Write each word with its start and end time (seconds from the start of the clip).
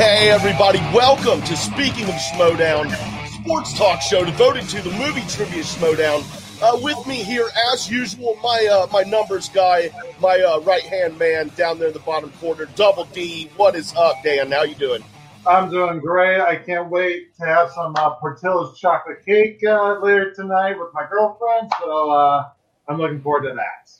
Hey, 0.00 0.30
everybody, 0.30 0.78
welcome 0.94 1.42
to 1.42 1.54
Speaking 1.54 2.04
of 2.04 2.14
Schmoedown, 2.14 2.90
sports 3.34 3.76
talk 3.76 4.00
show 4.00 4.24
devoted 4.24 4.66
to 4.70 4.80
the 4.80 4.90
movie 4.92 5.20
trivia 5.28 5.62
Schmoedown. 5.62 6.24
Uh, 6.62 6.80
with 6.80 7.06
me 7.06 7.16
here, 7.16 7.46
as 7.70 7.90
usual, 7.90 8.34
my 8.42 8.66
uh, 8.72 8.86
my 8.90 9.02
numbers 9.02 9.50
guy, 9.50 9.90
my 10.18 10.40
uh, 10.40 10.60
right 10.60 10.84
hand 10.84 11.18
man 11.18 11.48
down 11.54 11.78
there 11.78 11.88
in 11.88 11.92
the 11.92 12.00
bottom 12.00 12.30
corner, 12.40 12.64
Double 12.76 13.04
D. 13.12 13.50
What 13.58 13.76
is 13.76 13.94
up, 13.94 14.16
Dan? 14.24 14.50
How 14.52 14.62
you 14.62 14.74
doing? 14.74 15.04
I'm 15.46 15.70
doing 15.70 15.98
great. 15.98 16.40
I 16.40 16.56
can't 16.56 16.88
wait 16.88 17.36
to 17.36 17.44
have 17.44 17.70
some 17.72 17.94
uh, 17.94 18.14
Portillo's 18.14 18.80
chocolate 18.80 19.22
cake 19.22 19.62
uh, 19.68 19.98
later 20.00 20.32
tonight 20.32 20.78
with 20.78 20.94
my 20.94 21.06
girlfriend. 21.10 21.70
So 21.78 22.10
uh, 22.10 22.48
I'm 22.88 22.96
looking 22.96 23.20
forward 23.20 23.50
to 23.50 23.54
that. 23.54 23.99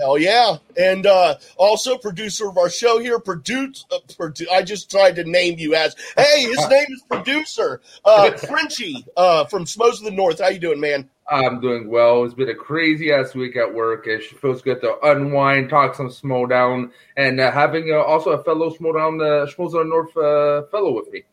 Hell 0.00 0.16
yeah. 0.16 0.56
And 0.78 1.06
uh, 1.06 1.36
also 1.58 1.98
producer 1.98 2.48
of 2.48 2.56
our 2.56 2.70
show 2.70 2.98
here, 2.98 3.20
produce, 3.20 3.84
uh, 3.92 3.98
produ- 4.08 4.50
I 4.50 4.62
just 4.62 4.90
tried 4.90 5.16
to 5.16 5.24
name 5.24 5.58
you 5.58 5.74
as, 5.74 5.94
hey, 6.16 6.44
his 6.44 6.68
name 6.70 6.86
is 6.88 7.02
producer, 7.02 7.82
uh, 8.06 8.30
Frenchie 8.32 9.04
uh, 9.14 9.44
from 9.44 9.66
Schmoes 9.66 9.98
of 9.98 10.04
the 10.04 10.10
North. 10.10 10.40
How 10.40 10.48
you 10.48 10.58
doing, 10.58 10.80
man? 10.80 11.10
I'm 11.30 11.60
doing 11.60 11.90
well. 11.90 12.24
It's 12.24 12.32
been 12.32 12.48
a 12.48 12.54
crazy 12.54 13.12
ass 13.12 13.34
week 13.34 13.56
at 13.56 13.74
work. 13.74 14.06
It 14.06 14.24
feels 14.24 14.62
good 14.62 14.80
to 14.80 14.96
unwind, 15.02 15.68
talk 15.68 15.94
some 15.94 16.08
Schmoedown, 16.08 16.92
and 17.18 17.38
uh, 17.38 17.52
having 17.52 17.92
uh, 17.92 17.98
also 17.98 18.30
a 18.30 18.42
fellow 18.42 18.70
Schmoedown, 18.70 19.20
uh, 19.20 19.46
Schmoes 19.46 19.66
of 19.66 19.72
the 19.72 19.84
North 19.84 20.16
uh, 20.16 20.66
fellow 20.70 20.92
with 20.92 21.12
me. 21.12 21.24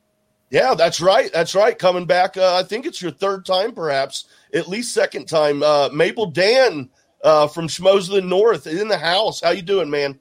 Yeah, 0.49 0.75
that's 0.75 0.99
right. 0.99 1.31
That's 1.31 1.55
right. 1.55 1.77
Coming 1.77 2.05
back, 2.05 2.35
uh, 2.35 2.55
I 2.55 2.63
think 2.63 2.85
it's 2.85 3.01
your 3.01 3.11
third 3.11 3.45
time, 3.45 3.73
perhaps, 3.73 4.25
at 4.53 4.67
least 4.67 4.93
second 4.93 5.27
time. 5.27 5.63
Uh, 5.63 5.89
Maple 5.91 6.31
Dan 6.31 6.89
uh, 7.23 7.47
from 7.47 7.67
Schmoes 7.67 8.07
of 8.09 8.15
the 8.15 8.21
North 8.21 8.67
in 8.67 8.87
the 8.87 8.97
house. 8.97 9.41
How 9.41 9.51
you 9.51 9.61
doing, 9.61 9.89
man? 9.89 10.19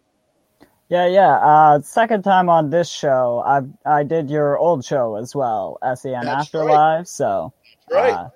Yeah, 0.88 1.06
yeah. 1.06 1.36
Uh, 1.38 1.80
second 1.80 2.22
time 2.22 2.48
on 2.48 2.70
this 2.70 2.88
show. 2.88 3.42
I 3.44 3.62
I 3.84 4.02
did 4.04 4.30
your 4.30 4.56
old 4.56 4.84
show 4.84 5.16
as 5.16 5.34
well, 5.34 5.78
SEN 5.82 6.24
That's 6.24 6.46
Afterlife. 6.46 6.68
right. 6.98 7.08
So 7.08 7.52
Right. 7.90 8.12
uh, 8.12 8.28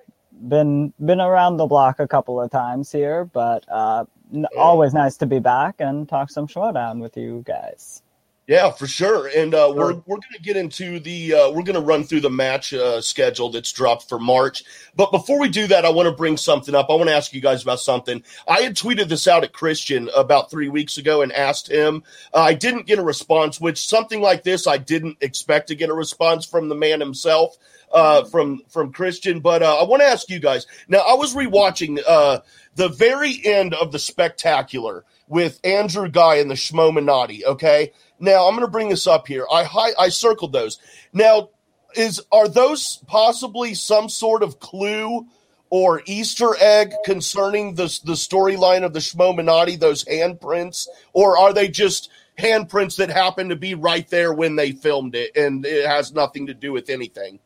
been 0.49 0.93
been 1.05 1.21
around 1.21 1.59
the 1.59 1.67
block 1.67 2.01
a 2.01 2.09
couple 2.09 2.41
of 2.41 2.51
times 2.51 2.91
here, 2.91 3.25
but 3.25 3.65
uh, 3.71 4.05
n- 4.35 4.47
Yeah. 4.53 4.61
always 4.61 4.93
nice 4.95 5.17
to 5.19 5.27
be 5.27 5.39
back 5.39 5.77
and 5.79 6.09
talk 6.09 6.31
some 6.31 6.49
Schmoedown 6.49 7.01
with 7.01 7.17
you 7.17 7.43
guys. 7.47 8.03
Yeah, 8.51 8.73
for 8.73 8.89
sure. 8.89 9.29
And 9.29 9.55
uh, 9.55 9.73
we're 9.73 9.95
we're 9.95 10.17
going 10.17 10.35
to 10.35 10.43
get 10.43 10.57
into 10.57 10.99
the 10.99 11.35
uh, 11.35 11.51
we're 11.53 11.63
going 11.63 11.75
to 11.75 11.81
run 11.81 12.03
through 12.03 12.23
the 12.23 12.31
match 12.31 12.75
uh, 12.75 13.01
schedule 13.01 13.51
that's 13.51 13.71
dropped 13.71 14.09
for 14.09 14.19
March. 14.19 14.65
But 14.97 15.13
before 15.13 15.39
we 15.39 15.49
do 15.49 15.69
that, 15.69 15.85
I 15.85 15.91
want 15.91 16.09
to 16.09 16.13
bring 16.13 16.37
something 16.37 16.75
up. 16.75 16.91
I 16.91 16.95
want 16.95 17.09
to 17.11 17.15
ask 17.15 17.33
you 17.33 17.41
guys 17.41 17.63
about 17.63 17.79
something. 17.79 18.25
I 18.49 18.63
had 18.63 18.75
tweeted 18.75 19.09
this 19.09 19.29
out 19.29 19.45
at 19.45 19.53
Kristian 19.53 20.11
about 20.17 20.51
three 20.51 20.69
weeks 20.69 20.99
ago 20.99 21.23
and 21.23 21.33
asked 21.33 21.71
him. 21.71 22.03
Uh, 22.35 22.41
I 22.41 22.55
didn't 22.55 22.87
get 22.87 22.99
a 22.99 23.05
response. 23.05 23.61
Which 23.61 23.87
something 23.87 24.21
like 24.21 24.43
this, 24.43 24.67
I 24.67 24.79
didn't 24.79 25.19
expect 25.21 25.69
to 25.69 25.77
get 25.77 25.89
a 25.89 25.95
response 25.95 26.45
from 26.45 26.69
the 26.69 26.75
man 26.75 26.99
himself. 26.99 27.57
Uh, 27.93 28.23
from 28.25 28.61
from 28.69 28.93
Kristian, 28.93 29.43
but 29.43 29.65
uh, 29.65 29.81
I 29.81 29.83
want 29.83 30.01
to 30.01 30.07
ask 30.07 30.31
you 30.31 30.39
guys. 30.39 30.65
Now, 30.87 31.01
I 31.01 31.15
was 31.15 31.35
rewatching 31.35 31.99
uh, 32.07 32.39
the 32.77 32.89
very 32.89 33.41
end 33.45 33.75
of 33.75 33.91
the 33.91 33.99
spectacular 33.99 35.05
with 35.31 35.61
Andrew 35.63 36.09
Guy 36.11 36.37
and 36.37 36.51
the 36.51 36.57
Schmoeminati. 36.57 37.45
Okay, 37.45 37.93
now 38.19 38.47
I'm 38.47 38.55
going 38.55 38.67
to 38.67 38.71
bring 38.71 38.89
this 38.91 39.07
up 39.07 39.29
here. 39.29 39.47
I 39.51 39.63
hi- 39.65 39.95
I 39.99 40.09
circled 40.11 40.53
those. 40.53 40.79
Now, 41.13 41.51
is 41.97 42.21
are 42.31 42.49
those 42.49 42.99
possibly 43.07 43.75
some 43.75 44.09
sort 44.09 44.43
of 44.43 44.59
clue 44.59 45.27
or 45.71 46.03
Easter 46.05 46.57
egg 46.59 46.93
concerning 47.05 47.77
the 47.77 47.85
the 48.05 48.15
storyline 48.15 48.85
of 48.85 48.93
the 48.93 48.99
Schmoeminati? 48.99 49.79
Those 49.79 50.05
handprints, 50.05 50.89
or 51.13 51.39
are 51.39 51.53
they 51.53 51.69
just 51.69 52.11
handprints 52.37 52.97
that 52.97 53.11
happen 53.11 53.51
to 53.51 53.57
be 53.57 53.75
right 53.75 54.09
there 54.09 54.33
when 54.33 54.57
they 54.57 54.73
filmed 54.73 55.15
it, 55.15 55.37
and 55.37 55.65
it 55.65 55.87
has 55.87 56.13
nothing 56.13 56.49
to 56.49 56.55
do 56.55 56.73
with 56.73 56.91
anything? 56.91 57.39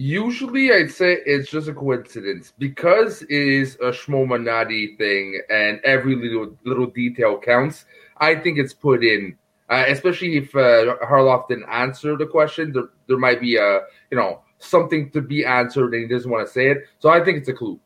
Usually, 0.00 0.72
I'd 0.72 0.92
say 0.92 1.18
it's 1.26 1.50
just 1.50 1.66
a 1.66 1.74
coincidence 1.74 2.52
because 2.56 3.22
it 3.22 3.30
is 3.30 3.74
a 3.80 3.90
Schmoeminati 3.90 4.96
thing, 4.96 5.42
and 5.50 5.80
every 5.82 6.14
little 6.14 6.56
little 6.64 6.86
detail 6.86 7.36
counts. 7.36 7.84
I 8.18 8.36
think 8.36 8.58
it's 8.58 8.72
put 8.72 9.02
in, 9.02 9.36
uh, 9.68 9.86
especially 9.88 10.36
if 10.36 10.54
uh, 10.54 10.94
Harloff 11.02 11.48
didn't 11.48 11.68
answer 11.68 12.16
the 12.16 12.26
question. 12.26 12.72
There, 12.72 12.90
there 13.08 13.18
might 13.18 13.40
be 13.40 13.56
a 13.56 13.80
you 14.12 14.16
know 14.16 14.42
something 14.58 15.10
to 15.10 15.20
be 15.20 15.44
answered, 15.44 15.92
and 15.94 16.02
he 16.02 16.08
doesn't 16.08 16.30
want 16.30 16.46
to 16.46 16.52
say 16.52 16.70
it. 16.70 16.78
So 17.00 17.08
I 17.08 17.24
think 17.24 17.38
it's 17.38 17.48
a 17.48 17.54
clue. 17.54 17.80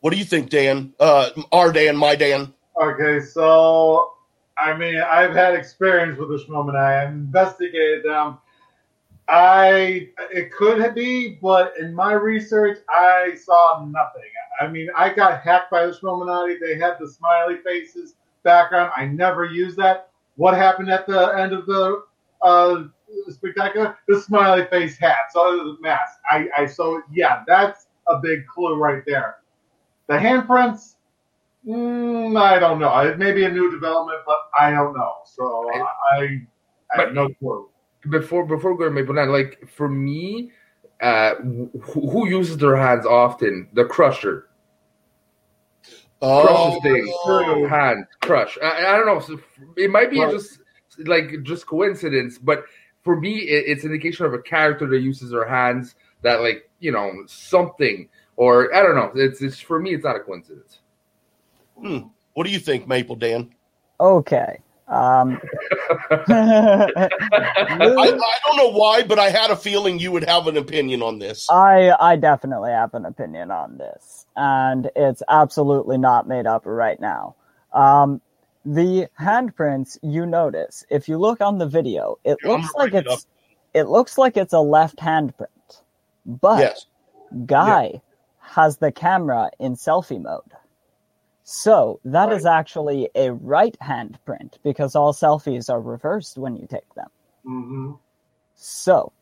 What 0.00 0.12
do 0.12 0.18
you 0.18 0.26
think, 0.26 0.50
Dan? 0.50 0.92
Uh, 1.00 1.30
our 1.52 1.72
Dan, 1.72 1.96
my 1.96 2.16
Dan. 2.16 2.52
Okay, 2.78 3.24
so 3.24 4.12
I 4.58 4.76
mean, 4.76 4.98
I've 5.00 5.34
had 5.34 5.54
experience 5.54 6.18
with 6.18 6.28
the 6.28 6.44
Shmoman. 6.44 6.76
I 6.76 7.06
investigated 7.06 8.04
them. 8.04 8.36
I 9.28 10.08
it 10.32 10.52
could 10.52 10.94
be, 10.94 11.38
but 11.40 11.72
in 11.78 11.94
my 11.94 12.12
research, 12.12 12.78
I 12.90 13.34
saw 13.42 13.84
nothing. 13.88 14.22
I 14.60 14.68
mean, 14.68 14.88
I 14.96 15.12
got 15.12 15.40
hacked 15.40 15.70
by 15.70 15.86
the 15.86 15.92
Schmoeminati. 15.92 16.56
They 16.60 16.76
had 16.76 16.96
the 17.00 17.08
smiley 17.08 17.56
faces 17.64 18.14
background. 18.42 18.92
I 18.96 19.06
never 19.06 19.44
used 19.44 19.76
that. 19.78 20.10
What 20.36 20.54
happened 20.54 20.90
at 20.90 21.06
the 21.06 21.28
end 21.38 21.52
of 21.52 21.66
the 21.66 22.02
uh, 22.42 22.84
spectacular? 23.28 23.96
The 24.08 24.20
smiley 24.20 24.66
face 24.66 24.98
hat. 24.98 25.16
So 25.32 25.40
a 25.40 25.76
mask. 25.80 26.18
I, 26.30 26.48
I 26.56 26.66
so 26.66 27.02
yeah, 27.12 27.42
that's 27.46 27.86
a 28.08 28.18
big 28.18 28.46
clue 28.46 28.76
right 28.76 29.02
there. 29.06 29.36
The 30.08 30.14
handprints. 30.14 30.96
Mm, 31.66 32.38
I 32.38 32.58
don't 32.58 32.78
know. 32.78 32.94
It 32.98 33.18
may 33.18 33.32
be 33.32 33.44
a 33.44 33.50
new 33.50 33.70
development, 33.70 34.18
but 34.26 34.36
I 34.58 34.70
don't 34.70 34.94
know. 34.94 35.12
So 35.24 35.70
I, 36.12 36.42
I 36.92 37.00
have 37.00 37.14
no 37.14 37.30
clue. 37.40 37.70
Before 38.10 38.44
before 38.44 38.76
going 38.76 38.90
to 38.90 38.94
Maple 38.94 39.14
Nine, 39.14 39.30
like 39.30 39.66
for 39.68 39.88
me, 39.88 40.50
uh, 41.00 41.34
who, 41.36 41.70
who 42.10 42.28
uses 42.28 42.58
their 42.58 42.76
hands 42.76 43.06
often? 43.06 43.68
The 43.72 43.84
Crusher. 43.84 44.48
Crushes 46.20 46.82
thing. 46.82 47.12
Oh. 47.26 47.66
hand 47.68 48.06
crush. 48.20 48.56
I, 48.62 48.94
I 48.94 48.96
don't 48.96 49.06
know. 49.06 49.38
It 49.76 49.90
might 49.90 50.10
be 50.10 50.20
Right. 50.20 50.30
just 50.32 50.58
like 51.06 51.42
just 51.42 51.66
coincidence, 51.66 52.38
but 52.38 52.64
for 53.02 53.20
me, 53.20 53.38
it, 53.40 53.64
it's 53.66 53.84
indication 53.84 54.24
of 54.24 54.32
a 54.32 54.38
character 54.38 54.86
that 54.86 55.00
uses 55.00 55.30
their 55.30 55.46
hands. 55.46 55.94
That 56.22 56.40
like 56.40 56.70
you 56.80 56.92
know 56.92 57.12
something, 57.26 58.08
or 58.36 58.74
I 58.74 58.82
don't 58.82 58.94
know. 58.94 59.12
It's 59.14 59.42
it's 59.42 59.60
for 59.60 59.78
me. 59.78 59.94
It's 59.94 60.04
not 60.04 60.16
a 60.16 60.20
coincidence. 60.20 60.80
What 61.74 62.46
do 62.46 62.50
you 62.50 62.58
think, 62.58 62.88
Maple 62.88 63.16
Dan? 63.16 63.54
Okay. 64.00 64.58
Um, 64.88 65.40
I, 67.96 68.06
I 68.06 68.38
don't 68.46 68.56
know 68.56 68.70
why, 68.70 69.02
but 69.04 69.18
I 69.18 69.30
had 69.30 69.50
a 69.50 69.56
feeling 69.56 69.98
you 69.98 70.12
would 70.12 70.24
have 70.24 70.46
an 70.46 70.56
opinion 70.56 71.02
on 71.02 71.18
this. 71.18 71.50
I 71.50 71.92
I 72.00 72.16
definitely 72.16 72.72
have 72.72 72.94
an 72.94 73.06
opinion 73.06 73.50
on 73.52 73.78
this, 73.78 74.26
and 74.36 74.90
it's 74.96 75.22
absolutely 75.28 75.98
not 75.98 76.28
made 76.28 76.46
up 76.46 76.62
right 76.66 77.00
now. 77.00 77.36
Um, 77.72 78.20
the 78.64 79.08
handprints 79.20 79.98
you 80.02 80.26
notice, 80.26 80.84
if 80.90 81.08
you 81.08 81.18
look 81.18 81.40
on 81.40 81.58
the 81.58 81.68
video, 81.68 82.18
it 82.24 82.42
Yeah, 82.42 82.44
looks 82.44 82.74
like 82.74 82.94
it's 82.94 83.26
it 83.74 83.84
looks 83.84 84.18
like 84.18 84.36
it's 84.36 84.54
a 84.54 84.60
left 84.60 84.98
handprint, 84.98 85.82
but 86.26 86.70
yes. 86.70 86.86
Guy 87.46 88.02
has 88.40 88.78
the 88.78 88.92
camera 88.92 89.50
in 89.60 89.74
selfie 89.76 90.22
mode. 90.22 90.52
So 91.44 92.00
that 92.06 92.32
is 92.32 92.46
actually 92.46 93.10
a 93.14 93.32
right 93.32 93.76
hand 93.80 94.18
print 94.24 94.58
because 94.64 94.96
all 94.96 95.12
selfies 95.12 95.70
are 95.70 95.80
reversed 95.80 96.38
when 96.38 96.56
you 96.56 96.66
take 96.66 96.92
them. 96.94 97.08
hmm 97.44 97.92
So, 98.56 99.12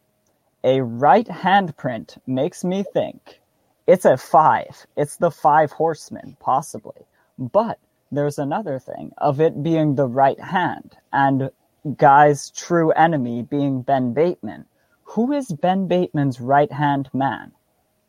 a 0.63 0.83
right 0.83 1.27
hand 1.27 1.77
print 1.77 2.17
makes 2.27 2.63
me 2.65 2.85
think 2.85 3.41
it's 3.89 4.05
a 4.05 4.17
five. 4.17 4.87
It's 4.97 5.17
the 5.17 5.33
five 5.33 5.73
horsemen, 5.73 6.37
possibly. 6.39 7.07
But 7.39 7.81
there's 8.13 8.39
another 8.39 8.79
thing 8.79 9.13
of 9.19 9.41
it 9.41 9.63
being 9.63 9.97
the 9.97 10.07
right 10.07 10.39
hand 10.39 10.97
and 11.13 11.51
Guy's 11.97 12.51
true 12.51 12.93
enemy 12.93 13.43
being 13.43 13.83
Ben 13.83 14.13
Bateman. 14.13 14.67
Who 15.05 15.33
is 15.33 15.49
Ben 15.51 15.89
Bateman's 15.89 16.41
right 16.41 16.71
hand 16.71 17.11
man? 17.13 17.53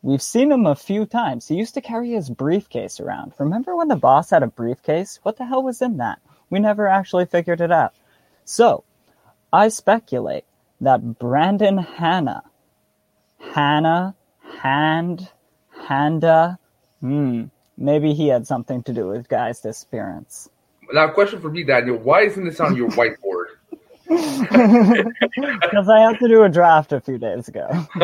We've 0.04 0.20
seen 0.20 0.52
him 0.52 0.66
a 0.66 0.74
few 0.74 1.06
times. 1.06 1.48
He 1.48 1.54
used 1.54 1.72
to 1.72 1.80
carry 1.80 2.10
his 2.10 2.28
briefcase 2.28 3.00
around. 3.00 3.32
Remember 3.38 3.74
when 3.74 3.88
the 3.88 3.96
boss 3.96 4.28
had 4.28 4.42
a 4.42 4.46
briefcase? 4.46 5.18
What 5.22 5.38
the 5.38 5.46
hell 5.46 5.62
was 5.62 5.80
in 5.80 5.96
that? 5.96 6.20
We 6.50 6.58
never 6.58 6.86
actually 6.86 7.24
figured 7.24 7.62
it 7.62 7.72
out. 7.72 7.94
So, 8.44 8.84
I 9.50 9.68
speculate 9.68 10.44
that 10.82 11.18
Brandon 11.18 11.78
Hanna, 11.78 12.42
Hannah, 13.40 14.14
Hand, 14.60 15.30
Handa, 15.74 16.58
hmm, 17.00 17.44
maybe 17.78 18.12
he 18.12 18.28
had 18.28 18.46
something 18.46 18.82
to 18.82 18.92
do 18.92 19.08
with 19.08 19.30
Guy's 19.30 19.60
disappearance. 19.60 20.50
Now, 20.92 21.08
a 21.08 21.12
question 21.12 21.40
for 21.40 21.50
me, 21.50 21.64
Daniel: 21.64 21.96
Why 21.96 22.24
isn't 22.24 22.44
this 22.44 22.60
on 22.60 22.76
your 22.76 22.90
whiteboard? 22.90 23.33
Because 25.64 25.88
I 25.88 26.00
had 26.00 26.18
to 26.20 26.28
do 26.28 26.42
a 26.42 26.48
draft 26.48 26.92
a 26.92 27.00
few 27.00 27.18
days 27.18 27.48
ago. 27.48 27.68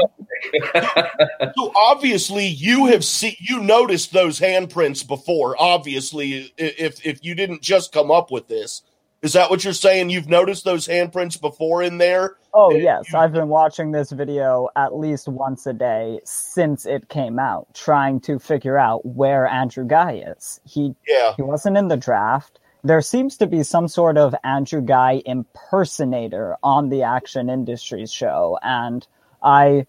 So 1.55 1.71
obviously 1.77 2.47
you 2.47 2.87
have 2.87 3.05
seen 3.05 3.35
you 3.41 3.61
noticed 3.61 4.13
those 4.13 4.41
handprints 4.41 5.07
before. 5.07 5.55
Obviously, 5.59 6.53
if 6.57 7.05
if 7.05 7.23
you 7.23 7.35
didn't 7.35 7.61
just 7.63 7.93
come 7.93 8.11
up 8.11 8.31
with 8.31 8.49
this, 8.49 8.81
Is 9.23 9.35
that 9.35 9.51
what 9.51 9.65
you're 9.65 9.75
saying? 9.75 10.09
You've 10.09 10.31
noticed 10.31 10.65
those 10.65 10.89
handprints 10.89 11.39
before 11.39 11.83
in 11.83 11.99
there? 11.99 12.37
Oh 12.55 12.71
yes, 12.71 13.13
I've 13.13 13.33
been 13.33 13.49
watching 13.49 13.93
this 13.93 14.11
video 14.13 14.71
at 14.77 14.97
least 14.97 15.29
once 15.29 15.67
a 15.67 15.75
day 15.75 16.21
since 16.25 16.87
it 16.87 17.11
came 17.11 17.39
out, 17.39 17.67
trying 17.75 18.21
to 18.21 18.39
figure 18.39 18.79
out 18.79 19.05
where 19.05 19.47
Andrew 19.47 19.87
Guy 19.87 20.25
is. 20.27 20.59
He 20.65 20.95
Yeah. 21.07 21.35
he 21.37 21.43
wasn't 21.43 21.77
in 21.77 21.89
the 21.89 21.99
draft. 21.99 22.59
There 22.83 23.03
seems 23.03 23.37
to 23.39 23.47
be 23.47 23.63
some 23.63 23.89
sort 23.89 24.17
of 24.17 24.35
Andrew 24.43 24.81
Guy 24.81 25.23
impersonator 25.27 26.57
on 26.63 26.89
the 26.89 27.03
Action 27.03 27.51
Industries 27.51 28.13
show, 28.13 28.59
and 28.63 29.07
I 29.43 29.87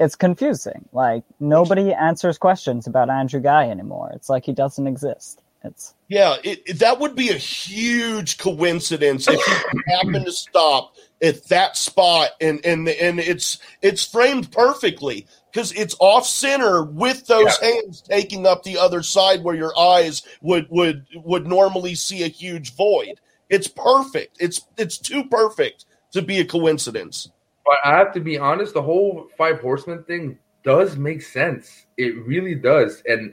it's 0.00 0.16
confusing. 0.16 0.88
Like 0.92 1.22
nobody 1.38 1.92
answers 1.92 2.38
questions 2.38 2.86
about 2.86 3.10
Andrew 3.10 3.40
Guy 3.40 3.68
anymore. 3.70 4.10
It's 4.14 4.28
like 4.28 4.44
he 4.44 4.52
doesn't 4.52 4.86
exist. 4.86 5.40
It's 5.62 5.94
Yeah, 6.08 6.36
it, 6.44 6.62
it- 6.66 6.78
that 6.80 7.00
would 7.00 7.14
be 7.14 7.30
a 7.30 7.34
huge 7.38 8.38
coincidence 8.38 9.26
if 9.28 9.40
you 9.46 9.80
happen 9.94 10.24
to 10.24 10.32
stop 10.32 10.94
at 11.22 11.44
that 11.48 11.76
spot 11.76 12.30
and 12.40 12.64
and 12.66 12.88
and 12.88 13.20
it's 13.20 13.58
it's 13.80 14.04
framed 14.04 14.50
perfectly 14.52 15.26
because 15.54 15.70
it's 15.72 15.94
off 16.00 16.26
center 16.26 16.82
with 16.82 17.26
those 17.28 17.56
hands 17.58 18.02
taking 18.02 18.44
up 18.44 18.64
the 18.64 18.76
other 18.76 19.02
side 19.02 19.44
where 19.44 19.54
your 19.54 19.76
eyes 19.78 20.22
would 20.42 20.66
would 20.68 21.06
would 21.14 21.46
normally 21.46 21.94
see 21.94 22.24
a 22.24 22.28
huge 22.28 22.74
void. 22.74 23.20
It's 23.48 23.68
perfect. 23.68 24.38
It's 24.40 24.62
it's 24.76 24.98
too 24.98 25.24
perfect 25.24 25.84
to 26.10 26.22
be 26.22 26.40
a 26.40 26.44
coincidence. 26.44 27.30
But 27.64 27.76
I 27.84 27.96
have 27.96 28.12
to 28.14 28.20
be 28.20 28.36
honest, 28.36 28.74
the 28.74 28.82
whole 28.82 29.28
five 29.38 29.60
horsemen 29.60 30.02
thing 30.02 30.38
does 30.64 30.96
make 30.96 31.22
sense. 31.22 31.86
It 31.96 32.16
really 32.26 32.56
does. 32.56 33.02
And 33.06 33.32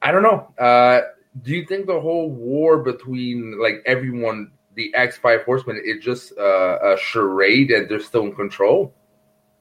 I 0.00 0.10
don't 0.10 0.22
know. 0.22 0.52
Uh, 0.58 1.02
do 1.42 1.52
you 1.52 1.66
think 1.66 1.86
the 1.86 2.00
whole 2.00 2.30
war 2.30 2.78
between 2.78 3.60
like 3.60 3.82
everyone, 3.84 4.52
the 4.74 4.92
X 4.94 5.18
five 5.18 5.42
horsemen, 5.42 5.82
is 5.84 6.02
just 6.02 6.32
uh, 6.38 6.78
a 6.82 6.96
charade 6.96 7.70
and 7.70 7.90
they're 7.90 8.00
still 8.00 8.22
in 8.22 8.34
control? 8.34 8.94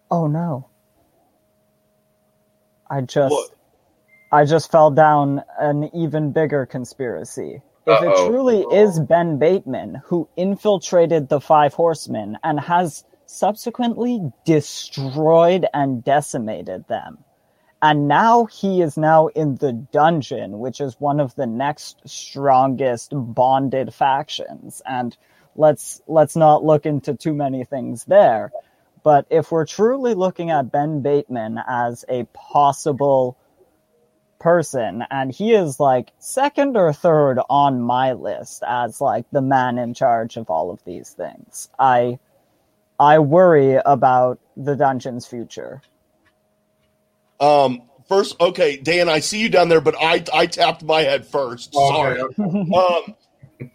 oh 0.09 0.27
no. 0.27 0.69
I 2.89 3.01
just? 3.01 3.53
I 4.31 4.43
just 4.43 4.71
fell 4.71 4.91
down 4.91 5.41
an 5.59 5.89
even 5.95 6.31
bigger 6.31 6.65
conspiracy. 6.65 7.61
If 7.85 8.03
it 8.03 8.07
Uh-oh. 8.07 8.27
truly 8.27 8.65
is 8.73 8.99
Ben 8.99 9.37
Bateman 9.37 10.01
who 10.03 10.27
infiltrated 10.35 11.29
the 11.29 11.39
Five 11.39 11.73
Horsemen 11.73 12.37
and 12.43 12.59
has 12.59 13.05
subsequently 13.25 14.21
destroyed 14.43 15.65
and 15.73 16.03
decimated 16.03 16.85
them, 16.89 17.19
and 17.81 18.09
now 18.09 18.45
he 18.45 18.81
is 18.81 18.97
now 18.97 19.27
in 19.27 19.55
the 19.55 19.71
dungeon, 19.71 20.59
which 20.59 20.81
is 20.81 20.99
one 20.99 21.21
of 21.21 21.33
the 21.35 21.47
next 21.47 22.01
strongest 22.05 23.13
bonded 23.13 23.93
factions, 23.93 24.81
and 24.85 25.15
let's 25.55 26.01
let's 26.07 26.35
not 26.35 26.65
look 26.65 26.85
into 26.85 27.13
too 27.15 27.33
many 27.33 27.63
things 27.63 28.03
there. 28.05 28.51
But 29.03 29.25
if 29.29 29.51
we're 29.51 29.65
truly 29.65 30.13
looking 30.13 30.49
at 30.49 30.71
Ben 30.71 31.01
Bateman 31.01 31.59
as 31.67 32.03
a 32.09 32.23
possible 32.33 33.37
person 34.39 35.03
and 35.09 35.31
he 35.31 35.53
is 35.53 35.79
like 35.79 36.11
second 36.19 36.77
or 36.77 36.93
third 36.93 37.39
on 37.49 37.81
my 37.81 38.13
list 38.13 38.63
as 38.67 39.01
like 39.01 39.25
the 39.31 39.41
man 39.41 39.77
in 39.79 39.93
charge 39.93 40.37
of 40.37 40.47
all 40.49 40.69
of 40.69 40.79
these 40.85 41.09
things 41.09 41.69
i 41.79 42.19
i 42.99 43.17
worry 43.17 43.79
about 43.83 44.39
the 44.55 44.75
dungeon's 44.75 45.25
future 45.25 45.81
Um, 47.39 47.83
first, 48.07 48.39
okay, 48.39 48.77
Dan, 48.77 49.09
I 49.09 49.19
see 49.19 49.39
you 49.39 49.49
down 49.49 49.69
there, 49.69 49.81
but 49.81 49.95
I 49.99 50.23
I 50.33 50.45
tapped 50.47 50.83
my 50.83 51.01
head 51.01 51.25
first. 51.25 51.73
Sorry. 51.73 52.19
Okay. 52.19 52.43
um, 52.43 53.15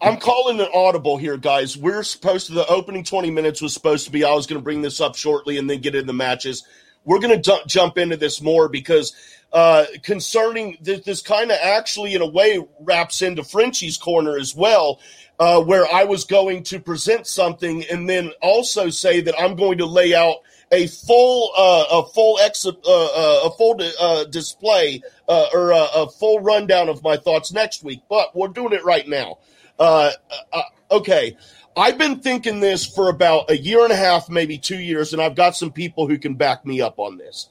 I'm 0.00 0.18
calling 0.18 0.60
an 0.60 0.68
audible 0.72 1.16
here, 1.16 1.36
guys. 1.36 1.76
We're 1.76 2.02
supposed 2.04 2.46
to, 2.46 2.52
the 2.52 2.66
opening 2.66 3.04
20 3.04 3.30
minutes 3.30 3.60
was 3.60 3.74
supposed 3.74 4.06
to 4.06 4.12
be, 4.12 4.24
I 4.24 4.32
was 4.32 4.46
going 4.46 4.60
to 4.60 4.64
bring 4.64 4.82
this 4.82 5.00
up 5.00 5.16
shortly 5.16 5.58
and 5.58 5.68
then 5.68 5.80
get 5.80 5.94
into 5.94 6.06
the 6.06 6.12
matches. 6.12 6.64
We're 7.04 7.18
going 7.18 7.34
to 7.34 7.50
du- 7.50 7.66
jump 7.66 7.98
into 7.98 8.16
this 8.16 8.40
more 8.40 8.68
because 8.68 9.12
uh, 9.52 9.86
concerning 10.02 10.76
th- 10.84 11.04
this 11.04 11.20
kind 11.20 11.50
of 11.50 11.58
actually, 11.60 12.14
in 12.14 12.22
a 12.22 12.26
way, 12.26 12.64
wraps 12.80 13.22
into 13.22 13.42
Frenchie's 13.42 13.98
corner 13.98 14.36
as 14.38 14.54
well, 14.54 15.00
uh, 15.40 15.60
where 15.60 15.92
I 15.92 16.04
was 16.04 16.24
going 16.24 16.62
to 16.64 16.78
present 16.78 17.26
something 17.26 17.84
and 17.90 18.08
then 18.08 18.30
also 18.40 18.88
say 18.88 19.20
that 19.22 19.34
I'm 19.38 19.56
going 19.56 19.78
to 19.78 19.86
lay 19.86 20.14
out 20.14 20.36
a 20.70 20.86
full 20.86 21.50
uh, 21.56 21.84
a 21.90 22.06
full 22.08 22.38
ex 22.38 22.64
uh, 22.64 22.70
uh, 22.70 23.40
a 23.44 23.50
full 23.58 23.78
uh, 24.00 24.24
display 24.24 25.02
uh, 25.28 25.46
or 25.52 25.72
uh, 25.72 25.88
a 25.94 26.08
full 26.08 26.40
rundown 26.40 26.88
of 26.88 27.02
my 27.02 27.16
thoughts 27.16 27.52
next 27.52 27.84
week. 27.84 28.00
But 28.08 28.34
we're 28.34 28.48
doing 28.48 28.72
it 28.72 28.84
right 28.84 29.06
now. 29.06 29.38
Uh, 29.78 30.10
uh, 30.52 30.62
okay, 30.90 31.36
I've 31.76 31.98
been 31.98 32.20
thinking 32.20 32.60
this 32.60 32.86
for 32.86 33.08
about 33.08 33.50
a 33.50 33.56
year 33.56 33.82
and 33.82 33.92
a 33.92 33.96
half, 33.96 34.28
maybe 34.28 34.58
two 34.58 34.78
years, 34.78 35.12
and 35.12 35.22
I've 35.22 35.34
got 35.34 35.56
some 35.56 35.72
people 35.72 36.06
who 36.06 36.18
can 36.18 36.34
back 36.34 36.66
me 36.66 36.80
up 36.80 36.98
on 36.98 37.16
this. 37.16 37.48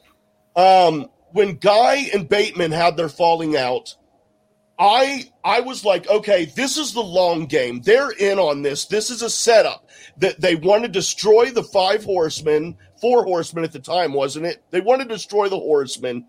Um, 0.56 1.10
when 1.32 1.56
Guy 1.56 2.10
and 2.14 2.28
Bateman 2.28 2.72
had 2.72 2.98
their 2.98 3.10
falling 3.10 3.56
out, 3.58 3.96
I 4.78 5.32
I 5.44 5.62
was 5.62 5.86
like, 5.86 6.10
okay, 6.10 6.46
this 6.46 6.78
is 6.78 6.94
the 6.94 7.02
long 7.02 7.46
game. 7.46 7.82
They're 7.82 8.12
in 8.12 8.40
on 8.40 8.62
this. 8.64 8.86
This 8.86 9.10
is 9.10 9.22
a 9.22 9.30
setup 9.30 9.88
that 10.18 10.42
they 10.42 10.56
want 10.56 10.84
to 10.84 10.90
destroy 10.90 11.52
the 11.52 11.64
five 11.64 12.04
horsemen, 12.04 12.78
four 13.00 13.24
horsemen 13.24 13.64
at 13.64 13.72
the 13.72 13.80
time, 13.80 14.14
wasn't 14.14 14.48
it? 14.48 14.64
They 14.72 14.82
want 14.82 15.02
to 15.02 15.08
destroy 15.08 15.50
the 15.50 15.60
horsemen. 15.60 16.26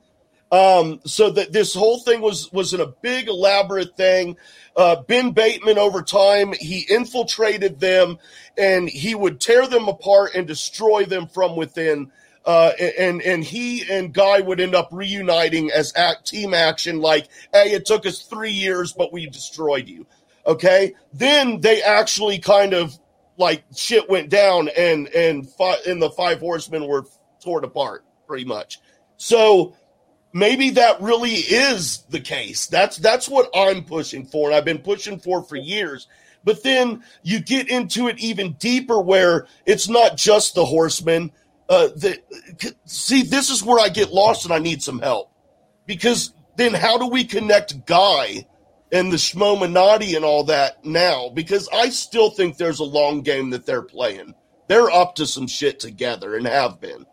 Um, 0.53 1.01
so 1.07 1.31
that 1.31 1.51
this 1.51 1.75
whole 1.75 1.99
thing 2.01 2.21
was 2.21 2.53
was 2.53 2.75
in 2.75 2.81
a 2.81 2.87
big 2.87 3.29
elaborate 3.29 3.97
thing. 3.97 4.37
Uh, 4.77 4.97
ben 5.03 5.31
Bateman 5.31 5.79
over 5.79 6.03
time 6.03 6.53
he 6.53 6.87
infiltrated 6.91 7.81
them 7.81 8.19
and 8.59 8.89
he 8.89 9.15
would 9.15 9.41
tear 9.41 9.67
them 9.67 9.89
apart 9.89 10.35
and 10.35 10.47
destroy 10.47 11.07
them 11.07 11.27
from 11.27 11.57
within. 11.57 12.13
Uh, 12.45 12.73
and 12.99 13.23
and 13.23 13.43
he 13.43 13.91
and 13.91 14.13
Guy 14.13 14.41
would 14.41 14.61
end 14.61 14.75
up 14.75 14.89
reuniting 14.93 15.71
as 15.71 15.93
act, 15.97 16.27
team 16.27 16.53
action. 16.53 17.01
Like, 17.01 17.29
hey, 17.53 17.73
it 17.73 17.87
took 17.87 18.05
us 18.05 18.21
three 18.23 18.51
years, 18.51 18.93
but 18.93 19.13
we 19.13 19.27
destroyed 19.29 19.89
you. 19.89 20.07
Okay, 20.47 20.95
then 21.15 21.61
they 21.61 21.83
actually 21.83 22.41
kind 22.41 22.75
of 22.75 22.99
like 23.39 23.65
shit 23.75 24.11
went 24.11 24.29
down, 24.29 24.69
and 24.77 25.09
and 25.09 25.49
fi- 25.49 25.81
and 25.87 26.03
the 26.03 26.11
five 26.11 26.41
horsemen 26.41 26.87
were 26.87 27.07
torn 27.41 27.65
apart 27.65 28.05
pretty 28.27 28.45
much. 28.45 28.81
So 29.19 29.77
maybe 30.33 30.71
that 30.71 31.01
really 31.01 31.33
is 31.35 32.05
the 32.11 32.21
case. 32.21 32.67
That's 32.67 32.97
that's 32.97 33.29
what 33.29 33.51
I'm 33.55 33.85
pushing 33.85 34.27
for, 34.27 34.49
and 34.49 34.57
I've 34.57 34.65
been 34.65 34.79
pushing 34.79 35.19
for 35.19 35.43
for 35.43 35.57
years. 35.57 36.09
But 36.45 36.63
then 36.63 37.05
you 37.23 37.41
get 37.41 37.69
into 37.69 38.09
it 38.09 38.19
even 38.19 38.55
deeper, 38.55 39.01
where 39.01 39.47
it's 39.65 39.89
not 39.89 40.17
just 40.17 40.55
the 40.55 40.65
horsemen. 40.65 41.31
Uh, 41.69 41.89
the, 41.89 42.19
see, 42.85 43.23
this 43.23 43.49
is 43.49 43.63
where 43.63 43.79
I 43.79 43.89
get 43.89 44.13
lost, 44.13 44.45
and 44.45 44.53
I 44.53 44.59
need 44.59 44.83
some 44.83 44.99
help 44.99 45.33
because 45.87 46.33
then 46.57 46.75
how 46.75 46.99
do 46.99 47.07
we 47.07 47.25
connect 47.25 47.87
Guy 47.87 48.47
and 48.91 49.11
the 49.11 49.17
Schmoeminati 49.17 50.17
and 50.17 50.25
all 50.25 50.45
that 50.45 50.85
now? 50.85 51.31
Because 51.31 51.69
I 51.73 51.89
still 51.91 52.31
think 52.31 52.57
there's 52.57 52.81
a 52.81 52.85
long 52.85 53.23
game 53.23 53.51
that 53.51 53.67
they're 53.67 53.83
playing. 53.83 54.35
They're 54.69 54.91
up 54.91 55.17
to 55.17 55.27
some 55.27 55.47
shit 55.47 55.81
together 55.81 56.37
and 56.37 56.47
have 56.47 56.81
been. 56.81 57.07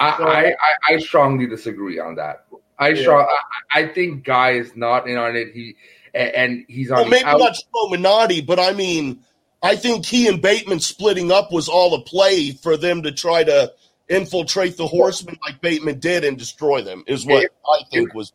I, 0.00 0.16
So- 0.16 0.24
I, 0.26 0.44
I, 0.50 0.94
I 0.94 0.98
strongly 0.98 1.46
disagree 1.46 1.98
on 1.98 2.16
that. 2.16 2.44
I 2.78 2.88
Yeah. 2.88 3.02
strong, 3.02 3.28
I, 3.72 3.80
I 3.82 3.86
think 3.88 4.24
Guy 4.24 4.52
is 4.52 4.74
not 4.74 5.06
in 5.06 5.16
on 5.18 5.36
it. 5.36 5.52
He 5.52 5.76
and, 6.14 6.64
he's 6.66 6.90
on 6.90 7.02
Well, 7.02 7.08
maybe 7.10 7.24
out- 7.24 7.38
not 7.38 7.56
Schmoeminati, 7.56 8.44
but 8.44 8.58
I 8.58 8.72
mean, 8.72 9.20
I 9.62 9.76
think 9.76 10.06
he 10.06 10.26
and 10.26 10.40
Bateman 10.42 10.80
splitting 10.80 11.30
up 11.30 11.52
was 11.52 11.68
all 11.68 11.94
a 11.94 12.02
play 12.02 12.50
for 12.52 12.76
them 12.78 13.02
to 13.02 13.12
try 13.12 13.44
to 13.44 13.72
infiltrate 14.08 14.76
the 14.76 14.86
horsemen 14.86 15.38
like 15.46 15.60
Bateman 15.60 16.00
did 16.00 16.24
and 16.24 16.36
destroy 16.38 16.82
them. 16.82 17.04
Is 17.06 17.24
what 17.26 17.44
If- 17.44 17.50
I 17.68 17.82
think 17.92 18.14
was. 18.14 18.32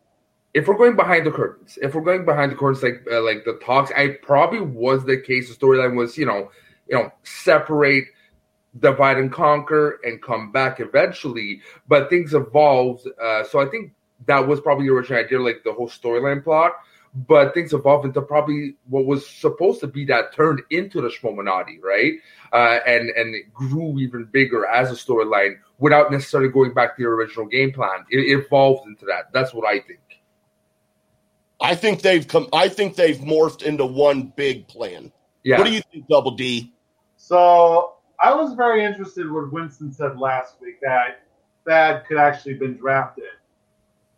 if 0.54 0.68
we're 0.68 0.76
going 0.78 0.96
behind 0.96 1.26
the 1.26 1.32
curtains, 1.32 1.78
if 1.82 1.94
we're 1.94 2.00
going 2.02 2.24
behind 2.24 2.52
the 2.52 2.56
curtains, 2.56 2.82
like 2.82 3.04
uh, 3.10 3.20
like 3.22 3.44
the 3.44 3.54
talks, 3.62 3.90
I 3.94 4.16
probably 4.22 4.60
was 4.60 5.04
the 5.04 5.18
case. 5.18 5.48
The 5.54 5.66
storyline 5.66 5.96
was, 5.96 6.16
you 6.16 6.24
know, 6.24 6.50
you 6.88 6.96
know, 6.96 7.10
separate, 7.24 8.04
divide 8.80 9.18
and 9.18 9.32
conquer, 9.32 10.00
and 10.04 10.22
come 10.22 10.52
back 10.52 10.80
eventually. 10.80 11.60
But 11.88 12.10
things 12.10 12.34
evolved, 12.34 13.06
uh, 13.22 13.44
so 13.44 13.60
I 13.60 13.66
think 13.66 13.92
that 14.26 14.46
was 14.46 14.60
probably 14.60 14.86
the 14.86 14.92
original 14.94 15.20
idea, 15.20 15.40
like 15.40 15.62
the 15.64 15.72
whole 15.72 15.88
storyline 15.88 16.42
plot. 16.42 16.72
But 17.14 17.54
things 17.54 17.72
evolved 17.72 18.04
into 18.04 18.20
probably 18.20 18.76
what 18.88 19.06
was 19.06 19.26
supposed 19.26 19.80
to 19.80 19.86
be 19.86 20.04
that 20.06 20.34
turned 20.34 20.60
into 20.68 21.00
the 21.00 21.08
Schmoeminati, 21.08 21.82
right? 21.82 22.12
Uh, 22.52 22.78
and 22.86 23.08
and 23.08 23.34
it 23.34 23.54
grew 23.54 23.98
even 23.98 24.24
bigger 24.24 24.66
as 24.66 24.90
a 24.90 24.94
storyline 24.94 25.54
without 25.78 26.12
necessarily 26.12 26.50
going 26.50 26.74
back 26.74 26.96
to 26.96 27.02
the 27.02 27.08
original 27.08 27.46
game 27.46 27.72
plan. 27.72 28.04
It, 28.10 28.18
it 28.18 28.44
evolved 28.44 28.86
into 28.86 29.06
that. 29.06 29.32
That's 29.32 29.54
what 29.54 29.66
I 29.66 29.80
think. 29.80 30.00
I 31.58 31.74
think 31.74 32.02
they've 32.02 32.26
come. 32.28 32.48
I 32.52 32.68
think 32.68 32.96
they've 32.96 33.16
morphed 33.16 33.62
into 33.62 33.86
one 33.86 34.32
big 34.36 34.68
plan. 34.68 35.10
Yeah. 35.42 35.56
What 35.56 35.64
do 35.64 35.72
you 35.72 35.80
think, 35.90 36.08
Double 36.08 36.32
D? 36.32 36.74
So 37.16 37.95
I 38.20 38.34
was 38.34 38.54
very 38.54 38.84
interested 38.84 39.30
what 39.30 39.52
Winston 39.52 39.92
said 39.92 40.18
last 40.18 40.60
week 40.60 40.80
that 40.82 41.22
Thad 41.66 42.04
could 42.06 42.16
actually 42.16 42.52
have 42.52 42.60
been 42.60 42.76
drafted. 42.76 43.24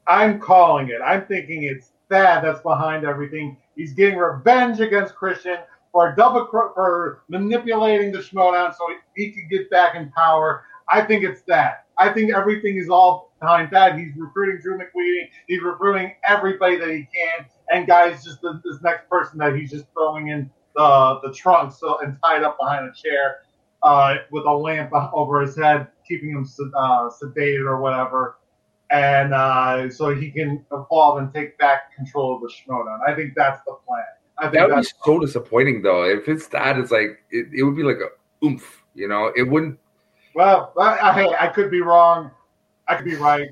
I'm 0.06 0.38
calling 0.38 0.88
it. 0.88 1.00
I'm 1.04 1.26
thinking 1.26 1.64
it's 1.64 1.92
Thad 2.08 2.44
that's 2.44 2.60
behind 2.62 3.04
everything. 3.04 3.56
He's 3.76 3.92
getting 3.92 4.18
revenge 4.18 4.80
against 4.80 5.14
Kristian 5.14 5.62
for 5.92 6.14
double 6.14 6.46
for 6.46 7.22
manipulating 7.28 8.12
the 8.12 8.18
Schmoedown 8.18 8.74
so 8.74 8.86
he, 9.14 9.24
he 9.24 9.32
could 9.32 9.50
get 9.50 9.70
back 9.70 9.94
in 9.94 10.10
power. 10.12 10.64
I 10.90 11.02
think 11.02 11.24
it's 11.24 11.42
that. 11.42 11.86
I 11.98 12.10
think 12.12 12.32
everything 12.32 12.76
is 12.76 12.88
all 12.88 13.32
behind 13.40 13.70
that. 13.72 13.98
He's 13.98 14.14
recruiting 14.16 14.60
Drew 14.62 14.78
McWeeny. 14.78 15.28
He's 15.46 15.62
recruiting 15.62 16.14
everybody 16.24 16.76
that 16.76 16.88
he 16.88 17.08
can. 17.14 17.46
And 17.70 17.86
guys, 17.86 18.24
just 18.24 18.40
the, 18.40 18.60
this 18.64 18.80
next 18.82 19.08
person 19.10 19.38
that 19.38 19.56
he's 19.56 19.70
just 19.70 19.86
throwing 19.92 20.28
in 20.28 20.50
the 20.76 21.20
the 21.24 21.32
trunk 21.34 21.72
so 21.72 21.98
and 22.00 22.16
tied 22.22 22.42
up 22.42 22.56
behind 22.58 22.88
a 22.88 22.92
chair 22.92 23.38
uh, 23.82 24.16
with 24.30 24.44
a 24.44 24.52
lamp 24.52 24.92
over 25.12 25.40
his 25.40 25.56
head, 25.56 25.88
keeping 26.06 26.30
him 26.30 26.46
uh, 26.76 27.10
sedated 27.10 27.66
or 27.66 27.80
whatever. 27.80 28.38
And 28.90 29.34
uh, 29.34 29.90
so 29.90 30.14
he 30.14 30.30
can 30.30 30.64
evolve 30.72 31.18
and 31.18 31.32
take 31.32 31.58
back 31.58 31.94
control 31.94 32.36
of 32.36 32.40
the 32.40 32.48
Schmoedown. 32.48 33.00
I 33.06 33.14
think 33.14 33.34
that's 33.36 33.60
the 33.66 33.76
plan. 33.86 34.02
I 34.38 34.44
think 34.44 34.54
that 34.54 34.68
would 34.68 34.82
be 34.82 34.88
so 35.04 35.18
disappointing, 35.18 35.82
though. 35.82 36.04
If 36.04 36.28
it's 36.28 36.46
that, 36.48 36.78
it's 36.78 36.90
like 36.90 37.22
it, 37.30 37.48
it 37.52 37.62
would 37.64 37.76
be 37.76 37.82
like 37.82 37.96
a 37.96 38.46
oomph. 38.46 38.82
You 38.94 39.08
know, 39.08 39.32
it 39.36 39.42
wouldn't. 39.42 39.78
Well, 40.34 40.72
I, 40.78 40.96
I, 40.96 41.44
I 41.44 41.48
could 41.48 41.70
be 41.70 41.82
wrong. 41.82 42.30
I 42.86 42.94
could 42.94 43.04
be 43.04 43.16
right. 43.16 43.48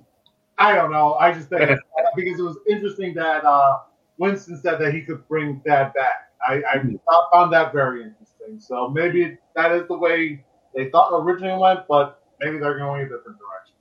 I 0.58 0.74
don't 0.74 0.90
know. 0.90 1.14
I 1.14 1.32
just 1.32 1.48
think 1.48 1.68
because 2.16 2.40
it 2.40 2.42
was 2.42 2.56
interesting 2.68 3.12
that 3.14 3.44
uh, 3.44 3.80
Winston 4.18 4.58
said 4.62 4.78
that 4.80 4.94
he 4.94 5.02
could 5.02 5.26
bring 5.28 5.60
that 5.66 5.92
back. 5.94 6.30
I, 6.46 6.62
I 6.72 6.78
hmm. 6.78 6.96
found 7.32 7.52
that 7.52 7.72
very 7.72 8.02
interesting. 8.02 8.25
So 8.58 8.88
maybe 8.88 9.38
that 9.54 9.72
is 9.72 9.88
the 9.88 9.96
way 9.96 10.44
they 10.74 10.90
thought 10.90 11.10
originally 11.12 11.58
went, 11.58 11.80
but 11.88 12.22
maybe 12.40 12.58
they're 12.58 12.78
going 12.78 13.02
a 13.02 13.04
different 13.04 13.38
direction. 13.38 13.74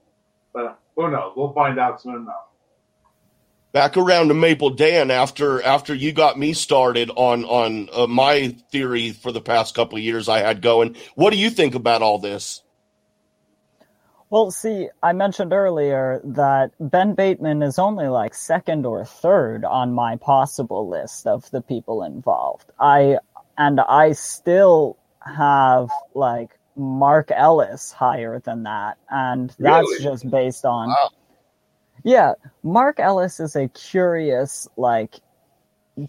But 0.54 0.80
who 0.96 1.12
knows? 1.12 1.34
We'll 1.36 1.54
find 1.54 1.80
out 1.80 2.02
soon 2.02 2.16
enough. 2.16 2.36
Back 3.72 3.98
around 3.98 4.30
to 4.30 4.34
Maple 4.34 4.70
Dan 4.70 5.12
after 5.12 5.62
after 5.62 5.94
you 5.94 6.14
got 6.14 6.40
me 6.40 6.54
started 6.54 7.12
on 7.14 7.44
on 7.44 7.90
uh, 7.92 8.08
my 8.08 8.56
theory 8.72 9.12
for 9.12 9.34
the 9.34 9.42
past 9.42 9.76
couple 9.76 9.98
of 9.98 10.04
years 10.04 10.30
I 10.30 10.40
had 10.40 10.62
going. 10.62 10.96
What 11.16 11.32
do 11.32 11.38
you 11.38 11.50
think 11.50 11.76
about 11.76 12.02
all 12.02 12.18
this? 12.18 12.62
Well, 14.30 14.50
see, 14.50 14.90
I 15.04 15.14
mentioned 15.14 15.54
earlier 15.54 16.20
that 16.24 16.72
Ben 16.80 17.14
Bateman 17.14 17.62
is 17.62 17.78
only 17.78 18.08
like 18.08 18.34
second 18.34 18.86
or 18.86 19.06
third 19.06 19.64
on 19.66 19.94
my 19.94 20.16
possible 20.16 20.90
list 20.90 21.28
of 21.28 21.50
the 21.52 21.62
people 21.62 22.04
involved. 22.04 22.72
I 22.80 23.18
and 23.58 23.80
I 23.82 24.14
still 24.14 24.98
have 25.22 25.90
like 26.14 26.58
Mark 26.76 27.32
Ellis 27.32 27.92
higher 27.92 28.40
than 28.40 28.64
that, 28.64 28.98
and 29.10 29.50
that's 29.60 29.88
really? 29.88 30.04
just 30.04 30.30
based 30.30 30.66
on. 30.66 30.90
Wow. 30.90 31.10
Yeah, 32.04 32.34
Mark 32.64 33.00
Ellis 33.00 33.40
is 33.40 33.56
a 33.56 33.68
curious 33.70 34.68
like 34.78 35.16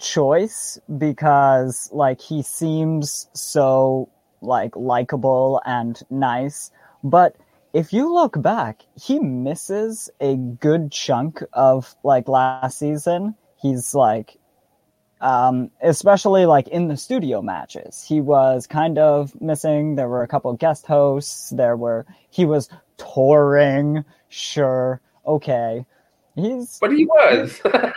choice 0.01 0.79
because 0.99 1.89
like 1.93 2.21
he 2.21 2.43
seems 2.43 3.29
so 3.33 4.11
like 4.43 4.77
likable 4.77 5.63
and 5.65 6.01
nice, 6.11 6.71
but 7.03 7.37
if 7.73 7.93
you 7.93 8.13
look 8.13 8.41
back, 8.41 8.83
he 8.99 9.19
misses 9.19 10.09
a 10.19 10.37
good 10.37 10.91
chunk 10.91 11.43
of 11.53 11.95
like 12.03 12.27
last 12.27 12.79
season. 12.79 13.35
He's 13.61 13.95
like, 13.95 14.39
um, 15.27 15.73
especially 15.83 16.47
like 16.47 16.69
in 16.69 16.87
the 16.87 16.97
studio 16.97 17.43
matches, 17.43 18.05
he 18.07 18.21
was 18.21 18.67
kind 18.69 18.97
of 18.97 19.39
missing. 19.41 19.97
There 19.97 20.09
were 20.09 20.23
a 20.23 20.29
couple 20.29 20.53
guest 20.53 20.87
hosts. 20.87 21.51
There 21.51 21.77
were 21.77 22.07
he 22.31 22.45
was 22.45 22.69
touring. 22.97 24.05
Sure, 24.29 25.01
okay, 25.27 25.85
he's 26.37 26.79
but 26.79 26.93
he 26.93 27.05
was. 27.07 27.61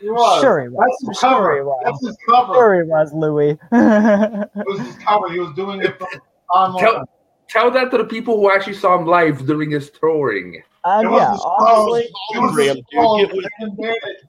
He 0.00 0.10
was. 0.10 0.40
Sure 0.42 0.60
he 0.60 0.68
was. 0.68 0.98
That's 1.00 1.10
his 1.10 1.18
cover. 1.20 1.44
Sure 1.44 1.54
he 1.54 1.62
was. 1.62 1.82
That's 1.84 2.06
his 2.08 2.16
cover. 2.28 2.54
Sure 2.54 2.82
he 2.82 2.90
was, 2.90 3.12
Louis. 3.12 3.50
it 3.72 4.66
was 4.66 4.80
his 4.80 4.96
cover. 4.96 5.30
He 5.30 5.38
was 5.38 5.54
doing 5.54 5.80
it 5.80 5.96
from 5.96 6.08
online. 6.52 6.82
Tell, 6.82 7.08
Tell 7.48 7.70
that 7.70 7.92
to 7.92 7.98
the 7.98 8.04
people 8.04 8.36
who 8.38 8.50
actually 8.50 8.74
saw 8.74 8.98
him 8.98 9.06
live 9.06 9.46
during 9.46 9.70
his 9.70 9.90
touring. 9.90 10.60
Uh, 10.82 11.02
yeah, 11.04 11.36
honestly, 11.36 12.08
it 12.30 13.30
it 13.30 14.26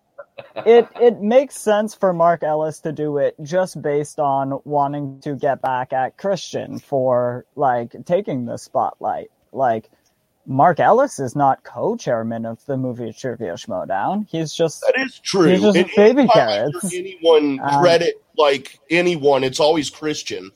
makes 1.22 1.58
sense 1.58 1.94
for 1.96 2.14
Mark 2.14 2.44
Ellis 2.44 2.80
to 2.82 2.92
do 2.92 3.18
it 3.18 3.36
just 3.42 3.82
based 3.82 4.20
on 4.20 4.60
wanting 4.64 5.20
to 5.22 5.36
get 5.36 5.62
back 5.62 5.94
at 5.94 6.18
Kristian 6.18 6.82
for 6.82 7.46
like 7.56 7.96
taking 8.06 8.46
the 8.46 8.58
spotlight. 8.58 9.32
Like 9.52 9.90
Mark 10.46 10.80
Ellis 10.80 11.20
is 11.20 11.36
not 11.36 11.64
co-chairman 11.64 12.46
of 12.46 12.66
the 12.66 12.78
movie 12.78 13.14
Trivia 13.14 13.54
Schmoedown. 13.54 14.28
He's 14.30 14.54
just 14.54 14.82
that 14.82 15.00
is 15.00 15.20
true. 15.20 15.50
He's 15.50 15.62
just 15.62 15.78
and 15.78 15.90
baby 15.96 16.28
carrots. 16.28 16.94
Anyone 16.94 17.60
um, 17.62 17.82
credit 17.82 18.22
like 18.38 18.80
anyone? 18.90 19.44
It's 19.44 19.60
always 19.60 19.90
Kristian. 19.90 20.50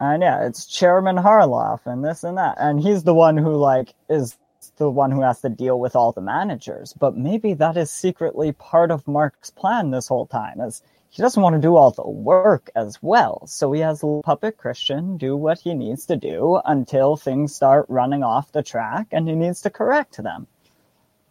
And 0.00 0.22
yeah, 0.22 0.46
it's 0.46 0.66
Chairman 0.66 1.16
Harloff 1.16 1.80
and 1.86 2.04
this 2.04 2.22
and 2.22 2.38
that. 2.38 2.56
And 2.58 2.80
he's 2.80 3.02
the 3.02 3.14
one 3.14 3.36
who 3.36 3.56
like 3.56 3.94
is 4.08 4.36
the 4.76 4.90
one 4.90 5.10
who 5.10 5.22
has 5.22 5.40
to 5.40 5.48
deal 5.48 5.78
with 5.78 5.96
all 5.96 6.12
the 6.12 6.20
managers. 6.20 6.92
But 6.92 7.16
maybe 7.16 7.54
that 7.54 7.76
is 7.76 7.90
secretly 7.90 8.52
part 8.52 8.90
of 8.90 9.06
Mark's 9.08 9.50
plan 9.50 9.90
this 9.90 10.08
whole 10.08 10.26
time, 10.26 10.60
as 10.60 10.82
he 11.10 11.22
doesn't 11.22 11.42
want 11.42 11.54
to 11.54 11.60
do 11.60 11.76
all 11.76 11.90
the 11.90 12.08
work 12.08 12.70
as 12.76 13.02
well. 13.02 13.46
So 13.46 13.72
he 13.72 13.80
has 13.80 14.04
puppet 14.22 14.58
Kristian 14.58 15.18
do 15.18 15.36
what 15.36 15.58
he 15.58 15.72
needs 15.72 16.06
to 16.06 16.16
do 16.16 16.60
until 16.64 17.16
things 17.16 17.54
start 17.54 17.86
running 17.88 18.22
off 18.22 18.52
the 18.52 18.62
track 18.62 19.08
and 19.12 19.26
he 19.26 19.34
needs 19.34 19.62
to 19.62 19.70
correct 19.70 20.22
them. 20.22 20.46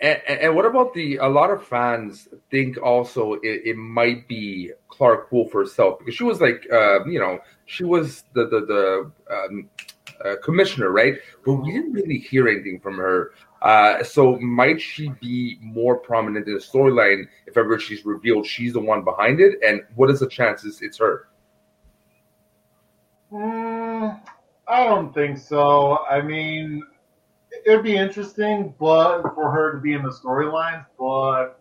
And, 0.02 0.20
and, 0.28 0.56
what 0.56 0.66
about 0.66 0.94
the? 0.94 1.18
A 1.18 1.30
lot 1.30 1.52
of 1.52 1.66
fans 1.66 2.28
think 2.52 2.78
also 2.82 3.34
it, 3.36 3.62
it 3.64 3.78
might 3.78 4.28
be 4.28 4.72
Clarke 4.90 5.32
Wolfe 5.32 5.54
herself 5.54 6.00
because 6.00 6.16
she 6.16 6.26
was 6.26 6.42
like, 6.42 6.68
uh, 6.70 7.06
you 7.06 7.18
know, 7.18 7.40
she 7.66 7.86
was 7.86 8.24
the 8.34 8.46
the, 8.46 8.66
the 8.66 9.12
um, 9.34 9.70
uh, 10.24 10.36
commissioner, 10.44 10.92
right? 10.92 11.16
But 11.46 11.54
we 11.56 11.72
didn't 11.72 11.94
really 11.94 12.18
hear 12.18 12.48
anything 12.48 12.80
from 12.80 12.98
her. 12.98 13.32
Uh, 13.62 14.04
so 14.04 14.38
might 14.40 14.80
she 14.80 15.10
be 15.22 15.58
more 15.62 15.98
prominent 15.98 16.48
in 16.48 16.54
the 16.54 16.60
storyline 16.60 17.28
if 17.48 17.58
ever 17.58 17.80
she's 17.80 18.06
revealed 18.06 18.46
she's 18.46 18.74
the 18.74 18.80
one 18.80 19.04
behind 19.04 19.40
it? 19.40 19.58
And 19.66 19.82
what 19.96 20.10
is 20.10 20.20
the 20.20 20.28
chances 20.28 20.82
it's 20.82 21.00
her? 21.00 21.28
Mm, 23.32 24.20
I 24.68 24.84
don't 24.84 25.14
think 25.14 25.38
so. 25.38 26.00
I 26.10 26.22
mean, 26.22 26.84
it'd 27.66 27.84
be 27.84 27.98
interesting, 27.98 28.74
but 28.80 29.24
for 29.34 29.52
her 29.52 29.74
to 29.74 29.80
be 29.80 29.94
in 29.94 30.04
the 30.04 30.12
storylines, 30.12 30.86
but 30.98 31.60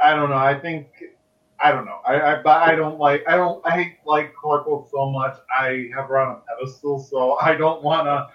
I 0.00 0.14
don't 0.14 0.30
know. 0.30 0.36
I 0.36 0.58
think 0.58 0.88
I 1.64 1.72
don't 1.72 1.86
know. 1.86 2.00
I 2.06 2.14
I, 2.16 2.72
I 2.72 2.74
don't 2.76 2.98
like 2.98 3.24
I 3.26 3.36
don't 3.36 3.64
I 3.66 3.70
hate 3.70 3.96
like 4.04 4.34
Clarke 4.34 4.66
so 4.90 5.10
much. 5.10 5.36
I 5.50 5.88
have 5.96 6.08
her 6.08 6.18
on 6.18 6.36
a 6.36 6.40
pedestal, 6.56 6.98
so 7.00 7.38
I 7.40 7.54
don't 7.54 7.82
want 7.82 8.06
to 8.06 8.28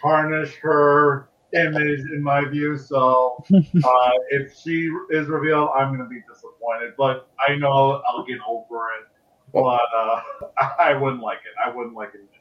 tarnish 0.00 0.56
her 0.56 1.28
image 1.54 2.00
in 2.12 2.22
my 2.22 2.44
view. 2.44 2.76
So 2.76 3.44
uh, 3.54 4.10
if 4.30 4.58
she 4.58 4.90
is 5.10 5.28
revealed, 5.28 5.70
I'm 5.76 5.88
going 5.94 6.00
to 6.00 6.08
be 6.08 6.22
disappointed. 6.28 6.94
But 6.98 7.28
I 7.48 7.54
know 7.54 8.02
I'll 8.08 8.24
get 8.26 8.38
over 8.48 8.88
it. 9.00 9.06
But 9.52 9.80
uh, 9.96 10.20
I 10.80 10.94
wouldn't 10.94 11.22
like 11.22 11.38
it. 11.38 11.54
I 11.64 11.74
wouldn't 11.74 11.94
like 11.94 12.10
it 12.14 12.31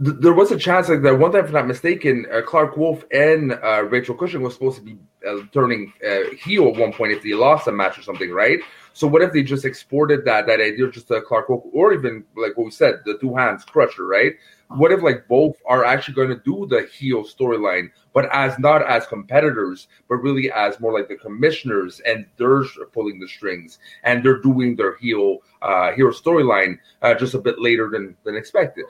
there 0.00 0.32
was 0.32 0.52
a 0.52 0.58
chance 0.58 0.88
like 0.88 1.02
that 1.02 1.18
one 1.18 1.32
time, 1.32 1.40
if 1.42 1.48
I'm 1.48 1.54
not 1.54 1.66
mistaken, 1.66 2.26
uh, 2.32 2.40
Clarke 2.42 2.76
Wolfe 2.76 3.04
and 3.12 3.52
uh, 3.52 3.82
Rachel 3.84 4.14
Cushing 4.14 4.42
was 4.42 4.54
supposed 4.54 4.76
to 4.76 4.82
be 4.82 4.96
uh, 5.28 5.40
turning 5.52 5.92
uh, 6.08 6.34
heel 6.36 6.68
at 6.68 6.76
one 6.76 6.92
point 6.92 7.12
if 7.12 7.22
they 7.22 7.32
lost 7.34 7.66
a 7.66 7.72
match 7.72 7.98
or 7.98 8.02
something, 8.02 8.30
right? 8.30 8.60
So 8.92 9.06
what 9.06 9.22
if 9.22 9.32
they 9.32 9.42
just 9.42 9.64
exported 9.64 10.24
that 10.24 10.46
that 10.46 10.60
idea 10.60 10.88
just 10.90 11.08
to 11.08 11.20
Clarke 11.20 11.48
Wolfe, 11.48 11.64
or 11.72 11.92
even 11.92 12.24
like 12.36 12.56
what 12.56 12.64
we 12.64 12.70
said, 12.70 13.00
the 13.04 13.18
two 13.18 13.34
hands 13.34 13.64
crusher, 13.64 14.06
right? 14.06 14.34
What 14.68 14.92
if 14.92 15.02
like 15.02 15.26
both 15.28 15.56
are 15.66 15.84
actually 15.84 16.14
going 16.14 16.28
to 16.28 16.42
do 16.44 16.66
the 16.68 16.86
heel 16.92 17.24
storyline, 17.24 17.90
but 18.12 18.28
as 18.32 18.58
not 18.58 18.82
as 18.82 19.06
competitors, 19.06 19.88
but 20.08 20.16
really 20.16 20.52
as 20.52 20.78
more 20.78 20.92
like 20.92 21.08
the 21.08 21.16
commissioners, 21.16 22.00
and 22.00 22.26
they're 22.36 22.64
pulling 22.92 23.18
the 23.18 23.28
strings, 23.28 23.78
and 24.04 24.24
they're 24.24 24.42
doing 24.42 24.76
their 24.76 24.96
heel 24.98 25.38
uh, 25.62 25.92
hero 25.92 26.12
storyline 26.12 26.78
uh, 27.02 27.14
just 27.14 27.34
a 27.34 27.38
bit 27.38 27.60
later 27.60 27.88
than 27.90 28.16
than 28.24 28.36
expected. 28.36 28.84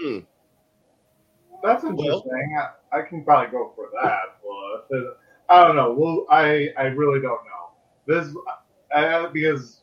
Hmm. 0.00 0.18
That's 1.62 1.84
interesting. 1.84 2.22
Well, 2.56 2.76
I, 2.92 2.98
I, 2.98 3.02
can 3.02 3.24
probably 3.24 3.50
go 3.50 3.72
for 3.74 3.88
that, 4.00 4.38
but 4.88 5.18
I 5.48 5.66
don't 5.66 5.76
know. 5.76 5.92
Well, 5.92 6.26
I 6.30 6.68
I 6.78 6.84
really 6.84 7.20
don't 7.20 7.40
know. 7.44 7.72
This 8.06 8.32
uh, 8.94 9.28
because 9.30 9.80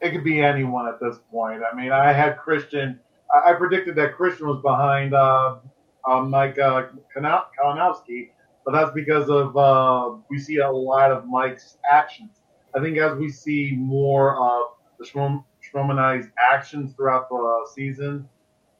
it 0.00 0.10
could 0.10 0.24
be 0.24 0.40
anyone 0.40 0.88
at 0.88 1.00
this 1.00 1.18
point. 1.30 1.62
I 1.70 1.74
mean, 1.74 1.92
I 1.92 2.12
had 2.12 2.36
Kristian. 2.38 2.98
I, 3.32 3.50
I 3.50 3.52
predicted 3.54 3.94
that 3.96 4.16
Kristian 4.16 4.46
was 4.46 4.60
behind 4.62 5.14
uh, 5.14 5.58
uh, 6.04 6.20
Mike 6.22 6.58
uh, 6.58 6.86
Kalinowski, 7.16 8.30
but 8.64 8.72
that's 8.72 8.92
because 8.92 9.28
of 9.30 9.56
uh, 9.56 10.16
we 10.28 10.38
see 10.38 10.58
a 10.58 10.70
lot 10.70 11.12
of 11.12 11.26
Mike's 11.26 11.78
actions. 11.90 12.42
I 12.74 12.80
think 12.80 12.98
as 12.98 13.16
we 13.16 13.30
see 13.30 13.74
more 13.76 14.36
of 14.36 14.72
the 14.98 15.06
Schmoeminati's 15.06 16.28
actions 16.52 16.94
throughout 16.94 17.28
the 17.28 17.68
season, 17.74 18.28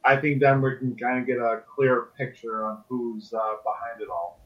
I 0.03 0.15
think 0.15 0.39
then 0.39 0.61
we 0.61 0.77
can 0.77 0.95
kind 0.95 1.19
of 1.19 1.27
get 1.27 1.37
a 1.37 1.61
clear 1.75 2.07
picture 2.17 2.65
on 2.65 2.83
who's 2.87 3.33
uh, 3.33 3.37
behind 3.63 4.01
it 4.01 4.09
all. 4.09 4.39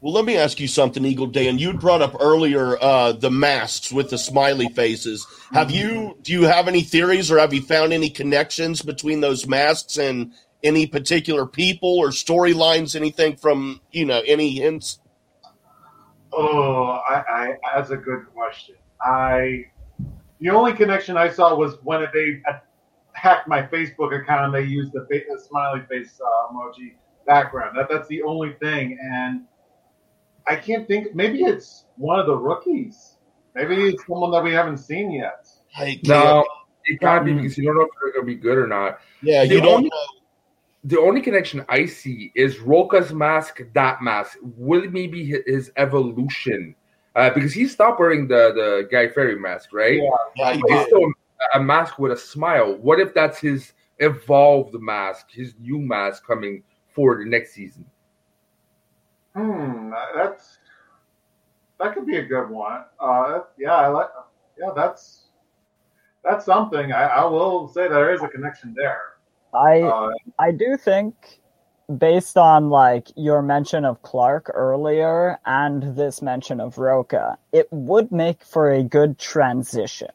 Well, 0.00 0.12
let 0.12 0.24
me 0.24 0.36
ask 0.36 0.60
you 0.60 0.68
something, 0.68 1.04
Eagle 1.04 1.26
Dan. 1.26 1.58
You 1.58 1.72
brought 1.72 2.02
up 2.02 2.16
earlier 2.20 2.76
uh, 2.80 3.12
the 3.12 3.30
masks 3.30 3.90
with 3.90 4.10
the 4.10 4.18
smiley 4.18 4.68
faces. 4.68 5.26
Have 5.52 5.70
you? 5.70 6.18
Do 6.22 6.32
you 6.32 6.42
have 6.42 6.68
any 6.68 6.82
theories, 6.82 7.30
or 7.30 7.38
have 7.38 7.54
you 7.54 7.62
found 7.62 7.92
any 7.92 8.10
connections 8.10 8.82
between 8.82 9.20
those 9.20 9.46
masks 9.46 9.96
and 9.96 10.32
any 10.62 10.86
particular 10.86 11.46
people 11.46 11.98
or 11.98 12.08
storylines? 12.08 12.94
Anything 12.94 13.36
from 13.36 13.80
you 13.90 14.04
know 14.04 14.22
any 14.26 14.50
hints? 14.50 15.00
Oh, 16.32 17.00
I, 17.08 17.14
I 17.14 17.56
that's 17.74 17.90
a 17.90 17.96
good 17.96 18.26
question. 18.34 18.76
I 19.00 19.64
the 20.40 20.50
only 20.50 20.74
connection 20.74 21.16
I 21.16 21.30
saw 21.30 21.54
was 21.56 21.78
when 21.82 22.06
they 22.12 22.42
hacked 23.16 23.48
my 23.48 23.62
Facebook 23.62 24.18
account 24.20 24.44
and 24.46 24.54
they 24.54 24.68
used 24.68 24.92
the, 24.92 25.06
the 25.08 25.40
smiley 25.40 25.80
face 25.88 26.20
uh, 26.24 26.52
emoji 26.52 26.94
background. 27.26 27.76
That 27.76 27.88
that's 27.90 28.08
the 28.08 28.22
only 28.22 28.52
thing, 28.60 28.98
and 29.00 29.42
I 30.46 30.56
can't 30.56 30.86
think. 30.86 31.14
Maybe 31.14 31.42
it's 31.42 31.86
one 31.96 32.20
of 32.20 32.26
the 32.26 32.36
rookies. 32.36 33.16
Maybe 33.54 33.88
it's 33.88 34.06
someone 34.06 34.30
that 34.32 34.44
we 34.44 34.52
haven't 34.52 34.78
seen 34.78 35.10
yet. 35.10 35.48
No, 36.04 36.44
it 36.84 37.00
can't 37.00 37.24
be 37.24 37.32
because 37.32 37.56
you 37.56 37.64
don't 37.64 37.76
know 37.76 37.82
if 37.82 37.88
they're 38.00 38.12
going 38.12 38.26
to 38.26 38.34
be 38.34 38.40
good 38.40 38.58
or 38.58 38.66
not. 38.66 39.00
Yeah, 39.22 39.44
the 39.44 39.54
you 39.54 39.60
don't 39.60 39.74
only, 39.74 39.88
know. 39.88 40.06
The 40.84 41.00
only 41.00 41.20
connection 41.22 41.64
I 41.68 41.86
see 41.86 42.32
is 42.34 42.60
Rocha's 42.60 43.12
mask, 43.12 43.62
that 43.74 44.02
mask. 44.02 44.38
Will 44.42 44.84
it 44.84 44.92
maybe 44.92 45.42
his 45.46 45.72
evolution? 45.76 46.76
Uh, 47.16 47.30
because 47.30 47.54
he 47.54 47.66
stopped 47.66 47.98
wearing 47.98 48.28
the, 48.28 48.52
the 48.54 48.88
Guy 48.92 49.08
Fieri 49.08 49.40
mask, 49.40 49.72
right? 49.72 49.96
Yeah, 49.96 50.10
yeah 50.36 50.52
he 50.52 50.62
he's 50.68 50.86
still 50.86 51.12
a 51.54 51.60
mask 51.60 51.98
with 51.98 52.12
a 52.12 52.16
smile. 52.16 52.76
What 52.76 53.00
if 53.00 53.14
that's 53.14 53.38
his 53.38 53.72
evolved 53.98 54.74
mask, 54.74 55.30
his 55.30 55.54
new 55.60 55.78
mask 55.78 56.26
coming 56.26 56.62
for 56.94 57.18
the 57.18 57.28
next 57.28 57.52
season? 57.52 57.84
Hmm, 59.34 59.92
that's 60.14 60.58
that 61.78 61.94
could 61.94 62.06
be 62.06 62.16
a 62.16 62.24
good 62.24 62.48
one. 62.48 62.84
Uh, 62.98 63.40
yeah, 63.58 63.74
I 63.74 63.88
like. 63.88 64.08
Yeah, 64.58 64.70
that's 64.74 65.26
that's 66.24 66.44
something. 66.44 66.92
I, 66.92 67.04
I 67.04 67.24
will 67.26 67.68
say 67.68 67.88
there 67.88 68.12
is 68.14 68.22
a 68.22 68.28
connection 68.28 68.74
there. 68.74 69.00
I 69.54 69.82
uh, 69.82 70.10
I 70.38 70.52
do 70.52 70.76
think, 70.76 71.40
based 71.98 72.38
on 72.38 72.70
like 72.70 73.08
your 73.14 73.42
mention 73.42 73.84
of 73.84 74.00
Clarke 74.02 74.50
earlier 74.54 75.38
and 75.44 75.96
this 75.96 76.22
mention 76.22 76.60
of 76.60 76.78
Roca, 76.78 77.38
it 77.52 77.68
would 77.70 78.10
make 78.10 78.42
for 78.42 78.72
a 78.72 78.82
good 78.82 79.18
transition. 79.18 80.08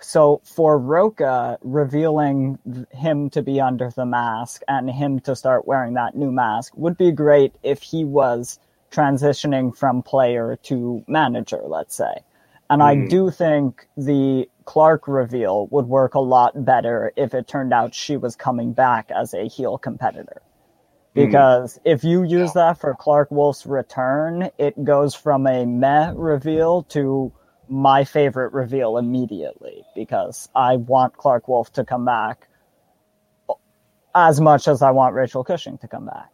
So 0.00 0.40
for 0.44 0.78
Rocha, 0.78 1.58
revealing 1.62 2.58
him 2.90 3.30
to 3.30 3.42
be 3.42 3.60
under 3.60 3.90
the 3.90 4.06
mask 4.06 4.62
and 4.68 4.88
him 4.88 5.20
to 5.20 5.34
start 5.34 5.66
wearing 5.66 5.94
that 5.94 6.16
new 6.16 6.30
mask 6.30 6.72
would 6.76 6.96
be 6.96 7.10
great 7.10 7.54
if 7.62 7.82
he 7.82 8.04
was 8.04 8.58
transitioning 8.90 9.76
from 9.76 10.02
player 10.02 10.56
to 10.64 11.04
manager, 11.08 11.60
let's 11.64 11.96
say. 11.96 12.22
And 12.70 12.80
mm. 12.82 12.84
I 12.84 12.94
hmm. 12.94 13.08
do 13.08 13.30
think 13.30 13.88
the 13.96 14.48
Clarke 14.64 15.08
reveal 15.08 15.66
would 15.68 15.86
work 15.86 16.14
a 16.14 16.20
lot 16.20 16.64
better 16.64 17.12
if 17.16 17.34
it 17.34 17.48
turned 17.48 17.72
out 17.72 17.94
she 17.94 18.16
was 18.16 18.36
coming 18.36 18.72
back 18.72 19.10
as 19.10 19.34
a 19.34 19.48
heel 19.48 19.78
competitor. 19.78 20.42
Hmm. 21.14 21.24
Because 21.24 21.74
mm. 21.74 21.80
if 21.84 22.04
you 22.04 22.22
use 22.22 22.52
yeah. 22.54 22.68
that 22.70 22.80
for 22.80 22.94
Clarke 22.94 23.30
Wolfe's 23.30 23.66
return, 23.66 24.50
it 24.58 24.82
goes 24.84 25.14
from 25.14 25.46
a 25.46 25.66
meh 25.66 26.12
reveal 26.14 26.84
to 26.84 27.32
my 27.68 28.04
favorite 28.04 28.52
reveal 28.52 28.96
immediately 28.98 29.84
because 29.94 30.48
I 30.54 30.76
want 30.76 31.16
Clarke 31.16 31.48
Wolfe 31.48 31.72
to 31.74 31.84
come 31.84 32.04
back 32.04 32.48
as 34.14 34.40
much 34.40 34.68
as 34.68 34.82
I 34.82 34.90
want 34.90 35.14
Rachel 35.14 35.44
Cushing 35.44 35.78
to 35.78 35.88
come 35.88 36.06
back. 36.06 36.30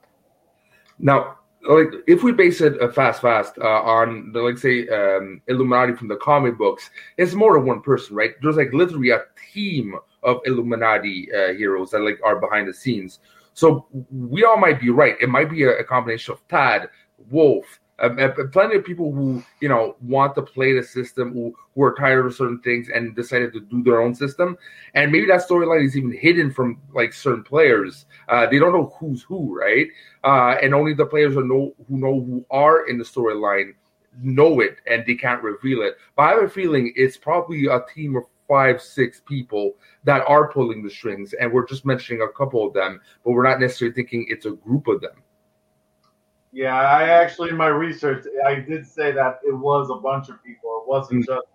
Now, 0.99 1.39
like 1.69 1.89
if 2.07 2.23
we 2.23 2.33
base 2.33 2.61
it 2.61 2.81
uh, 2.81 2.91
fast, 2.91 3.21
fast 3.23 3.59
uh, 3.59 3.83
on 3.83 4.33
the 4.33 4.41
like 4.41 4.59
say 4.59 4.87
um, 4.89 5.41
Illuminati 5.49 5.95
from 5.95 6.09
the 6.09 6.17
comic 6.17 6.59
books, 6.59 6.91
it's 7.17 7.35
more 7.35 7.55
than 7.55 7.67
one 7.67 7.81
person, 7.81 8.17
right? 8.17 8.33
There's 8.43 8.57
like 8.57 8.73
literally 8.73 9.11
a 9.11 9.23
team 9.53 9.95
of 10.23 10.41
Illuminati 10.45 11.29
uh, 11.33 11.55
heroes 11.55 11.91
that 11.91 12.01
like 12.01 12.19
are 12.25 12.39
behind 12.39 12.69
the 12.69 12.75
scenes. 12.75 13.19
So 13.55 13.87
we 14.11 14.45
all 14.45 14.57
might 14.57 14.81
be 14.81 14.91
right. 14.91 15.17
It 15.21 15.29
might 15.29 15.51
be 15.51 15.63
a, 15.65 15.71
a 15.79 15.85
combination 15.85 16.33
of 16.33 16.47
Tad, 16.49 16.89
Wolfe, 17.31 17.81
um, 18.01 18.19
plenty 18.53 18.77
of 18.77 18.85
people 18.85 19.13
who 19.13 19.43
you 19.61 19.69
know 19.69 19.97
want 20.03 20.35
to 20.35 20.43
play 20.43 20.73
the 20.73 20.83
system, 20.83 21.33
who, 21.33 21.55
who 21.75 21.83
are 21.83 21.95
tired 21.95 22.27
of 22.27 22.35
certain 22.35 22.61
things 22.61 22.89
and 22.93 23.15
decided 23.15 23.53
to 23.53 23.61
do 23.61 23.83
their 23.83 24.01
own 24.01 24.15
system, 24.15 24.57
and 24.95 25.13
maybe 25.13 25.27
that 25.27 25.47
storyline 25.49 25.85
is 25.85 25.97
even 25.97 26.13
hidden 26.13 26.51
from 26.51 26.81
like 26.93 27.13
certain 27.13 27.45
players. 27.45 28.07
Uh, 28.29 28.47
they 28.47 28.59
don't 28.59 28.73
know 28.73 28.93
who's 28.99 29.23
who, 29.23 29.59
right? 29.59 29.87
Uh, 30.25 30.57
and 30.63 30.75
only 30.75 30.95
the 30.95 31.07
players 31.07 31.35
who 31.35 31.47
know 31.47 31.75
who 31.89 31.99
know 31.99 32.21
who 32.21 32.45
are 32.51 32.89
in 32.89 32.99
the 32.99 33.05
storyline 33.05 33.75
know 34.21 34.61
it, 34.61 34.79
and 34.87 35.05
they 35.07 35.15
can't 35.15 35.43
reveal 35.43 35.83
it. 35.83 35.97
But 36.17 36.23
I 36.23 36.31
have 36.31 36.45
a 36.45 36.49
feeling 36.49 36.93
it's 36.97 37.17
probably 37.17 37.67
a 37.67 37.81
team 37.95 38.17
of 38.17 38.25
five, 38.49 38.83
six 38.83 39.23
people 39.25 39.75
that 40.05 40.23
are 40.27 40.53
pulling 40.53 40.83
the 40.83 40.91
strings, 40.91 41.33
and 41.35 41.53
we're 41.53 41.67
just 41.67 41.87
mentioning 41.87 42.23
a 42.23 42.29
couple 42.29 42.67
of 42.67 42.75
them, 42.75 43.01
but 43.25 43.33
we're 43.33 43.49
not 43.49 43.61
necessarily 43.61 43.95
thinking 43.95 44.27
it's 44.29 44.47
a 44.47 44.53
group 44.53 44.89
of 44.89 45.01
them. 45.01 45.24
Yeah, 46.55 46.81
I 46.81 47.09
actually 47.09 47.51
in 47.51 47.57
my 47.57 47.67
research 47.67 48.25
I 48.47 48.55
did 48.55 48.87
say 48.87 49.11
that 49.11 49.41
it 49.45 49.53
was 49.53 49.91
a 49.91 49.97
bunch 49.97 50.29
of 50.29 50.43
people. 50.45 50.83
It 50.83 50.89
wasn't 50.89 51.23
mm-hmm. 51.23 51.35
just 51.35 51.47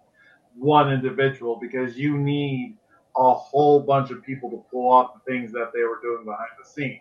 one 0.58 0.92
individual 0.92 1.58
because 1.60 1.98
you 1.98 2.18
need 2.18 2.76
a 3.16 3.34
whole 3.34 3.80
bunch 3.80 4.12
of 4.12 4.22
people 4.24 4.50
to 4.52 4.58
pull 4.70 4.92
off 4.92 5.14
the 5.14 5.32
things 5.32 5.54
that 5.54 5.72
they 5.74 5.84
were 5.84 6.00
doing 6.02 6.26
behind 6.26 6.50
the 6.62 6.70
scenes. 6.70 7.00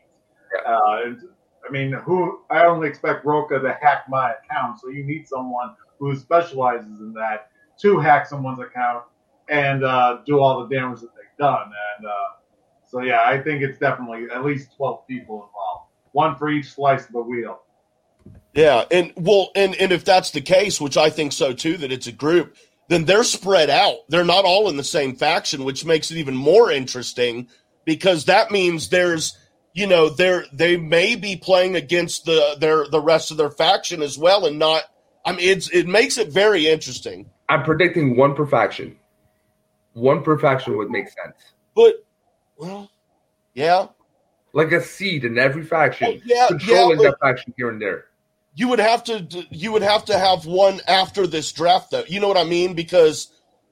Yeah. 0.55 0.73
Uh, 0.73 1.01
and, 1.07 1.23
I 1.69 1.73
mean, 1.73 1.93
who 1.93 2.41
I 2.51 2.65
only 2.67 2.89
expect 2.89 3.27
Roca 3.27 3.59
to 3.59 3.77
hack 3.83 4.05
my 4.09 4.33
account, 4.33 4.79
so 4.81 4.89
you 4.89 5.05
need 5.05 5.27
someone 5.27 5.75
who 5.99 6.15
specializes 6.17 7.01
in 7.01 7.13
that 7.15 7.51
to 7.81 7.99
hack 7.99 8.27
someone's 8.27 8.61
account 8.61 9.05
and 9.49 9.83
uh, 9.83 10.19
do 10.25 10.39
all 10.39 10.65
the 10.65 10.75
damage 10.75 11.01
that 11.01 11.11
they've 11.17 11.39
done. 11.39 11.71
And 11.99 12.07
uh, 12.07 12.31
so, 12.87 13.03
yeah, 13.03 13.23
I 13.25 13.43
think 13.43 13.63
it's 13.63 13.79
definitely 13.79 14.29
at 14.33 14.45
least 14.45 14.77
twelve 14.77 15.07
people 15.09 15.49
involved, 15.49 15.91
one 16.13 16.37
for 16.37 16.49
each 16.49 16.73
slice 16.73 17.07
of 17.07 17.13
the 17.13 17.23
wheel. 17.23 17.61
Yeah, 18.55 18.85
and 18.91 19.13
well, 19.17 19.51
and 19.55 19.75
and 19.77 19.93
if 19.93 20.05
that's 20.05 20.31
the 20.31 20.41
case, 20.41 20.81
which 20.81 20.97
I 20.97 21.11
think 21.11 21.33
so 21.33 21.53
too, 21.53 21.77
that 21.79 21.93
it's 21.93 22.07
a 22.07 22.13
group, 22.13 22.57
then 22.89 23.05
they're 23.05 23.25
spread 23.25 23.71
out. 23.71 23.99
They're 24.09 24.25
not 24.25 24.45
all 24.45 24.69
in 24.69 24.77
the 24.77 24.85
same 24.85 25.15
faction, 25.15 25.65
which 25.65 25.85
makes 25.85 26.11
it 26.11 26.17
even 26.17 26.35
more 26.35 26.71
interesting 26.71 27.49
because 27.85 28.25
that 28.25 28.51
means 28.51 28.89
there's 28.89 29.37
you 29.75 29.87
know 29.87 30.09
they're 30.09 30.47
they 30.53 30.77
may 30.77 31.15
be 31.15 31.37
playing 31.37 31.77
against 31.77 32.25
the 32.25 32.57
their 32.59 32.87
the 32.89 33.01
rest 33.01 33.31
of 33.31 33.37
their 33.37 33.51
faction 33.51 34.03
as 34.03 34.19
well, 34.19 34.47
and 34.47 34.59
not. 34.59 34.85
I 35.25 35.33
mean, 35.33 35.49
it's 35.49 35.69
it 35.71 35.87
makes 35.87 36.17
it 36.17 36.33
very 36.33 36.67
interesting. 36.67 37.29
I'm 37.51 37.63
predicting 37.63 38.17
one 38.17 38.35
per 38.35 38.47
faction. 38.47 38.97
One 39.93 40.23
per 40.23 40.39
faction 40.39 40.77
would 40.79 40.91
make 40.91 41.09
sense. 41.09 41.37
But 41.75 42.05
well, 42.57 42.91
yeah, 43.55 43.89
like 44.55 44.73
a 44.73 44.83
seed 44.83 45.25
in 45.25 45.39
every 45.39 45.65
faction, 45.65 46.15
oh, 46.17 46.23
yeah, 46.25 46.47
controlling 46.49 47.01
yeah, 47.01 47.11
that 47.11 47.21
faction 47.21 47.53
here 47.57 47.69
and 47.69 47.81
there 47.81 48.08
you 48.59 48.67
would 48.67 48.81
have 48.81 49.05
to 49.05 49.47
you 49.51 49.71
would 49.71 49.83
have 49.83 50.05
to 50.07 50.19
have 50.19 50.45
one 50.45 50.81
after 50.89 51.29
this 51.29 51.53
draft 51.53 51.93
though. 51.93 52.03
You 52.09 52.19
know 52.19 52.27
what 52.27 52.37
i 52.37 52.43
mean? 52.43 52.75
Because 52.75 53.29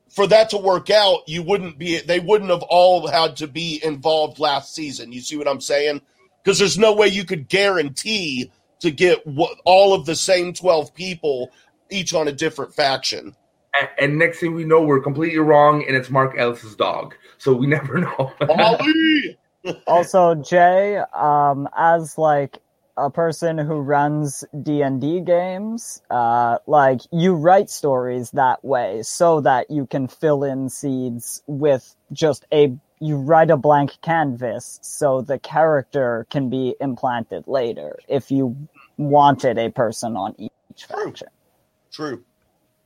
for 0.09 0.29
that 0.29 0.51
to 0.51 0.59
work 0.59 0.90
out 0.90 1.22
you 1.27 1.42
wouldn't 1.42 1.77
be 1.77 2.01
they 2.01 2.20
wouldn't 2.20 2.51
have 2.51 2.62
all 2.62 3.09
had 3.09 3.35
to 3.38 3.49
be 3.49 3.81
involved 3.83 4.38
last 4.38 4.77
season. 4.77 5.11
You 5.11 5.20
see 5.20 5.37
what 5.37 5.49
i'm 5.49 5.61
saying? 5.61 6.03
Because 6.42 6.61
there's 6.61 6.79
no 6.79 6.94
way 6.94 7.09
you 7.09 7.25
could 7.25 7.49
guarantee 7.49 8.53
to 8.79 8.92
get 8.92 9.25
all 9.64 9.92
of 9.92 10.07
the 10.07 10.14
same 10.14 10.53
12 10.53 10.94
people 10.94 11.51
each 11.90 12.14
on 12.14 12.29
a 12.29 12.33
different 12.33 12.72
faction. 12.72 13.35
And, 13.81 13.88
and 13.99 14.18
next 14.18 14.38
thing 14.38 14.55
we 14.55 14.64
know 14.64 14.83
we're 14.83 15.01
completely 15.01 15.40
wrong 15.40 15.85
and 15.85 15.96
it's 15.96 16.11
mark 16.11 16.38
ellis's 16.38 16.77
dog. 16.77 17.16
So 17.38 17.53
we 17.53 17.66
never 17.66 17.99
know. 17.99 18.33
Also 19.88 20.37
jay 20.37 20.99
um 21.12 21.68
as 21.77 22.16
like 22.16 22.61
a 22.96 23.11
person 23.11 23.59
who 23.59 23.80
runs 23.80 24.44
D&D 24.62 25.20
games, 25.20 26.02
uh, 26.11 26.59
like 26.66 27.00
you 27.12 27.35
write 27.35 27.70
stories 27.70 28.30
that 28.32 28.64
way 28.64 29.02
so 29.02 29.40
that 29.40 29.70
you 29.70 29.87
can 29.87 30.09
fill 30.09 30.44
in 30.44 30.68
seeds 30.68 31.42
with 31.46 31.94
just 32.12 32.44
a 32.52 32.76
you 32.98 33.16
write 33.16 33.50
a 33.50 33.56
blank 33.59 33.92
canvas 34.00 34.78
so 34.82 35.20
the 35.20 35.38
character 35.38 36.26
can 36.30 36.48
be 36.48 36.74
implanted 36.80 37.46
later 37.46 37.98
if 38.09 38.30
you 38.30 38.56
wanted 38.96 39.59
a 39.59 39.70
person 39.70 40.16
on 40.16 40.35
each 40.38 40.85
faction. 40.87 41.28
True. 41.92 42.24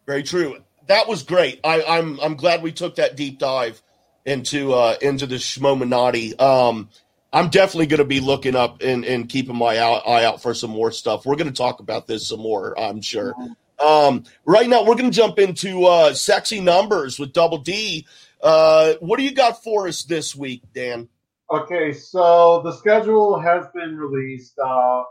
Very 0.06 0.24
true. 0.24 0.56
That 0.88 1.06
was 1.06 1.22
great. 1.22 1.60
I, 1.62 1.82
I'm 1.84 2.18
I'm 2.20 2.34
glad 2.34 2.62
we 2.62 2.72
took 2.72 2.96
that 2.96 3.16
deep 3.16 3.38
dive 3.38 3.80
into 4.24 4.72
uh 4.72 4.96
into 5.00 5.26
the 5.26 5.36
Schmoeminati. 5.36 6.40
Um 6.40 6.88
I'm 7.32 7.48
definitely 7.48 7.86
going 7.86 7.98
to 7.98 8.04
be 8.04 8.20
looking 8.20 8.56
up 8.56 8.82
and, 8.82 9.04
and 9.04 9.28
keeping 9.28 9.56
my 9.56 9.76
eye 9.76 10.24
out 10.24 10.42
for 10.42 10.52
some 10.54 10.70
more 10.70 10.90
stuff. 10.90 11.24
We're 11.24 11.36
going 11.36 11.46
to 11.46 11.56
talk 11.56 11.80
about 11.80 12.06
this 12.06 12.28
some 12.28 12.40
more, 12.40 12.78
I'm 12.78 13.00
sure. 13.00 13.34
Um, 13.78 14.24
right 14.44 14.68
now, 14.68 14.84
we're 14.84 14.96
going 14.96 15.10
to 15.10 15.16
jump 15.16 15.38
into 15.38 15.84
uh, 15.84 16.12
sexy 16.12 16.60
numbers 16.60 17.18
with 17.18 17.32
Double 17.32 17.58
D. 17.58 18.06
Uh, 18.42 18.94
what 19.00 19.18
do 19.18 19.24
you 19.24 19.32
got 19.32 19.62
for 19.62 19.86
us 19.86 20.02
this 20.02 20.34
week, 20.34 20.62
Dan? 20.74 21.08
Okay, 21.50 21.92
so 21.92 22.62
the 22.62 22.72
schedule 22.72 23.38
has 23.38 23.66
been 23.74 23.96
released 23.96 24.58
uh, 24.58 25.02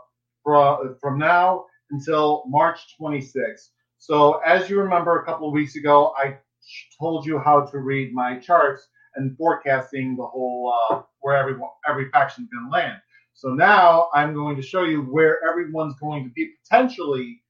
from, 0.44 0.96
from 1.00 1.18
now 1.18 1.66
until 1.90 2.44
March 2.46 2.80
26th. 3.00 3.68
So, 3.98 4.40
as 4.46 4.70
you 4.70 4.80
remember, 4.80 5.20
a 5.20 5.24
couple 5.24 5.48
of 5.48 5.52
weeks 5.52 5.76
ago, 5.76 6.14
I 6.16 6.38
told 6.98 7.26
you 7.26 7.38
how 7.38 7.66
to 7.66 7.78
read 7.78 8.12
my 8.12 8.38
charts 8.38 8.86
and 9.16 9.36
forecasting 9.36 10.16
the 10.16 10.26
whole 10.26 10.72
uh, 10.90 11.02
where 11.20 11.36
every 11.36 11.56
every 11.90 12.10
faction 12.10 12.44
is 12.44 12.50
going 12.50 12.66
to 12.66 12.70
land. 12.70 13.00
So 13.34 13.50
now 13.50 14.08
I'm 14.14 14.34
going 14.34 14.56
to 14.56 14.62
show 14.62 14.84
you 14.84 15.02
where 15.02 15.40
everyone's 15.48 15.94
going 16.00 16.24
to 16.24 16.30
be 16.30 16.52
potentially 16.62 17.42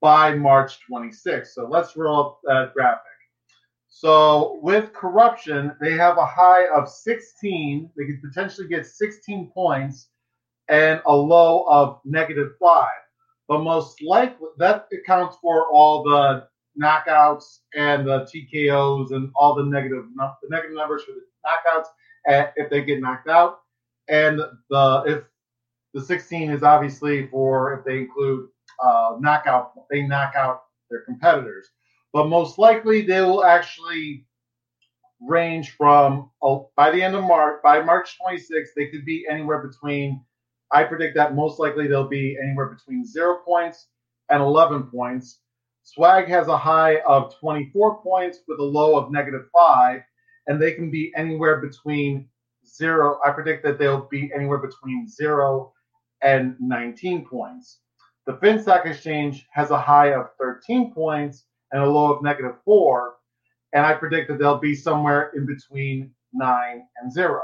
by 0.00 0.34
March 0.34 0.78
26th. 0.90 1.48
So 1.48 1.66
let's 1.66 1.96
roll 1.96 2.20
up 2.20 2.40
that 2.44 2.74
graphic. 2.74 3.02
So 3.88 4.58
with 4.62 4.92
corruption, 4.92 5.72
they 5.80 5.92
have 5.92 6.18
a 6.18 6.26
high 6.26 6.66
of 6.68 6.88
16. 6.88 7.90
They 7.96 8.04
could 8.04 8.22
potentially 8.22 8.68
get 8.68 8.86
16 8.86 9.50
points 9.54 10.08
and 10.68 11.00
a 11.06 11.16
low 11.16 11.64
of 11.68 12.00
negative 12.04 12.52
five. 12.60 12.90
But 13.48 13.60
most 13.60 14.02
likely, 14.02 14.48
that 14.58 14.88
accounts 14.92 15.36
for 15.40 15.68
all 15.70 16.02
the 16.02 16.48
knockouts 16.80 17.60
and 17.74 18.06
the 18.06 18.28
TKOs 18.30 19.12
and 19.12 19.30
all 19.36 19.54
the 19.54 19.64
negative 19.64 20.04
the 20.16 20.48
negative 20.50 20.76
numbers 20.76 21.04
for 21.04 21.12
the 21.12 21.20
knockouts 21.46 21.86
eh, 22.26 22.50
if 22.56 22.68
they 22.70 22.82
get 22.82 23.00
knocked 23.00 23.28
out, 23.28 23.60
and 24.08 24.40
the 24.70 25.02
if 25.06 25.24
the 25.94 26.00
16 26.00 26.50
is 26.50 26.62
obviously 26.62 27.26
for 27.28 27.74
if 27.74 27.84
they 27.84 27.98
include 27.98 28.48
uh, 28.82 29.16
knockout 29.18 29.72
they 29.90 30.02
knock 30.02 30.34
out 30.36 30.64
their 30.90 31.00
competitors, 31.00 31.68
but 32.12 32.28
most 32.28 32.58
likely 32.58 33.02
they 33.02 33.20
will 33.20 33.44
actually 33.44 34.26
range 35.20 35.70
from 35.70 36.30
oh, 36.42 36.70
by 36.76 36.90
the 36.90 37.02
end 37.02 37.14
of 37.14 37.24
March 37.24 37.60
by 37.62 37.80
March 37.82 38.16
26th 38.20 38.68
they 38.76 38.88
could 38.88 39.04
be 39.04 39.26
anywhere 39.30 39.66
between 39.66 40.20
I 40.72 40.84
predict 40.84 41.14
that 41.16 41.34
most 41.34 41.58
likely 41.58 41.86
they'll 41.86 42.08
be 42.08 42.36
anywhere 42.42 42.66
between 42.66 43.06
zero 43.06 43.38
points 43.44 43.86
and 44.30 44.42
11 44.42 44.84
points. 44.84 45.40
Swag 45.84 46.26
has 46.28 46.48
a 46.48 46.56
high 46.56 46.98
of 47.06 47.38
24 47.38 48.02
points 48.02 48.40
with 48.48 48.58
a 48.58 48.64
low 48.64 48.98
of 48.98 49.12
negative 49.12 49.46
five, 49.52 50.02
and 50.48 50.60
they 50.60 50.72
can 50.72 50.90
be 50.90 51.12
anywhere 51.16 51.60
between 51.60 52.28
zero. 52.68 53.18
I 53.24 53.30
predict 53.30 53.64
that 53.64 53.78
they'll 53.78 54.08
be 54.10 54.30
anywhere 54.34 54.58
between 54.58 55.08
zero 55.08 55.72
and 56.22 56.56
19 56.60 57.26
points. 57.26 57.80
The 58.26 58.34
FinStock 58.34 58.86
Exchange 58.86 59.46
has 59.52 59.70
a 59.70 59.80
high 59.80 60.12
of 60.12 60.30
13 60.40 60.92
points 60.92 61.44
and 61.72 61.82
a 61.82 61.88
low 61.88 62.12
of 62.12 62.22
negative 62.22 62.56
four, 62.64 63.14
and 63.72 63.84
I 63.84 63.94
predict 63.94 64.28
that 64.28 64.38
they'll 64.38 64.58
be 64.58 64.74
somewhere 64.74 65.32
in 65.34 65.46
between 65.46 66.12
nine 66.32 66.86
and 67.00 67.12
zero. 67.12 67.42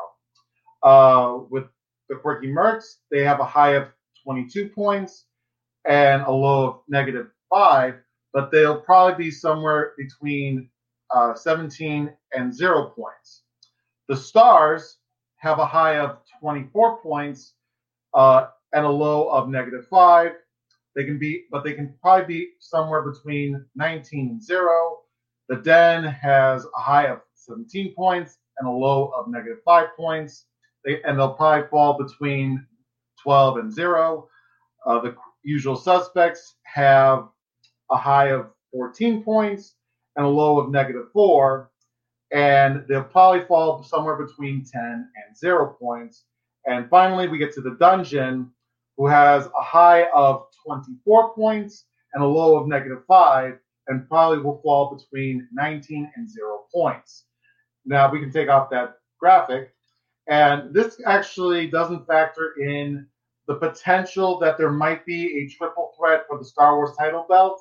Uh, 0.83 1.39
with 1.51 1.65
the 2.09 2.17
Quirky 2.17 2.49
Mercs, 2.49 2.97
they 3.11 3.23
have 3.23 3.41
a 3.41 3.45
high 3.45 3.75
of 3.75 3.89
22 4.25 4.69
points 4.69 5.27
and 5.85 6.23
a 6.23 6.31
low 6.31 6.69
of 6.69 6.81
negative 6.89 7.29
five 7.49 7.97
but 8.33 8.51
they'll 8.51 8.81
probably 8.81 9.25
be 9.27 9.31
somewhere 9.31 9.93
between 9.97 10.69
uh, 11.15 11.35
17 11.35 12.13
and 12.35 12.55
zero 12.55 12.93
points. 12.97 13.43
The 14.09 14.17
Stars 14.17 14.99
have 15.43 15.59
a 15.59 15.67
high 15.67 15.99
of 15.99 16.19
24 16.41 17.03
points 17.03 17.55
uh, 18.15 18.47
and 18.73 18.87
a 18.87 18.89
low 18.89 19.29
of 19.29 19.49
negative 19.49 19.87
five. 19.91 20.33
They 20.95 21.05
can 21.05 21.19
be, 21.19 21.47
but 21.51 21.65
they 21.65 21.73
can 21.73 21.95
probably 22.01 22.27
be 22.27 22.49
somewhere 22.61 23.03
between 23.03 23.65
19 23.75 24.29
and 24.29 24.43
zero. 24.43 24.99
The 25.49 25.57
Den 25.57 26.05
has 26.05 26.65
a 26.65 26.81
high 26.81 27.09
of 27.09 27.23
17 27.35 27.93
points 27.95 28.39
and 28.59 28.69
a 28.69 28.71
low 28.73 29.11
of 29.17 29.27
negative 29.29 29.59
five 29.65 29.89
points. 29.97 30.47
They, 30.85 31.03
and 31.03 31.19
they'll 31.19 31.35
probably 31.35 31.67
fall 31.69 31.99
between 31.99 32.65
12 33.21 33.57
and 33.59 33.73
zero. 33.73 34.29
Uh, 34.87 35.01
the 35.01 35.17
usual 35.43 35.75
suspects 35.75 36.55
have 36.63 37.27
a 37.91 37.97
high 37.97 38.29
of 38.29 38.47
14 38.73 39.25
points 39.25 39.75
and 40.15 40.25
a 40.25 40.29
low 40.29 40.61
of 40.61 40.71
negative 40.71 41.07
four. 41.13 41.72
And 42.33 42.85
they'll 42.89 43.05
probably 43.05 43.45
fall 43.47 43.83
somewhere 43.83 44.17
between 44.17 44.65
10 44.65 44.83
and 44.83 45.37
zero 45.37 45.77
points. 45.81 46.25
And 46.67 46.89
finally, 46.89 47.29
we 47.29 47.39
get 47.39 47.53
to 47.55 47.61
the 47.61 47.77
dungeon, 47.79 48.51
who 48.97 49.07
has 49.07 49.47
a 49.47 49.63
high 49.63 50.07
of 50.15 50.47
24 50.67 51.35
points 51.35 51.87
and 52.15 52.23
a 52.23 52.27
low 52.27 52.59
of 52.59 52.69
negative 52.69 53.05
five, 53.07 53.59
and 53.89 54.09
probably 54.09 54.39
will 54.39 54.61
fall 54.63 54.95
between 54.97 55.49
19 55.53 56.11
and 56.17 56.31
zero 56.31 56.65
points. 56.73 57.25
Now 57.85 58.11
we 58.11 58.21
can 58.21 58.31
take 58.33 58.49
off 58.49 58.71
that 58.71 58.97
graphic. 59.19 59.75
And 60.29 60.73
this 60.73 61.01
actually 61.07 61.67
doesn't 61.69 62.07
factor 62.07 62.55
in 62.61 63.07
the 63.49 63.57
potential 63.57 64.39
that 64.39 64.57
there 64.57 64.71
might 64.71 65.05
be 65.05 65.39
a 65.39 65.49
triple 65.49 65.93
threat 65.99 66.25
for 66.29 66.39
the 66.39 66.45
Star 66.45 66.77
Wars 66.77 66.97
title 66.99 67.27
belt 67.29 67.61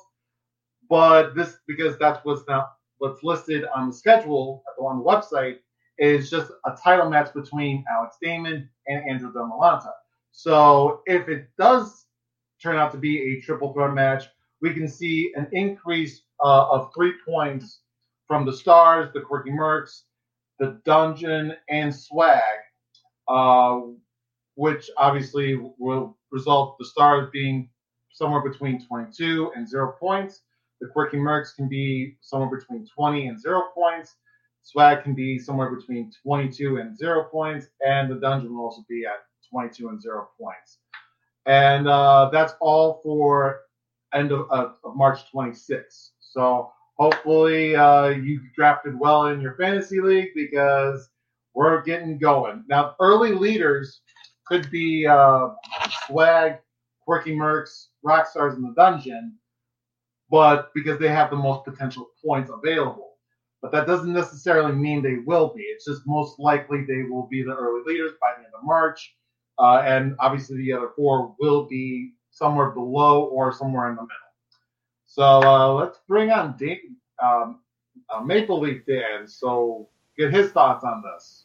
but 0.92 1.34
this 1.34 1.56
because 1.66 1.96
that's 1.98 2.22
what's 2.24 2.46
not 2.48 2.72
what's 3.02 3.24
listed 3.24 3.64
on 3.74 3.88
the 3.88 3.92
schedule 3.92 4.62
on 4.78 4.98
the 4.98 5.04
website 5.04 5.56
is 5.98 6.30
just 6.30 6.52
a 6.66 6.76
title 6.82 7.10
match 7.10 7.34
between 7.34 7.84
Alex 7.92 8.16
Damon 8.22 8.70
and 8.86 9.10
Andrew 9.10 9.32
Demolanta. 9.32 9.90
So 10.30 11.02
if 11.06 11.28
it 11.28 11.48
does 11.58 12.06
turn 12.62 12.76
out 12.76 12.92
to 12.92 12.98
be 12.98 13.18
a 13.18 13.40
triple 13.40 13.72
threat 13.72 13.92
match, 13.92 14.26
we 14.60 14.72
can 14.72 14.86
see 14.86 15.32
an 15.34 15.48
increase 15.50 16.22
uh, 16.44 16.68
of 16.70 16.92
three 16.94 17.14
points 17.26 17.80
from 18.28 18.46
the 18.46 18.52
Stars, 18.52 19.10
the 19.12 19.20
Quirky 19.20 19.50
Mercs, 19.50 20.02
the 20.60 20.80
Dungeon, 20.84 21.54
and 21.68 21.92
Swag, 21.92 22.40
uh, 23.26 23.80
which 24.54 24.88
obviously 24.96 25.60
will 25.76 26.16
result 26.30 26.76
the 26.78 26.84
Stars 26.84 27.28
being 27.32 27.68
somewhere 28.12 28.48
between 28.48 28.86
22 28.86 29.50
and 29.56 29.68
zero 29.68 29.96
points, 29.98 30.42
the 30.82 30.88
quirky 30.88 31.16
mercs 31.16 31.54
can 31.54 31.68
be 31.68 32.16
somewhere 32.20 32.50
between 32.58 32.84
20 32.86 33.28
and 33.28 33.40
zero 33.40 33.62
points. 33.72 34.16
Swag 34.62 35.04
can 35.04 35.14
be 35.14 35.38
somewhere 35.38 35.70
between 35.70 36.12
22 36.24 36.78
and 36.78 36.96
zero 36.96 37.24
points, 37.30 37.68
and 37.86 38.10
the 38.10 38.16
dungeon 38.16 38.54
will 38.54 38.64
also 38.64 38.84
be 38.88 39.06
at 39.06 39.24
22 39.48 39.88
and 39.88 40.02
zero 40.02 40.28
points. 40.38 40.78
And 41.46 41.88
uh, 41.88 42.30
that's 42.32 42.54
all 42.60 43.00
for 43.02 43.60
end 44.12 44.32
of, 44.32 44.50
of 44.50 44.74
March 44.94 45.20
26th. 45.32 46.10
So 46.18 46.72
hopefully 46.98 47.76
uh, 47.76 48.08
you 48.08 48.40
drafted 48.54 48.98
well 48.98 49.26
in 49.26 49.40
your 49.40 49.54
fantasy 49.54 50.00
league 50.00 50.30
because 50.34 51.08
we're 51.54 51.82
getting 51.82 52.18
going. 52.18 52.64
Now, 52.68 52.96
early 53.00 53.32
leaders 53.32 54.00
could 54.46 54.68
be 54.70 55.06
uh, 55.06 55.50
Swag, 56.06 56.58
Quirky 57.04 57.34
Mercs, 57.34 57.86
Rockstars 58.04 58.56
in 58.56 58.62
the 58.62 58.74
Dungeon 58.76 59.38
but 60.32 60.72
because 60.74 60.98
they 60.98 61.08
have 61.08 61.28
the 61.30 61.36
most 61.36 61.62
potential 61.64 62.08
points 62.24 62.50
available. 62.50 63.10
But 63.60 63.70
that 63.72 63.86
doesn't 63.86 64.12
necessarily 64.12 64.72
mean 64.72 65.02
they 65.02 65.18
will 65.24 65.52
be. 65.54 65.62
It's 65.62 65.84
just 65.84 66.02
most 66.06 66.40
likely 66.40 66.84
they 66.88 67.02
will 67.02 67.28
be 67.28 67.42
the 67.42 67.54
early 67.54 67.82
leaders 67.86 68.12
by 68.18 68.32
the 68.32 68.44
end 68.46 68.54
of 68.58 68.64
March. 68.64 69.14
Uh, 69.58 69.82
and 69.84 70.16
obviously 70.18 70.56
the 70.56 70.72
other 70.72 70.88
four 70.96 71.36
will 71.38 71.66
be 71.66 72.14
somewhere 72.30 72.70
below 72.70 73.24
or 73.24 73.52
somewhere 73.52 73.90
in 73.90 73.96
the 73.96 74.02
middle. 74.02 74.16
So 75.04 75.22
uh, 75.22 75.74
let's 75.74 75.98
bring 76.08 76.30
on 76.30 76.56
Dan, 76.58 76.78
um, 77.22 77.60
uh, 78.08 78.22
Maple 78.22 78.58
Leaf 78.58 78.86
Dan. 78.86 79.28
So 79.28 79.90
get 80.16 80.32
his 80.32 80.50
thoughts 80.50 80.82
on 80.82 81.02
this. 81.02 81.44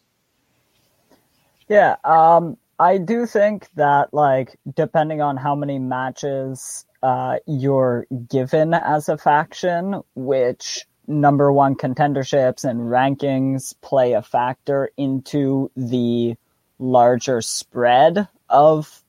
Yeah, 1.68 1.98
um, 2.06 2.56
I 2.80 2.98
do 3.00 3.26
think 3.26 3.68
that 3.76 4.14
like 4.14 4.58
depending 4.76 5.22
on 5.22 5.36
how 5.36 5.56
many 5.56 5.78
matches 5.78 6.86
uh, 7.08 7.40
you're 7.46 8.06
given 8.28 8.74
as 8.74 9.08
a 9.08 9.18
faction, 9.18 10.02
which 10.14 10.86
number 11.08 11.54
one 11.54 11.74
contenderships 11.74 12.66
and 12.66 12.82
rankings 12.82 13.74
play 13.80 14.12
a 14.12 14.22
factor 14.22 14.90
into 14.98 15.72
the 15.78 16.36
larger 16.80 17.42
spread 17.42 18.28
of 18.50 19.02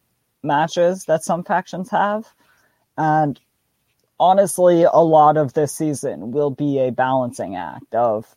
matches 0.45 1.07
that 1.07 1.25
some 1.25 1.43
factions 1.43 1.91
have. 1.91 2.25
And 2.97 3.41
honestly, 4.21 4.85
a 4.85 5.01
lot 5.01 5.37
of 5.37 5.55
this 5.55 5.75
season 5.75 6.31
will 6.31 6.51
be 6.51 6.79
a 6.79 6.93
balancing 6.93 7.57
act 7.57 7.97
of 7.97 8.33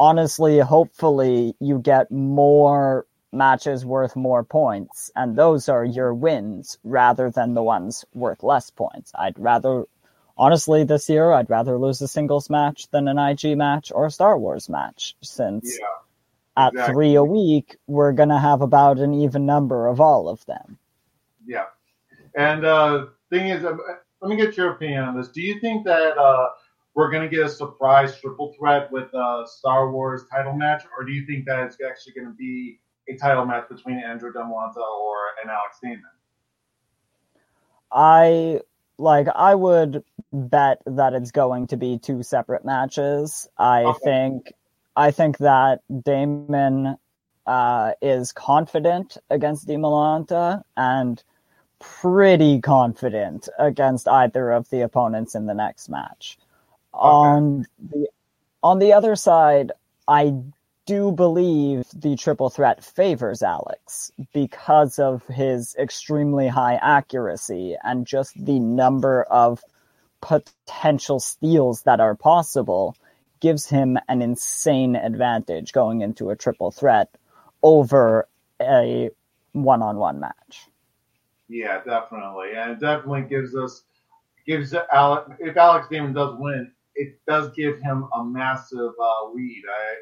honestly, 0.00 0.58
hopefully, 0.58 1.54
you 1.60 1.78
get 1.78 2.10
more 2.10 3.06
matches 3.32 3.84
worth 3.84 4.16
more 4.16 4.44
points, 4.44 5.10
and 5.14 5.36
those 5.36 5.68
are 5.68 5.84
your 5.84 6.14
wins 6.14 6.78
rather 6.84 7.30
than 7.30 7.54
the 7.54 7.62
ones 7.62 8.04
worth 8.14 8.42
less 8.42 8.70
points. 8.70 9.12
I'd 9.14 9.38
rather, 9.38 9.84
honestly, 10.36 10.84
this 10.84 11.08
year, 11.08 11.32
I'd 11.32 11.50
rather 11.50 11.78
lose 11.78 12.00
a 12.00 12.08
singles 12.08 12.48
match 12.48 12.88
than 12.90 13.08
an 13.08 13.18
IG 13.18 13.56
match 13.56 13.92
or 13.94 14.06
a 14.06 14.10
Star 14.10 14.38
Wars 14.38 14.68
match, 14.68 15.16
since 15.22 15.78
yeah, 15.78 16.66
exactly. 16.68 16.80
at 16.80 16.90
three 16.90 17.14
a 17.14 17.24
week, 17.24 17.76
we're 17.86 18.12
going 18.12 18.30
to 18.30 18.38
have 18.38 18.62
about 18.62 18.98
an 18.98 19.14
even 19.14 19.46
number 19.46 19.86
of 19.86 20.00
all 20.00 20.28
of 20.28 20.44
them. 20.46 20.78
Yeah. 21.46 21.66
And 22.34 22.64
uh, 22.64 23.06
thing 23.30 23.48
is, 23.48 23.64
um, 23.64 23.80
let 24.20 24.30
me 24.30 24.36
get 24.36 24.56
your 24.56 24.72
opinion 24.72 25.04
on 25.04 25.16
this. 25.16 25.28
Do 25.28 25.40
you 25.40 25.60
think 25.60 25.84
that 25.84 26.16
uh, 26.18 26.48
we're 26.94 27.10
going 27.10 27.28
to 27.28 27.34
get 27.34 27.46
a 27.46 27.48
surprise 27.48 28.18
triple 28.20 28.54
threat 28.58 28.90
with 28.90 29.12
a 29.14 29.44
Star 29.46 29.90
Wars 29.90 30.22
title 30.30 30.54
match, 30.54 30.84
or 30.96 31.04
do 31.04 31.12
you 31.12 31.26
think 31.26 31.46
that 31.46 31.64
it's 31.64 31.76
actually 31.86 32.14
going 32.14 32.26
to 32.26 32.34
be 32.34 32.80
a 33.08 33.16
title 33.16 33.44
match 33.44 33.68
between 33.68 33.98
Andrew 33.98 34.32
Demolanta 34.32 34.76
or 34.76 35.16
an 35.42 35.50
Alex 35.50 35.78
Damon? 35.82 36.02
I 37.90 38.60
like 38.98 39.28
I 39.34 39.54
would 39.54 40.04
bet 40.32 40.82
that 40.86 41.14
it's 41.14 41.30
going 41.30 41.68
to 41.68 41.76
be 41.76 41.98
two 41.98 42.22
separate 42.22 42.64
matches. 42.64 43.48
I 43.56 43.84
okay. 43.84 43.98
think 44.04 44.52
I 44.96 45.10
think 45.10 45.38
that 45.38 45.80
Damon 46.04 46.96
uh, 47.46 47.92
is 48.02 48.32
confident 48.32 49.16
against 49.30 49.66
Di 49.66 49.76
Milanta 49.76 50.62
and 50.76 51.22
pretty 51.78 52.60
confident 52.60 53.48
against 53.58 54.08
either 54.08 54.50
of 54.50 54.68
the 54.70 54.82
opponents 54.82 55.34
in 55.34 55.46
the 55.46 55.54
next 55.54 55.88
match. 55.88 56.38
Okay. 56.92 57.00
On 57.00 57.66
the 57.78 58.08
on 58.62 58.78
the 58.80 58.92
other 58.92 59.14
side, 59.16 59.72
I 60.06 60.34
do 60.88 61.12
believe 61.12 61.84
the 61.94 62.16
triple 62.16 62.48
threat 62.48 62.82
favors 62.82 63.42
Alex 63.42 64.10
because 64.32 64.98
of 64.98 65.22
his 65.26 65.76
extremely 65.78 66.48
high 66.48 66.76
accuracy 66.76 67.76
and 67.84 68.06
just 68.06 68.32
the 68.42 68.58
number 68.58 69.24
of 69.24 69.62
potential 70.22 71.20
steals 71.20 71.82
that 71.82 72.00
are 72.00 72.14
possible 72.14 72.96
gives 73.40 73.68
him 73.68 73.98
an 74.08 74.22
insane 74.22 74.96
advantage 74.96 75.74
going 75.74 76.00
into 76.00 76.30
a 76.30 76.36
triple 76.36 76.70
threat 76.70 77.14
over 77.62 78.26
a 78.58 79.10
one-on-one 79.52 80.18
match. 80.18 80.68
Yeah, 81.50 81.82
definitely, 81.84 82.52
and 82.56 82.72
it 82.72 82.80
definitely 82.80 83.26
gives 83.28 83.54
us 83.54 83.82
gives 84.46 84.74
Alex 84.90 85.30
if 85.38 85.54
Alex 85.58 85.88
Damon 85.90 86.14
does 86.14 86.34
win, 86.38 86.72
it 86.94 87.20
does 87.28 87.52
give 87.54 87.78
him 87.78 88.08
a 88.14 88.24
massive 88.24 88.92
uh, 88.98 89.30
lead. 89.34 89.62
I 89.70 89.94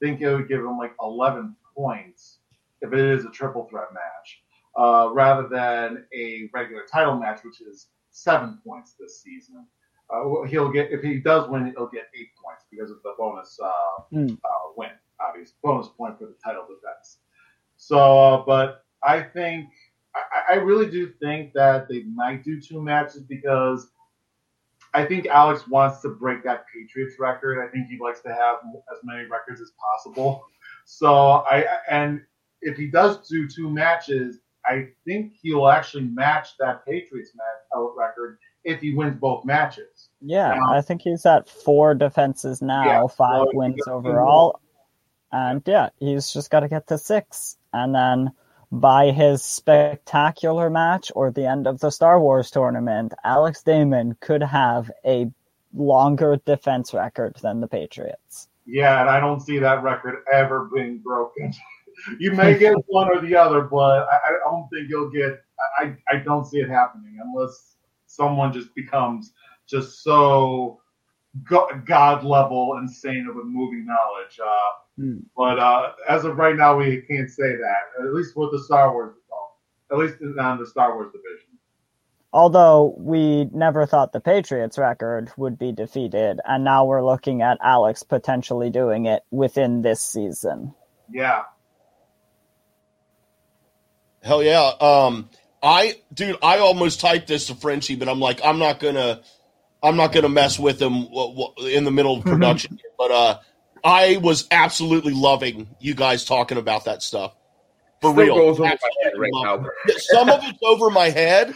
think 0.00 0.20
it 0.20 0.34
would 0.34 0.48
give 0.48 0.60
him 0.60 0.78
like 0.78 0.92
11 1.00 1.54
points 1.76 2.38
if 2.80 2.92
it 2.92 2.98
is 2.98 3.24
a 3.24 3.30
triple 3.30 3.66
threat 3.68 3.88
match, 3.92 4.42
uh, 4.76 5.10
rather 5.12 5.48
than 5.48 6.04
a 6.14 6.48
regular 6.52 6.84
title 6.90 7.16
match, 7.16 7.40
which 7.44 7.60
is 7.60 7.88
seven 8.10 8.58
points 8.66 8.94
this 8.98 9.22
season. 9.22 9.66
Uh, 10.08 10.42
he'll 10.46 10.70
get 10.70 10.92
if 10.92 11.02
he 11.02 11.18
does 11.18 11.48
win, 11.48 11.66
he'll 11.76 11.88
get 11.88 12.08
eight 12.18 12.28
points 12.42 12.64
because 12.70 12.90
of 12.90 12.98
the 13.02 13.12
bonus 13.18 13.58
uh, 13.62 14.02
mm. 14.12 14.38
win, 14.76 14.90
obviously 15.20 15.56
bonus 15.62 15.88
point 15.88 16.16
for 16.18 16.26
the 16.26 16.36
title 16.44 16.62
defense. 16.62 17.18
So, 17.76 17.98
uh, 18.18 18.44
but 18.46 18.84
I 19.02 19.20
think 19.20 19.68
I, 20.14 20.54
I 20.54 20.56
really 20.56 20.88
do 20.90 21.12
think 21.20 21.52
that 21.54 21.88
they 21.88 22.04
might 22.04 22.44
do 22.44 22.60
two 22.60 22.80
matches 22.80 23.22
because 23.22 23.90
I 24.96 25.04
think 25.04 25.26
Alex 25.26 25.68
wants 25.68 26.00
to 26.00 26.08
break 26.08 26.42
that 26.44 26.64
Patriots 26.74 27.16
record. 27.18 27.62
I 27.62 27.70
think 27.70 27.88
he 27.88 27.98
likes 27.98 28.20
to 28.22 28.30
have 28.30 28.56
as 28.90 28.98
many 29.04 29.28
records 29.28 29.60
as 29.60 29.70
possible. 29.78 30.42
So 30.86 31.44
I 31.50 31.66
and 31.90 32.22
if 32.62 32.78
he 32.78 32.86
does 32.86 33.28
do 33.28 33.46
two 33.46 33.68
matches, 33.68 34.38
I 34.64 34.88
think 35.04 35.34
he'll 35.42 35.68
actually 35.68 36.04
match 36.04 36.56
that 36.60 36.86
Patriots 36.86 37.32
match 37.36 37.76
uh, 37.76 37.92
record 37.94 38.38
if 38.64 38.80
he 38.80 38.94
wins 38.94 39.18
both 39.20 39.44
matches. 39.44 40.08
Yeah, 40.22 40.54
now, 40.54 40.72
I 40.72 40.80
think 40.80 41.02
he's 41.02 41.26
at 41.26 41.46
four 41.46 41.94
defenses 41.94 42.62
now, 42.62 42.84
yeah, 42.84 43.06
five 43.06 43.48
wins 43.52 43.86
overall. 43.86 44.60
And 45.30 45.62
yeah, 45.66 45.90
he's 45.98 46.32
just 46.32 46.50
got 46.50 46.60
to 46.60 46.68
get 46.68 46.86
to 46.86 46.96
six. 46.96 47.58
And 47.74 47.94
then 47.94 48.32
by 48.72 49.10
his 49.10 49.42
spectacular 49.42 50.68
match 50.70 51.12
or 51.14 51.30
the 51.30 51.46
end 51.46 51.66
of 51.66 51.80
the 51.80 51.90
Star 51.90 52.20
Wars 52.20 52.50
tournament, 52.50 53.14
Alex 53.24 53.62
Damon 53.62 54.16
could 54.20 54.42
have 54.42 54.90
a 55.04 55.30
longer 55.74 56.40
defense 56.44 56.92
record 56.92 57.36
than 57.42 57.60
the 57.60 57.68
Patriots. 57.68 58.48
Yeah, 58.66 59.00
and 59.00 59.08
I 59.08 59.20
don't 59.20 59.40
see 59.40 59.58
that 59.58 59.82
record 59.82 60.16
ever 60.32 60.68
being 60.74 60.98
broken. 60.98 61.52
you 62.18 62.32
may 62.32 62.58
get 62.58 62.74
one 62.88 63.08
or 63.08 63.20
the 63.20 63.36
other, 63.36 63.62
but 63.62 64.08
I, 64.10 64.16
I 64.26 64.32
don't 64.44 64.68
think 64.68 64.88
you'll 64.88 65.10
get. 65.10 65.42
I, 65.78 65.96
I 66.10 66.18
don't 66.18 66.44
see 66.44 66.58
it 66.58 66.68
happening 66.68 67.18
unless 67.22 67.76
someone 68.06 68.52
just 68.52 68.74
becomes 68.74 69.32
just 69.68 70.02
so 70.02 70.80
god 71.84 72.24
level 72.24 72.78
insane 72.80 73.26
of 73.28 73.36
a 73.36 73.44
moving 73.44 73.86
knowledge. 73.86 74.38
Uh, 74.42 74.70
Hmm. 74.98 75.18
But 75.36 75.58
uh, 75.58 75.92
as 76.08 76.24
of 76.24 76.36
right 76.36 76.56
now, 76.56 76.76
we 76.76 77.02
can't 77.02 77.30
say 77.30 77.56
that. 77.56 78.02
At 78.02 78.14
least 78.14 78.36
with 78.36 78.52
the 78.52 78.62
Star 78.62 78.92
Wars, 78.92 79.14
at 79.90 79.98
least 79.98 80.16
on 80.38 80.58
the 80.58 80.66
Star 80.66 80.94
Wars 80.94 81.12
division. 81.12 81.46
Although 82.32 82.94
we 82.98 83.44
never 83.52 83.86
thought 83.86 84.12
the 84.12 84.20
Patriots 84.20 84.78
record 84.78 85.30
would 85.36 85.58
be 85.58 85.72
defeated, 85.72 86.40
and 86.44 86.64
now 86.64 86.84
we're 86.84 87.04
looking 87.04 87.40
at 87.40 87.58
Alex 87.62 88.02
potentially 88.02 88.68
doing 88.70 89.06
it 89.06 89.22
within 89.30 89.82
this 89.82 90.02
season. 90.02 90.74
Yeah. 91.10 91.44
Hell 94.22 94.42
yeah. 94.42 94.72
Um, 94.80 95.30
I, 95.62 96.00
dude, 96.12 96.36
I 96.42 96.58
almost 96.58 97.00
typed 97.00 97.28
this 97.28 97.46
to 97.46 97.54
Frenchie, 97.54 97.96
but 97.96 98.08
I'm 98.08 98.20
like, 98.20 98.40
I'm 98.44 98.58
not 98.58 98.80
gonna, 98.80 99.22
I'm 99.82 99.96
not 99.96 100.12
gonna 100.12 100.28
mess 100.28 100.58
with 100.58 100.82
him 100.82 101.06
in 101.60 101.84
the 101.84 101.92
middle 101.92 102.18
of 102.18 102.24
production. 102.24 102.78
but 102.98 103.10
uh, 103.10 103.38
I 103.86 104.16
was 104.16 104.48
absolutely 104.50 105.12
loving 105.14 105.68
you 105.78 105.94
guys 105.94 106.24
talking 106.24 106.58
about 106.58 106.86
that 106.86 107.04
stuff. 107.04 107.36
For 108.00 108.10
Still 108.10 108.24
real. 108.24 108.34
Goes 108.34 108.58
over 108.58 108.68
my 108.68 108.90
head 109.04 109.12
right 109.16 109.30
now. 109.32 109.64
Some 109.96 110.28
of 110.28 110.40
it's 110.42 110.58
over 110.64 110.90
my 110.90 111.08
head, 111.08 111.54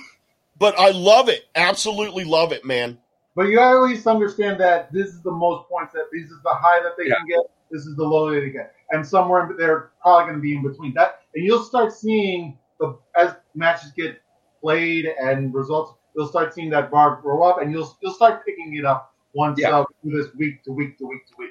but 0.56 0.78
I 0.78 0.90
love 0.90 1.28
it. 1.28 1.46
Absolutely 1.56 2.22
love 2.22 2.52
it, 2.52 2.64
man. 2.64 2.98
But 3.34 3.48
you 3.48 3.56
gotta 3.56 3.78
at 3.78 3.82
least 3.82 4.06
understand 4.06 4.60
that 4.60 4.92
this 4.92 5.08
is 5.08 5.22
the 5.22 5.32
most 5.32 5.68
points 5.68 5.92
that 5.94 6.04
this 6.12 6.30
is 6.30 6.40
the 6.44 6.50
high 6.54 6.80
that 6.84 6.92
they 6.96 7.08
yeah. 7.08 7.16
can 7.16 7.26
get. 7.26 7.40
This 7.68 7.84
is 7.84 7.96
the 7.96 8.04
low 8.04 8.32
that 8.32 8.40
they 8.40 8.50
get, 8.50 8.74
and 8.90 9.04
somewhere 9.04 9.50
they're 9.58 9.90
probably 10.00 10.26
going 10.26 10.36
to 10.36 10.40
be 10.40 10.54
in 10.54 10.62
between 10.62 10.94
that. 10.94 11.22
And 11.34 11.44
you'll 11.44 11.64
start 11.64 11.92
seeing 11.92 12.58
the 12.78 12.96
as 13.16 13.34
matches 13.56 13.90
get 13.96 14.20
played 14.60 15.06
and 15.20 15.52
results. 15.52 15.94
You'll 16.16 16.28
start 16.28 16.54
seeing 16.54 16.70
that 16.70 16.92
bar 16.92 17.20
grow 17.22 17.42
up, 17.42 17.60
and 17.60 17.72
you'll 17.72 17.96
you'll 18.00 18.14
start 18.14 18.46
picking 18.46 18.76
it 18.76 18.84
up 18.84 19.14
once 19.32 19.58
yeah. 19.60 19.78
uh, 19.78 19.84
this 20.04 20.32
week 20.36 20.62
to 20.62 20.72
week 20.72 20.96
to 20.98 21.06
week 21.06 21.26
to 21.26 21.34
week. 21.36 21.50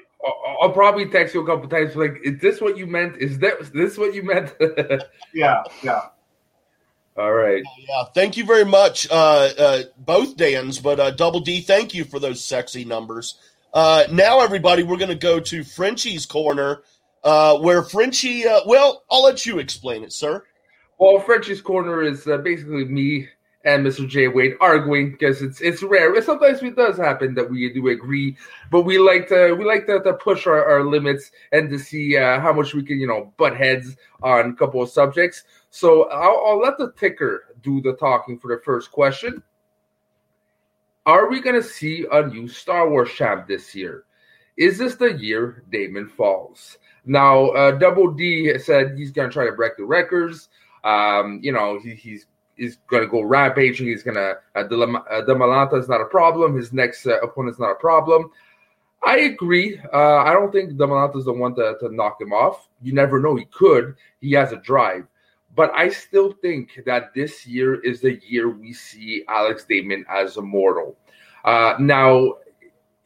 I'll 0.60 0.72
probably 0.72 1.08
text 1.08 1.34
you 1.34 1.42
a 1.42 1.46
couple 1.46 1.68
times 1.68 1.96
like, 1.96 2.18
"Is 2.22 2.40
this 2.40 2.60
what 2.60 2.76
you 2.76 2.86
meant? 2.86 3.16
Is 3.18 3.38
that 3.38 3.60
is 3.60 3.70
this 3.70 3.96
what 3.96 4.14
you 4.14 4.22
meant?" 4.22 4.54
yeah, 5.34 5.62
yeah. 5.82 6.02
All 7.16 7.32
right. 7.32 7.62
Yeah, 7.78 8.04
thank 8.14 8.36
you 8.36 8.44
very 8.44 8.64
much, 8.64 9.06
uh, 9.10 9.50
uh, 9.58 9.82
both 9.98 10.36
Dans, 10.36 10.78
but 10.78 11.00
uh, 11.00 11.10
Double 11.10 11.40
D, 11.40 11.60
thank 11.60 11.92
you 11.92 12.04
for 12.04 12.18
those 12.18 12.42
sexy 12.42 12.84
numbers. 12.84 13.34
Uh, 13.74 14.04
now, 14.10 14.40
everybody, 14.40 14.82
we're 14.82 14.96
going 14.96 15.10
to 15.10 15.14
go 15.14 15.40
to 15.40 15.64
Frenchie's 15.64 16.24
corner, 16.24 16.82
uh, 17.24 17.58
where 17.58 17.82
Frenchie. 17.82 18.46
Uh, 18.46 18.60
well, 18.66 19.04
I'll 19.10 19.22
let 19.22 19.44
you 19.44 19.58
explain 19.58 20.02
it, 20.02 20.12
sir. 20.12 20.44
Well, 20.98 21.18
Frenchie's 21.20 21.60
corner 21.60 22.02
is 22.02 22.24
basically 22.24 22.84
me 22.84 23.28
and 23.64 23.84
Mr. 23.84 24.08
J 24.08 24.28
Wade 24.28 24.54
arguing 24.60 25.12
because 25.12 25.42
it's 25.42 25.60
it's 25.60 25.82
rare. 25.82 26.20
Sometimes 26.22 26.62
it 26.62 26.76
does 26.76 26.96
happen 26.96 27.34
that 27.34 27.50
we 27.50 27.72
do 27.72 27.88
agree, 27.88 28.36
but 28.70 28.82
we 28.82 28.98
like 28.98 29.28
to 29.28 29.52
we 29.54 29.64
like 29.64 29.86
to, 29.86 30.00
to 30.02 30.14
push 30.14 30.46
our, 30.46 30.64
our 30.64 30.84
limits 30.84 31.30
and 31.52 31.68
to 31.70 31.78
see 31.78 32.16
uh, 32.16 32.40
how 32.40 32.52
much 32.52 32.74
we 32.74 32.82
can 32.82 32.98
you 32.98 33.06
know 33.06 33.32
butt 33.36 33.56
heads 33.56 33.96
on 34.22 34.50
a 34.50 34.54
couple 34.54 34.82
of 34.82 34.88
subjects. 34.88 35.44
So 35.70 36.08
I'll, 36.10 36.44
I'll 36.46 36.60
let 36.60 36.78
the 36.78 36.92
ticker 36.92 37.54
do 37.62 37.80
the 37.80 37.94
talking 37.94 38.38
for 38.38 38.54
the 38.54 38.62
first 38.62 38.90
question. 38.90 39.42
Are 41.06 41.28
we 41.28 41.40
going 41.40 41.56
to 41.56 41.62
see 41.62 42.06
a 42.10 42.26
new 42.26 42.48
Star 42.48 42.88
Wars 42.88 43.10
champ 43.12 43.46
this 43.46 43.74
year? 43.74 44.04
Is 44.56 44.78
this 44.78 44.96
the 44.96 45.12
year 45.14 45.64
Damon 45.70 46.06
falls? 46.06 46.78
Now, 47.06 47.48
uh, 47.48 47.72
Double 47.72 48.12
D 48.12 48.58
said 48.58 48.96
he's 48.96 49.10
going 49.10 49.30
to 49.30 49.32
try 49.32 49.46
to 49.46 49.52
break 49.52 49.76
the 49.76 49.84
records. 49.84 50.48
Um, 50.84 51.40
you 51.42 51.52
know, 51.52 51.78
he, 51.82 51.94
he's 51.94 52.26
is 52.60 52.76
going 52.86 53.02
to 53.02 53.08
go 53.08 53.22
rampaging. 53.22 53.88
He's 53.88 54.02
going 54.02 54.16
to 54.16 54.36
uh, 54.54 54.64
Demalanta 54.64 55.72
uh, 55.72 55.80
is 55.80 55.88
not 55.88 56.00
a 56.00 56.04
problem. 56.04 56.56
His 56.56 56.72
next 56.72 57.06
uh, 57.06 57.18
opponent 57.20 57.54
is 57.54 57.58
not 57.58 57.72
a 57.72 57.76
problem. 57.76 58.30
I 59.02 59.20
agree. 59.20 59.80
Uh, 59.92 60.18
I 60.18 60.32
don't 60.34 60.52
think 60.52 60.72
Demalanta 60.72 61.16
is 61.16 61.24
the 61.24 61.32
one 61.32 61.54
to, 61.54 61.76
to 61.80 61.94
knock 61.94 62.20
him 62.20 62.32
off. 62.32 62.68
You 62.82 62.92
never 62.92 63.18
know. 63.18 63.34
He 63.34 63.46
could. 63.46 63.96
He 64.20 64.32
has 64.32 64.52
a 64.52 64.56
drive. 64.56 65.06
But 65.56 65.72
I 65.74 65.88
still 65.88 66.32
think 66.42 66.80
that 66.86 67.14
this 67.14 67.46
year 67.46 67.80
is 67.80 68.00
the 68.02 68.20
year 68.28 68.50
we 68.50 68.72
see 68.72 69.24
Alex 69.26 69.64
Damon 69.64 70.04
as 70.08 70.36
immortal. 70.36 70.96
Uh, 71.44 71.74
now, 71.80 72.34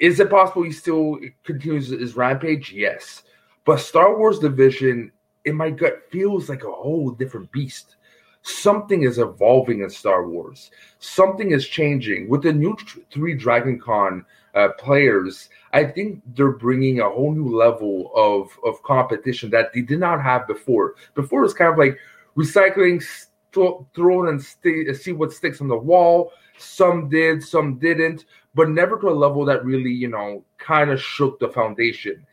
is 0.01 0.19
it 0.19 0.29
possible 0.29 0.65
he 0.65 0.73
still 0.73 1.19
continues 1.45 1.89
his 1.89 2.17
rampage? 2.17 2.73
Yes. 2.73 3.23
But 3.65 3.79
Star 3.79 4.19
Wars 4.19 4.41
Division, 4.41 5.13
in 5.45 5.55
my 5.55 5.71
gut, 5.71 6.03
feels 6.11 6.49
like 6.49 6.65
a 6.65 6.73
whole 6.73 7.13
different 7.13 7.51
beast 7.53 7.97
something 8.45 9.03
is 9.03 9.19
evolving 9.19 9.81
in 9.81 9.91
Star 9.91 10.29
Wars. 10.29 10.71
Something 10.99 11.51
is 11.51 11.67
changing 11.67 12.29
with 12.29 12.43
the 12.43 12.53
new 12.53 12.77
three 13.11 13.35
Dragon 13.35 13.81
Con 13.81 14.25
uh, 14.55 14.69
players. 14.79 15.49
I 15.73 15.85
think 15.85 16.23
they're 16.37 16.53
bringing 16.53 17.01
a 17.01 17.09
whole 17.11 17.33
new 17.33 17.57
level 17.57 18.13
of 18.15 18.57
of 18.65 18.83
competition 18.83 19.51
that 19.51 19.73
they 19.73 19.81
did 19.81 19.99
not 19.99 20.23
have 20.23 20.47
before. 20.47 20.95
Before 21.15 21.41
it 21.41 21.45
was 21.45 21.55
kind 21.55 21.73
of 21.73 21.79
like 21.79 21.99
recycling, 22.37 23.03
st- 23.03 23.85
throwing 23.95 24.29
and 24.29 24.43
st- 24.43 24.95
see 24.97 25.13
what 25.13 25.33
sticks 25.33 25.61
on 25.61 25.69
the 25.69 25.77
wall. 25.77 26.31
Some 26.59 27.09
did, 27.09 27.43
some 27.43 27.79
didn't, 27.79 28.27
but 28.55 28.69
never 28.69 28.99
to 29.01 29.09
a 29.09 29.11
level 29.11 29.45
that 29.47 29.65
really, 29.65 29.91
you 29.91 30.09
know, 30.09 30.45
kind 30.59 30.91
of 30.91 31.01
shook 31.01 31.41
the 31.41 31.49
foundation. 31.49 32.25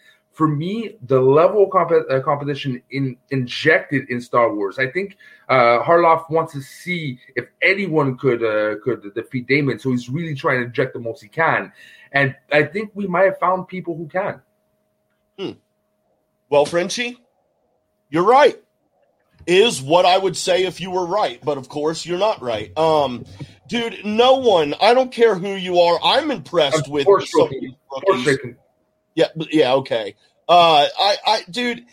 For 0.42 0.48
me, 0.48 0.96
the 1.04 1.22
level 1.22 1.66
of 1.66 1.70
comp- 1.70 2.10
uh, 2.10 2.20
competition 2.22 2.82
in 2.90 3.16
injected 3.30 4.10
in 4.10 4.20
Star 4.20 4.52
Wars, 4.52 4.80
I 4.80 4.90
think 4.90 5.16
uh, 5.48 5.84
Harloff 5.84 6.32
wants 6.32 6.54
to 6.54 6.62
see 6.62 7.20
if 7.36 7.46
anyone 7.62 8.18
could 8.18 8.44
uh, 8.44 8.80
could 8.84 9.14
defeat 9.14 9.46
Damon, 9.46 9.78
So 9.78 9.92
he's 9.92 10.10
really 10.10 10.34
trying 10.34 10.62
to 10.62 10.66
inject 10.66 10.96
the 10.96 11.00
most 11.00 11.22
he 11.22 11.28
can, 11.28 11.72
and 12.12 12.36
I 12.52 12.64
think 12.64 12.90
we 12.96 13.06
might 13.06 13.26
have 13.26 13.38
found 13.38 13.68
people 13.68 13.96
who 13.96 14.08
can. 14.08 14.42
Hmm. 15.38 15.52
Well, 16.50 16.66
Frenchie, 16.66 17.20
you're 18.10 18.26
right. 18.26 18.60
Is 19.46 19.80
what 19.80 20.08
I 20.08 20.18
would 20.18 20.36
say 20.36 20.64
if 20.64 20.82
you 20.82 20.90
were 20.90 21.06
right, 21.06 21.40
but 21.46 21.60
of 21.60 21.70
course 21.70 22.04
you're 22.04 22.18
not 22.18 22.42
right. 22.42 22.76
Um, 22.80 23.26
dude, 23.68 24.04
no 24.06 24.38
one. 24.38 24.74
I 24.82 24.96
don't 24.96 25.12
care 25.12 25.36
who 25.36 25.50
you 25.50 25.82
are. 25.82 26.00
I'm 26.04 26.32
impressed 26.32 26.88
with 26.88 27.06
some 27.28 27.42
of 27.44 27.50
these 27.52 28.26
rookies. 28.26 28.56
Yeah, 29.14 29.28
yeah, 29.52 29.74
okay. 29.74 30.16
Uh, 30.52 30.86
I, 31.00 31.16
I, 31.26 31.42
dude, 31.50 31.86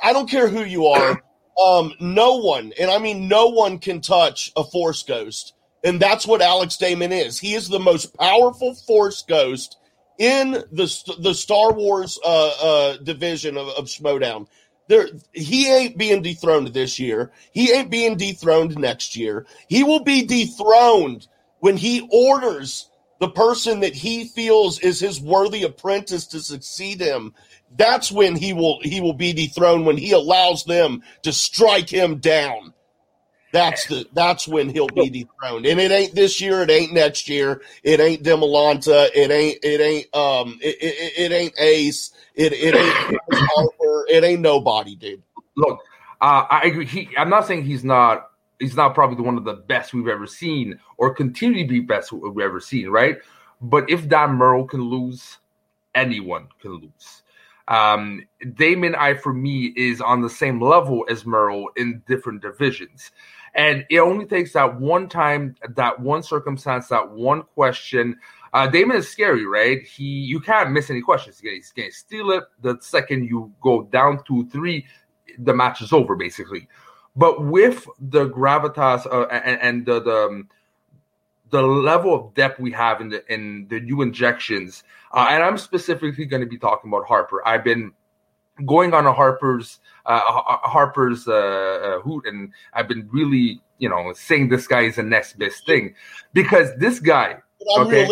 I 0.00 0.12
don't 0.12 0.30
care 0.30 0.46
who 0.48 0.62
you 0.62 0.86
are. 0.86 1.22
Um, 1.58 1.92
no 1.98 2.36
one, 2.36 2.72
and 2.80 2.88
I 2.88 2.98
mean 2.98 3.26
no 3.26 3.48
one, 3.48 3.80
can 3.80 4.00
touch 4.00 4.52
a 4.54 4.62
Force 4.62 5.02
Ghost, 5.02 5.54
and 5.82 5.98
that's 5.98 6.24
what 6.24 6.40
Alex 6.40 6.76
Damon 6.76 7.10
is. 7.10 7.40
He 7.40 7.54
is 7.54 7.68
the 7.68 7.80
most 7.80 8.16
powerful 8.16 8.76
Force 8.76 9.24
Ghost 9.26 9.76
in 10.18 10.52
the 10.52 11.16
the 11.18 11.34
Star 11.34 11.72
Wars 11.72 12.16
uh, 12.24 12.52
uh, 12.62 12.96
division 12.98 13.56
of, 13.56 13.66
of 13.70 13.86
Schmoedown. 13.86 14.46
There, 14.86 15.08
he 15.32 15.68
ain't 15.68 15.98
being 15.98 16.22
dethroned 16.22 16.68
this 16.68 17.00
year. 17.00 17.32
He 17.50 17.72
ain't 17.72 17.90
being 17.90 18.16
dethroned 18.16 18.78
next 18.78 19.16
year. 19.16 19.44
He 19.68 19.82
will 19.82 20.04
be 20.04 20.26
dethroned 20.26 21.26
when 21.58 21.76
he 21.76 22.08
orders 22.12 22.88
the 23.18 23.28
person 23.28 23.80
that 23.80 23.94
he 23.94 24.26
feels 24.26 24.78
is 24.78 25.00
his 25.00 25.20
worthy 25.20 25.64
apprentice 25.64 26.26
to 26.28 26.40
succeed 26.40 27.00
him 27.00 27.34
that's 27.76 28.10
when 28.10 28.36
he 28.36 28.52
will 28.52 28.80
he 28.82 29.00
will 29.00 29.12
be 29.12 29.32
dethroned 29.32 29.86
when 29.86 29.96
he 29.96 30.12
allows 30.12 30.64
them 30.64 31.02
to 31.22 31.32
strike 31.32 31.88
him 31.88 32.18
down. 32.18 32.72
That's 33.52 33.86
the 33.86 34.06
that's 34.12 34.46
when 34.46 34.68
he'll 34.68 34.88
be 34.88 35.08
dethroned. 35.10 35.66
And 35.66 35.80
it 35.80 35.90
ain't 35.90 36.14
this 36.14 36.40
year 36.40 36.62
it 36.62 36.70
ain't 36.70 36.92
next 36.92 37.28
year 37.28 37.62
it 37.82 38.00
ain't 38.00 38.22
demolanta 38.22 39.08
it 39.14 39.30
ain't 39.30 39.58
it 39.62 39.80
ain't 39.80 40.14
um 40.14 40.58
it, 40.60 40.76
it, 40.80 41.12
it 41.18 41.32
ain't 41.32 41.54
ace 41.58 42.12
it, 42.34 42.52
it 42.52 42.74
ain't 42.74 43.20
it 44.08 44.24
ain't 44.24 44.40
nobody 44.40 44.94
dude. 44.94 45.22
Look 45.56 45.80
uh, 46.20 46.44
i 46.50 46.62
agree 46.64 46.84
he, 46.84 47.08
i'm 47.16 47.30
not 47.30 47.46
saying 47.46 47.64
he's 47.64 47.84
not 47.84 48.30
he's 48.58 48.74
not 48.76 48.94
probably 48.94 49.24
one 49.24 49.36
of 49.36 49.44
the 49.44 49.54
best 49.54 49.94
we've 49.94 50.08
ever 50.08 50.26
seen 50.26 50.78
or 50.96 51.14
continue 51.14 51.64
to 51.64 51.68
be 51.68 51.80
best 51.80 52.12
we've 52.12 52.38
ever 52.38 52.60
seen 52.60 52.88
right? 52.88 53.18
But 53.60 53.90
if 53.90 54.08
Dan 54.08 54.34
Murrell 54.34 54.66
can 54.66 54.82
lose, 54.82 55.38
anyone 55.94 56.48
can 56.60 56.74
lose. 56.74 57.22
Um, 57.68 58.26
Damon 58.54 58.94
I 58.94 59.14
for 59.14 59.32
me 59.32 59.72
is 59.76 60.00
on 60.00 60.22
the 60.22 60.30
same 60.30 60.60
level 60.60 61.04
as 61.08 61.24
Murrell 61.24 61.68
in 61.76 62.02
different 62.06 62.42
divisions. 62.42 63.10
And 63.54 63.84
it 63.90 64.00
only 64.00 64.24
takes 64.24 64.52
that 64.54 64.80
one 64.80 65.08
time, 65.08 65.54
that 65.76 66.00
one 66.00 66.22
circumstance, 66.22 66.88
that 66.88 67.10
one 67.10 67.42
question. 67.42 68.16
Uh, 68.52 68.66
Damon 68.66 68.96
is 68.96 69.08
scary, 69.08 69.46
right? 69.46 69.82
He 69.82 70.04
you 70.04 70.40
can't 70.40 70.70
miss 70.70 70.90
any 70.90 71.02
questions. 71.02 71.38
He's 71.40 71.72
to 71.72 71.90
steal 71.90 72.30
it. 72.30 72.44
The 72.62 72.78
second 72.80 73.24
you 73.24 73.52
go 73.60 73.82
down 73.84 74.24
to 74.24 74.48
three, 74.48 74.86
the 75.38 75.54
match 75.54 75.82
is 75.82 75.92
over, 75.92 76.16
basically. 76.16 76.68
But 77.16 77.44
with 77.44 77.86
the 77.98 78.30
gravitas 78.30 79.06
uh, 79.06 79.26
and, 79.26 79.60
and, 79.60 79.86
the, 79.86 80.00
the 80.00 80.26
um, 80.26 80.48
the 81.50 81.62
level 81.62 82.14
of 82.14 82.34
depth 82.34 82.60
we 82.60 82.72
have 82.72 83.00
in 83.00 83.08
the 83.08 83.32
in 83.32 83.66
the 83.68 83.80
new 83.80 84.02
injections, 84.02 84.82
uh, 85.12 85.28
and 85.30 85.42
I'm 85.42 85.58
specifically 85.58 86.26
going 86.26 86.42
to 86.42 86.48
be 86.48 86.58
talking 86.58 86.90
about 86.90 87.06
Harper. 87.06 87.46
I've 87.46 87.64
been 87.64 87.92
going 88.66 88.94
on 88.94 89.06
a 89.06 89.12
Harper's 89.12 89.80
uh, 90.06 90.20
Harper's 90.24 91.26
uh, 91.28 91.32
uh, 91.32 92.00
hoot, 92.00 92.26
and 92.26 92.52
I've 92.72 92.88
been 92.88 93.08
really 93.10 93.60
you 93.78 93.88
know 93.88 94.12
saying 94.14 94.48
this 94.48 94.66
guy 94.66 94.82
is 94.82 94.96
the 94.96 95.02
next 95.02 95.38
best 95.38 95.66
thing 95.66 95.94
because 96.32 96.74
this 96.76 97.00
guy. 97.00 97.38
Okay, 97.78 98.08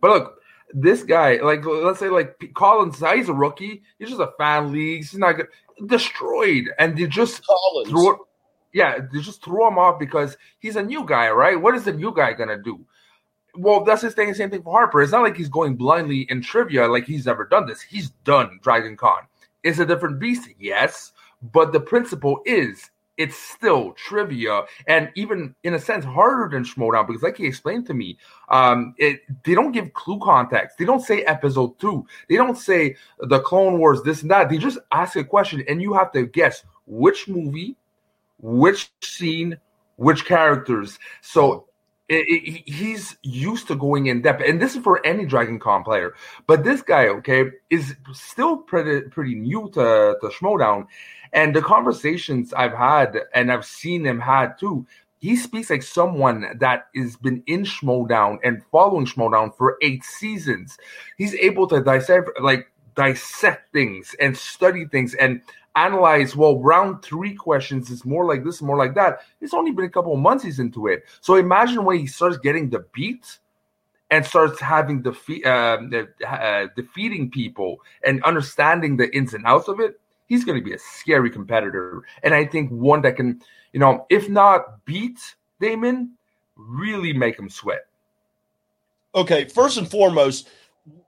but 0.00 0.10
look, 0.10 0.40
this 0.72 1.02
guy, 1.02 1.36
like 1.36 1.64
let's 1.64 1.98
say 1.98 2.08
like 2.08 2.52
Collins, 2.54 3.02
he's 3.14 3.28
a 3.28 3.34
rookie. 3.34 3.82
He's 3.98 4.08
just 4.08 4.20
a 4.20 4.32
fan 4.38 4.72
league. 4.72 4.98
He's 4.98 5.14
not 5.14 5.32
good. 5.32 5.48
Destroyed, 5.86 6.70
and 6.78 6.96
they 6.96 7.06
just 7.06 7.42
Collins. 7.46 7.88
threw 7.88 8.14
it 8.14 8.20
yeah, 8.72 8.98
they 9.12 9.20
just 9.20 9.44
throw 9.44 9.68
him 9.68 9.78
off 9.78 9.98
because 9.98 10.36
he's 10.58 10.76
a 10.76 10.82
new 10.82 11.04
guy, 11.04 11.30
right? 11.30 11.60
What 11.60 11.74
is 11.74 11.84
the 11.84 11.92
new 11.92 12.12
guy 12.14 12.32
gonna 12.32 12.62
do? 12.62 12.84
Well, 13.54 13.84
that's 13.84 14.02
the 14.02 14.10
same 14.10 14.50
thing 14.50 14.62
for 14.62 14.72
Harper. 14.72 15.02
It's 15.02 15.12
not 15.12 15.22
like 15.22 15.36
he's 15.36 15.48
going 15.48 15.76
blindly 15.76 16.26
in 16.30 16.42
trivia 16.42 16.86
like 16.86 17.04
he's 17.04 17.26
never 17.26 17.44
done 17.44 17.66
this. 17.66 17.80
He's 17.80 18.10
done 18.24 18.60
Dragon 18.62 18.96
Con. 18.96 19.22
It's 19.64 19.78
a 19.78 19.86
different 19.86 20.20
beast, 20.20 20.48
yes, 20.58 21.12
but 21.52 21.72
the 21.72 21.80
principle 21.80 22.40
is 22.44 22.90
it's 23.18 23.36
still 23.36 23.92
trivia 23.94 24.62
and 24.86 25.10
even 25.16 25.54
in 25.64 25.74
a 25.74 25.78
sense 25.78 26.04
harder 26.04 26.48
than 26.48 26.64
Schmoedown 26.64 27.06
because, 27.06 27.22
like 27.22 27.36
he 27.36 27.46
explained 27.46 27.86
to 27.88 27.94
me, 27.94 28.16
um, 28.48 28.94
it 28.96 29.20
they 29.44 29.54
don't 29.54 29.72
give 29.72 29.92
clue 29.92 30.20
context. 30.20 30.78
They 30.78 30.84
don't 30.84 31.02
say 31.02 31.22
episode 31.24 31.78
two. 31.80 32.06
They 32.28 32.36
don't 32.36 32.56
say 32.56 32.96
the 33.18 33.40
Clone 33.40 33.78
Wars, 33.78 34.02
this 34.02 34.22
and 34.22 34.30
that. 34.30 34.48
They 34.48 34.58
just 34.58 34.78
ask 34.92 35.16
a 35.16 35.24
question 35.24 35.64
and 35.68 35.82
you 35.82 35.92
have 35.94 36.12
to 36.12 36.26
guess 36.26 36.62
which 36.86 37.28
movie 37.28 37.76
which 38.38 38.90
scene, 39.02 39.58
which 39.96 40.24
characters. 40.24 40.98
So 41.20 41.66
it, 42.08 42.24
it, 42.26 42.62
he's 42.70 43.16
used 43.22 43.68
to 43.68 43.76
going 43.76 44.06
in 44.06 44.22
depth, 44.22 44.42
and 44.46 44.60
this 44.60 44.74
is 44.74 44.82
for 44.82 45.04
any 45.04 45.26
Dragon 45.26 45.58
Con 45.58 45.84
player. 45.84 46.14
But 46.46 46.64
this 46.64 46.80
guy, 46.80 47.08
okay, 47.08 47.44
is 47.70 47.94
still 48.12 48.58
pretty 48.58 49.08
pretty 49.08 49.34
new 49.34 49.70
to 49.74 50.16
to 50.20 50.28
Schmoedown, 50.28 50.86
and 51.32 51.54
the 51.54 51.62
conversations 51.62 52.52
I've 52.54 52.72
had 52.72 53.18
and 53.34 53.52
I've 53.52 53.66
seen 53.66 54.04
him 54.06 54.20
had 54.20 54.58
too. 54.58 54.86
He 55.20 55.34
speaks 55.34 55.68
like 55.68 55.82
someone 55.82 56.46
that 56.60 56.86
has 56.94 57.16
been 57.16 57.42
in 57.46 57.64
Schmoedown 57.64 58.38
and 58.44 58.62
following 58.70 59.04
Schmoedown 59.04 59.54
for 59.56 59.76
eight 59.82 60.04
seasons. 60.04 60.78
He's 61.16 61.34
able 61.34 61.66
to 61.68 61.82
dissect 61.82 62.30
like 62.40 62.70
dissect 62.94 63.72
things 63.72 64.14
and 64.20 64.36
study 64.36 64.86
things 64.86 65.14
and 65.14 65.42
analyze 65.86 66.34
well 66.34 66.58
round 66.58 67.02
three 67.02 67.34
questions 67.34 67.90
is 67.90 68.04
more 68.04 68.24
like 68.24 68.44
this 68.44 68.60
more 68.60 68.76
like 68.76 68.94
that. 68.94 69.20
It's 69.40 69.54
only 69.54 69.72
been 69.72 69.84
a 69.84 69.90
couple 69.90 70.12
of 70.12 70.18
months 70.18 70.44
he's 70.44 70.58
into 70.58 70.86
it. 70.88 71.04
So 71.20 71.36
imagine 71.36 71.84
when 71.84 71.98
he 71.98 72.06
starts 72.06 72.38
getting 72.38 72.70
the 72.70 72.84
beat 72.92 73.38
and 74.10 74.24
starts 74.24 74.60
having 74.60 75.02
defeat 75.02 75.46
uh, 75.46 75.78
uh, 76.26 76.66
defeating 76.74 77.30
people 77.30 77.76
and 78.04 78.22
understanding 78.24 78.96
the 78.96 79.14
ins 79.16 79.34
and 79.34 79.44
outs 79.46 79.68
of 79.68 79.80
it 79.80 80.00
he's 80.26 80.44
going 80.44 80.58
to 80.58 80.64
be 80.64 80.74
a 80.74 80.78
scary 80.78 81.30
competitor. 81.30 82.02
And 82.22 82.34
i 82.34 82.44
think 82.44 82.70
one 82.70 83.02
that 83.02 83.16
can 83.16 83.40
you 83.72 83.80
know 83.80 84.06
if 84.10 84.28
not 84.28 84.84
beat 84.84 85.18
Damon 85.60 86.12
really 86.56 87.12
make 87.12 87.38
him 87.38 87.48
sweat. 87.48 87.86
Okay 89.14 89.44
first 89.44 89.78
and 89.78 89.90
foremost 89.90 90.48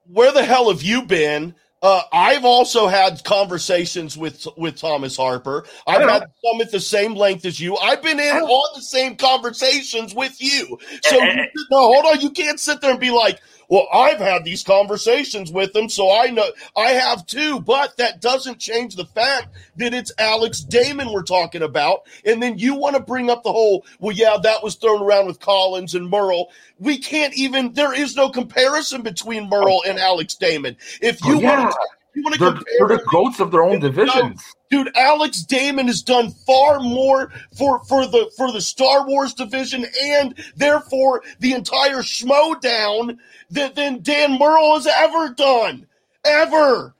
where 0.07 0.33
the 0.33 0.45
hell 0.45 0.71
have 0.71 0.83
you 0.83 1.03
been 1.03 1.55
uh, 1.83 2.03
I've 2.12 2.45
also 2.45 2.88
had 2.88 3.25
conversations 3.25 4.16
with 4.16 4.47
with 4.57 4.77
Thomas 4.77 5.16
Harper. 5.16 5.64
I've 5.87 6.03
oh. 6.03 6.09
had 6.09 6.23
some 6.45 6.61
at 6.61 6.71
the 6.71 6.81
same 6.81 7.14
length 7.14 7.47
as 7.47 7.59
you. 7.59 7.77
I've 7.79 8.03
been 8.03 8.21
in 8.21 8.33
oh. 8.33 8.47
on 8.47 8.79
the 8.79 8.83
same 8.83 9.16
conversations 9.16 10.14
with 10.14 10.37
you. 10.40 10.79
So 11.03 11.16
eh, 11.16 11.25
you, 11.25 11.31
eh, 11.31 11.43
eh. 11.43 11.47
no, 11.71 11.79
hold 11.93 12.05
on. 12.05 12.21
You 12.21 12.31
can't 12.31 12.61
sit 12.61 12.83
there 12.83 12.90
and 12.90 13.01
be 13.01 13.11
like, 13.11 13.40
"Well, 13.71 13.89
I've 13.93 14.19
had 14.19 14.45
these 14.45 14.63
conversations 14.63 15.51
with 15.51 15.73
them, 15.73 15.89
so 15.89 16.15
I 16.15 16.27
know 16.27 16.45
I 16.77 16.91
have 16.91 17.25
too." 17.27 17.61
But 17.61 17.97
that 17.97 18.21
doesn't 18.21 18.59
change 18.59 18.97
the 18.97 19.07
fact 19.07 19.49
that 19.77 19.95
it's 19.95 20.13
Alex 20.19 20.61
Damon 20.61 21.13
we're 21.13 21.23
talking 21.23 21.63
about. 21.63 22.03
And 22.27 22.43
then 22.43 22.59
you 22.59 22.75
want 22.75 22.97
to 22.97 23.03
bring 23.03 23.31
up 23.31 23.43
the 23.43 23.53
whole, 23.53 23.87
"Well, 23.99 24.15
yeah, 24.15 24.37
that 24.43 24.63
was 24.63 24.75
thrown 24.75 25.03
around 25.03 25.27
with 25.27 25.41
Collins 25.41 25.95
and 25.95 26.11
Murrell." 26.11 26.51
We 26.79 26.99
can't 26.99 27.35
even. 27.35 27.73
There 27.73 27.95
is 27.95 28.17
no 28.17 28.29
comparison 28.29 29.01
between 29.01 29.49
Murrell 29.49 29.83
and 29.87 29.99
Alex 29.99 30.35
Damon. 30.35 30.77
If 31.01 31.25
you 31.25 31.37
oh, 31.37 31.41
yeah. 31.41 31.61
want 31.61 31.73
to 31.73 31.79
you 32.15 32.23
want 32.23 32.35
to 32.35 32.41
they're, 32.41 32.53
compare 32.53 32.89
they're 32.89 32.97
the 32.99 33.05
goats 33.05 33.41
of 33.41 33.51
their 33.51 33.63
own 33.63 33.79
divisions. 33.81 34.43
Dude, 34.71 34.97
Alex 34.97 35.43
Damon 35.43 35.89
has 35.89 36.01
done 36.01 36.31
far 36.31 36.79
more 36.79 37.33
for, 37.59 37.83
for 37.85 38.07
the 38.07 38.31
for 38.37 38.53
the 38.53 38.61
Star 38.61 39.05
Wars 39.05 39.35
division 39.35 39.85
and 40.01 40.35
therefore 40.55 41.23
the 41.41 41.55
entire 41.55 42.03
Schmoedown 42.03 43.18
than, 43.51 43.75
than 43.75 44.03
Dan 44.03 44.39
Murrell 44.39 44.75
has 44.75 44.87
ever 44.87 45.35
done. 45.35 45.89
Ever. 46.25 46.95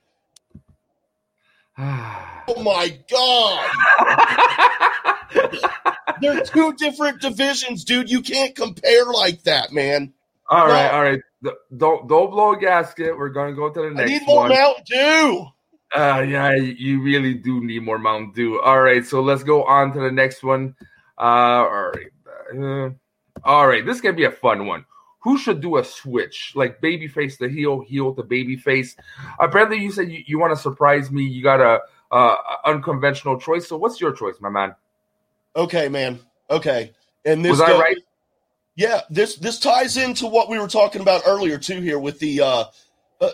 oh 1.77 2.61
my 2.61 2.99
god. 3.09 3.69
They're 6.21 6.43
two 6.43 6.73
different 6.73 7.21
divisions, 7.21 7.85
dude. 7.85 8.11
You 8.11 8.21
can't 8.21 8.53
compare 8.53 9.05
like 9.05 9.43
that, 9.43 9.71
man. 9.71 10.11
All 10.49 10.67
no. 10.67 10.73
right, 10.73 10.91
all 10.91 11.01
right. 11.03 11.21
Don't 11.77 12.07
don't 12.09 12.29
blow 12.29 12.51
a 12.51 12.59
gasket. 12.59 13.17
We're 13.17 13.29
gonna 13.29 13.53
go 13.53 13.69
to 13.71 13.81
the 13.81 13.91
next. 13.91 14.01
I 14.01 14.13
need 14.13 14.27
more 14.27 14.41
one. 14.41 14.49
Mountain 14.49 14.83
Dew. 14.85 15.47
Uh, 15.93 16.21
yeah, 16.27 16.53
you 16.55 17.01
really 17.01 17.33
do 17.33 17.63
need 17.63 17.83
more 17.83 17.99
Mountain 17.99 18.31
Dew. 18.33 18.61
All 18.61 18.81
right, 18.81 19.05
so 19.05 19.21
let's 19.21 19.43
go 19.43 19.63
on 19.65 19.91
to 19.93 19.99
the 19.99 20.11
next 20.11 20.41
one. 20.43 20.75
Uh, 21.17 21.21
all 21.21 21.91
right, 21.91 22.57
uh, 22.57 22.89
all 23.43 23.67
right. 23.67 23.85
This 23.85 23.95
is 23.95 24.01
gonna 24.01 24.15
be 24.15 24.25
a 24.25 24.31
fun 24.31 24.65
one. 24.67 24.85
who 25.21 25.37
should 25.37 25.61
do 25.61 25.77
a 25.77 25.83
switch, 25.83 26.53
like 26.55 26.81
babyface 26.81 27.37
to 27.37 27.47
heel, 27.47 27.81
heel 27.81 28.13
to 28.15 28.23
babyface. 28.23 28.95
Apparently, 29.39 29.77
you 29.77 29.91
said 29.91 30.11
you, 30.11 30.23
you 30.25 30.39
want 30.39 30.55
to 30.55 30.61
surprise 30.61 31.11
me. 31.11 31.23
You 31.23 31.43
got 31.43 31.61
a 31.61 31.79
uh, 32.11 32.35
unconventional 32.65 33.39
choice. 33.39 33.67
So, 33.67 33.77
what's 33.77 34.01
your 34.01 34.13
choice, 34.13 34.35
my 34.41 34.49
man? 34.49 34.75
Okay, 35.55 35.87
man. 35.89 36.19
Okay, 36.49 36.91
and 37.23 37.45
this 37.45 37.51
was 37.51 37.61
I 37.61 37.77
right? 37.79 37.97
Yeah, 38.75 39.01
this 39.09 39.35
this 39.35 39.59
ties 39.59 39.97
into 39.97 40.25
what 40.27 40.49
we 40.49 40.57
were 40.59 40.67
talking 40.67 41.01
about 41.01 41.21
earlier 41.25 41.57
too. 41.57 41.81
Here 41.81 41.99
with 41.99 42.19
the 42.19 42.41
uh, 42.41 42.63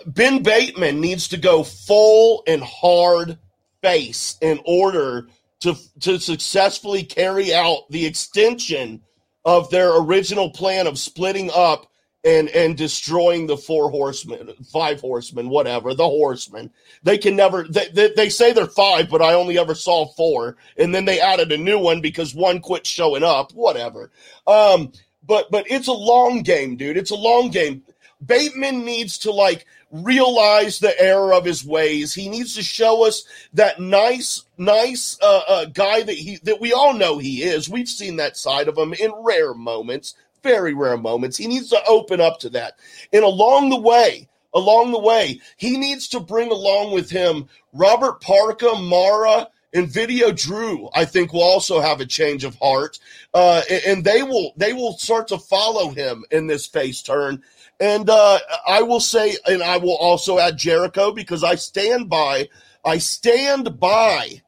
Ben 0.05 0.43
Bateman 0.43 0.99
needs 0.99 1.27
to 1.29 1.37
go 1.37 1.63
full 1.63 2.43
and 2.47 2.63
hard 2.63 3.37
face 3.81 4.37
in 4.41 4.59
order 4.65 5.27
to 5.61 5.75
to 6.01 6.19
successfully 6.19 7.03
carry 7.03 7.53
out 7.53 7.89
the 7.89 8.05
extension 8.05 9.01
of 9.45 9.69
their 9.69 9.97
original 9.97 10.49
plan 10.51 10.87
of 10.87 10.99
splitting 10.99 11.49
up 11.53 11.87
and 12.25 12.49
and 12.49 12.75
destroying 12.75 13.47
the 13.47 13.55
four 13.55 13.89
horsemen, 13.89 14.51
five 14.71 14.99
horsemen, 14.99 15.49
whatever 15.49 15.93
the 15.93 16.07
horsemen. 16.07 16.69
They 17.03 17.17
can 17.17 17.35
never. 17.35 17.63
They, 17.63 17.87
they, 17.93 18.11
they 18.15 18.29
say 18.29 18.51
they're 18.51 18.65
five, 18.67 19.09
but 19.09 19.21
I 19.21 19.33
only 19.33 19.57
ever 19.57 19.73
saw 19.73 20.07
four, 20.07 20.57
and 20.77 20.93
then 20.93 21.05
they 21.05 21.21
added 21.21 21.51
a 21.51 21.57
new 21.57 21.79
one 21.79 22.01
because 22.01 22.35
one 22.35 22.59
quit 22.59 22.85
showing 22.85 23.23
up. 23.23 23.53
Whatever. 23.53 24.11
Um, 24.45 24.91
but 25.23 25.49
but 25.49 25.65
it's 25.69 25.87
a 25.87 25.93
long 25.93 26.41
game, 26.41 26.75
dude. 26.75 26.97
It's 26.97 27.11
a 27.11 27.15
long 27.15 27.49
game. 27.49 27.83
Bateman 28.25 28.83
needs 28.83 29.19
to 29.19 29.31
like 29.31 29.65
realize 29.91 30.79
the 30.79 30.99
error 31.01 31.33
of 31.33 31.45
his 31.45 31.63
ways. 31.65 32.13
He 32.13 32.29
needs 32.29 32.55
to 32.55 32.63
show 32.63 33.05
us 33.05 33.23
that 33.53 33.79
nice, 33.79 34.43
nice 34.57 35.17
uh, 35.21 35.41
uh, 35.47 35.65
guy 35.65 36.03
that 36.03 36.15
he 36.15 36.37
that 36.43 36.59
we 36.59 36.73
all 36.73 36.93
know 36.93 37.17
he 37.17 37.43
is. 37.43 37.69
We've 37.69 37.87
seen 37.87 38.17
that 38.17 38.37
side 38.37 38.67
of 38.67 38.77
him 38.77 38.93
in 38.93 39.11
rare 39.19 39.53
moments, 39.53 40.15
very 40.43 40.73
rare 40.73 40.97
moments. 40.97 41.37
He 41.37 41.47
needs 41.47 41.69
to 41.69 41.83
open 41.87 42.19
up 42.19 42.39
to 42.39 42.49
that, 42.51 42.77
and 43.13 43.23
along 43.23 43.69
the 43.69 43.79
way, 43.79 44.27
along 44.53 44.91
the 44.91 44.99
way, 44.99 45.39
he 45.55 45.77
needs 45.77 46.07
to 46.09 46.19
bring 46.19 46.51
along 46.51 46.91
with 46.93 47.09
him 47.09 47.47
Robert 47.73 48.21
Parka, 48.21 48.75
Mara. 48.75 49.47
And 49.73 49.89
Video 49.89 50.31
Drew, 50.31 50.89
I 50.95 51.03
think, 51.03 51.33
will 51.33 51.43
also 51.43 51.81
have 51.81 51.99
a 51.99 52.05
change 52.05 52.45
of 52.45 52.55
heart, 52.55 52.97
uh, 53.33 53.61
and 53.85 54.03
they 54.03 54.23
will 54.23 54.53
they 54.55 54.71
will 54.71 54.97
start 54.97 55.27
to 55.27 55.37
follow 55.37 55.89
him 55.89 56.23
in 56.31 56.47
this 56.47 56.65
face 56.65 57.01
turn 57.01 57.43
and 57.79 58.09
uh, 58.09 58.39
I 58.67 58.81
will 58.81 58.99
say, 58.99 59.35
and 59.45 59.61
I 59.61 59.77
will 59.77 59.97
also 59.97 60.39
add 60.39 60.57
Jericho 60.57 61.11
because 61.11 61.43
I 61.43 61.55
stand 61.55 62.09
by, 62.09 62.49
I 62.83 62.97
stand 62.97 63.79
by 63.79 64.41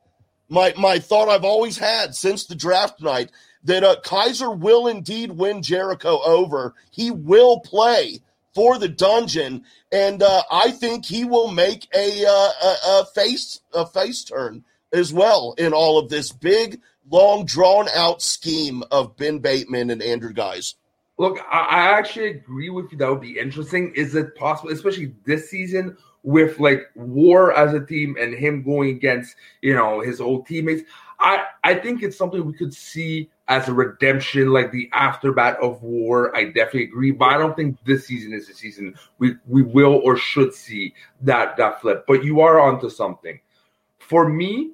my 0.50 0.74
my 0.78 1.00
thought 1.00 1.30
I've 1.30 1.46
always 1.46 1.78
had 1.78 2.16
since 2.16 2.46
the 2.46 2.56
draft 2.56 3.02
night 3.02 3.32
that 3.64 3.84
uh, 3.84 3.98
Kaiser 4.04 4.52
will 4.52 4.88
indeed 4.88 5.32
win 5.32 5.62
Jericho 5.62 6.20
over. 6.26 6.74
He 6.92 7.12
will 7.12 7.60
play 7.60 8.22
for 8.56 8.78
the 8.78 8.88
dungeon, 8.88 9.64
and 9.92 10.24
uh, 10.24 10.44
I 10.52 10.72
think 10.72 11.06
he 11.06 11.24
will 11.24 11.52
make 11.52 11.88
a, 11.96 12.26
uh, 12.26 12.52
a, 12.64 13.02
a 13.02 13.06
face 13.14 13.62
a 13.74 13.86
face 13.86 14.24
turn 14.24 14.64
as 14.92 15.14
well 15.14 15.54
in 15.58 15.72
all 15.72 16.00
of 16.00 16.10
this 16.10 16.32
big, 16.32 16.82
long, 17.10 17.46
drawn 17.46 17.88
out 17.94 18.22
scheme 18.22 18.84
of 18.90 19.16
Ben 19.18 19.40
Bateman 19.40 19.92
and 19.92 20.02
Andrew 20.02 20.34
Guys. 20.34 20.76
Look, 21.20 21.38
I 21.52 21.90
actually 21.98 22.30
agree 22.30 22.70
with 22.70 22.94
you. 22.94 22.98
That 22.98 23.10
would 23.10 23.20
be 23.20 23.38
interesting. 23.38 23.92
Is 23.94 24.16
it 24.16 24.36
possible, 24.36 24.72
especially 24.72 25.14
this 25.26 25.50
season, 25.50 25.98
with 26.24 26.60
like 26.60 26.84
War 26.96 27.52
as 27.54 27.74
a 27.74 27.86
team 27.86 28.16
and 28.18 28.34
him 28.34 28.64
going 28.64 28.92
against 28.92 29.36
you 29.62 29.74
know 29.76 30.00
his 30.00 30.22
old 30.22 30.48
teammates? 30.48 30.84
I 31.20 31.44
I 31.66 31.76
think 31.76 32.04
it's 32.04 32.18
something 32.18 32.46
we 32.46 32.54
could 32.54 32.74
see 32.74 33.30
as 33.50 33.68
a 33.68 33.74
redemption, 33.74 34.54
like 34.54 34.72
the 34.72 34.90
aftermath 34.94 35.58
of 35.62 35.84
War. 35.84 36.34
I 36.38 36.46
definitely 36.46 36.86
agree, 36.86 37.12
but 37.12 37.26
I 37.26 37.38
don't 37.38 37.54
think 37.54 37.78
this 37.84 38.08
season 38.08 38.32
is 38.32 38.48
the 38.48 38.54
season 38.54 38.96
we 39.18 39.36
we 39.46 39.62
will 39.62 40.00
or 40.06 40.16
should 40.16 40.54
see 40.54 40.94
that 41.20 41.58
that 41.58 41.82
flip. 41.82 42.06
But 42.08 42.24
you 42.24 42.40
are 42.40 42.62
onto 42.62 42.90
something. 42.90 43.38
For 43.98 44.30
me, 44.30 44.72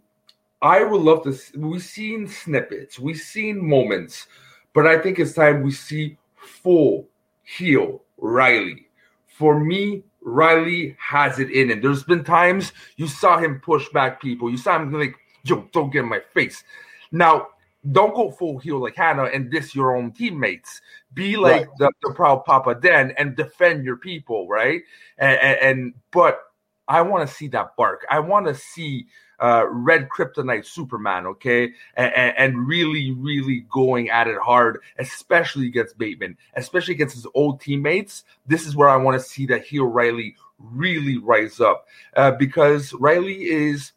I 0.62 0.84
would 0.84 1.02
love 1.02 1.24
to. 1.24 1.34
See, 1.34 1.58
We've 1.58 1.82
seen 1.82 2.28
snippets, 2.28 3.00
we've 3.00 3.18
seen 3.18 3.68
moments, 3.68 4.28
but 4.74 4.86
I 4.86 5.00
think 5.00 5.18
it's 5.18 5.34
time 5.34 5.64
we 5.64 5.72
see 5.72 6.20
full 6.66 7.08
heel 7.44 8.02
Riley. 8.18 8.88
For 9.28 9.60
me, 9.60 10.04
Riley 10.22 10.98
has 11.00 11.38
it 11.38 11.52
in 11.52 11.70
him. 11.70 11.80
There's 11.80 12.04
been 12.04 12.24
times 12.24 12.74
you 12.98 13.08
saw 13.08 13.38
him 13.38 13.62
push 13.64 13.88
back 13.90 14.20
people. 14.20 14.50
You 14.50 14.58
saw 14.58 14.82
him 14.82 14.92
like, 14.92 15.16
yo, 15.44 15.68
don't 15.72 15.92
get 15.92 16.04
in 16.04 16.10
my 16.10 16.22
face. 16.34 16.64
Now, 17.12 17.50
don't 17.92 18.16
go 18.16 18.32
full 18.32 18.58
heel 18.58 18.80
like 18.80 18.96
Hannah 18.96 19.26
and 19.26 19.52
diss 19.52 19.76
your 19.76 19.96
own 19.96 20.12
teammates. 20.12 20.82
Be 21.14 21.38
like 21.38 21.68
right. 21.68 21.78
the, 21.78 21.92
the, 22.02 22.14
proud 22.16 22.44
Papa 22.46 22.80
Den 22.82 23.14
and 23.20 23.36
defend 23.36 23.86
your 23.86 23.98
people, 23.98 24.48
right? 24.48 24.82
And, 25.20 25.40
and, 25.40 25.60
and 25.60 25.94
but 26.12 26.40
I 26.88 27.04
want 27.04 27.30
to 27.30 27.34
see 27.34 27.48
that 27.50 27.76
bark. 27.78 28.08
I 28.10 28.20
want 28.20 28.48
to 28.48 28.56
see 28.56 29.06
uh, 29.40 29.66
Red 29.70 30.10
Kryptonite 30.10 30.66
Superman, 30.66 31.26
okay, 31.28 31.74
and, 31.96 32.34
and, 32.38 32.68
really, 32.68 33.12
really 33.12 33.66
going 33.72 34.10
at 34.10 34.28
it 34.28 34.38
hard, 34.40 34.82
especially 34.98 35.68
against 35.68 35.98
Bateman, 35.98 36.38
especially 36.56 36.94
against 36.94 37.16
his 37.16 37.28
old 37.34 37.60
teammates. 37.60 38.24
This 38.48 38.66
is 38.66 38.76
where 38.76 38.90
I 38.90 38.96
want 38.98 39.20
to 39.20 39.28
see 39.28 39.46
that 39.48 39.66
heel 39.66 39.86
Riley 39.86 40.36
really 40.60 41.18
rise 41.18 41.60
up 41.60 41.88
uh, 42.16 42.32
because 42.32 42.94
Riley 42.94 43.44
is 43.44 43.92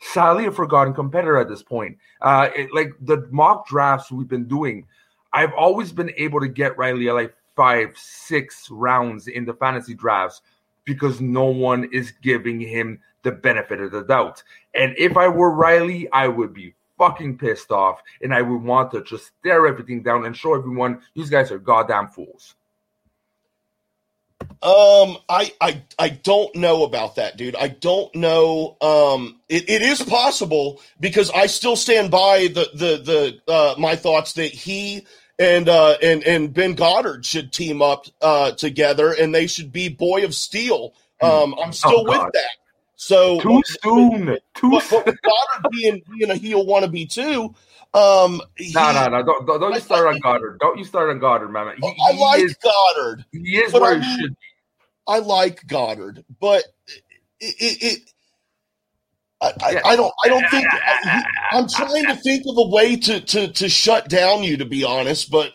sadly 0.00 0.46
a 0.46 0.52
forgotten 0.52 0.94
competitor 0.94 1.36
at 1.36 1.48
this 1.48 1.62
point. 1.62 1.98
Uh, 2.20 2.48
it, 2.54 2.72
like 2.72 2.92
the 3.00 3.28
mock 3.30 3.66
drafts 3.66 4.10
we've 4.10 4.28
been 4.28 4.48
doing, 4.48 4.86
I've 5.32 5.52
always 5.52 5.92
been 5.92 6.12
able 6.16 6.40
to 6.40 6.48
get 6.48 6.78
Riley 6.78 7.08
at 7.08 7.14
like 7.14 7.34
five, 7.56 7.96
six 7.96 8.70
rounds 8.70 9.28
in 9.28 9.44
the 9.44 9.54
fantasy 9.54 9.94
drafts 9.94 10.42
because 10.84 11.20
no 11.20 11.44
one 11.44 11.88
is 11.92 12.12
giving 12.22 12.60
him 12.60 13.00
the 13.28 13.36
benefit 13.36 13.80
of 13.80 13.90
the 13.90 14.02
doubt. 14.02 14.42
And 14.74 14.94
if 14.96 15.16
I 15.16 15.28
were 15.28 15.50
Riley, 15.50 16.10
I 16.10 16.28
would 16.28 16.54
be 16.54 16.74
fucking 16.98 17.38
pissed 17.38 17.70
off 17.70 18.00
and 18.22 18.34
I 18.34 18.42
would 18.42 18.62
want 18.62 18.90
to 18.92 19.02
just 19.02 19.30
stare 19.38 19.66
everything 19.66 20.02
down 20.02 20.24
and 20.24 20.36
show 20.36 20.54
everyone 20.54 21.02
these 21.14 21.30
guys 21.30 21.52
are 21.52 21.58
goddamn 21.58 22.08
fools. 22.08 22.54
Um, 24.40 25.18
I, 25.28 25.52
I, 25.60 25.82
I 25.98 26.08
don't 26.08 26.54
know 26.56 26.84
about 26.84 27.16
that, 27.16 27.36
dude. 27.36 27.54
I 27.54 27.68
don't 27.68 28.12
know. 28.14 28.76
Um, 28.80 29.40
it, 29.48 29.68
it 29.68 29.82
is 29.82 30.02
possible 30.02 30.80
because 30.98 31.30
I 31.30 31.46
still 31.46 31.76
stand 31.76 32.10
by 32.10 32.48
the, 32.48 32.68
the, 32.74 33.40
the, 33.46 33.52
uh, 33.52 33.74
my 33.78 33.94
thoughts 33.94 34.32
that 34.34 34.50
he 34.50 35.06
and, 35.38 35.68
uh, 35.68 35.96
and, 36.02 36.24
and 36.24 36.52
Ben 36.52 36.74
Goddard 36.74 37.24
should 37.24 37.52
team 37.52 37.82
up, 37.82 38.06
uh, 38.20 38.52
together 38.52 39.12
and 39.12 39.34
they 39.34 39.46
should 39.46 39.70
be 39.70 39.88
Boy 39.88 40.24
of 40.24 40.34
Steel. 40.34 40.94
Hmm. 41.20 41.26
Um, 41.26 41.54
I'm 41.62 41.72
still 41.72 42.00
oh, 42.00 42.04
with 42.04 42.32
that. 42.32 42.50
So 43.00 43.38
too 43.38 43.62
soon. 43.64 44.38
Too 44.54 44.70
but, 44.70 44.82
soon. 44.82 45.02
But 45.04 45.14
Goddard 45.22 45.70
being 45.70 46.02
being 46.10 46.30
a 46.32 46.34
heel 46.34 46.66
wannabe 46.66 47.08
too. 47.08 47.54
Um, 47.94 48.42
no, 48.74 48.92
no, 48.92 49.08
no! 49.08 49.22
Don't, 49.22 49.46
don't, 49.46 49.60
don't 49.60 49.72
you 49.72 49.80
start 49.80 50.08
on 50.08 50.18
Goddard? 50.18 50.58
Don't 50.58 50.76
you 50.76 50.84
start 50.84 51.08
on 51.08 51.20
Goddard, 51.20 51.48
man? 51.48 51.76
He, 51.80 51.96
I 52.04 52.12
like 52.16 52.40
is, 52.40 52.56
Goddard. 52.56 53.24
He 53.30 53.56
is 53.56 53.72
where 53.72 53.94
I 53.94 53.98
he 54.00 54.20
should 54.20 54.30
be. 54.30 54.36
I 55.06 55.18
like 55.20 55.64
Goddard, 55.68 56.24
but 56.40 56.64
it, 57.38 57.54
it, 57.60 57.82
it 57.82 58.12
I, 59.40 59.52
I, 59.62 59.80
I, 59.90 59.96
don't. 59.96 60.12
I 60.24 60.28
don't 60.28 60.50
think. 60.50 60.66
I, 60.68 61.22
am 61.52 61.68
trying 61.68 62.04
to 62.06 62.16
think 62.16 62.46
of 62.48 62.58
a 62.58 62.66
way 62.68 62.96
to, 62.96 63.20
to 63.20 63.52
to 63.52 63.68
shut 63.68 64.08
down 64.08 64.42
you. 64.42 64.56
To 64.56 64.64
be 64.64 64.82
honest, 64.82 65.30
but 65.30 65.52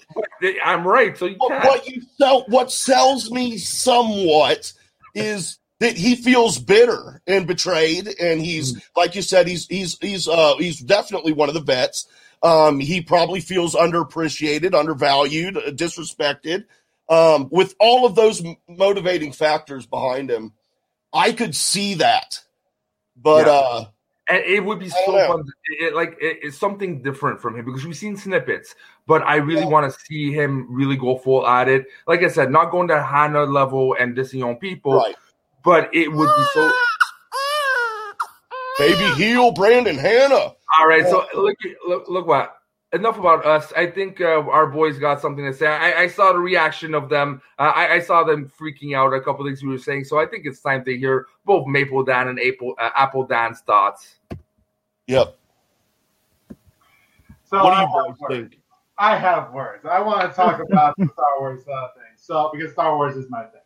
I'm 0.64 0.88
right. 0.88 1.18
So 1.18 1.26
you 1.26 1.36
what 1.38 1.86
you 1.90 2.02
sell, 2.18 2.46
what 2.48 2.72
sells 2.72 3.30
me 3.32 3.58
somewhat 3.58 4.72
is 5.14 5.60
that 5.84 5.98
he 5.98 6.16
feels 6.16 6.60
bitter 6.60 7.22
and 7.28 7.46
betrayed, 7.46 8.08
and 8.20 8.40
he's 8.42 8.74
mm-hmm. 8.74 9.00
like 9.00 9.16
you 9.16 9.22
said, 9.22 9.48
he's 9.48 9.68
he's 9.68 9.98
he's 10.00 10.28
uh 10.30 10.56
he's 10.58 10.80
definitely 10.80 11.34
one 11.34 11.50
of 11.50 11.56
the 11.56 11.62
vets. 11.62 12.08
Um, 12.42 12.80
he 12.80 13.02
probably 13.02 13.42
feels 13.42 13.76
underappreciated, 13.76 14.74
undervalued, 14.74 15.58
uh, 15.58 15.72
disrespected. 15.72 16.66
Um, 17.10 17.50
with 17.52 17.76
all 17.80 18.06
of 18.06 18.16
those 18.16 18.42
motivating 18.68 19.34
factors 19.34 19.86
behind 19.86 20.30
him, 20.30 20.54
I 21.14 21.34
could 21.34 21.54
see 21.54 21.96
that. 21.96 22.40
But 23.16 23.46
yeah. 23.46 23.52
uh 23.52 23.86
and 24.30 24.42
it 24.46 24.64
would 24.64 24.80
be 24.80 24.88
so 24.88 25.28
fun. 25.28 25.44
It, 25.82 25.94
like 25.94 26.14
it, 26.22 26.40
it's 26.44 26.58
something 26.58 27.02
different 27.02 27.42
from 27.42 27.58
him 27.58 27.66
because 27.66 27.86
we've 27.86 27.98
seen 27.98 28.16
snippets, 28.16 28.74
but 29.06 29.22
I 29.24 29.36
really 29.36 29.64
yeah. 29.64 29.68
want 29.68 29.92
to 29.92 30.00
see 30.06 30.32
him 30.32 30.66
really 30.74 30.96
go 30.96 31.18
full 31.18 31.46
at 31.46 31.68
it. 31.68 31.88
Like 32.08 32.24
I 32.24 32.30
said, 32.30 32.50
not 32.50 32.72
going 32.72 32.88
to 32.88 33.04
Hannah 33.04 33.44
level 33.44 33.98
and 34.00 34.16
dissing 34.16 34.48
on 34.48 34.56
people, 34.56 34.94
right 34.94 35.16
but 35.64 35.94
it 35.94 36.12
would 36.12 36.28
be 36.28 36.44
so. 36.54 36.72
Baby 38.80 39.06
heel, 39.16 39.52
Brandon 39.52 39.98
Hannah. 39.98 40.54
All 40.80 40.88
right, 40.88 41.06
so 41.06 41.26
look, 41.36 41.58
look, 41.88 42.10
look 42.10 42.28
what. 42.28 42.58
Enough 42.92 43.18
about 43.18 43.44
us. 43.44 43.74
I 43.76 43.88
think 43.88 44.22
uh, 44.22 44.44
our 44.48 44.68
boys 44.68 45.00
got 45.00 45.20
something 45.20 45.44
to 45.44 45.54
say. 45.54 45.66
I, 45.66 46.04
I 46.04 46.08
saw 46.08 46.32
the 46.32 46.38
reaction 46.38 46.94
of 46.94 47.10
them. 47.10 47.42
Uh, 47.58 47.74
I, 47.76 47.94
I, 47.96 48.00
saw 48.00 48.24
them 48.24 48.52
freaking 48.60 48.96
out 48.96 49.12
a 49.14 49.20
couple 49.20 49.44
things 49.46 49.64
we 49.64 49.70
were 49.70 49.80
saying. 49.80 50.04
So 50.04 50.20
I 50.20 50.28
think 50.28 50.46
it's 50.46 50.62
time 50.62 50.86
to 50.86 50.96
hear 50.96 51.26
both 51.44 51.66
Maple 51.66 52.04
Dan 52.04 52.28
and 52.28 52.40
Apple 52.40 52.76
uh, 52.80 52.92
Apple 52.96 53.26
Dan's 53.26 53.62
thoughts. 53.62 54.18
Yep. 55.08 55.36
So 57.46 57.64
what 57.64 58.30
do 58.30 58.36
you 58.36 58.42
think? 58.42 58.60
I 59.00 59.18
have 59.18 59.52
words. 59.54 59.86
I 59.90 60.00
want 60.00 60.30
to 60.30 60.36
talk 60.36 60.62
about 60.62 60.94
the 61.00 61.06
Star 61.06 61.40
Wars 61.40 61.64
uh, 61.68 61.88
thing. 61.96 62.14
So 62.16 62.52
because 62.54 62.74
Star 62.74 62.96
Wars 62.96 63.16
is 63.16 63.26
my 63.30 63.42
thing. 63.46 63.62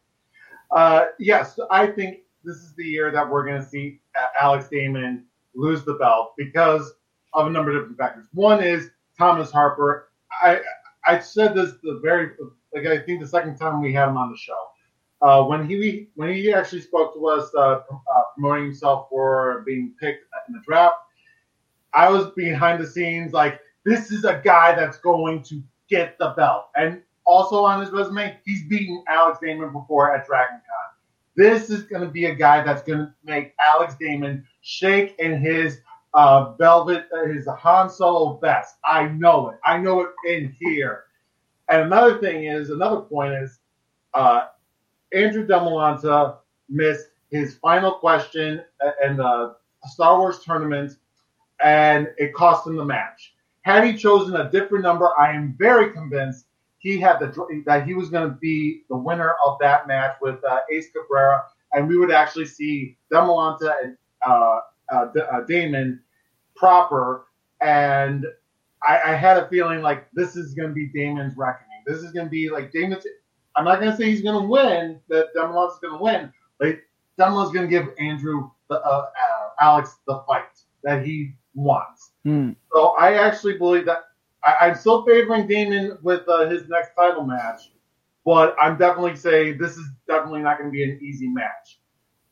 Uh, 0.72 1.05
yes, 1.20 1.59
I 1.72 1.88
think 1.88 2.20
this 2.43 2.57
is 2.57 2.74
the 2.76 2.84
year 2.84 3.11
that 3.11 3.28
we're 3.30 3.45
going 3.45 3.61
to 3.61 3.68
see 3.68 3.99
Alex 4.39 4.68
Damon 4.70 5.26
lose 5.55 5.84
the 5.84 5.95
belt 5.95 6.34
because 6.38 6.93
of 7.34 7.47
a 7.47 7.49
number 7.49 7.72
of 7.72 7.78
different 7.78 7.97
factors. 7.97 8.28
One 8.34 8.63
is 8.63 8.89
Thomas 9.18 9.51
Harper. 9.51 10.09
I 10.41 10.61
I 11.05 11.20
said 11.20 11.55
this 11.55 11.74
the 11.84 11.99
very 12.03 12.32
like 12.74 12.86
I 12.86 12.99
think 12.99 13.22
the 13.22 13.28
second 13.28 13.57
time 13.57 13.82
we 13.82 13.93
had 13.93 14.09
him 14.09 14.18
on 14.18 14.32
the 14.32 14.38
show. 14.38 14.57
Uh, 15.22 15.43
when 15.43 15.68
he 15.68 16.09
when 16.15 16.32
he 16.32 16.53
actually 16.53 16.82
spoke 16.82 17.13
to 17.15 17.28
us 17.28 17.49
uh, 17.55 17.59
uh, 17.59 17.82
promoting 18.36 18.65
himself 18.65 19.07
for 19.09 19.63
being 19.65 19.93
picked 19.99 20.26
in 20.47 20.53
the 20.53 20.61
draft, 20.65 20.97
I 21.93 22.09
was 22.09 22.32
behind 22.36 22.84
the 22.84 22.88
scenes 22.88 23.34
like 23.34 23.59
this 23.84 24.11
is 24.11 24.26
a 24.26 24.41
guy 24.43 24.76
that's 24.76 24.97
going 24.97 25.41
to 25.43 25.63
get 25.89 26.18
the 26.20 26.34
belt. 26.38 26.65
And 26.76 27.01
also 27.28 27.63
on 27.65 27.82
his 27.82 27.91
resume, 27.91 28.39
he's 28.45 28.63
beaten 28.63 29.03
Alex 29.07 29.38
Damon 29.43 29.71
before 29.71 30.15
at 30.15 30.25
Dragon 30.25 30.55
Con. 30.55 30.95
This 31.36 31.69
is 31.69 31.84
going 31.84 32.01
to 32.01 32.09
be 32.09 32.25
a 32.25 32.34
guy 32.34 32.63
that's 32.63 32.82
going 32.82 32.99
to 32.99 33.13
make 33.23 33.53
Alex 33.59 33.95
Damon 33.99 34.43
shake 34.61 35.15
in 35.19 35.39
his 35.39 35.82
uh, 36.15 36.53
velvet, 36.53 37.05
uh, 37.13 37.28
his 37.28 37.47
Han 37.47 37.89
Solo 37.89 38.38
vest. 38.38 38.78
I 38.84 39.09
know 39.09 39.49
it. 39.49 39.59
I 39.63 39.78
know 39.78 40.01
it 40.01 40.09
in 40.25 40.55
here. 40.59 41.03
And 41.69 41.82
another 41.82 42.17
thing 42.19 42.45
is, 42.45 42.69
another 42.69 43.01
point 43.01 43.34
is, 43.34 43.59
uh, 44.13 44.45
Andrew 45.13 45.45
Demolanta 45.45 46.38
missed 46.69 47.09
his 47.30 47.55
final 47.57 47.91
question 47.91 48.63
in 49.05 49.17
the 49.17 49.55
Star 49.86 50.17
Wars 50.17 50.39
tournament, 50.39 50.93
and 51.63 52.07
it 52.17 52.34
cost 52.34 52.65
him 52.65 52.78
the 52.78 52.86
match. 52.86 53.36
Had 53.61 53.84
he 53.84 53.97
chosen 53.97 54.38
a 54.38 54.49
different 54.49 54.84
number, 54.84 55.11
I 55.19 55.34
am 55.34 55.55
very 55.59 55.91
convinced 55.91 56.45
he 56.88 57.00
had 57.00 57.20
the 57.20 57.64
that 57.66 57.86
he 57.86 57.94
was 57.94 58.10
going 58.10 58.30
to 58.30 58.36
be 58.36 58.84
the 58.90 58.96
winner 58.96 59.36
of 59.46 59.58
that 59.60 59.88
match 59.88 60.16
with 60.22 60.42
uh, 60.46 60.60
Ace 60.72 60.90
Cabrera, 60.92 61.44
and 61.74 61.88
we 61.88 61.98
would 61.98 62.12
actually 62.12 62.46
see 62.46 62.98
Demolanta 63.12 63.74
and 63.84 63.98
uh, 64.26 64.60
uh, 64.92 65.08
uh 65.32 65.42
Damon 65.42 66.02
proper. 66.56 67.26
And 67.60 68.26
I, 68.88 69.02
I, 69.08 69.16
had 69.16 69.38
a 69.38 69.50
feeling 69.50 69.82
like 69.82 70.10
this 70.14 70.36
is 70.36 70.54
going 70.54 70.70
to 70.70 70.74
be 70.74 70.88
Damon's 70.88 71.36
reckoning. 71.36 71.84
This 71.86 71.98
is 71.98 72.12
going 72.12 72.28
to 72.28 72.30
be 72.30 72.50
like 72.50 72.72
Damon's. 72.72 73.06
I'm 73.56 73.66
not 73.66 73.80
going 73.80 73.92
to 73.92 73.98
say 73.98 74.10
he's 74.10 74.22
going 74.22 74.42
to 74.42 74.48
win. 74.48 75.02
That 75.10 75.36
Demolanta's 75.36 75.80
going 75.80 75.98
to 75.98 76.04
win, 76.04 76.32
but 76.58 76.78
Demolanta's 77.20 77.52
going 77.52 77.68
to 77.68 77.72
give 77.72 77.90
Andrew 78.00 78.50
the 78.70 78.76
uh, 78.76 79.10
uh, 79.10 79.50
Alex 79.60 79.98
the 80.08 80.24
fight 80.26 80.44
that 80.84 81.06
he 81.06 81.34
wants. 81.54 82.12
Mm. 82.26 82.56
So 82.72 82.90
I 82.98 83.16
actually 83.16 83.58
believe 83.58 83.86
that 83.88 84.04
I, 84.44 84.70
am 84.70 84.76
still 84.76 85.06
favoring 85.06 85.48
Damon 85.48 85.98
with 86.02 86.28
uh, 86.28 86.48
his 86.50 86.68
next 86.70 86.94
title 86.96 87.24
match, 87.24 87.72
but 88.26 88.56
I'm 88.62 88.78
definitely 88.78 89.16
saying 89.16 89.58
this 89.58 89.78
is 89.78 89.88
definitely 90.08 90.42
not 90.42 90.58
going 90.58 90.72
to 90.72 90.74
be 90.74 90.84
an 90.84 91.00
easy 91.02 91.28
match. 91.28 91.80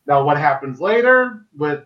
Now, 0.08 0.24
what 0.24 0.38
happens 0.38 0.80
later 0.80 1.46
with 1.58 1.84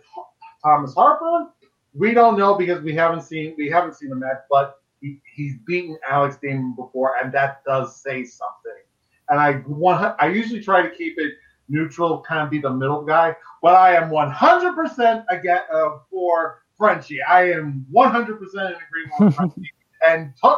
Thomas 0.63 0.93
Harper, 0.93 1.51
we 1.93 2.13
don't 2.13 2.37
know 2.37 2.55
because 2.55 2.81
we 2.81 2.93
haven't 2.93 3.21
seen 3.21 3.55
we 3.57 3.69
haven't 3.69 3.95
seen 3.95 4.09
the 4.09 4.15
match, 4.15 4.39
but 4.49 4.81
he, 5.01 5.21
he's 5.35 5.55
beaten 5.65 5.97
Alex 6.09 6.37
Damon 6.41 6.75
before, 6.75 7.15
and 7.21 7.33
that 7.33 7.63
does 7.65 8.01
say 8.01 8.23
something. 8.25 8.71
And 9.29 9.39
I 9.39 9.63
want 9.67 10.15
I 10.19 10.27
usually 10.27 10.61
try 10.61 10.81
to 10.81 10.89
keep 10.89 11.17
it 11.17 11.33
neutral, 11.69 12.21
kind 12.21 12.41
of 12.41 12.49
be 12.49 12.59
the 12.59 12.69
middle 12.69 13.03
guy, 13.03 13.35
but 13.61 13.75
I 13.75 13.95
am 13.95 14.09
100% 14.09 15.25
again 15.29 15.61
uh, 15.73 15.89
for 16.09 16.63
Frenchie. 16.77 17.21
I 17.21 17.51
am 17.51 17.85
100% 17.93 18.19
in 18.19 18.29
agreement 18.33 19.19
with 19.19 19.35
Frenchie. 19.35 19.71
And 20.07 20.33
t- 20.41 20.49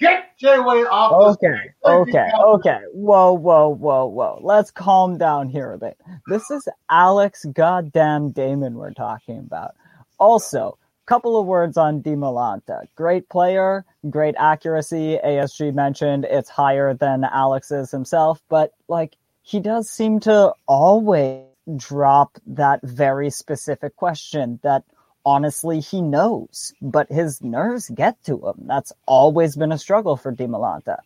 get 0.00 0.36
Jay 0.38 0.58
Wade 0.58 0.86
off 0.86 1.12
Okay, 1.12 1.70
okay, 1.84 2.30
okay. 2.38 2.80
Whoa, 2.92 3.32
whoa, 3.32 3.68
whoa, 3.68 4.06
whoa. 4.06 4.40
Let's 4.42 4.70
calm 4.70 5.18
down 5.18 5.48
here 5.48 5.72
a 5.72 5.78
bit. 5.78 5.98
This 6.28 6.50
is 6.50 6.68
Alex 6.90 7.44
goddamn 7.52 8.30
Damon 8.30 8.74
we're 8.74 8.92
talking 8.92 9.38
about. 9.38 9.74
Also, 10.18 10.78
couple 11.06 11.38
of 11.38 11.46
words 11.46 11.76
on 11.76 12.02
Demolanta. 12.02 12.86
Great 12.94 13.28
player, 13.28 13.84
great 14.10 14.34
accuracy. 14.38 15.18
ASG 15.24 15.74
mentioned 15.74 16.24
it's 16.24 16.48
higher 16.48 16.94
than 16.94 17.24
Alex's 17.24 17.90
himself, 17.90 18.40
but 18.48 18.72
like 18.88 19.16
he 19.42 19.60
does 19.60 19.90
seem 19.90 20.20
to 20.20 20.52
always 20.66 21.44
drop 21.76 22.38
that 22.46 22.80
very 22.82 23.30
specific 23.30 23.96
question 23.96 24.58
that 24.62 24.84
honestly 25.24 25.80
he 25.80 26.02
knows, 26.02 26.72
but 26.80 27.10
his 27.10 27.42
nerves 27.42 27.90
get 27.90 28.22
to 28.24 28.48
him. 28.48 28.66
That's 28.66 28.92
always 29.06 29.56
been 29.56 29.72
a 29.72 29.78
struggle 29.78 30.16
for 30.16 30.32
Demolanta. 30.32 30.98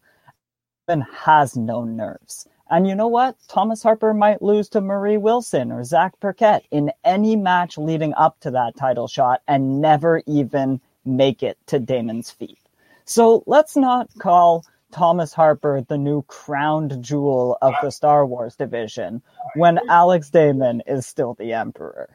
And 0.88 1.04
has 1.04 1.56
no 1.56 1.84
nerves. 1.84 2.48
And 2.70 2.86
you 2.86 2.94
know 2.94 3.08
what? 3.08 3.36
Thomas 3.48 3.82
Harper 3.82 4.12
might 4.12 4.42
lose 4.42 4.68
to 4.70 4.80
Marie 4.80 5.16
Wilson 5.16 5.72
or 5.72 5.84
Zach 5.84 6.18
Perquette 6.20 6.64
in 6.70 6.92
any 7.04 7.36
match 7.36 7.78
leading 7.78 8.14
up 8.14 8.38
to 8.40 8.50
that 8.52 8.76
title 8.76 9.08
shot 9.08 9.42
and 9.48 9.80
never 9.80 10.22
even 10.26 10.80
make 11.04 11.42
it 11.42 11.58
to 11.66 11.78
Damon's 11.78 12.30
feet. 12.30 12.58
So 13.04 13.42
let's 13.46 13.74
not 13.76 14.10
call 14.18 14.64
Thomas 14.92 15.32
Harper 15.32 15.82
the 15.86 15.98
new 15.98 16.22
crowned 16.22 17.02
jewel 17.02 17.56
of 17.62 17.74
the 17.82 17.90
Star 17.90 18.26
Wars 18.26 18.56
division 18.56 19.22
when 19.54 19.78
Alex 19.88 20.30
Damon 20.30 20.82
is 20.86 21.06
still 21.06 21.34
the 21.34 21.54
Emperor. 21.54 22.10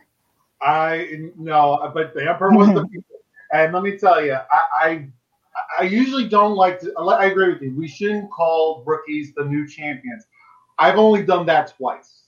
I 0.64 1.30
no, 1.38 1.92
but 1.94 2.14
the 2.14 2.28
Emperor 2.28 2.52
was 2.52 2.70
the 2.70 2.88
people. 2.92 3.18
And 3.52 3.74
let 3.74 3.84
me 3.84 3.98
tell 3.98 4.24
you, 4.26 4.34
I, 4.34 4.62
I 4.74 5.08
I 5.80 5.84
usually 5.84 6.28
don't 6.28 6.56
like 6.56 6.80
to. 6.82 6.94
I 6.98 7.26
agree 7.26 7.54
with 7.54 7.62
you. 7.62 7.76
We 7.76 7.88
shouldn't 7.88 8.32
call 8.32 8.84
rookies 8.86 9.34
the 9.36 9.46
new 9.46 9.68
champions. 9.68 10.26
I've 10.80 10.98
only 10.98 11.24
done 11.24 11.46
that 11.48 11.74
twice. 11.76 12.24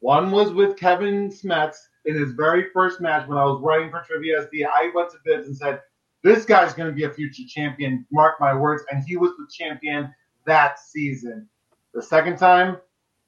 One 0.00 0.30
was 0.32 0.52
with 0.52 0.76
Kevin 0.76 1.30
Smets 1.30 1.76
in 2.04 2.16
his 2.16 2.32
very 2.32 2.70
first 2.72 3.00
match 3.00 3.28
when 3.28 3.38
I 3.38 3.44
was 3.44 3.60
writing 3.62 3.90
for 3.90 4.02
Trivia 4.02 4.44
SD. 4.44 4.66
I 4.66 4.90
went 4.94 5.10
to 5.10 5.18
Bibbs 5.24 5.46
and 5.46 5.56
said, 5.56 5.80
"This 6.22 6.44
guy's 6.44 6.74
going 6.74 6.88
to 6.88 6.94
be 6.94 7.04
a 7.04 7.10
future 7.10 7.44
champion. 7.46 8.04
Mark 8.10 8.40
my 8.40 8.54
words." 8.54 8.82
And 8.90 9.04
he 9.06 9.16
was 9.16 9.32
the 9.36 9.46
champion 9.50 10.12
that 10.46 10.80
season. 10.80 11.48
The 11.94 12.02
second 12.02 12.38
time, 12.38 12.78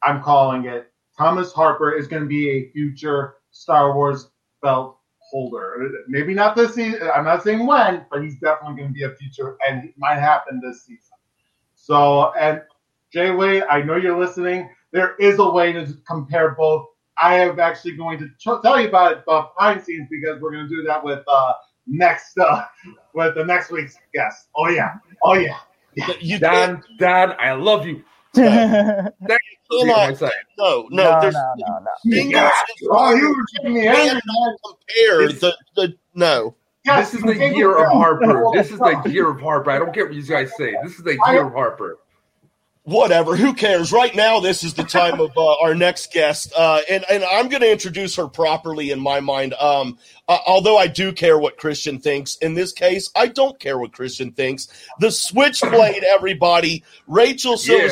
I'm 0.02 0.22
calling 0.22 0.64
it. 0.64 0.90
Thomas 1.16 1.52
Harper 1.52 1.92
is 1.92 2.08
going 2.08 2.22
to 2.22 2.28
be 2.28 2.50
a 2.50 2.70
future 2.70 3.36
Star 3.54 3.94
Wars 3.94 4.30
belt 4.62 4.98
holder. 5.20 5.90
Maybe 6.08 6.34
not 6.34 6.56
this 6.56 6.74
season. 6.74 7.08
I'm 7.14 7.24
not 7.24 7.42
saying 7.42 7.64
when, 7.64 8.04
but 8.10 8.22
he's 8.22 8.38
definitely 8.40 8.76
going 8.76 8.88
to 8.88 8.94
be 8.94 9.04
a 9.04 9.14
future, 9.14 9.56
and 9.66 9.84
it 9.84 9.94
might 9.96 10.18
happen 10.18 10.60
this 10.62 10.84
season. 10.84 11.16
So, 11.74 12.32
and 12.34 12.62
Jay 13.12 13.30
Wade, 13.30 13.62
I 13.70 13.80
know 13.80 13.96
you're 13.96 14.18
listening. 14.18 14.68
There 14.92 15.14
is 15.16 15.38
a 15.38 15.48
way 15.48 15.72
to 15.72 15.86
compare 16.06 16.50
both. 16.50 16.86
I 17.16 17.36
am 17.36 17.60
actually 17.60 17.96
going 17.96 18.18
to 18.18 18.28
ch- 18.38 18.60
tell 18.62 18.80
you 18.80 18.88
about 18.88 19.12
it 19.12 19.24
behind 19.24 19.82
scenes 19.82 20.08
because 20.10 20.40
we're 20.40 20.50
going 20.50 20.68
to 20.68 20.74
do 20.74 20.82
that 20.82 21.02
with 21.02 21.22
uh, 21.28 21.52
next 21.86 22.36
uh, 22.38 22.64
with 23.14 23.36
the 23.36 23.44
next 23.44 23.70
week's 23.70 23.96
guest. 24.12 24.48
Oh 24.56 24.68
yeah, 24.68 24.94
oh 25.22 25.34
yeah. 25.34 25.58
yeah. 25.94 26.12
You 26.20 26.38
Dan, 26.40 26.82
Dan, 26.98 27.34
I 27.38 27.52
love 27.52 27.86
you. 27.86 28.02
Come 28.34 29.12
on. 29.76 30.30
No, 30.58 30.88
no, 30.90 31.10
no, 31.10 31.20
there's 31.20 31.34
no, 31.34 31.54
no, 31.58 31.78
no. 31.78 31.90
Yeah. 32.04 32.50
Oh, 32.90 33.14
you 33.14 33.28
were 33.28 33.44
getting 33.56 33.74
me 33.74 33.88
angry, 33.88 34.20
Compare 34.64 35.28
the, 35.28 35.56
the 35.76 35.94
no. 36.14 36.54
Yes, 36.84 37.12
this 37.12 37.20
is 37.20 37.26
the 37.26 37.54
year 37.54 37.76
of 37.78 37.92
Harper. 37.92 38.44
This 38.54 38.70
is 38.70 38.78
the 38.78 39.02
year 39.06 39.30
of 39.30 39.40
Harper. 39.40 39.70
I 39.70 39.78
don't 39.78 39.94
care 39.94 40.04
what 40.04 40.14
you 40.14 40.22
guys 40.22 40.52
say. 40.56 40.76
This 40.82 40.96
is 40.96 41.02
the 41.02 41.18
year 41.28 41.46
of 41.46 41.52
Harper 41.52 41.98
whatever 42.84 43.34
who 43.34 43.54
cares 43.54 43.92
right 43.92 44.14
now 44.14 44.38
this 44.38 44.62
is 44.62 44.74
the 44.74 44.84
time 44.84 45.18
of 45.18 45.30
uh, 45.38 45.58
our 45.60 45.74
next 45.74 46.12
guest 46.12 46.52
uh, 46.54 46.80
and, 46.90 47.02
and 47.10 47.24
i'm 47.24 47.48
going 47.48 47.62
to 47.62 47.70
introduce 47.70 48.14
her 48.14 48.28
properly 48.28 48.90
in 48.90 49.00
my 49.00 49.20
mind 49.20 49.54
um, 49.54 49.98
uh, 50.28 50.38
although 50.46 50.76
i 50.76 50.86
do 50.86 51.10
care 51.10 51.38
what 51.38 51.58
Kristian 51.58 52.00
thinks 52.02 52.36
in 52.36 52.52
this 52.52 52.72
case 52.72 53.10
i 53.16 53.26
don't 53.26 53.58
care 53.58 53.78
what 53.78 53.92
Kristian 53.92 54.36
thinks 54.36 54.68
the 55.00 55.10
switchblade 55.10 56.04
everybody 56.04 56.84
rachel 57.06 57.56
yeah. 57.64 57.88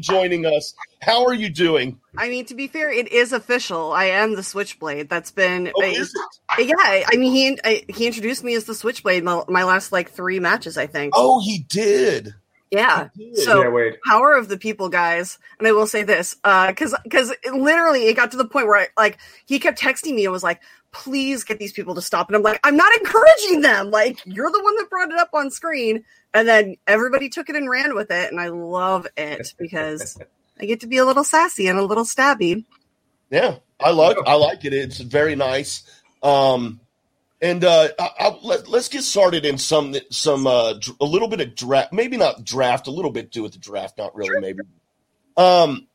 Joining 0.00 0.46
us. 0.46 0.74
How 1.02 1.24
are 1.26 1.34
you 1.34 1.48
doing? 1.48 2.00
I 2.16 2.28
mean 2.28 2.44
to 2.46 2.54
be 2.54 2.66
fair 2.66 2.90
it 2.90 3.12
is 3.12 3.32
official. 3.32 3.92
I 3.92 4.06
am 4.06 4.34
the 4.34 4.42
switchblade. 4.42 5.08
That's 5.08 5.30
been 5.30 5.70
oh, 5.74 5.82
a, 5.82 6.62
yeah 6.62 6.74
i 6.78 7.16
mean 7.16 7.32
he 7.32 7.58
I, 7.64 7.84
he 7.88 8.06
introduced 8.06 8.44
me 8.44 8.54
as 8.54 8.64
the 8.64 8.74
switchblade 8.74 9.24
my, 9.24 9.42
my 9.48 9.64
last 9.64 9.92
like 9.92 10.10
three 10.10 10.40
matches 10.40 10.78
i 10.78 10.86
think. 10.86 11.12
Oh 11.16 11.40
he 11.40 11.58
did. 11.68 12.34
Yeah. 12.74 13.08
So 13.34 13.62
yeah, 13.62 13.68
wait. 13.68 13.98
power 14.06 14.32
of 14.32 14.48
the 14.48 14.58
people, 14.58 14.88
guys. 14.88 15.38
And 15.58 15.68
I 15.68 15.72
will 15.72 15.86
say 15.86 16.02
this, 16.02 16.34
because 16.34 16.92
uh, 16.92 16.98
because 17.04 17.32
literally 17.52 18.06
it 18.06 18.14
got 18.14 18.32
to 18.32 18.36
the 18.36 18.44
point 18.44 18.66
where 18.66 18.80
I, 18.80 18.88
like 18.96 19.18
he 19.46 19.60
kept 19.60 19.80
texting 19.80 20.14
me 20.14 20.24
and 20.24 20.32
was 20.32 20.42
like, 20.42 20.60
"Please 20.94 21.44
get 21.44 21.58
these 21.58 21.72
people 21.72 21.94
to 21.94 22.02
stop." 22.02 22.28
And 22.28 22.36
I'm 22.36 22.42
like, 22.42 22.60
"I'm 22.64 22.76
not 22.76 22.94
encouraging 22.96 23.60
them. 23.60 23.90
Like 23.90 24.20
you're 24.24 24.50
the 24.50 24.62
one 24.62 24.76
that 24.76 24.88
brought 24.88 25.10
it 25.10 25.18
up 25.18 25.30
on 25.34 25.50
screen." 25.50 26.04
And 26.32 26.48
then 26.48 26.76
everybody 26.86 27.28
took 27.28 27.50
it 27.50 27.56
and 27.56 27.68
ran 27.68 27.94
with 27.94 28.10
it, 28.10 28.30
and 28.30 28.40
I 28.40 28.48
love 28.48 29.06
it 29.16 29.52
because 29.58 30.18
I 30.60 30.64
get 30.64 30.80
to 30.80 30.86
be 30.86 30.98
a 30.98 31.04
little 31.04 31.24
sassy 31.24 31.68
and 31.68 31.78
a 31.78 31.84
little 31.84 32.04
stabby. 32.04 32.64
Yeah, 33.30 33.56
I 33.80 33.90
like 33.90 34.16
I 34.26 34.34
like 34.34 34.64
it. 34.64 34.72
It's 34.72 34.98
very 34.98 35.34
nice. 35.34 35.82
Um, 36.22 36.80
and 37.44 37.62
uh, 37.62 37.88
I, 37.98 38.10
I, 38.18 38.38
let, 38.42 38.66
us 38.68 38.88
get 38.88 39.02
started 39.02 39.44
in 39.44 39.58
some 39.58 39.94
some 40.10 40.46
uh, 40.46 40.74
a 41.00 41.04
little 41.04 41.28
bit 41.28 41.40
of 41.42 41.54
draft, 41.54 41.92
maybe 41.92 42.16
not 42.16 42.44
draft, 42.44 42.86
a 42.86 42.90
little 42.90 43.10
bit 43.10 43.30
do 43.30 43.42
with 43.42 43.52
the 43.52 43.58
draft, 43.58 43.98
not 43.98 44.16
really, 44.16 44.40
maybe 44.40 44.62
Um, 45.36 45.86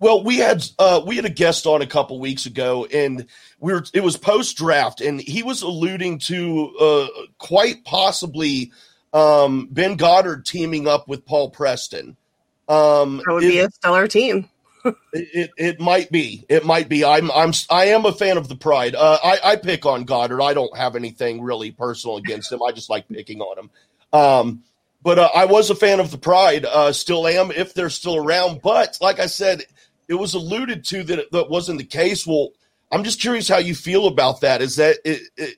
well, 0.00 0.22
we 0.22 0.36
had 0.36 0.64
uh, 0.78 1.02
we 1.04 1.16
had 1.16 1.24
a 1.24 1.30
guest 1.30 1.66
on 1.66 1.82
a 1.82 1.86
couple 1.86 2.20
weeks 2.20 2.46
ago, 2.46 2.86
and 2.86 3.26
we 3.58 3.72
were 3.72 3.84
it 3.92 4.02
was 4.02 4.16
post 4.16 4.56
draft, 4.56 5.00
and 5.00 5.20
he 5.20 5.42
was 5.42 5.62
alluding 5.62 6.20
to 6.20 6.76
uh, 6.80 7.06
quite 7.38 7.84
possibly 7.84 8.72
um, 9.12 9.68
Ben 9.70 9.96
Goddard 9.96 10.46
teaming 10.46 10.86
up 10.86 11.08
with 11.08 11.26
Paul 11.26 11.50
Preston. 11.50 12.16
Um, 12.68 13.22
that 13.26 13.32
would 13.32 13.44
it, 13.44 13.48
be 13.48 13.58
a 13.58 13.70
stellar 13.70 14.06
team. 14.06 14.48
it, 14.84 14.94
it, 15.12 15.50
it 15.56 15.80
might 15.80 16.12
be. 16.12 16.44
It 16.48 16.64
might 16.64 16.88
be. 16.88 17.04
I'm 17.04 17.30
I'm 17.32 17.52
I 17.68 17.86
am 17.86 18.06
a 18.06 18.12
fan 18.12 18.36
of 18.36 18.48
the 18.48 18.56
Pride. 18.56 18.94
Uh, 18.94 19.18
I 19.22 19.38
I 19.42 19.56
pick 19.56 19.84
on 19.84 20.04
Goddard. 20.04 20.40
I 20.40 20.54
don't 20.54 20.76
have 20.76 20.94
anything 20.94 21.42
really 21.42 21.72
personal 21.72 22.18
against 22.18 22.52
him. 22.52 22.62
I 22.62 22.70
just 22.70 22.90
like 22.90 23.08
picking 23.08 23.40
on 23.40 23.58
him. 23.58 23.70
Um, 24.12 24.62
but 25.02 25.18
uh, 25.18 25.28
I 25.34 25.46
was 25.46 25.70
a 25.70 25.74
fan 25.74 25.98
of 25.98 26.12
the 26.12 26.18
Pride. 26.18 26.64
Uh, 26.64 26.92
still 26.92 27.26
am 27.26 27.50
if 27.50 27.74
they're 27.74 27.90
still 27.90 28.16
around. 28.16 28.62
But 28.62 28.98
like 29.00 29.18
I 29.18 29.26
said 29.26 29.64
it 30.08 30.14
was 30.14 30.34
alluded 30.34 30.84
to 30.86 31.02
that 31.04 31.30
that 31.32 31.50
wasn't 31.50 31.78
the 31.78 31.84
case. 31.84 32.26
Well, 32.26 32.50
I'm 32.90 33.04
just 33.04 33.20
curious 33.20 33.48
how 33.48 33.58
you 33.58 33.74
feel 33.74 34.06
about 34.06 34.40
that. 34.40 34.62
Is 34.62 34.76
that 34.76 34.98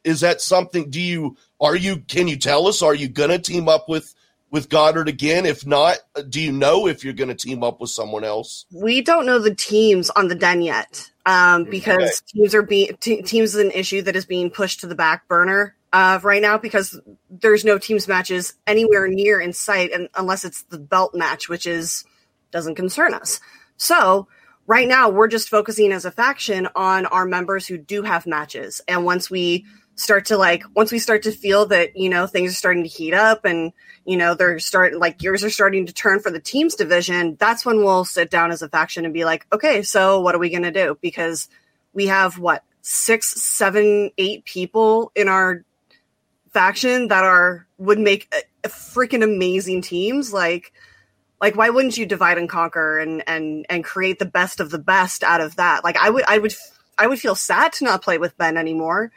is 0.05 0.20
that 0.20 0.40
something? 0.40 0.90
Do 0.90 1.01
you 1.01 1.36
are 1.61 1.76
you? 1.76 1.98
Can 1.98 2.28
you 2.28 2.36
tell 2.36 2.66
us? 2.66 2.82
Are 2.82 2.94
you 2.94 3.09
gonna 3.09 3.38
team 3.38 3.68
up 3.68 3.88
with 3.88 4.14
with 4.51 4.68
Goddard 4.68 5.09
again? 5.09 5.46
If 5.46 5.64
not, 5.64 5.98
do 6.28 6.40
you 6.40 6.51
know 6.51 6.88
if 6.88 7.05
you're 7.05 7.14
gonna 7.14 7.34
team 7.34 7.62
up 7.62 7.80
with 7.80 7.90
someone 7.90 8.24
else? 8.24 8.66
We 8.72 9.01
don't 9.01 9.26
know 9.26 9.38
the 9.38 9.55
teams 9.55 10.11
on 10.11 10.28
the 10.28 10.34
den 10.34 10.62
yet, 10.62 11.09
um, 11.24 11.64
because 11.64 12.22
okay. 12.22 12.38
teams 12.40 12.55
are 12.55 12.62
being 12.62 12.96
t- 12.98 13.22
teams 13.22 13.55
is 13.55 13.64
an 13.64 13.70
issue 13.70 14.03
that 14.03 14.16
is 14.16 14.26
being 14.26 14.51
pushed 14.51 14.80
to 14.80 14.88
the 14.88 14.96
back 14.96 15.28
burner 15.28 15.76
uh, 15.92 16.18
right 16.22 16.42
now 16.42 16.59
because 16.59 17.01
there's 17.30 17.64
no 17.64 17.78
teams 17.78 18.09
matches 18.09 18.55
anywhere 18.66 19.07
near 19.07 19.40
in 19.40 19.53
sight, 19.53 19.92
and 19.92 20.09
unless 20.16 20.44
it's 20.44 20.62
the 20.64 20.78
belt 20.78 21.14
match, 21.14 21.48
which 21.48 21.66
is 21.66 22.05
doesn't 22.51 22.74
concern 22.74 23.14
us. 23.14 23.40
So 23.76 24.26
right 24.71 24.87
now 24.87 25.09
we're 25.09 25.27
just 25.27 25.49
focusing 25.49 25.91
as 25.91 26.05
a 26.05 26.12
faction 26.12 26.68
on 26.77 27.05
our 27.07 27.27
members 27.27 27.66
who 27.66 27.77
do 27.77 28.03
have 28.03 28.25
matches. 28.25 28.81
And 28.87 29.05
once 29.05 29.29
we 29.29 29.66
start 29.97 30.27
to 30.27 30.37
like 30.37 30.62
once 30.77 30.93
we 30.93 31.01
start 31.01 31.25
to 31.25 31.33
feel 31.33 31.66
that 31.66 31.97
you 31.97 32.09
know 32.09 32.29
things 32.29 32.53
are 32.53 32.55
starting 32.55 32.85
to 32.85 32.89
heat 32.89 33.12
up 33.12 33.45
and 33.45 33.73
you 34.05 34.16
know 34.16 34.35
they're 34.35 34.61
starting 34.61 34.99
like 35.01 35.18
gears 35.18 35.43
are 35.43 35.51
starting 35.51 35.87
to 35.87 35.93
turn 35.93 36.21
for 36.21 36.31
the 36.31 36.41
teams 36.41 36.77
division 36.77 37.37
that's 37.39 37.66
when 37.66 37.79
we'll 37.85 38.05
sit 38.05 38.31
down 38.31 38.51
as 38.51 38.62
a 38.62 38.68
faction 38.68 39.05
and 39.05 39.12
be 39.12 39.27
like 39.27 39.45
okay 39.53 39.83
so 39.83 40.21
what 40.21 40.37
are 40.37 40.39
we 40.39 40.49
going 40.51 40.62
to 40.62 40.71
do? 40.71 40.97
Because 41.03 41.49
we 41.93 42.07
have 42.07 42.39
what 42.39 42.62
six 42.81 43.43
seven 43.43 44.12
eight 44.18 44.45
people 44.45 45.11
in 45.16 45.27
our 45.27 45.64
faction 46.53 47.09
that 47.09 47.25
are 47.25 47.66
would 47.77 47.99
make 47.99 48.33
a, 48.33 48.68
a 48.68 48.68
freaking 48.68 49.25
amazing 49.25 49.83
teams. 49.83 50.33
Like 50.33 50.73
like 51.41 51.57
why 51.57 51.70
wouldn't 51.70 51.97
you 51.97 52.07
divide 52.07 52.38
and 52.38 52.49
conquer 52.49 52.99
and 52.99 53.22
and 53.26 53.66
and 53.68 53.84
create 53.84 54.18
the 54.18 54.26
best 54.26 54.61
of 54.61 54.70
the 54.70 54.78
best 54.78 55.22
out 55.22 55.41
of 55.41 55.57
that? 55.57 55.84
Like 55.84 55.97
i 55.97 56.11
would 56.11 56.24
i 56.26 56.38
would 56.38 56.55
i 56.99 57.07
would 57.07 57.18
feel 57.18 57.34
sad 57.34 57.72
to 57.74 57.84
not 57.84 58.03
play 58.03 58.18
with 58.18 58.36
ben 58.36 58.57
anymore 58.57 59.11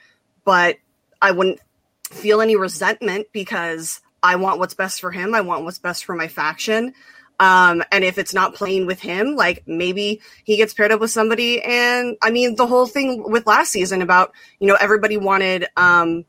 but 0.46 0.78
i 1.22 1.32
wouldn't 1.32 1.60
feel 2.04 2.42
any 2.42 2.56
resentment 2.56 3.28
because 3.34 4.02
i 4.22 4.36
want 4.36 4.60
what's 4.60 4.74
best 4.74 5.02
for 5.02 5.12
him. 5.12 5.36
I 5.36 5.42
want 5.42 5.64
what's 5.64 5.80
best 5.80 6.06
for 6.06 6.16
my 6.16 6.28
faction. 6.28 6.94
Um, 7.40 7.84
and 7.92 8.04
if 8.04 8.18
it's 8.18 8.34
not 8.34 8.56
playing 8.56 8.86
with 8.86 9.02
him, 9.02 9.36
like 9.36 9.64
maybe 9.66 10.22
he 10.44 10.56
gets 10.56 10.74
paired 10.74 10.92
up 10.92 11.00
with 11.00 11.12
somebody. 11.12 11.62
And 11.62 12.16
I 12.22 12.30
mean, 12.30 12.56
the 12.56 12.68
whole 12.68 12.86
thing 12.86 13.30
with 13.30 13.48
last 13.48 13.72
season 13.72 14.02
about, 14.02 14.34
you 14.60 14.68
know, 14.68 14.78
everybody 14.80 15.18
wanted, 15.18 15.66
um, 15.76 16.26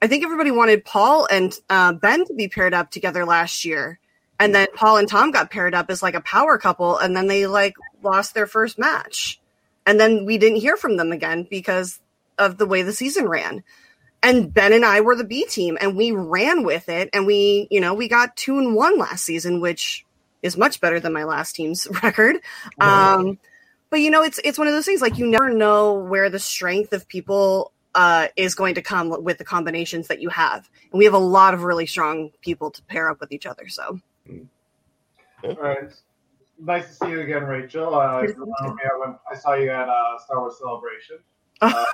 I 0.00 0.06
think 0.06 0.24
everybody 0.24 0.50
wanted 0.50 0.84
Paul 0.84 1.26
and 1.30 1.54
uh, 1.68 1.92
Ben 1.92 2.24
to 2.26 2.34
be 2.34 2.48
paired 2.48 2.72
up 2.72 2.90
together 2.90 3.24
last 3.24 3.64
year 3.64 3.98
and 4.44 4.54
then 4.54 4.66
Paul 4.74 4.98
and 4.98 5.08
Tom 5.08 5.30
got 5.30 5.50
paired 5.50 5.74
up 5.74 5.88
as 5.88 6.02
like 6.02 6.14
a 6.14 6.20
power 6.20 6.58
couple, 6.58 6.98
and 6.98 7.16
then 7.16 7.28
they 7.28 7.46
like 7.46 7.76
lost 8.02 8.34
their 8.34 8.46
first 8.46 8.78
match, 8.78 9.40
and 9.86 9.98
then 9.98 10.26
we 10.26 10.36
didn't 10.36 10.60
hear 10.60 10.76
from 10.76 10.98
them 10.98 11.12
again 11.12 11.46
because 11.48 11.98
of 12.36 12.58
the 12.58 12.66
way 12.66 12.82
the 12.82 12.92
season 12.92 13.26
ran. 13.26 13.64
And 14.22 14.52
Ben 14.52 14.74
and 14.74 14.84
I 14.84 15.00
were 15.00 15.16
the 15.16 15.24
B 15.24 15.46
team, 15.46 15.78
and 15.80 15.96
we 15.96 16.12
ran 16.12 16.62
with 16.62 16.90
it, 16.90 17.08
and 17.14 17.26
we, 17.26 17.68
you 17.70 17.80
know, 17.80 17.94
we 17.94 18.06
got 18.06 18.36
two 18.36 18.58
and 18.58 18.74
one 18.74 18.98
last 18.98 19.24
season, 19.24 19.62
which 19.62 20.04
is 20.42 20.58
much 20.58 20.78
better 20.78 21.00
than 21.00 21.14
my 21.14 21.24
last 21.24 21.54
team's 21.54 21.88
record. 22.02 22.36
Um, 22.78 23.38
but 23.88 24.00
you 24.00 24.10
know, 24.10 24.22
it's 24.22 24.38
it's 24.44 24.58
one 24.58 24.66
of 24.66 24.74
those 24.74 24.84
things 24.84 25.00
like 25.00 25.16
you 25.16 25.26
never 25.26 25.48
know 25.48 25.94
where 25.94 26.28
the 26.28 26.38
strength 26.38 26.92
of 26.92 27.08
people 27.08 27.72
uh, 27.94 28.28
is 28.36 28.54
going 28.54 28.74
to 28.74 28.82
come 28.82 29.24
with 29.24 29.38
the 29.38 29.44
combinations 29.44 30.08
that 30.08 30.20
you 30.20 30.28
have, 30.28 30.68
and 30.92 30.98
we 30.98 31.06
have 31.06 31.14
a 31.14 31.18
lot 31.18 31.54
of 31.54 31.62
really 31.62 31.86
strong 31.86 32.30
people 32.42 32.70
to 32.72 32.82
pair 32.82 33.08
up 33.08 33.20
with 33.20 33.32
each 33.32 33.46
other. 33.46 33.68
So. 33.68 34.00
All 34.28 35.54
right. 35.54 35.92
Nice 36.58 36.86
to 36.86 36.94
see 36.94 37.10
you 37.10 37.20
again, 37.20 37.44
Rachel. 37.44 37.94
Uh, 37.94 38.22
when 38.22 39.16
I 39.30 39.34
saw 39.36 39.54
you 39.54 39.70
at 39.70 39.88
uh, 39.88 40.18
Star 40.24 40.40
Wars 40.40 40.56
Celebration. 40.58 41.18
Uh, 41.60 41.84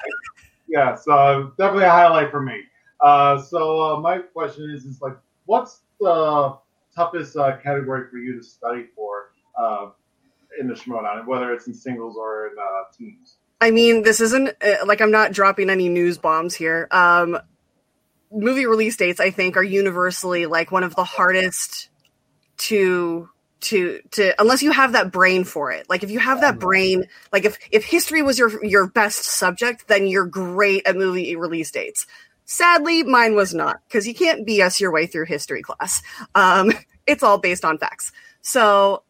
yeah, 0.66 0.94
so 0.94 1.52
definitely 1.58 1.84
a 1.84 1.90
highlight 1.90 2.30
for 2.30 2.40
me. 2.40 2.62
Uh, 3.00 3.40
so 3.40 3.80
uh, 3.80 4.00
my 4.00 4.18
question 4.18 4.70
is, 4.70 4.84
is 4.84 5.00
like, 5.02 5.16
what's 5.44 5.82
the 6.00 6.56
toughest 6.94 7.36
uh, 7.36 7.56
category 7.58 8.08
for 8.10 8.16
you 8.16 8.38
to 8.38 8.42
study 8.42 8.86
for 8.96 9.32
uh, 9.58 9.90
in 10.58 10.66
the 10.66 10.74
Schmoedown, 10.74 11.26
whether 11.26 11.52
it's 11.52 11.66
in 11.66 11.74
singles 11.74 12.16
or 12.16 12.48
in 12.48 12.52
uh, 12.58 12.96
teams? 12.96 13.36
I 13.60 13.70
mean, 13.70 14.02
this 14.02 14.20
isn't 14.20 14.48
uh, 14.62 14.86
like 14.86 15.00
I'm 15.02 15.10
not 15.10 15.32
dropping 15.32 15.68
any 15.68 15.88
news 15.88 16.18
bombs 16.18 16.54
here. 16.54 16.88
Um, 16.90 17.38
movie 18.32 18.66
release 18.66 18.96
dates, 18.96 19.20
I 19.20 19.30
think, 19.30 19.56
are 19.56 19.62
universally 19.62 20.46
like 20.46 20.72
one 20.72 20.84
of 20.84 20.96
the 20.96 21.04
hardest 21.04 21.89
to 22.60 23.28
to 23.60 24.00
to 24.12 24.32
unless 24.40 24.62
you 24.62 24.70
have 24.70 24.92
that 24.92 25.12
brain 25.12 25.44
for 25.44 25.70
it. 25.72 25.88
Like 25.88 26.02
if 26.02 26.10
you 26.10 26.18
have 26.18 26.40
that 26.40 26.58
brain 26.58 27.06
like 27.32 27.44
if 27.44 27.58
if 27.70 27.84
history 27.84 28.22
was 28.22 28.38
your 28.38 28.64
your 28.64 28.86
best 28.86 29.24
subject 29.24 29.88
then 29.88 30.06
you're 30.06 30.26
great 30.26 30.86
at 30.86 30.96
movie 30.96 31.36
release 31.36 31.70
dates. 31.70 32.06
Sadly 32.44 33.02
mine 33.02 33.34
was 33.34 33.54
not 33.54 33.80
because 33.86 34.06
you 34.06 34.14
can't 34.14 34.46
bs 34.46 34.80
your 34.80 34.92
way 34.92 35.06
through 35.06 35.26
history 35.26 35.62
class. 35.62 36.02
Um 36.34 36.72
it's 37.06 37.22
all 37.22 37.38
based 37.38 37.64
on 37.64 37.78
facts. 37.78 38.12
So 38.42 39.02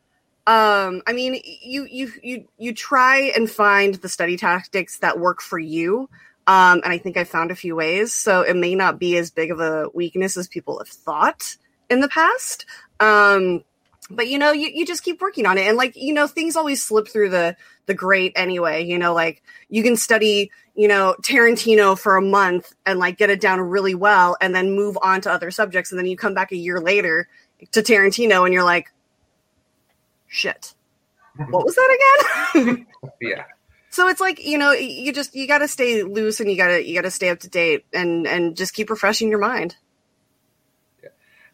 um 0.46 1.02
i 1.06 1.12
mean 1.12 1.40
you 1.62 1.86
you 1.90 2.12
you 2.22 2.48
you 2.58 2.74
try 2.74 3.32
and 3.36 3.50
find 3.50 3.96
the 3.96 4.08
study 4.08 4.36
tactics 4.36 4.98
that 4.98 5.20
work 5.20 5.42
for 5.42 5.58
you 5.58 6.08
um 6.46 6.80
and 6.82 6.92
i 6.94 6.96
think 6.96 7.18
i 7.18 7.24
found 7.24 7.50
a 7.50 7.56
few 7.56 7.76
ways. 7.76 8.12
So 8.12 8.40
it 8.40 8.56
may 8.56 8.74
not 8.74 8.98
be 8.98 9.16
as 9.16 9.30
big 9.30 9.50
of 9.50 9.60
a 9.60 9.88
weakness 9.94 10.36
as 10.36 10.48
people 10.48 10.78
have 10.78 10.88
thought 10.88 11.56
in 11.88 12.00
the 12.00 12.08
past 12.08 12.64
um, 13.00 13.64
but 14.10 14.28
you 14.28 14.38
know, 14.38 14.52
you, 14.52 14.70
you 14.72 14.84
just 14.86 15.02
keep 15.02 15.20
working 15.20 15.46
on 15.46 15.56
it. 15.58 15.66
And 15.66 15.76
like, 15.76 15.96
you 15.96 16.12
know, 16.12 16.26
things 16.26 16.56
always 16.56 16.82
slip 16.82 17.08
through 17.08 17.30
the 17.30 17.56
the 17.86 17.94
grate 17.94 18.32
anyway. 18.36 18.84
You 18.84 18.98
know, 18.98 19.14
like 19.14 19.42
you 19.68 19.82
can 19.82 19.96
study, 19.96 20.50
you 20.74 20.88
know, 20.88 21.16
Tarantino 21.22 21.98
for 21.98 22.16
a 22.16 22.22
month 22.22 22.74
and 22.84 22.98
like 22.98 23.18
get 23.18 23.30
it 23.30 23.40
down 23.40 23.60
really 23.60 23.94
well 23.94 24.36
and 24.40 24.54
then 24.54 24.72
move 24.72 24.98
on 25.02 25.20
to 25.22 25.32
other 25.32 25.50
subjects. 25.50 25.90
And 25.92 25.98
then 25.98 26.06
you 26.06 26.16
come 26.16 26.34
back 26.34 26.52
a 26.52 26.56
year 26.56 26.80
later 26.80 27.28
to 27.72 27.82
Tarantino 27.82 28.44
and 28.44 28.52
you're 28.52 28.64
like, 28.64 28.90
shit. 30.26 30.74
What 31.48 31.64
was 31.64 31.74
that 31.74 32.54
again? 32.54 32.86
yeah. 33.20 33.44
So 33.90 34.08
it's 34.08 34.20
like, 34.20 34.44
you 34.44 34.58
know, 34.58 34.72
you 34.72 35.12
just 35.12 35.34
you 35.34 35.46
gotta 35.46 35.68
stay 35.68 36.02
loose 36.02 36.40
and 36.40 36.50
you 36.50 36.56
gotta 36.56 36.86
you 36.86 36.94
gotta 36.94 37.10
stay 37.10 37.28
up 37.28 37.40
to 37.40 37.48
date 37.48 37.86
and 37.92 38.26
and 38.26 38.56
just 38.56 38.74
keep 38.74 38.90
refreshing 38.90 39.30
your 39.30 39.38
mind. 39.38 39.76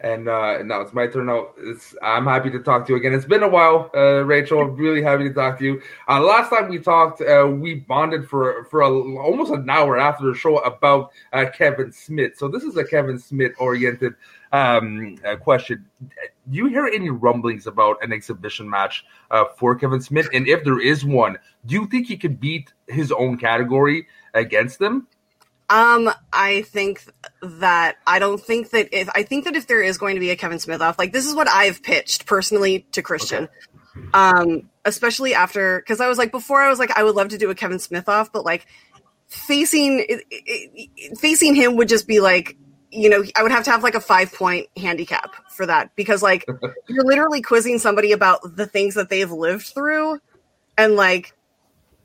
And 0.01 0.29
uh, 0.29 0.63
now 0.63 0.83
it's 0.83 0.93
my 0.93 1.07
turn. 1.07 1.27
Now 1.27 1.49
it's, 1.57 1.95
I'm 2.03 2.27
happy 2.27 2.51
to 2.51 2.59
talk 2.59 2.87
to 2.87 2.93
you 2.93 2.99
again. 2.99 3.15
It's 3.15 3.25
been 3.25 3.43
a 3.43 3.49
while, 3.49 3.91
uh, 3.95 4.25
Rachel. 4.25 4.61
I'm 4.61 4.77
really 4.77 5.03
happy 5.03 5.25
to 5.25 5.33
talk 5.33 5.59
to 5.59 5.65
you. 5.65 5.83
Uh, 6.07 6.21
last 6.21 6.51
time 6.51 6.69
we 6.69 6.79
talked, 6.79 7.23
uh, 7.23 7.47
we 7.49 7.77
bonded 7.77 8.29
for 8.29 8.65
for 8.65 8.83
a, 8.83 8.91
almost 8.91 9.53
an 9.53 9.69
hour 9.71 9.99
after 9.99 10.27
the 10.27 10.35
show 10.35 10.59
about 10.59 11.13
uh, 11.33 11.47
Kevin 11.53 11.93
Smith. 11.93 12.37
So 12.37 12.47
this 12.47 12.63
is 12.63 12.77
a 12.77 12.85
Kevin 12.85 13.19
Smith 13.19 13.53
oriented 13.59 14.15
um, 14.53 15.17
uh, 15.25 15.37
question. 15.37 15.87
Do 15.99 16.57
you 16.57 16.67
hear 16.67 16.87
any 16.87 17.09
rumblings 17.09 17.67
about 17.67 17.97
an 18.05 18.13
exhibition 18.13 18.69
match 18.69 19.07
for 19.57 19.75
Kevin 19.75 20.03
Smith? 20.03 20.29
And 20.35 20.47
if 20.47 20.63
there 20.63 20.79
is 20.79 21.07
one, 21.07 21.39
do 21.65 21.75
you 21.75 21.87
think 21.87 22.07
he 22.07 22.19
could 22.19 22.39
beat 22.39 22.73
his 22.87 23.11
own 23.13 23.39
category 23.39 24.07
against 24.35 24.79
them? 24.79 25.09
Um, 25.69 26.11
I 26.33 26.63
think 26.63 27.03
that 27.43 27.97
I 28.07 28.19
don't 28.19 28.41
think 28.41 28.71
that 28.71 28.89
if 28.93 29.09
I 29.15 29.25
think 29.25 29.45
that 29.45 29.57
if 29.57 29.67
there 29.67 29.83
is 29.83 29.99
going 29.99 30.15
to 30.15 30.21
be 30.21 30.31
a 30.31 30.37
Kevin 30.37 30.61
Smith 30.61 30.81
off, 30.81 30.99
like 30.99 31.13
this 31.13 31.27
is 31.27 31.35
what 31.35 31.49
I've 31.49 31.83
pitched 31.83 32.27
personally 32.27 32.87
to 32.93 33.03
Kristian. 33.03 33.49
Okay. 33.97 34.09
Um, 34.15 34.71
especially 34.85 35.35
after 35.35 35.81
because 35.81 36.01
I 36.01 36.09
was 36.09 36.19
like 36.19 36.31
before 36.31 36.61
I 36.61 36.69
was 36.69 36.79
like 36.79 36.97
I 36.97 37.03
would 37.03 37.17
love 37.17 37.29
to 37.31 37.39
do 37.39 37.51
a 37.51 37.55
Kevin 37.55 37.81
Smith 37.81 38.09
off, 38.09 38.33
but 38.33 38.45
like 38.45 38.67
facing 39.27 40.05
it, 40.09 40.25
it, 40.31 41.19
facing 41.19 41.55
him 41.57 41.77
would 41.77 41.89
just 41.89 42.07
be 42.07 42.21
like 42.21 42.57
you 42.93 43.11
know 43.11 43.25
I 43.37 43.43
would 43.43 43.51
have 43.51 43.65
to 43.65 43.71
have 43.73 43.83
like 43.83 43.97
a 43.97 44.01
five 44.01 44.33
point 44.33 44.69
handicap 44.77 45.35
for 45.51 45.67
that 45.67 45.95
because 45.97 46.23
like 46.23 46.47
you're 46.89 47.05
literally 47.05 47.43
quizzing 47.43 47.79
somebody 47.79 48.13
about 48.13 48.57
the 48.57 48.67
things 48.67 48.95
that 48.95 49.09
they've 49.09 49.31
lived 49.31 49.67
through, 49.67 50.21
and 50.79 50.95
like 50.95 51.35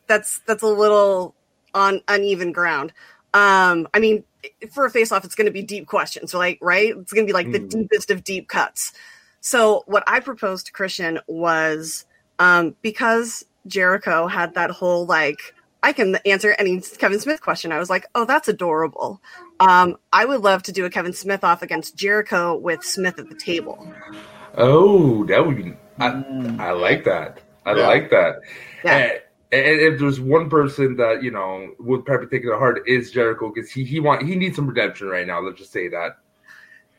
that's 0.07 0.41
that's 0.47 0.63
a 0.63 0.67
little 0.67 1.35
on 1.73 2.01
uneven 2.07 2.51
ground. 2.51 2.91
Um, 3.33 3.87
I 3.93 3.99
mean, 3.99 4.23
for 4.71 4.85
a 4.85 4.89
face 4.89 5.11
off, 5.11 5.23
it's 5.25 5.35
going 5.35 5.45
to 5.45 5.51
be 5.51 5.63
deep 5.63 5.87
questions, 5.87 6.33
like, 6.33 6.57
right? 6.61 6.95
It's 6.97 7.13
going 7.13 7.25
to 7.25 7.29
be 7.29 7.33
like 7.33 7.47
mm. 7.47 7.53
the 7.53 7.59
deepest 7.59 8.11
of 8.11 8.23
deep 8.23 8.47
cuts. 8.47 8.93
So, 9.39 9.83
what 9.87 10.03
I 10.07 10.19
proposed 10.19 10.67
to 10.67 10.73
Kristian 10.73 11.19
was 11.27 12.05
um, 12.39 12.75
because 12.81 13.45
Jericho 13.67 14.27
had 14.27 14.55
that 14.55 14.71
whole 14.71 15.05
like 15.05 15.53
I 15.83 15.93
can 15.93 16.17
answer 16.25 16.55
any 16.57 16.79
Kevin 16.81 17.19
Smith 17.19 17.41
question. 17.41 17.71
I 17.71 17.79
was 17.79 17.89
like, 17.89 18.05
oh, 18.13 18.25
that's 18.25 18.47
adorable. 18.47 19.21
Um, 19.59 19.97
I 20.13 20.25
would 20.25 20.41
love 20.41 20.63
to 20.63 20.71
do 20.71 20.85
a 20.85 20.89
Kevin 20.89 21.13
Smith 21.13 21.43
off 21.43 21.61
against 21.61 21.95
Jericho 21.95 22.55
with 22.55 22.83
Smith 22.83 23.19
at 23.19 23.29
the 23.29 23.35
table. 23.35 23.91
Oh, 24.57 25.25
that 25.25 25.45
would 25.45 25.57
be. 25.57 25.73
I, 25.97 26.09
mm. 26.09 26.59
I 26.59 26.71
like 26.71 27.03
that. 27.05 27.41
I 27.65 27.73
yeah. 27.73 27.87
like 27.87 28.09
that. 28.11 28.35
Yeah. 28.83 28.97
And, 28.97 29.21
and, 29.51 29.79
if 29.81 29.99
there's 29.99 30.19
one 30.19 30.49
person 30.49 30.95
that 30.97 31.23
you 31.23 31.31
know 31.31 31.73
would 31.79 32.05
probably 32.05 32.27
take 32.27 32.45
it 32.45 32.49
to 32.49 32.57
heart 32.57 32.81
is 32.87 33.11
Jericho 33.11 33.51
because 33.53 33.71
he 33.71 33.83
he 33.83 33.99
want 33.99 34.27
he 34.27 34.35
needs 34.35 34.55
some 34.55 34.67
redemption 34.67 35.07
right 35.07 35.27
now. 35.27 35.41
Let's 35.41 35.59
just 35.59 35.71
say 35.71 35.87
that. 35.89 36.17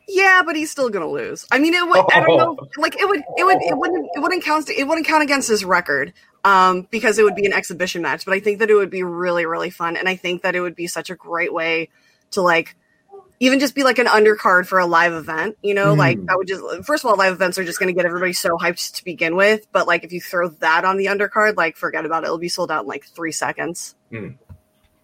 Yeah, 0.08 0.42
but 0.44 0.56
he's 0.56 0.70
still 0.70 0.90
gonna 0.90 1.08
lose. 1.08 1.46
I 1.50 1.58
mean, 1.58 1.74
it 1.74 1.86
would. 1.86 2.04
I 2.12 2.20
don't 2.20 2.36
know. 2.36 2.58
Like 2.76 3.00
it 3.00 3.08
would. 3.08 3.22
It 3.36 3.44
would. 3.44 3.62
It 3.62 3.76
wouldn't. 3.76 4.08
It 4.14 4.20
wouldn't 4.20 4.44
count. 4.44 4.68
It 4.68 4.86
wouldn't 4.86 5.06
count 5.06 5.22
against 5.22 5.48
his 5.48 5.64
record. 5.64 6.12
Um, 6.44 6.88
because 6.90 7.20
it 7.20 7.22
would 7.22 7.36
be 7.36 7.46
an 7.46 7.52
exhibition 7.52 8.02
match. 8.02 8.24
But 8.24 8.34
I 8.34 8.40
think 8.40 8.58
that 8.58 8.68
it 8.68 8.74
would 8.74 8.90
be 8.90 9.04
really, 9.04 9.46
really 9.46 9.70
fun, 9.70 9.96
and 9.96 10.08
I 10.08 10.16
think 10.16 10.42
that 10.42 10.56
it 10.56 10.60
would 10.60 10.74
be 10.74 10.88
such 10.88 11.08
a 11.08 11.14
great 11.14 11.54
way 11.54 11.88
to 12.32 12.42
like 12.42 12.76
even 13.42 13.58
just 13.58 13.74
be 13.74 13.82
like 13.82 13.98
an 13.98 14.06
undercard 14.06 14.66
for 14.66 14.78
a 14.78 14.86
live 14.86 15.12
event, 15.12 15.58
you 15.62 15.74
know, 15.74 15.94
mm. 15.94 15.98
like 15.98 16.24
that 16.26 16.36
would 16.36 16.46
just 16.46 16.62
first 16.84 17.04
of 17.04 17.10
all, 17.10 17.16
live 17.16 17.32
events 17.32 17.58
are 17.58 17.64
just 17.64 17.80
going 17.80 17.88
to 17.88 17.92
get 17.92 18.06
everybody 18.06 18.32
so 18.32 18.56
hyped 18.56 18.94
to 18.94 19.04
begin 19.04 19.34
with. 19.34 19.66
But 19.72 19.88
like 19.88 20.04
if 20.04 20.12
you 20.12 20.20
throw 20.20 20.48
that 20.48 20.84
on 20.84 20.96
the 20.96 21.06
undercard, 21.06 21.56
like 21.56 21.76
forget 21.76 22.06
about 22.06 22.22
it; 22.22 22.26
it'll 22.26 22.38
be 22.38 22.48
sold 22.48 22.70
out 22.70 22.82
in 22.82 22.86
like 22.86 23.04
three 23.04 23.32
seconds. 23.32 23.96
Mm. 24.12 24.38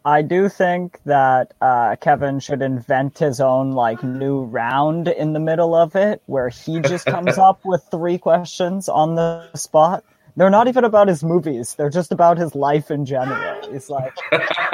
I 0.05 0.23
do 0.23 0.49
think 0.49 1.01
that 1.05 1.53
uh, 1.61 1.97
Kevin 1.97 2.39
should 2.39 2.63
invent 2.63 3.19
his 3.19 3.41
own 3.41 3.73
like 3.73 4.05
new 4.05 4.45
round 4.45 5.09
in 5.09 5.33
the 5.33 5.41
middle 5.41 5.75
of 5.75 5.97
it, 5.97 6.23
where 6.27 6.49
he 6.49 6.79
just 6.79 7.07
comes 7.07 7.39
up 7.39 7.65
with 7.65 7.83
three 7.91 8.19
questions 8.19 8.89
on 8.89 9.17
the 9.17 9.53
spot 9.55 10.05
they're 10.39 10.51
not 10.51 10.69
even 10.69 10.85
about 10.85 11.09
his 11.09 11.25
movies. 11.25 11.75
They're 11.75 11.91
just 11.91 12.13
about 12.13 12.39
his 12.39 12.55
life 12.55 12.91
in 12.91 13.05
general. 13.05 13.73
He's 13.73 13.91
like, 13.91 14.17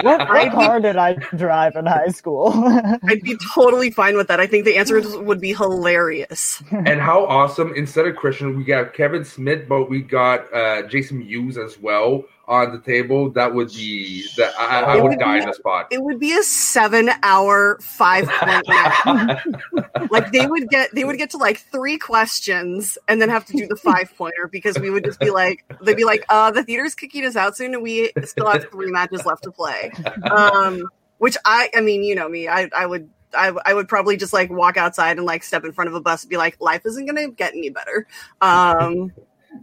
what, 0.03 0.29
what 0.29 0.53
car 0.53 0.81
did 0.81 0.97
I 0.97 1.15
drive 1.37 1.77
in 1.77 1.87
high 1.87 2.09
school? 2.09 2.53
I'd 3.05 3.23
be 3.23 3.37
totally 3.55 3.91
fine 3.91 4.17
with 4.17 4.29
that. 4.29 4.41
I 4.41 4.47
think 4.47 4.65
the 4.65 4.77
answer 4.77 5.01
would 5.21 5.41
be 5.41 5.55
hilarious. 5.55 6.63
And 6.71 7.01
how 7.01 7.27
awesome! 7.27 7.73
Instead 7.75 8.07
of 8.07 8.17
Kristian, 8.17 8.57
we 8.57 8.65
got 8.65 8.95
Kevin 8.95 9.25
Smith, 9.25 9.69
but 9.69 9.89
we 9.89 10.03
got 10.03 10.53
uh, 10.53 10.83
Jason 10.83 11.19
Mewes 11.19 11.57
as 11.57 11.79
well 11.79 12.25
on 12.47 12.73
the 12.73 12.79
table, 12.79 13.31
that 13.31 13.55
would 13.55 13.69
be 13.69 14.27
that 14.37 14.55
I, 14.59 14.81
I 14.81 14.95
would, 14.97 15.11
would 15.11 15.19
die 15.19 15.39
in 15.39 15.47
the 15.47 15.55
spot. 15.55 15.89
It 15.91 16.03
would 16.03 16.19
be 16.21 16.37
a 16.37 16.43
seven-hour, 16.43 17.79
five 17.81 18.29
point 18.29 18.67
like 20.11 20.33
they 20.33 20.47
would 20.47 20.69
get 20.69 20.95
they 20.95 21.05
would 21.05 21.19
get 21.19 21.31
to 21.31 21.39
like 21.39 21.59
three 21.59 21.99
questions 21.99 22.99
and 23.09 23.21
then 23.21 23.29
have 23.29 23.45
to 23.47 23.53
do 23.57 23.67
the 23.67 23.77
five 23.77 24.15
pointer 24.17 24.49
because 24.51 24.79
we 24.79 24.91
would 24.91 25.05
just 25.05 25.21
be 25.21 25.31
like 25.31 25.65
they'd 25.83 25.97
be 25.97 26.05
like, 26.05 26.25
uh, 26.29 26.51
the 26.51 26.63
theater's 26.63 26.95
kicking 26.95 27.25
us 27.25 27.37
out 27.37 27.57
soon 27.57 27.75
and 27.75 27.83
we 27.83 28.13
still 28.25 28.51
have 28.51 28.71
three 28.71 28.91
matches 28.91 29.25
left 29.25 29.45
to 29.45 29.51
play. 29.51 29.91
Um, 30.31 30.83
which 31.19 31.37
I 31.45 31.71
I 31.75 31.81
mean, 31.81 32.03
you 32.03 32.15
know 32.15 32.29
me, 32.29 32.49
I 32.49 32.69
I 32.77 32.87
would 32.87 33.09
I, 33.37 33.53
I, 33.65 33.75
would 33.75 33.89
probably 33.89 34.17
just 34.17 34.33
like 34.33 34.51
walk 34.51 34.77
outside 34.77 35.17
and 35.17 35.27
like 35.27 35.43
step 35.43 35.65
in 35.65 35.73
front 35.73 35.89
of 35.89 35.95
a 35.95 36.01
bus 36.01 36.23
and 36.23 36.31
be 36.31 36.37
like, 36.37 36.61
life 36.61 36.83
isn't 36.85 37.05
going 37.05 37.17
to 37.17 37.35
get 37.35 37.53
any 37.53 37.69
better. 37.69 38.07
Um, 38.41 39.13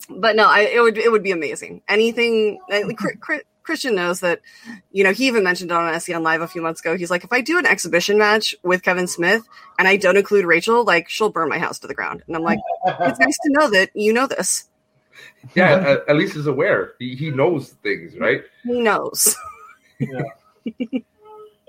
but 0.10 0.36
no, 0.36 0.48
I, 0.48 0.62
it 0.62 0.82
would 0.82 0.98
it 0.98 1.12
would 1.12 1.24
be 1.24 1.32
amazing. 1.32 1.82
Anything 1.88 2.60
like, 2.70 3.00
Kristian 3.64 3.94
knows 3.94 4.22
that, 4.22 4.42
you 4.92 5.04
know, 5.04 5.12
he 5.12 5.28
even 5.28 5.44
mentioned 5.44 5.72
it 5.72 5.74
on 5.74 5.94
SCN 5.94 6.24
Live 6.24 6.42
a 6.42 6.48
few 6.48 6.62
months 6.62 6.82
ago. 6.82 6.98
He's 6.98 7.12
like, 7.12 7.24
if 7.24 7.32
I 7.32 7.42
do 7.42 7.58
an 7.58 7.66
exhibition 7.66 8.18
match 8.18 8.56
with 8.64 8.84
Kevin 8.84 9.08
Smith 9.08 9.44
and 9.78 9.88
I 9.88 9.98
don't 9.98 10.18
include 10.18 10.46
Rachel, 10.46 10.84
like 10.84 11.10
she'll 11.10 11.30
burn 11.30 11.50
my 11.50 11.60
house 11.60 11.80
to 11.80 11.88
the 11.88 11.94
ground. 11.94 12.24
And 12.28 12.36
I'm 12.36 12.42
like, 12.42 12.60
it's 12.86 13.20
nice 13.20 13.38
to 13.44 13.52
know 13.52 13.70
that 13.70 13.92
you 13.94 14.14
know 14.14 14.28
this. 14.28 14.68
Yeah, 15.56 15.74
at, 15.74 16.10
at 16.10 16.16
least 16.16 16.34
he's 16.34 16.48
aware. 16.48 16.94
He, 17.00 17.16
he 17.16 17.32
knows 17.32 17.70
things, 17.84 18.18
right? 18.18 18.44
He 18.64 18.82
knows. 18.82 19.36
Yeah. 20.00 20.24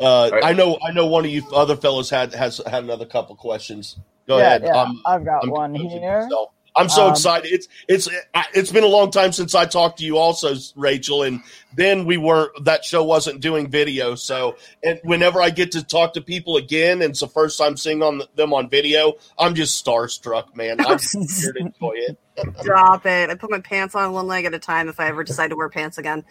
Uh, 0.01 0.31
right. 0.33 0.43
I 0.43 0.53
know. 0.55 0.79
I 0.83 0.91
know. 0.93 1.07
One 1.07 1.27
of 1.27 1.31
you 1.31 1.43
other 1.53 1.77
fellows 1.77 2.09
had 2.09 2.35
has 2.35 2.63
had 2.67 2.83
another 2.83 3.05
couple 3.05 3.37
questions. 3.37 3.97
Go 4.27 4.39
yeah, 4.39 4.45
ahead. 4.45 4.63
Yeah, 4.65 4.83
um, 4.83 5.03
I've 5.05 5.23
got 5.23 5.45
I'm 5.45 5.51
one 5.51 5.75
here. 5.75 6.23
Myself. 6.23 6.51
I'm 6.75 6.89
so 6.89 7.07
um, 7.07 7.13
excited. 7.13 7.53
It's 7.53 7.69
it's 7.89 8.09
it's 8.55 8.73
been 8.73 8.85
a 8.85 8.89
long 8.89 9.11
time 9.11 9.33
since 9.33 9.55
I 9.55 9.67
talked 9.67 9.99
to 9.99 10.05
you, 10.05 10.17
also, 10.17 10.55
Rachel, 10.75 11.23
and 11.23 11.43
then 11.75 12.07
we 12.07 12.17
weren't. 12.17 12.65
That 12.65 12.85
show 12.85 13.05
wasn't 13.05 13.41
doing 13.41 13.69
video, 13.69 14.15
so 14.15 14.57
and 14.83 14.99
whenever 15.05 15.43
I 15.43 15.51
get 15.51 15.73
to 15.73 15.85
talk 15.85 16.15
to 16.15 16.23
people 16.23 16.57
again, 16.57 17.03
and 17.03 17.11
it's 17.11 17.21
the 17.21 17.29
first 17.29 17.59
time 17.59 17.77
seeing 17.77 18.03
on 18.03 18.23
them 18.37 18.55
on 18.55 18.71
video, 18.71 19.15
I'm 19.39 19.55
just 19.55 19.85
starstruck, 19.85 20.57
man. 20.57 20.81
I'm 20.81 20.99
here 20.99 21.53
to 21.53 21.59
enjoy 21.59 21.93
it. 21.95 22.19
Drop 22.63 23.05
it. 23.05 23.29
I 23.29 23.35
put 23.35 23.51
my 23.51 23.61
pants 23.61 23.95
on 23.95 24.13
one 24.13 24.27
leg 24.27 24.47
at 24.47 24.55
a 24.55 24.59
time 24.59 24.89
if 24.89 24.99
I 24.99 25.09
ever 25.09 25.23
decide 25.25 25.51
to 25.51 25.57
wear 25.57 25.69
pants 25.69 25.99
again. 25.99 26.25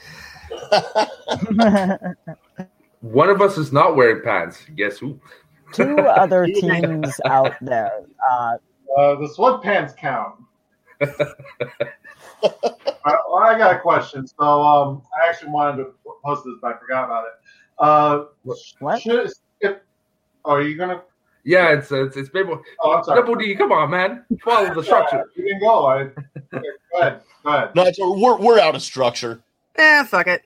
one 3.02 3.30
of 3.30 3.42
us 3.42 3.58
is 3.58 3.72
not 3.72 3.96
wearing 3.96 4.24
pants. 4.24 4.66
Guess 4.76 4.98
who? 4.98 5.20
Two 5.74 6.00
other 6.00 6.46
teams 6.48 7.20
out 7.26 7.54
there. 7.62 7.92
Uh, 8.30 8.58
uh, 8.98 9.16
the 9.16 9.34
sweatpants 9.38 9.96
count. 9.96 10.36
well, 11.02 11.36
I 13.42 13.58
got 13.58 13.76
a 13.76 13.80
question. 13.80 14.28
So 14.28 14.44
um, 14.44 15.02
I 15.16 15.30
actually 15.30 15.50
wanted 15.50 15.84
to 15.84 15.94
post 16.24 16.44
this, 16.46 16.56
but 16.62 16.76
I 16.76 16.80
forgot 16.80 17.06
about 17.06 17.26
it. 17.26 17.32
Uh, 17.80 18.26
what? 18.80 19.02
Should, 19.02 19.32
if, 19.62 19.78
oh, 20.46 20.52
are 20.52 20.62
you 20.62 20.78
gonna? 20.78 21.02
Yeah, 21.44 21.74
it's 21.74 21.92
it's 21.92 22.16
it's 22.16 22.30
Bible. 22.30 22.62
Oh, 22.82 22.98
I'm 22.98 23.04
sorry. 23.04 23.22
Double 23.22 23.36
D, 23.36 23.56
come 23.56 23.72
on, 23.72 23.89
man, 23.89 24.26
follow 24.44 24.72
the 24.74 24.84
structure. 24.84 25.26
you 25.36 25.46
can 25.46 25.60
go. 25.60 25.88
I, 25.88 26.04
go 26.52 27.00
ahead. 27.00 27.22
Go 27.44 27.50
ahead. 27.50 27.76
No, 27.76 27.92
we're 28.00 28.38
we're 28.38 28.60
out 28.60 28.76
of 28.76 28.84
structure. 28.84 29.42
Yeah, 29.78 30.04
fuck 30.04 30.28
it. 30.28 30.44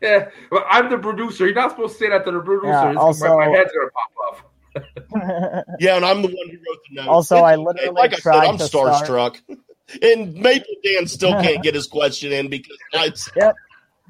Yeah, 0.00 0.30
well, 0.50 0.64
I'm 0.68 0.90
the 0.90 0.98
producer. 0.98 1.44
You're 1.44 1.54
not 1.54 1.70
supposed 1.70 1.94
to 1.94 1.98
say 1.98 2.10
that 2.10 2.24
to 2.24 2.32
the 2.32 2.40
producer. 2.40 2.68
Yeah, 2.68 2.94
also, 2.94 3.36
my, 3.36 3.48
my 3.48 3.56
head's 3.56 3.72
gonna 3.72 3.90
pop 3.90 4.10
off. 4.28 4.44
yeah, 5.80 5.96
and 5.96 6.04
I'm 6.04 6.22
the 6.22 6.28
one 6.28 6.48
who 6.50 6.56
wrote 6.56 6.78
the 6.88 6.94
note. 6.96 7.08
Also, 7.08 7.36
I 7.36 7.56
literally 7.56 7.90
like 7.90 8.12
I 8.12 8.16
said, 8.16 8.34
I'm 8.34 8.56
starstruck. 8.58 9.36
Start. 9.36 9.42
And 10.00 10.34
Maple 10.34 10.74
Dan 10.82 11.06
still 11.06 11.32
can't 11.42 11.62
get 11.62 11.74
his 11.74 11.86
question 11.86 12.32
in 12.32 12.48
because 12.48 12.78
I. 12.94 13.12
Yep. 13.36 13.54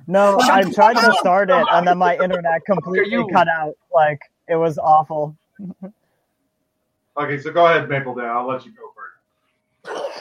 No, 0.07 0.39
I 0.41 0.63
tried 0.71 0.95
to 0.95 1.13
start 1.19 1.51
it, 1.51 1.67
and 1.73 1.87
then 1.87 1.99
my 1.99 2.17
internet 2.17 2.65
completely 2.65 3.25
cut 3.33 3.49
out. 3.49 3.75
Like 3.93 4.21
it 4.49 4.55
was 4.55 4.79
awful. 4.79 5.37
okay, 7.17 7.41
so 7.41 7.51
go 7.51 7.67
ahead, 7.67 7.89
Maple 7.89 8.15
Dan. 8.15 8.27
I'll 8.27 8.47
let 8.47 8.65
you 8.65 8.73
go 8.73 8.93
first. 8.95 10.13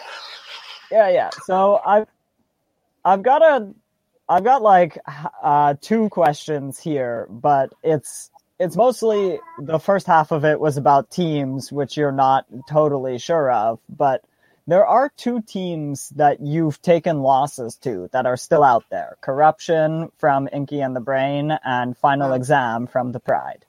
Yeah, 0.92 1.10
yeah. 1.10 1.30
So 1.46 1.80
I've 1.86 2.08
I've 3.06 3.22
got 3.22 3.44
a 3.44 3.74
I've 4.30 4.44
got 4.44 4.62
like 4.62 4.98
uh, 5.44 5.76
two 5.82 6.10
questions 6.10 6.80
here, 6.80 7.28
but 7.30 7.74
it's 7.84 8.32
it's 8.60 8.76
mostly 8.76 9.40
the 9.60 9.80
first 9.80 10.08
half 10.08 10.32
of 10.32 10.46
it 10.46 10.60
was 10.60 10.78
about 10.78 11.12
teams, 11.12 11.72
which 11.72 11.98
you're 11.98 12.12
not 12.12 12.46
totally 12.70 13.18
sure 13.18 13.52
of, 13.52 13.80
but 13.90 14.24
there 14.68 14.86
are 14.86 15.12
two 15.18 15.42
teams 15.42 16.10
that 16.10 16.40
you've 16.40 16.82
taken 16.82 17.22
losses 17.22 17.76
to 17.78 18.10
that 18.14 18.26
are 18.26 18.38
still 18.38 18.64
out 18.64 18.86
there. 18.90 19.18
Corruption 19.20 20.12
from 20.18 20.48
inky 20.52 20.80
and 20.82 20.96
the 20.96 21.02
brain 21.02 21.52
and 21.64 21.98
final 21.98 22.34
exam 22.34 22.88
from 22.88 23.12
the 23.12 23.20
pride. 23.20 23.66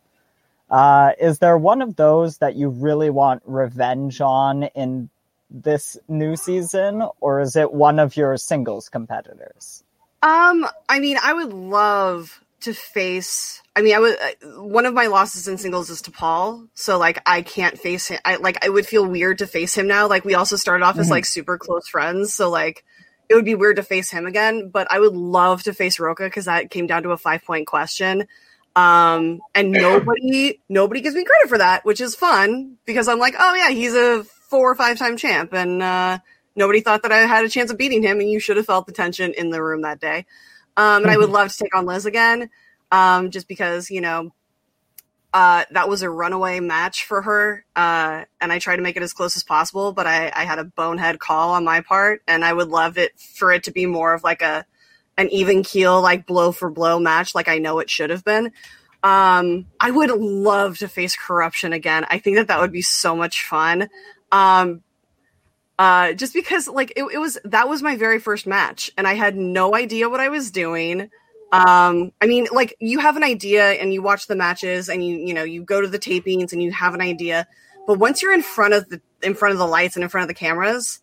Uh, 0.70 1.12
is 1.20 1.39
there 1.39 1.59
one 1.59 1.82
of 1.82 1.97
those 1.97 2.39
that 2.39 2.55
you 2.55 2.68
really 2.68 3.11
want 3.11 3.43
revenge 3.45 4.20
on 4.20 4.64
in 4.74 5.11
this 5.51 5.97
new 6.09 6.37
season 6.37 7.03
or 7.20 7.41
is 7.41 7.55
it 7.55 7.72
one 7.72 7.99
of 7.99 8.16
your 8.16 8.37
singles 8.37 8.89
competitors? 8.89 9.85
Um 10.22 10.66
i 10.89 11.01
mean 11.01 11.18
i 11.22 11.32
would 11.32 11.53
love 11.53 12.43
to 12.65 12.75
face 12.75 13.62
I 13.77 13.83
mean, 13.83 13.95
I 13.95 13.99
was 13.99 14.15
one 14.57 14.87
of 14.87 14.95
my 14.95 15.09
losses 15.09 15.49
in 15.49 15.59
singles 15.59 15.91
is 15.91 16.03
to 16.03 16.12
Paul, 16.12 16.69
so 16.75 16.97
like 16.97 17.21
I 17.27 17.43
can't 17.43 17.77
face 17.79 18.07
him. 18.07 18.21
I 18.25 18.37
like 18.37 18.65
I 18.65 18.69
would 18.69 18.87
feel 18.87 19.05
weird 19.05 19.39
to 19.39 19.49
face 19.49 19.75
him 19.75 19.89
now. 19.89 20.07
Like 20.07 20.25
we 20.25 20.35
also 20.35 20.55
started 20.55 20.85
off 20.85 20.93
mm-hmm. 20.93 21.01
as 21.01 21.11
like 21.11 21.25
super 21.25 21.59
close 21.59 21.89
friends, 21.89 22.33
so 22.33 22.51
like 22.51 22.85
it 23.29 23.35
would 23.35 23.45
be 23.45 23.57
weird 23.57 23.77
to 23.77 23.83
face 23.83 24.11
him 24.11 24.27
again. 24.27 24.69
But 24.69 24.87
I 24.93 25.01
would 25.01 25.15
love 25.15 25.65
to 25.65 25.75
face 25.75 25.99
Roca 25.99 26.23
because 26.23 26.45
that 26.45 26.71
came 26.71 26.87
down 26.87 27.03
to 27.03 27.11
a 27.11 27.17
five 27.17 27.45
point 27.45 27.67
question, 27.67 28.29
um, 28.77 29.41
and 29.57 29.73
nobody 29.73 30.61
nobody 30.69 31.01
gives 31.01 31.17
me 31.17 31.25
credit 31.25 31.49
for 31.49 31.59
that, 31.59 31.85
which 31.85 32.01
is 32.01 32.15
fun 32.15 32.77
because 32.85 33.09
I'm 33.09 33.19
like, 33.19 33.35
oh 33.37 33.55
yeah, 33.55 33.71
he's 33.71 33.95
a 33.95 34.23
four 34.23 34.71
or 34.71 34.77
five 34.77 34.99
time 34.99 35.17
champ, 35.17 35.53
and 35.53 35.83
uh, 35.83 36.19
nobody 36.55 36.81
thought 36.81 37.03
that 37.03 37.11
I 37.11 37.27
had 37.27 37.45
a 37.45 37.49
chance 37.49 37.73
of 37.73 37.79
beating 37.79 38.05
him, 38.05 38.21
and 38.21 38.31
you 38.31 38.39
should 38.39 38.57
have 38.57 38.67
felt 38.67 38.87
the 38.87 38.93
tension 38.93 39.35
in 39.37 39.51
the 39.51 39.61
room 39.61 39.83
that 39.83 39.99
day. 39.99 40.27
Um, 40.77 41.03
and 41.03 41.11
I 41.11 41.16
would 41.16 41.31
love 41.31 41.53
to 41.53 41.57
take 41.57 41.75
on 41.75 41.87
Liz 41.87 42.07
again 42.07 42.51
um, 42.91 43.31
just 43.31 43.49
because 43.49 43.91
you 43.91 44.01
know 44.01 44.33
uh, 45.35 45.64
that 45.72 45.89
was 45.89 46.03
a 46.03 46.09
runaway 46.09 46.61
match 46.61 47.07
for 47.07 47.22
her, 47.22 47.64
uh, 47.75 48.25
and 48.41 48.53
I 48.53 48.61
tried 48.61 48.77
to 48.77 48.83
make 48.83 48.97
it 48.97 49.03
as 49.03 49.12
close 49.12 49.35
as 49.37 49.43
possible, 49.43 49.93
but 49.93 50.07
I, 50.07 50.31
I, 50.33 50.45
had 50.45 50.61
a 50.61 50.64
bonehead 50.64 51.18
call 51.18 51.51
on 51.55 51.64
my 51.64 51.81
part, 51.81 52.22
and 52.29 52.45
I 52.45 52.53
would 52.53 52.68
love 52.68 52.99
it 52.99 53.18
for 53.18 53.51
it 53.51 53.64
to 53.64 53.72
be 53.72 53.85
more 53.85 54.14
of 54.14 54.22
like 54.22 54.43
a 54.43 54.64
an 55.18 55.29
even 55.31 55.64
keel, 55.64 56.01
like 56.01 56.25
blow 56.25 56.53
for 56.53 56.70
blow 56.70 57.01
match, 57.01 57.35
like 57.35 57.49
I 57.49 57.59
know 57.59 57.81
it 57.81 57.91
should 57.91 58.11
have 58.11 58.25
been. 58.25 58.53
Um, 59.03 59.66
I 59.81 59.91
would 59.91 60.11
love 60.11 60.79
to 60.79 60.89
face 60.89 61.16
corruption 61.16 61.72
again. 61.72 62.07
I 62.09 62.18
think 62.18 62.37
that 62.37 62.47
that 62.47 62.61
would 62.61 62.72
be 62.72 62.83
so 62.83 63.16
much 63.16 63.45
fun. 63.45 63.89
Um, 64.31 64.84
Uh, 65.79 66.12
just 66.12 66.33
because 66.33 66.68
like 66.68 66.93
it, 66.97 67.05
it 67.12 67.18
was 67.18 67.39
that 67.45 67.68
was 67.68 67.83
my 67.83 67.97
very 67.97 68.20
first 68.20 68.47
match, 68.47 68.91
and 68.97 69.09
I 69.09 69.14
had 69.14 69.37
no 69.37 69.75
idea 69.75 70.09
what 70.09 70.20
I 70.20 70.29
was 70.29 70.51
doing. 70.51 71.11
Um, 71.53 72.12
I 72.20 72.27
mean, 72.27 72.47
like 72.53 72.77
you 72.81 73.01
have 73.01 73.16
an 73.16 73.25
idea 73.25 73.72
and 73.72 73.93
you 73.93 74.03
watch 74.03 74.27
the 74.27 74.37
matches 74.37 74.89
and 74.89 75.05
you 75.05 75.16
you 75.16 75.35
know 75.35 75.43
you 75.43 75.62
go 75.62 75.81
to 75.81 75.89
the 75.89 75.99
tapings 75.99 76.53
and 76.53 76.62
you 76.62 76.70
have 76.70 76.95
an 76.95 77.01
idea, 77.01 77.47
but 77.87 77.99
once 77.99 78.22
you're 78.22 78.33
in 78.33 78.43
front 78.43 78.75
of 78.75 78.89
the 78.89 79.01
in 79.22 79.35
front 79.35 79.53
of 79.53 79.59
the 79.59 79.66
lights 79.66 79.97
and 79.97 80.05
in 80.05 80.09
front 80.09 80.22
of 80.22 80.29
the 80.29 80.35
cameras, 80.35 81.01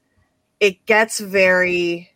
it 0.61 0.85
gets 0.85 1.19
very 1.19 2.11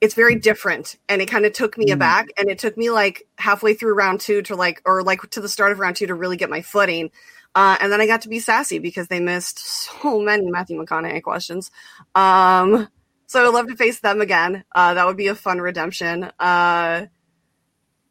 it's 0.00 0.14
very 0.14 0.34
different 0.34 0.96
and 1.08 1.22
it 1.22 1.30
kind 1.30 1.46
of 1.46 1.52
took 1.54 1.78
me 1.78 1.86
mm. 1.86 1.94
aback 1.94 2.26
and 2.36 2.50
it 2.50 2.58
took 2.58 2.76
me 2.76 2.90
like 2.90 3.26
halfway 3.38 3.72
through 3.72 3.94
round 3.94 4.20
two 4.20 4.42
to 4.42 4.54
like 4.54 4.82
or 4.84 5.02
like 5.02 5.20
to 5.30 5.40
the 5.40 5.48
start 5.48 5.72
of 5.72 5.78
round 5.78 5.96
two 5.96 6.06
to 6.06 6.14
really 6.14 6.36
get 6.36 6.50
my 6.50 6.60
footing 6.60 7.10
uh, 7.54 7.76
and 7.80 7.92
then 7.92 8.00
i 8.00 8.06
got 8.06 8.22
to 8.22 8.28
be 8.28 8.38
sassy 8.38 8.78
because 8.78 9.08
they 9.08 9.20
missed 9.20 9.58
so 9.58 10.20
many 10.20 10.50
matthew 10.50 10.80
mcconaughey 10.80 11.22
questions 11.22 11.70
um, 12.14 12.88
so 13.26 13.44
i'd 13.44 13.54
love 13.54 13.68
to 13.68 13.76
face 13.76 14.00
them 14.00 14.20
again 14.20 14.64
uh, 14.74 14.94
that 14.94 15.06
would 15.06 15.16
be 15.16 15.28
a 15.28 15.34
fun 15.34 15.60
redemption 15.60 16.24
uh, 16.24 17.06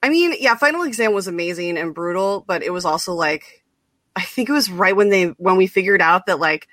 i 0.02 0.10
mean 0.10 0.34
yeah 0.40 0.56
final 0.56 0.84
exam 0.84 1.14
was 1.14 1.28
amazing 1.28 1.78
and 1.78 1.94
brutal 1.94 2.44
but 2.48 2.64
it 2.64 2.72
was 2.72 2.86
also 2.86 3.14
like 3.14 3.64
i 4.16 4.22
think 4.22 4.50
it 4.50 4.54
was 4.54 4.70
right 4.70 4.96
when 4.96 5.10
they 5.10 5.26
when 5.38 5.58
we 5.58 5.68
figured 5.68 6.02
out 6.02 6.26
that 6.26 6.40
like 6.40 6.68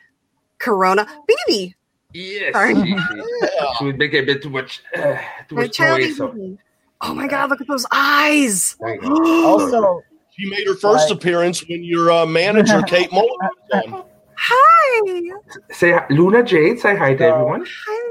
corona 0.59 1.07
baby 1.27 1.75
Yes, 2.12 2.55
she, 2.77 2.97
she, 3.79 3.85
would 3.85 3.99
make 3.99 4.14
a 4.14 4.23
bit 4.23 4.43
too 4.43 4.51
much, 4.51 4.83
uh, 4.97 5.16
too 5.49 5.55
much 5.55 5.79
noise. 5.79 6.16
So. 6.16 6.59
Oh 7.01 7.14
my 7.14 7.29
god! 7.29 7.51
Look 7.51 7.61
at 7.61 7.68
those 7.68 7.87
eyes. 7.93 8.77
also, 9.05 10.03
she 10.41 10.49
made 10.49 10.66
her 10.66 10.74
first 10.74 11.11
like, 11.11 11.18
appearance 11.18 11.66
when 11.68 11.84
your 11.84 12.11
uh, 12.11 12.26
manager 12.26 12.82
Kate 12.86 13.12
Mullen 13.12 13.28
was 13.41 13.82
on. 13.86 14.05
Hi. 14.36 15.30
Say 15.70 15.99
Luna 16.09 16.43
Jade. 16.43 16.80
Say 16.80 16.97
hi 16.97 17.14
to 17.14 17.24
everyone. 17.24 17.66
Hi, 17.86 18.09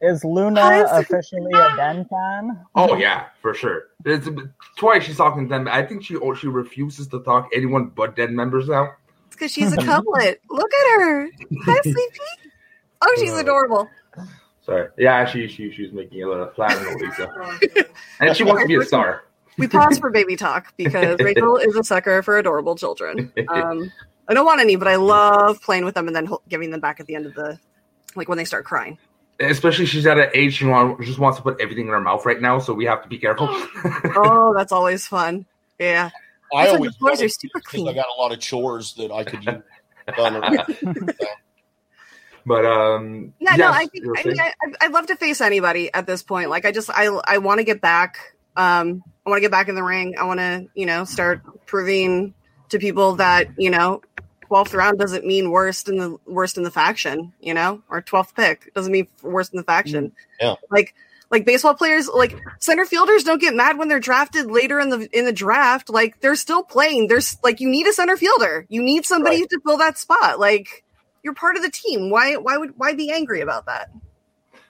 Luna. 0.00 0.14
Is 0.14 0.24
Luna 0.24 0.62
hi, 0.62 1.00
officially 1.00 1.50
a 1.52 1.76
Den 1.76 2.06
fan? 2.06 2.64
Oh 2.74 2.96
yeah, 2.96 3.26
for 3.42 3.52
sure. 3.52 3.84
It's 4.06 4.28
twice 4.76 5.04
she's 5.04 5.18
talking 5.18 5.44
to 5.44 5.48
them. 5.48 5.68
I 5.68 5.82
think 5.82 6.02
she 6.02 6.16
oh, 6.16 6.34
she 6.34 6.48
refuses 6.48 7.08
to 7.08 7.22
talk 7.22 7.50
anyone 7.54 7.86
but 7.94 8.16
Den 8.16 8.34
members 8.34 8.68
now. 8.68 8.92
It's 9.26 9.36
because 9.36 9.52
she's 9.52 9.72
a 9.72 9.76
couplet. 9.82 10.40
Look 10.50 10.72
at 10.72 11.00
her. 11.00 11.30
Hi, 11.64 11.80
sleepy. 11.82 12.52
Oh, 13.02 13.16
she's 13.18 13.32
adorable. 13.32 13.88
Sorry. 14.62 14.88
Yeah, 14.96 15.26
she 15.26 15.46
she 15.46 15.70
she's 15.70 15.92
making 15.92 16.22
a 16.22 16.28
little 16.28 16.50
flattering 16.54 16.98
Lisa. 16.98 17.30
and 18.20 18.34
she 18.34 18.44
wants 18.44 18.62
to 18.62 18.68
be 18.68 18.76
a 18.76 18.84
star. 18.84 19.24
We 19.58 19.68
pause 19.68 19.98
for 19.98 20.10
baby 20.10 20.36
talk 20.36 20.74
because 20.76 21.18
Rachel 21.20 21.56
is 21.56 21.76
a 21.76 21.84
sucker 21.84 22.22
for 22.22 22.38
adorable 22.38 22.76
children. 22.76 23.32
Um, 23.48 23.92
I 24.28 24.34
don't 24.34 24.46
want 24.46 24.60
any, 24.60 24.76
but 24.76 24.88
I 24.88 24.96
love 24.96 25.60
playing 25.60 25.84
with 25.84 25.94
them 25.94 26.06
and 26.06 26.16
then 26.16 26.28
giving 26.48 26.70
them 26.70 26.80
back 26.80 27.00
at 27.00 27.06
the 27.06 27.14
end 27.14 27.26
of 27.26 27.34
the, 27.34 27.58
like 28.16 28.28
when 28.28 28.38
they 28.38 28.44
start 28.44 28.64
crying. 28.64 28.98
Especially 29.40 29.86
she's 29.86 30.06
at 30.06 30.18
an 30.18 30.30
age 30.34 30.54
she 30.54 30.64
want, 30.64 31.00
just 31.02 31.18
wants 31.18 31.38
to 31.38 31.42
put 31.42 31.60
everything 31.60 31.86
in 31.86 31.92
her 31.92 32.00
mouth 32.00 32.24
right 32.24 32.40
now, 32.40 32.58
so 32.58 32.72
we 32.72 32.84
have 32.84 33.02
to 33.02 33.08
be 33.08 33.18
careful. 33.18 33.48
oh, 34.16 34.54
that's 34.56 34.72
always 34.72 35.06
fun. 35.06 35.46
Yeah. 35.78 36.10
I 36.54 36.68
always 36.68 36.92
the 36.92 36.98
floors 36.98 37.20
are 37.20 37.28
super 37.28 37.60
clean. 37.60 37.88
I 37.88 37.92
got 37.92 38.06
a 38.16 38.20
lot 38.20 38.32
of 38.32 38.38
chores 38.38 38.94
that 38.94 39.10
I 39.10 39.24
could 39.24 39.44
use. 39.44 39.62
But 42.46 42.66
um, 42.66 43.32
yeah, 43.40 43.56
yes, 43.56 43.58
no, 43.58 43.70
I 43.70 43.86
think 43.86 44.04
I 44.18 44.28
mean, 44.28 44.40
I, 44.40 44.52
I'd 44.82 44.92
love 44.92 45.06
to 45.06 45.16
face 45.16 45.40
anybody 45.40 45.92
at 45.92 46.06
this 46.06 46.22
point. 46.22 46.50
Like, 46.50 46.66
I 46.66 46.72
just 46.72 46.90
I 46.90 47.06
I 47.06 47.38
want 47.38 47.58
to 47.60 47.64
get 47.64 47.80
back. 47.80 48.33
Um, 48.56 49.02
I 49.26 49.30
want 49.30 49.38
to 49.38 49.42
get 49.42 49.50
back 49.50 49.68
in 49.68 49.74
the 49.74 49.82
ring. 49.82 50.14
I 50.18 50.24
want 50.24 50.40
to 50.40 50.66
you 50.74 50.86
know 50.86 51.04
start 51.04 51.42
proving 51.66 52.34
to 52.70 52.78
people 52.78 53.16
that 53.16 53.48
you 53.56 53.70
know 53.70 54.02
12th 54.50 54.74
round 54.74 54.98
doesn't 54.98 55.26
mean 55.26 55.50
worst 55.50 55.88
in 55.88 55.96
the 55.96 56.16
worst 56.26 56.56
in 56.56 56.62
the 56.62 56.70
faction, 56.70 57.32
you 57.40 57.54
know, 57.54 57.82
or 57.88 58.02
12th 58.02 58.34
pick 58.34 58.72
doesn't 58.74 58.92
mean 58.92 59.08
worst 59.22 59.52
in 59.52 59.56
the 59.56 59.64
faction. 59.64 60.12
Yeah. 60.40 60.54
Like 60.70 60.94
like 61.30 61.44
baseball 61.44 61.74
players, 61.74 62.08
like 62.08 62.36
center 62.60 62.84
fielders 62.84 63.24
don't 63.24 63.40
get 63.40 63.54
mad 63.54 63.78
when 63.78 63.88
they're 63.88 64.00
drafted 64.00 64.46
later 64.46 64.78
in 64.78 64.90
the 64.90 65.08
in 65.16 65.24
the 65.24 65.32
draft. 65.32 65.90
Like 65.90 66.20
they're 66.20 66.36
still 66.36 66.62
playing. 66.62 67.08
There's 67.08 67.36
like 67.42 67.60
you 67.60 67.68
need 67.68 67.86
a 67.86 67.92
center 67.92 68.16
fielder. 68.16 68.66
You 68.68 68.82
need 68.82 69.04
somebody 69.04 69.40
right. 69.40 69.50
to 69.50 69.60
fill 69.66 69.78
that 69.78 69.98
spot. 69.98 70.38
Like 70.38 70.84
you're 71.22 71.34
part 71.34 71.56
of 71.56 71.62
the 71.62 71.70
team. 71.70 72.10
Why 72.10 72.36
why 72.36 72.56
would 72.56 72.74
why 72.76 72.94
be 72.94 73.10
angry 73.10 73.40
about 73.40 73.66
that? 73.66 73.90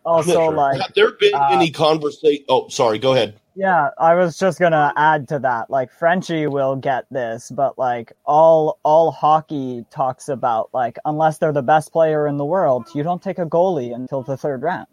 Also, 0.07 0.51
like, 0.51 0.81
have 0.81 0.93
there 0.95 1.13
been 1.13 1.35
uh, 1.35 1.49
any 1.51 1.71
conversation? 1.71 2.45
Oh, 2.49 2.69
sorry. 2.69 2.99
Go 2.99 3.13
ahead. 3.13 3.41
Yeah, 3.57 3.91
I 3.99 4.15
was 4.15 4.37
just 4.37 4.59
gonna 4.59 4.93
add 4.97 5.29
to 5.29 5.39
that. 5.41 5.71
Like 5.71 5.93
Frenchie 5.93 6.47
will 6.47 6.77
get 6.77 7.07
this, 7.11 7.51
but 7.51 7.79
like 7.79 8.13
all 8.25 8.81
all 8.83 9.13
hockey 9.13 9.85
talks 9.91 10.29
about 10.29 10.71
like 10.73 10.99
unless 11.05 11.39
they're 11.39 11.53
the 11.53 11.63
best 11.63 11.93
player 11.93 12.27
in 12.27 12.37
the 12.37 12.45
world, 12.45 12.89
you 12.95 13.03
don't 13.03 13.23
take 13.23 13.39
a 13.39 13.47
goalie 13.47 13.95
until 13.95 14.23
the 14.23 14.37
third 14.37 14.63
round. 14.63 14.89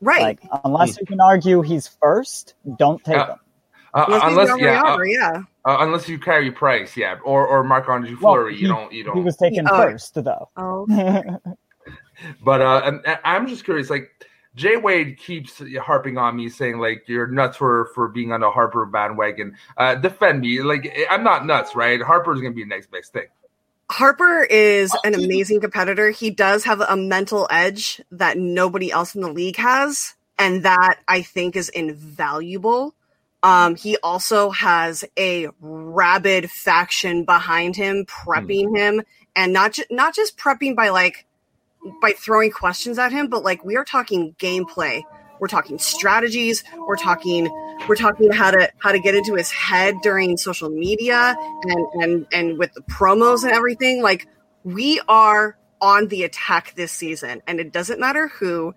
Right. 0.00 0.20
Like 0.20 0.40
unless 0.64 0.98
you 0.98 1.06
can 1.06 1.20
argue 1.20 1.62
he's 1.62 1.88
first, 1.88 2.54
don't 2.78 3.02
take 3.02 3.16
uh, 3.16 3.26
him. 3.32 3.38
Uh, 3.94 4.04
unless, 4.08 4.50
unless 4.50 4.60
yeah, 4.60 4.82
uh, 4.82 5.00
yeah. 5.00 5.42
Uh, 5.64 5.76
unless 5.80 6.06
you 6.06 6.18
Carey 6.18 6.50
Price, 6.50 6.98
yeah, 6.98 7.16
or 7.24 7.46
or 7.46 7.64
Marc 7.64 7.88
Andre 7.88 8.14
Fleury, 8.14 8.52
well, 8.52 8.60
you 8.60 8.68
don't 8.68 8.92
you 8.92 9.04
don't. 9.04 9.16
He 9.16 9.22
was 9.22 9.38
taken 9.38 9.66
oh. 9.70 9.74
first 9.74 10.22
though. 10.22 10.50
Oh. 10.54 10.86
but 12.44 12.60
uh, 12.60 12.98
I'm 13.24 13.46
just 13.48 13.64
curious, 13.64 13.88
like. 13.88 14.10
Jay 14.56 14.76
Wade 14.76 15.18
keeps 15.18 15.62
harping 15.80 16.16
on 16.16 16.34
me, 16.34 16.48
saying 16.48 16.78
like 16.78 17.04
you're 17.06 17.26
nuts 17.26 17.58
for 17.58 17.90
for 17.94 18.08
being 18.08 18.32
on 18.32 18.40
the 18.40 18.50
Harper 18.50 18.86
bandwagon. 18.86 19.56
Uh, 19.76 19.94
defend 19.94 20.40
me, 20.40 20.62
like 20.62 20.96
I'm 21.10 21.22
not 21.22 21.46
nuts, 21.46 21.76
right? 21.76 22.00
Harper's 22.00 22.40
gonna 22.40 22.54
be 22.54 22.62
the 22.62 22.68
next 22.68 22.90
best 22.90 23.12
thing. 23.12 23.26
Harper 23.90 24.42
is 24.42 24.90
an 25.04 25.14
amazing 25.14 25.60
competitor. 25.60 26.10
He 26.10 26.30
does 26.30 26.64
have 26.64 26.80
a 26.80 26.96
mental 26.96 27.46
edge 27.50 28.00
that 28.10 28.36
nobody 28.36 28.90
else 28.90 29.14
in 29.14 29.20
the 29.20 29.30
league 29.30 29.56
has, 29.56 30.14
and 30.38 30.64
that 30.64 30.96
I 31.06 31.22
think 31.22 31.54
is 31.54 31.68
invaluable. 31.68 32.94
Um, 33.42 33.76
he 33.76 33.96
also 33.98 34.50
has 34.50 35.04
a 35.18 35.48
rabid 35.60 36.50
faction 36.50 37.24
behind 37.24 37.76
him, 37.76 38.06
prepping 38.06 38.68
mm. 38.68 38.78
him, 38.78 39.02
and 39.36 39.52
not 39.52 39.74
ju- 39.74 39.84
not 39.90 40.14
just 40.14 40.38
prepping 40.38 40.74
by 40.74 40.88
like 40.88 41.26
by 42.00 42.12
throwing 42.12 42.50
questions 42.50 42.98
at 42.98 43.12
him, 43.12 43.28
but 43.28 43.42
like 43.42 43.64
we 43.64 43.76
are 43.76 43.84
talking 43.84 44.34
gameplay. 44.38 45.02
We're 45.38 45.48
talking 45.48 45.78
strategies. 45.78 46.64
We're 46.76 46.96
talking 46.96 47.50
we're 47.88 47.96
talking 47.96 48.32
how 48.32 48.50
to 48.50 48.70
how 48.78 48.92
to 48.92 48.98
get 48.98 49.14
into 49.14 49.34
his 49.34 49.50
head 49.50 49.96
during 50.02 50.36
social 50.36 50.70
media 50.70 51.36
and 51.62 51.86
and 52.02 52.26
and 52.32 52.58
with 52.58 52.72
the 52.72 52.80
promos 52.82 53.44
and 53.44 53.52
everything. 53.52 54.02
Like 54.02 54.26
we 54.64 55.00
are 55.08 55.58
on 55.80 56.08
the 56.08 56.24
attack 56.24 56.74
this 56.74 56.92
season, 56.92 57.42
and 57.46 57.60
it 57.60 57.72
doesn't 57.72 58.00
matter 58.00 58.28
who. 58.28 58.74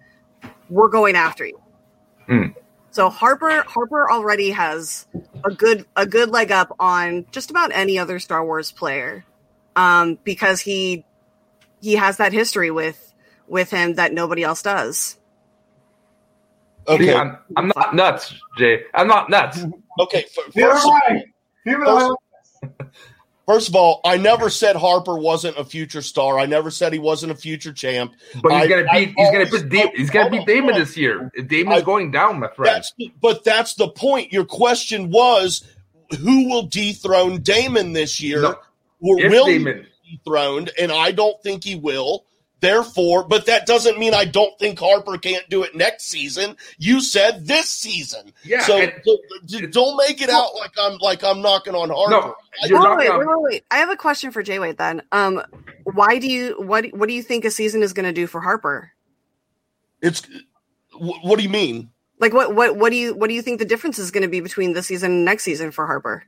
We're 0.70 0.90
going 0.90 1.16
after 1.16 1.46
you. 1.46 1.60
Mm. 2.28 2.56
So 2.92 3.10
Harper 3.10 3.64
Harper 3.68 4.10
already 4.10 4.52
has 4.52 5.08
a 5.44 5.52
good 5.52 5.86
a 5.96 6.06
good 6.06 6.30
leg 6.30 6.52
up 6.52 6.76
on 6.80 7.26
just 7.32 7.50
about 7.50 7.72
any 7.74 7.98
other 8.00 8.20
Star 8.20 8.44
Wars 8.44 8.72
player, 8.72 9.26
um, 9.76 10.20
because 10.24 10.60
he 10.60 11.06
he 11.82 11.96
has 11.96 12.18
that 12.18 12.34
history 12.34 12.72
with 12.72 13.14
with 13.48 13.72
him 13.72 13.96
that 13.96 14.14
nobody 14.14 14.44
else 14.44 14.62
does. 14.62 15.18
Okay, 16.88 17.14
I'm, 17.14 17.38
I'm 17.56 17.72
not 17.76 17.94
nuts, 17.94 18.34
Jay. 18.58 18.84
I'm 18.94 19.08
not 19.08 19.30
nuts. 19.30 19.60
Okay, 20.00 20.24
first, 20.56 20.88
first, 21.84 22.16
First 23.50 23.68
of 23.68 23.76
all, 23.76 24.00
I 24.06 24.16
never 24.16 24.48
said 24.52 24.76
Harper 24.76 25.18
wasn't 25.18 25.58
a 25.58 25.66
future 25.66 26.04
star. 26.04 26.38
I 26.38 26.46
never 26.46 26.70
said 26.70 26.94
he 26.94 27.00
wasn't 27.00 27.32
a 27.32 27.36
future 27.36 27.74
champ. 27.74 28.14
But 28.44 28.52
he's 28.52 28.70
gonna 28.70 28.86
beat. 28.94 29.14
he's 29.18 29.32
gonna 29.32 29.46
put. 29.48 29.70
Da- 29.70 29.92
he's 29.96 30.12
gonna 30.12 30.30
beat 30.30 30.46
Damon 30.46 30.76
this 30.76 30.96
year. 30.96 31.32
Damon's 31.48 31.82
I, 31.82 31.84
going 31.84 32.12
down, 32.12 32.40
my 32.40 32.48
friend. 32.50 32.76
That's, 32.76 32.94
but 33.20 33.44
that's 33.44 33.74
the 33.74 33.88
point. 33.90 34.32
Your 34.32 34.46
question 34.46 35.10
was, 35.10 35.64
who 36.20 36.48
will 36.48 36.68
dethrone 36.68 37.42
Damon 37.42 37.94
this 37.94 38.22
year? 38.22 38.44
No, 38.44 38.56
or 39.02 39.16
will 39.16 39.48
Damon. 39.48 39.88
He 40.10 40.18
dethroned? 40.18 40.72
And 40.80 40.92
I 40.92 41.12
don't 41.12 41.42
think 41.44 41.64
he 41.64 41.76
will. 41.76 42.26
Therefore, 42.62 43.24
but 43.24 43.46
that 43.46 43.66
doesn't 43.66 43.98
mean 43.98 44.14
I 44.14 44.26
don't 44.26 44.58
think 44.60 44.80
Harper 44.80 45.18
can't 45.18 45.50
do 45.50 45.64
it 45.64 45.76
next 45.76 46.08
season. 46.08 46.58
You 46.78 47.00
said 47.00 47.48
this 47.48 47.70
season. 47.70 48.34
Yeah. 48.44 48.64
So, 48.64 48.86
so 49.46 49.66
don't 49.68 49.96
make 49.96 50.22
it 50.22 50.30
out 50.30 50.56
like 50.56 50.72
I'm 50.78 50.98
like 50.98 51.24
I'm 51.24 51.42
knocking 51.42 51.74
on 51.74 51.90
Harper. 51.90 52.36
No, 52.70 52.96
wait, 52.98 53.10
wait, 53.10 53.28
wait, 53.28 53.42
wait, 53.42 53.66
I 53.72 53.78
have 53.78 53.90
a 53.90 53.96
question 53.96 54.32
for 54.32 54.44
Jay 54.44 54.60
Wade 54.60 54.78
then. 54.78 55.02
Um, 55.14 55.42
why 55.86 56.20
do 56.20 56.28
you 56.30 56.56
what 56.60 56.88
what 56.94 57.08
do 57.08 57.14
you 57.14 57.24
think 57.24 57.46
a 57.46 57.52
season 57.52 57.82
is 57.82 57.94
going 57.94 58.06
to 58.06 58.12
do 58.12 58.28
for 58.28 58.42
Harper? 58.42 58.92
It's 60.02 60.28
what 60.98 61.38
do 61.38 61.44
you 61.44 61.50
mean? 61.50 61.90
Like 62.20 62.34
what 62.34 62.54
what 62.54 62.76
what 62.76 62.90
do 62.90 62.98
you 62.98 63.14
what 63.16 63.30
do 63.30 63.36
you 63.36 63.42
think 63.42 63.60
the 63.60 63.66
difference 63.66 63.98
is 64.00 64.12
going 64.12 64.24
to 64.24 64.30
be 64.30 64.42
between 64.42 64.74
this 64.74 64.88
season 64.88 65.12
and 65.12 65.26
next 65.26 65.44
season 65.44 65.72
for 65.72 65.86
Harper? 65.86 66.26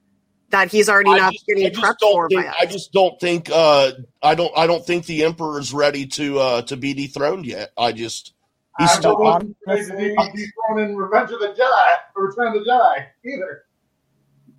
That 0.51 0.71
he's 0.71 0.87
already 0.89 1.09
I 1.11 1.17
not 1.17 1.33
just, 1.33 1.45
getting 1.47 1.71
prepped 1.71 1.99
for. 2.01 2.29
Think, 2.29 2.47
I 2.59 2.65
just 2.65 2.93
don't 2.93 3.19
think 3.19 3.49
uh, 3.51 3.91
I 4.21 4.35
don't 4.35 4.51
I 4.57 4.67
don't 4.67 4.85
think 4.85 5.05
the 5.05 5.23
emperor 5.23 5.59
is 5.59 5.73
ready 5.73 6.05
to 6.07 6.39
uh, 6.39 6.61
to 6.63 6.77
be 6.77 6.93
dethroned 6.93 7.45
yet. 7.45 7.71
I 7.77 7.91
just 7.91 8.33
he's 8.77 8.89
I 8.89 8.93
still 8.93 9.27
on. 9.27 9.55
dethroned 9.67 10.79
in 10.79 10.95
Revenge 10.95 11.31
of 11.31 11.39
the 11.39 11.55
Jedi 11.57 11.95
or 12.15 12.27
Return 12.27 12.47
of 12.47 12.53
the 12.53 12.69
Jedi 12.69 13.05
either. 13.25 13.63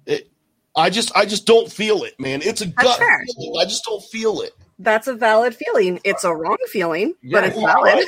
It, 0.07 0.31
I 0.75 0.91
just 0.91 1.17
I 1.17 1.27
just 1.27 1.47
don't 1.47 1.71
feel 1.71 2.05
it, 2.05 2.19
man. 2.19 2.41
It's 2.43 2.61
a 2.61 2.67
gut 2.67 2.99
feeling. 2.99 3.61
I 3.61 3.65
just 3.65 3.85
don't 3.85 4.03
feel 4.05 4.41
it. 4.41 4.53
that's 4.79 5.07
a 5.07 5.15
valid 5.15 5.55
feeling. 5.55 6.01
It's 6.05 6.25
a 6.25 6.35
wrong 6.35 6.59
feeling, 6.69 7.15
yeah, 7.23 7.41
but 7.41 7.45
it's 7.45 7.61
valid. 7.61 8.05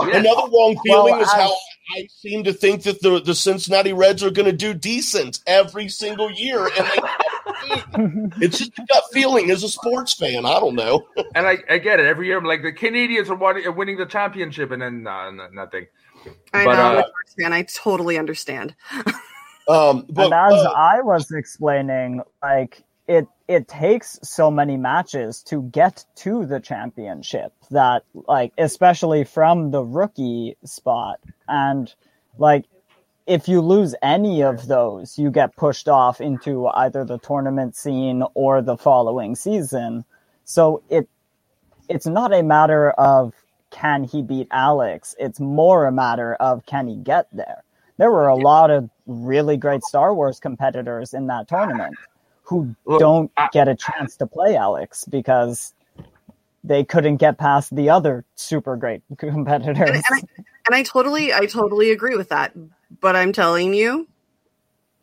Yeah. 0.00 0.18
Another 0.18 0.50
wrong 0.50 0.78
feeling 0.84 1.12
well, 1.12 1.22
is 1.22 1.32
how 1.32 1.54
I 1.94 2.08
seem 2.10 2.44
to 2.44 2.52
think 2.52 2.82
that 2.82 3.00
the, 3.00 3.20
the 3.20 3.34
Cincinnati 3.34 3.92
Reds 3.92 4.22
are 4.22 4.30
going 4.30 4.46
to 4.46 4.56
do 4.56 4.74
decent 4.74 5.40
every 5.46 5.88
single 5.88 6.30
year, 6.30 6.66
and 6.66 6.86
they, 6.86 8.44
it's 8.44 8.58
just 8.58 8.78
a 8.78 8.84
gut 8.86 9.04
feeling 9.12 9.50
as 9.50 9.62
a 9.62 9.68
sports 9.68 10.14
fan. 10.14 10.44
I 10.46 10.58
don't 10.58 10.74
know, 10.74 11.06
and 11.34 11.46
I, 11.46 11.58
I 11.70 11.78
get 11.78 12.00
it 12.00 12.06
every 12.06 12.26
year. 12.26 12.38
I'm 12.38 12.44
like 12.44 12.62
the 12.62 12.72
Canadiens 12.72 13.28
are 13.28 13.72
winning 13.72 13.98
the 13.98 14.06
championship, 14.06 14.72
and 14.72 14.82
then 14.82 15.06
uh, 15.06 15.30
nothing. 15.52 15.86
I 16.52 16.64
but, 16.64 16.74
know, 16.74 16.98
uh, 16.98 17.02
fan. 17.38 17.52
I 17.52 17.62
totally 17.62 18.18
understand. 18.18 18.74
um, 19.68 20.06
but, 20.08 20.26
and 20.26 20.34
as 20.34 20.54
uh, 20.54 20.72
I 20.76 21.00
was 21.02 21.30
explaining, 21.30 22.22
like 22.42 22.82
it 23.08 23.28
it 23.48 23.68
takes 23.68 24.18
so 24.22 24.50
many 24.50 24.76
matches 24.76 25.42
to 25.44 25.62
get 25.62 26.04
to 26.16 26.44
the 26.46 26.58
championship 26.58 27.52
that 27.70 28.02
like 28.26 28.52
especially 28.58 29.24
from 29.24 29.70
the 29.70 29.82
rookie 29.82 30.56
spot. 30.64 31.20
And 31.46 31.92
like 32.38 32.64
if 33.26 33.48
you 33.48 33.60
lose 33.60 33.94
any 34.02 34.42
of 34.42 34.66
those 34.66 35.18
you 35.18 35.30
get 35.30 35.56
pushed 35.56 35.88
off 35.88 36.20
into 36.20 36.66
either 36.68 37.04
the 37.04 37.18
tournament 37.18 37.76
scene 37.76 38.24
or 38.34 38.62
the 38.62 38.76
following 38.76 39.36
season. 39.36 40.04
So 40.44 40.82
it 40.90 41.08
it's 41.88 42.06
not 42.06 42.34
a 42.34 42.42
matter 42.42 42.90
of 42.90 43.32
can 43.70 44.04
he 44.04 44.22
beat 44.22 44.48
Alex. 44.50 45.14
It's 45.18 45.38
more 45.38 45.86
a 45.86 45.92
matter 45.92 46.34
of 46.34 46.66
can 46.66 46.88
he 46.88 46.96
get 46.96 47.28
there. 47.32 47.62
There 47.98 48.10
were 48.10 48.28
a 48.28 48.36
lot 48.36 48.70
of 48.70 48.90
really 49.06 49.56
great 49.56 49.82
Star 49.82 50.12
Wars 50.12 50.40
competitors 50.40 51.14
in 51.14 51.28
that 51.28 51.48
tournament 51.48 51.96
who 52.46 52.74
Look, 52.84 53.00
don't 53.00 53.30
I, 53.36 53.48
get 53.52 53.68
a 53.68 53.74
chance 53.74 54.16
to 54.16 54.26
play 54.26 54.56
Alex 54.56 55.04
because 55.04 55.74
they 56.62 56.84
couldn't 56.84 57.16
get 57.16 57.38
past 57.38 57.74
the 57.74 57.90
other 57.90 58.24
super 58.34 58.76
great 58.76 59.02
competitors. 59.18 59.88
And, 59.88 59.96
and, 59.96 60.04
I, 60.10 60.20
and 60.66 60.74
I 60.74 60.82
totally, 60.82 61.32
I 61.32 61.46
totally 61.46 61.90
agree 61.90 62.16
with 62.16 62.28
that. 62.30 62.52
But 63.00 63.16
I'm 63.16 63.32
telling 63.32 63.74
you, 63.74 64.08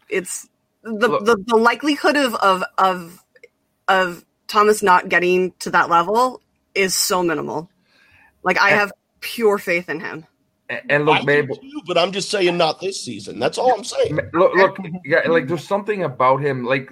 it's 0.09 0.47
the 0.83 1.19
the, 1.19 1.43
the 1.45 1.57
likelihood 1.57 2.15
of, 2.15 2.35
of 2.35 2.63
of 2.77 3.23
of 3.87 4.25
Thomas 4.47 4.81
not 4.81 5.09
getting 5.09 5.51
to 5.59 5.69
that 5.71 5.89
level 5.89 6.41
is 6.73 6.95
so 6.95 7.23
minimal. 7.23 7.69
Like 8.43 8.57
I 8.57 8.69
have 8.69 8.91
pure 9.19 9.57
faith 9.57 9.89
in 9.89 9.99
him. 9.99 10.25
And 10.89 11.05
look, 11.05 11.25
maybe, 11.25 11.53
too, 11.53 11.81
but 11.85 11.97
I'm 11.97 12.11
just 12.11 12.31
saying 12.31 12.57
not 12.57 12.79
this 12.79 12.99
season. 12.99 13.37
That's 13.37 13.57
all 13.57 13.73
I'm 13.73 13.83
saying. 13.83 14.17
Look, 14.33 14.55
look, 14.55 14.77
yeah, 15.05 15.19
like 15.27 15.47
there's 15.47 15.67
something 15.67 16.03
about 16.03 16.37
him. 16.37 16.63
Like 16.63 16.89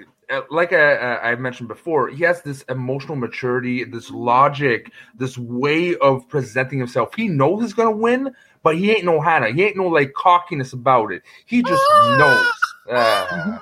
like 0.50 0.74
I, 0.74 0.96
uh, 0.96 1.20
I 1.22 1.36
mentioned 1.36 1.68
before, 1.68 2.08
he 2.10 2.24
has 2.24 2.42
this 2.42 2.62
emotional 2.64 3.16
maturity, 3.16 3.84
this 3.84 4.10
logic, 4.10 4.92
this 5.16 5.38
way 5.38 5.96
of 5.98 6.28
presenting 6.30 6.80
himself. 6.80 7.14
He 7.16 7.28
knows 7.28 7.62
he's 7.62 7.74
gonna 7.74 7.92
win, 7.92 8.34
but 8.64 8.78
he 8.78 8.92
ain't 8.92 9.06
no 9.06 9.20
Hannah. 9.20 9.52
He 9.52 9.64
ain't 9.64 9.78
no 9.78 9.88
like 9.88 10.14
cockiness 10.14 10.74
about 10.74 11.12
it. 11.12 11.24
He 11.46 11.62
just 11.64 11.84
knows. 12.18 12.46
Uh, 12.90 13.58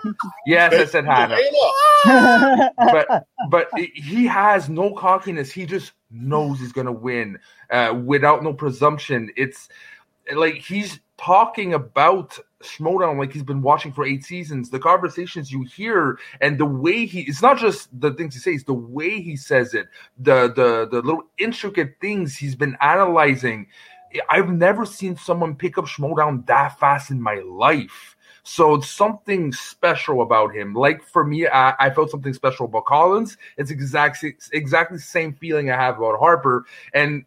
yes, 0.47 0.73
I 0.73 0.85
said 0.85 1.05
Hannah. 1.05 1.37
but 2.77 3.27
but 3.49 3.67
he 3.75 4.25
has 4.25 4.69
no 4.69 4.95
cockiness. 4.95 5.51
He 5.51 5.65
just 5.65 5.91
knows 6.09 6.59
he's 6.59 6.71
gonna 6.71 6.93
win 6.93 7.37
uh, 7.69 7.99
without 8.03 8.43
no 8.43 8.53
presumption. 8.53 9.29
It's 9.35 9.67
like 10.33 10.55
he's 10.55 10.99
talking 11.17 11.73
about 11.73 12.39
Schmoedown 12.63 13.17
like 13.17 13.31
he's 13.31 13.43
been 13.43 13.61
watching 13.61 13.91
for 13.91 14.05
eight 14.05 14.25
seasons. 14.25 14.69
The 14.69 14.79
conversations 14.79 15.51
you 15.51 15.63
hear 15.63 16.19
and 16.41 16.57
the 16.57 16.65
way 16.65 17.05
he 17.05 17.21
it's 17.21 17.41
not 17.41 17.57
just 17.57 17.87
the 17.99 18.13
things 18.13 18.33
he 18.33 18.39
says, 18.39 18.63
the 18.65 18.73
way 18.73 19.21
he 19.21 19.35
says 19.35 19.73
it, 19.73 19.87
the 20.17 20.51
the 20.53 20.87
the 20.91 21.01
little 21.01 21.23
intricate 21.37 21.95
things 22.01 22.35
he's 22.35 22.55
been 22.55 22.75
analyzing. 22.81 23.67
I've 24.29 24.49
never 24.49 24.85
seen 24.85 25.15
someone 25.15 25.55
pick 25.55 25.77
up 25.77 25.85
Schmoedown 25.85 26.45
that 26.47 26.79
fast 26.79 27.11
in 27.11 27.21
my 27.21 27.35
life. 27.45 28.15
So 28.43 28.75
it's 28.75 28.89
something 28.89 29.53
special 29.53 30.21
about 30.21 30.55
him. 30.55 30.73
Like 30.73 31.03
for 31.03 31.23
me, 31.23 31.47
I, 31.47 31.75
I, 31.79 31.89
felt 31.91 32.09
something 32.09 32.33
special 32.33 32.65
about 32.65 32.85
Collins. 32.85 33.37
It's 33.57 33.69
exactly 33.69 34.35
exactly 34.53 34.97
the 34.97 35.03
same 35.03 35.33
feeling 35.33 35.69
I 35.69 35.75
have 35.75 35.97
about 35.97 36.17
Harper. 36.17 36.65
And 36.93 37.25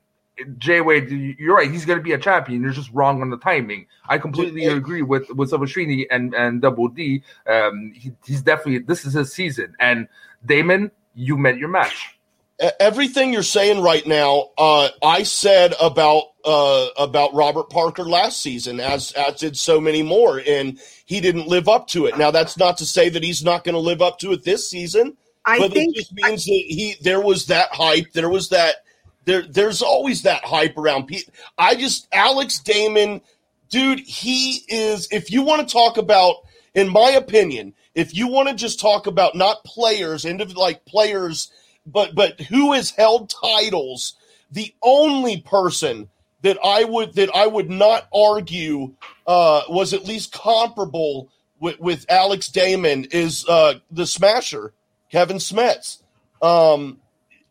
Jay 0.58 0.80
Wade, 0.80 1.10
you're 1.10 1.56
right. 1.56 1.70
He's 1.70 1.84
going 1.84 1.98
to 1.98 2.02
be 2.02 2.12
a 2.12 2.18
champion. 2.18 2.62
You're 2.62 2.72
just 2.72 2.90
wrong 2.92 3.22
on 3.22 3.30
the 3.30 3.36
timing. 3.36 3.86
I 4.08 4.18
completely 4.18 4.66
agree 4.66 5.02
with 5.02 5.28
with 5.30 5.50
Silvestrini 5.50 6.06
and 6.10 6.34
and 6.34 6.60
Double 6.60 6.88
D. 6.88 7.22
Um, 7.46 7.92
he, 7.94 8.12
he's 8.24 8.42
definitely 8.42 8.78
this 8.80 9.04
is 9.04 9.14
his 9.14 9.32
season. 9.32 9.74
And 9.80 10.08
Damon, 10.44 10.90
you 11.14 11.36
met 11.36 11.58
your 11.58 11.68
match. 11.68 12.18
Everything 12.78 13.32
you're 13.32 13.42
saying 13.42 13.82
right 13.82 14.06
now, 14.06 14.50
uh, 14.56 14.88
I 15.02 15.24
said 15.24 15.74
about 15.80 16.24
uh, 16.44 16.88
about 16.96 17.34
Robert 17.34 17.70
Parker 17.70 18.04
last 18.04 18.40
season, 18.40 18.78
as 18.78 19.12
as 19.12 19.36
did 19.36 19.56
so 19.56 19.80
many 19.80 20.02
more, 20.02 20.40
and 20.46 20.78
he 21.06 21.20
didn't 21.20 21.48
live 21.48 21.68
up 21.68 21.88
to 21.88 22.06
it. 22.06 22.16
Now, 22.16 22.30
that's 22.30 22.56
not 22.56 22.76
to 22.78 22.86
say 22.86 23.08
that 23.08 23.22
he's 23.24 23.42
not 23.42 23.64
going 23.64 23.74
to 23.74 23.80
live 23.80 24.00
up 24.00 24.18
to 24.20 24.32
it 24.32 24.44
this 24.44 24.68
season. 24.68 25.16
I 25.44 25.58
but 25.58 25.72
think 25.72 25.96
it 25.96 26.00
just 26.00 26.12
means 26.12 26.46
I, 26.48 26.52
that 26.52 26.64
he 26.68 26.96
there 27.00 27.20
was 27.20 27.46
that 27.46 27.70
hype, 27.72 28.12
there 28.12 28.28
was 28.28 28.50
that 28.50 28.76
there, 29.24 29.42
there's 29.42 29.82
always 29.82 30.22
that 30.22 30.44
hype 30.44 30.76
around. 30.76 31.10
I 31.56 31.74
just 31.74 32.08
Alex 32.12 32.58
Damon, 32.58 33.20
dude. 33.70 34.00
He 34.00 34.62
is. 34.68 35.08
If 35.10 35.30
you 35.30 35.42
want 35.42 35.66
to 35.66 35.72
talk 35.72 35.96
about, 35.96 36.36
in 36.74 36.88
my 36.88 37.10
opinion, 37.10 37.74
if 37.94 38.14
you 38.14 38.28
want 38.28 38.48
to 38.48 38.54
just 38.54 38.80
talk 38.80 39.06
about 39.06 39.34
not 39.34 39.64
players, 39.64 40.24
into 40.24 40.44
like 40.58 40.84
players, 40.84 41.52
but 41.86 42.14
but 42.14 42.40
who 42.40 42.72
has 42.72 42.90
held 42.90 43.30
titles, 43.30 44.14
the 44.50 44.74
only 44.82 45.40
person 45.40 46.08
that 46.42 46.58
I 46.64 46.84
would 46.84 47.14
that 47.14 47.30
I 47.34 47.46
would 47.46 47.70
not 47.70 48.08
argue 48.14 48.94
uh, 49.26 49.62
was 49.68 49.94
at 49.94 50.04
least 50.04 50.32
comparable 50.32 51.30
with, 51.60 51.78
with 51.78 52.06
Alex 52.08 52.48
Damon 52.48 53.06
is 53.12 53.46
uh, 53.48 53.74
the 53.90 54.06
Smasher, 54.06 54.72
Kevin 55.10 55.36
Smets. 55.38 56.02
Um, 56.42 56.98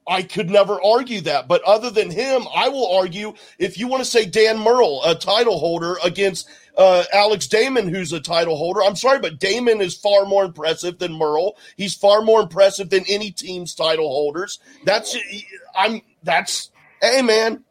I 0.08 0.24
could 0.24 0.50
never 0.50 0.82
argue 0.82 1.22
that. 1.22 1.48
But 1.48 1.62
other 1.64 1.90
than 1.90 2.10
him, 2.10 2.44
I 2.56 2.70
will 2.70 2.92
argue 2.98 3.34
if 3.60 3.78
you 3.78 3.88
want 3.88 4.04
to 4.04 4.10
say 4.10 4.26
Dan 4.26 4.60
Murrell, 4.60 5.02
a 5.06 5.16
title 5.16 5.60
holder, 5.60 5.98
against 6.04 6.50
uh, 6.78 7.04
Alex 7.14 7.48
Damon, 7.48 7.88
who's 7.88 8.12
a 8.12 8.20
title 8.20 8.56
holder. 8.56 8.84
I'm 8.84 8.96
sorry, 8.96 9.20
but 9.20 9.40
Damon 9.40 9.82
is 9.82 9.96
far 9.96 10.26
more 10.26 10.44
impressive 10.46 11.00
than 11.00 11.14
Murrell. 11.14 11.58
He's 11.78 11.94
far 11.94 12.22
more 12.22 12.42
impressive 12.42 12.90
than 12.90 13.04
any 13.08 13.32
team's 13.32 13.76
title 13.76 14.08
holders. 14.08 14.60
That's 14.86 15.16
I'm 15.76 16.02
that's 16.24 16.72
hey 17.02 17.22
man. 17.22 17.64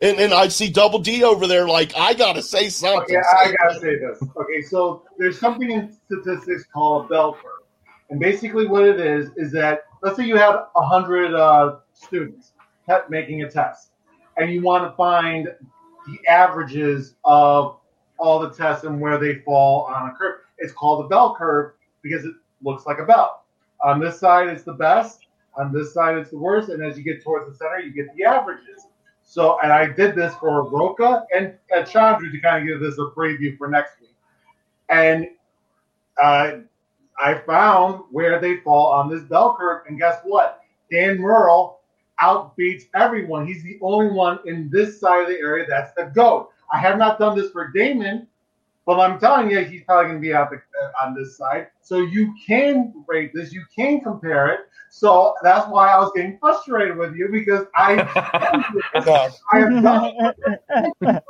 And, 0.00 0.16
and 0.20 0.32
I 0.32 0.46
see 0.46 0.70
Double 0.70 1.00
D 1.00 1.24
over 1.24 1.48
there, 1.48 1.66
like 1.66 1.92
I 1.96 2.14
gotta 2.14 2.40
say 2.42 2.68
something. 2.68 3.16
Okay, 3.16 3.16
I 3.16 3.52
gotta 3.58 3.80
say 3.80 3.98
this. 3.98 4.22
Okay, 4.36 4.62
so 4.62 5.02
there's 5.18 5.40
something 5.40 5.68
in 5.68 5.92
statistics 6.06 6.64
called 6.72 7.08
bell 7.08 7.32
curve, 7.32 7.66
and 8.08 8.20
basically 8.20 8.68
what 8.68 8.84
it 8.84 9.00
is 9.00 9.30
is 9.36 9.50
that 9.52 9.87
let's 10.02 10.16
say 10.16 10.24
you 10.24 10.36
have 10.36 10.68
100 10.74 11.34
uh, 11.34 11.76
students 11.92 12.52
making 13.08 13.42
a 13.42 13.50
test 13.50 13.90
and 14.36 14.52
you 14.52 14.62
want 14.62 14.84
to 14.84 14.96
find 14.96 15.48
the 16.06 16.18
averages 16.28 17.14
of 17.24 17.78
all 18.18 18.38
the 18.38 18.50
tests 18.50 18.84
and 18.84 19.00
where 19.00 19.18
they 19.18 19.36
fall 19.40 19.84
on 19.84 20.10
a 20.10 20.14
curve. 20.14 20.40
It's 20.58 20.72
called 20.72 21.04
a 21.04 21.08
bell 21.08 21.34
curve 21.36 21.72
because 22.02 22.24
it 22.24 22.34
looks 22.62 22.86
like 22.86 22.98
a 22.98 23.04
bell. 23.04 23.44
On 23.84 24.00
this 24.00 24.18
side, 24.18 24.48
it's 24.48 24.64
the 24.64 24.72
best. 24.72 25.26
On 25.56 25.72
this 25.72 25.92
side, 25.92 26.16
it's 26.16 26.30
the 26.30 26.38
worst. 26.38 26.68
And 26.68 26.82
as 26.82 26.96
you 26.96 27.04
get 27.04 27.22
towards 27.22 27.50
the 27.50 27.56
center, 27.56 27.80
you 27.80 27.92
get 27.92 28.14
the 28.16 28.24
averages. 28.24 28.86
So, 29.22 29.58
and 29.62 29.72
I 29.72 29.86
did 29.86 30.14
this 30.14 30.34
for 30.36 30.68
Roca 30.68 31.24
and, 31.34 31.54
and 31.70 31.86
Chandru 31.86 32.32
to 32.32 32.40
kind 32.40 32.62
of 32.62 32.66
give 32.66 32.80
this 32.80 32.98
a 32.98 33.10
preview 33.16 33.56
for 33.58 33.68
next 33.68 34.00
week. 34.00 34.14
And 34.88 35.28
uh, 36.20 36.52
I 37.22 37.38
found 37.46 38.04
where 38.10 38.40
they 38.40 38.58
fall 38.58 38.92
on 38.92 39.08
this 39.08 39.22
bell 39.24 39.56
curve. 39.58 39.82
And 39.88 39.98
guess 39.98 40.20
what? 40.24 40.62
Dan 40.90 41.18
Murrell 41.18 41.80
outbeats 42.20 42.84
everyone. 42.94 43.46
He's 43.46 43.62
the 43.62 43.78
only 43.82 44.10
one 44.10 44.38
in 44.44 44.70
this 44.70 45.00
side 45.00 45.22
of 45.22 45.28
the 45.28 45.38
area 45.38 45.66
that's 45.68 45.92
the 45.94 46.10
GOAT. 46.14 46.50
I 46.72 46.78
have 46.78 46.98
not 46.98 47.18
done 47.18 47.36
this 47.36 47.50
for 47.50 47.70
Damon, 47.72 48.26
but 48.86 48.98
I'm 49.00 49.18
telling 49.18 49.50
you, 49.50 49.60
he's 49.60 49.82
probably 49.84 50.10
going 50.10 50.22
to 50.22 50.26
be 50.26 50.34
out 50.34 50.50
the, 50.50 50.56
uh, 50.56 51.06
on 51.06 51.14
this 51.14 51.36
side. 51.36 51.68
So 51.88 52.00
you 52.00 52.34
can 52.46 52.92
rate 53.06 53.30
this, 53.32 53.50
you 53.50 53.64
can 53.74 54.02
compare 54.02 54.48
it. 54.48 54.60
So 54.90 55.34
that's 55.42 55.66
why 55.70 55.88
I 55.88 55.98
was 55.98 56.12
getting 56.14 56.36
frustrated 56.38 56.98
with 56.98 57.14
you 57.14 57.28
because 57.32 57.64
I, 57.74 58.02
I 58.94 59.58
have 59.58 59.82
done. 59.82 61.22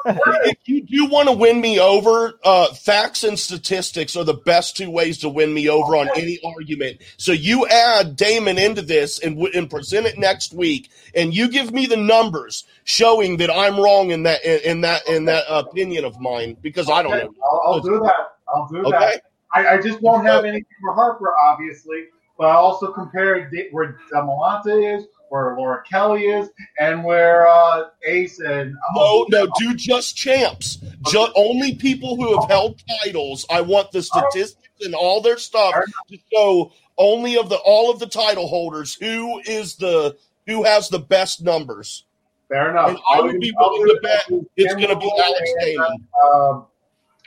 if 0.47 0.59
you 0.65 0.83
do 0.83 1.07
want 1.07 1.29
to 1.29 1.33
win 1.33 1.61
me 1.61 1.79
over, 1.79 2.41
uh, 2.43 2.75
facts 2.75 3.23
and 3.23 3.39
statistics 3.39 4.17
are 4.17 4.25
the 4.25 4.35
best 4.35 4.77
two 4.77 4.91
ways 4.91 5.19
to 5.19 5.29
win 5.29 5.55
me 5.55 5.69
over 5.69 5.95
on 5.95 6.09
any 6.17 6.41
argument. 6.45 7.03
So 7.19 7.31
you 7.31 7.65
add 7.69 8.17
Damon 8.17 8.59
into 8.59 8.83
this 8.83 9.21
and, 9.21 9.39
and 9.55 9.71
present 9.71 10.09
it 10.09 10.19
next 10.19 10.53
week, 10.53 10.91
and 11.15 11.33
you 11.33 11.49
give 11.49 11.73
me 11.73 11.87
the 11.87 11.97
numbers 11.97 12.65
showing 12.83 13.37
that 13.37 13.51
I'm 13.51 13.79
wrong 13.79 14.11
in 14.11 14.25
that 14.25 14.45
in, 14.45 14.61
in 14.69 14.81
that 14.81 15.07
in 15.07 15.27
that 15.27 15.45
opinion 15.49 16.05
of 16.05 16.19
mine 16.19 16.57
because 16.61 16.91
I 16.91 17.05
don't 17.05 17.13
know. 17.13 17.35
I'll, 17.49 17.75
I'll 17.75 17.81
do 17.81 18.01
that. 18.01 18.33
I'll 18.53 18.69
do 18.69 18.79
okay. 18.87 18.99
that. 18.99 19.23
I, 19.55 19.67
I 19.67 19.81
just 19.81 20.01
won't 20.03 20.27
have 20.27 20.45
anything 20.45 20.67
for 20.81 20.95
Harper, 20.95 21.35
obviously. 21.39 22.07
But 22.39 22.47
I 22.51 22.55
also 22.55 22.93
compared 22.93 23.53
where 23.73 23.99
Demolanta 24.13 24.97
is, 24.97 25.07
where 25.29 25.57
Laura 25.57 25.83
Kelly 25.83 26.27
is 26.27 26.51
and 26.79 27.03
where 27.03 27.49
uh, 27.49 27.89
Ace 28.05 28.39
and 28.39 28.75
no, 28.95 29.27
no, 29.29 29.49
do 29.59 29.75
just 29.75 30.17
champs. 30.17 30.79
Just 31.11 31.33
only 31.35 31.75
people 31.75 32.17
who 32.17 32.39
have 32.39 32.49
held 32.49 32.81
titles. 33.03 33.45
I 33.51 33.61
want 33.61 33.91
the 33.91 34.03
statistics 34.03 34.69
and 34.83 34.95
all 34.95 35.21
their 35.21 35.37
stuff 35.37 35.75
to 36.09 36.19
show 36.33 36.73
only 36.97 37.37
of 37.37 37.49
the 37.49 37.57
all 37.57 37.91
of 37.91 37.99
the 37.99 38.07
title 38.07 38.47
holders 38.47 38.95
who 38.95 39.41
is 39.41 39.75
the 39.77 40.17
who 40.47 40.63
has 40.63 40.89
the 40.89 40.99
best 40.99 41.43
numbers. 41.43 42.05
Fair 42.49 42.71
enough. 42.71 42.91
And 42.91 42.99
I 43.13 43.21
would 43.21 43.41
be 43.41 43.53
willing 43.59 43.89
to 43.89 44.01
bet 44.03 44.25
it's 44.57 44.75
going 44.75 44.89
to 44.89 44.97
be 44.97 45.13
Alex 45.23 45.53
Damon. 45.61 46.09
Um, 46.25 46.67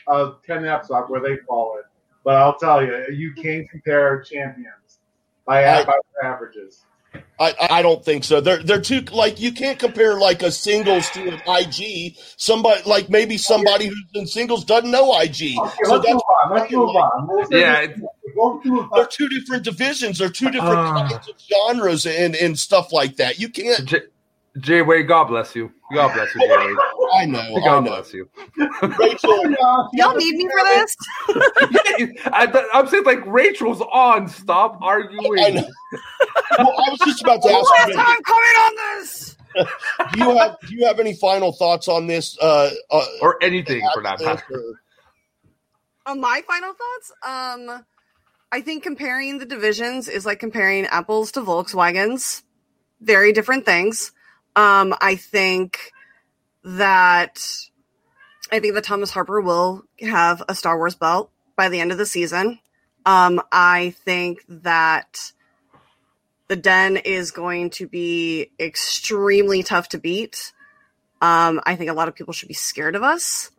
uh, 0.07 0.31
Ken 0.45 0.63
Napzok, 0.63 1.09
where 1.09 1.21
they 1.21 1.37
fall 1.47 1.77
in. 1.77 1.83
But 2.23 2.35
I'll 2.35 2.57
tell 2.57 2.83
you, 2.85 3.05
you 3.11 3.33
can't 3.33 3.69
compare 3.69 4.21
champions 4.21 4.99
by, 5.45 5.65
I, 5.65 5.83
by 5.83 5.97
averages. 6.23 6.83
I, 7.39 7.53
I 7.59 7.81
don't 7.81 8.05
think 8.05 8.23
so. 8.23 8.39
They're 8.39 8.61
they're 8.61 8.79
too 8.81 9.01
like 9.11 9.39
you 9.39 9.51
can't 9.51 9.79
compare 9.79 10.17
like 10.17 10.43
a 10.43 10.51
singles 10.51 11.09
to 11.11 11.27
an 11.27 11.41
IG. 11.47 12.15
Somebody 12.37 12.83
like 12.85 13.09
maybe 13.09 13.37
somebody 13.37 13.87
who's 13.87 14.05
in 14.13 14.27
singles 14.27 14.63
doesn't 14.63 14.91
know 14.91 15.19
IG. 15.19 15.57
Okay, 15.57 15.71
so 15.83 15.95
let's 15.95 16.07
move 16.07 16.21
on. 16.21 16.53
Let's 16.53 16.71
move 16.71 16.89
on. 16.89 17.27
We'll 17.27 17.47
yeah, 17.51 17.87
they're 18.93 19.07
two 19.07 19.27
different 19.27 19.63
divisions. 19.63 20.19
They're 20.19 20.29
two 20.29 20.51
different 20.51 20.77
uh, 20.77 21.09
kinds 21.09 21.27
of 21.27 21.35
genres 21.39 22.05
and 22.05 22.35
and 22.35 22.57
stuff 22.57 22.93
like 22.93 23.17
that. 23.17 23.39
You 23.39 23.49
can't. 23.49 23.91
J- 24.57 24.61
Jay 24.61 24.81
Wade, 24.81 25.07
God 25.07 25.25
bless 25.25 25.55
you. 25.55 25.71
God 25.93 26.13
bless 26.13 26.33
you, 26.35 26.41
Jay 26.41 26.57
Wade. 26.57 26.77
I 27.13 27.25
know. 27.25 27.55
God 27.59 27.67
I 27.67 27.79
know. 27.79 27.81
bless 27.81 28.13
you. 28.13 28.29
Rachel, 28.99 29.43
y'all 29.93 30.15
need 30.15 30.35
me 30.35 30.47
for 30.49 30.63
this. 30.65 30.95
I, 32.33 32.69
am 32.73 32.87
saying 32.87 33.03
like 33.05 33.25
Rachel's 33.25 33.81
on. 33.81 34.27
Stop 34.27 34.79
arguing. 34.81 35.43
I 35.43 35.49
know. 35.49 35.67
Well, 36.57 36.73
I 36.87 36.89
was 36.89 36.99
just 36.99 37.21
about 37.21 37.41
to 37.43 37.49
ask. 37.49 37.69
Last 37.69 38.07
time 38.07 38.23
coming 38.23 38.43
on 38.43 38.99
this. 38.99 39.37
do 40.13 40.19
you 40.19 40.37
have 40.37 40.57
Do 40.61 40.75
you 40.75 40.85
have 40.85 40.99
any 40.99 41.13
final 41.13 41.51
thoughts 41.51 41.87
on 41.87 42.07
this, 42.07 42.37
uh, 42.41 42.69
uh, 42.89 43.05
or 43.21 43.37
anything 43.41 43.85
for 43.93 44.01
that 44.03 44.21
matter? 44.21 44.43
On 46.05 46.19
my 46.19 46.41
final 46.47 46.73
thoughts, 46.73 47.11
um, 47.25 47.85
I 48.51 48.61
think 48.61 48.83
comparing 48.83 49.37
the 49.37 49.45
divisions 49.45 50.07
is 50.07 50.25
like 50.25 50.39
comparing 50.39 50.85
apples 50.87 51.31
to 51.33 51.41
Volkswagens. 51.41 52.43
Very 53.01 53.33
different 53.33 53.65
things. 53.65 54.11
Um, 54.55 54.93
I 55.01 55.15
think 55.15 55.91
that 56.63 57.41
I 58.51 58.59
think 58.59 58.73
that 58.75 58.83
Thomas 58.83 59.11
Harper 59.11 59.41
will 59.41 59.83
have 60.01 60.43
a 60.47 60.55
Star 60.55 60.77
Wars 60.77 60.95
belt 60.95 61.31
by 61.55 61.69
the 61.69 61.79
end 61.79 61.91
of 61.91 61.97
the 61.97 62.05
season. 62.05 62.59
Um, 63.05 63.41
I 63.51 63.95
think 64.03 64.43
that 64.47 65.31
the 66.47 66.55
Den 66.55 66.97
is 66.97 67.31
going 67.31 67.69
to 67.71 67.87
be 67.87 68.51
extremely 68.59 69.63
tough 69.63 69.89
to 69.89 69.97
beat. 69.97 70.51
Um, 71.21 71.61
I 71.65 71.75
think 71.75 71.89
a 71.89 71.93
lot 71.93 72.07
of 72.07 72.15
people 72.15 72.33
should 72.33 72.49
be 72.49 72.53
scared 72.53 72.95
of 72.95 73.03
us. 73.03 73.51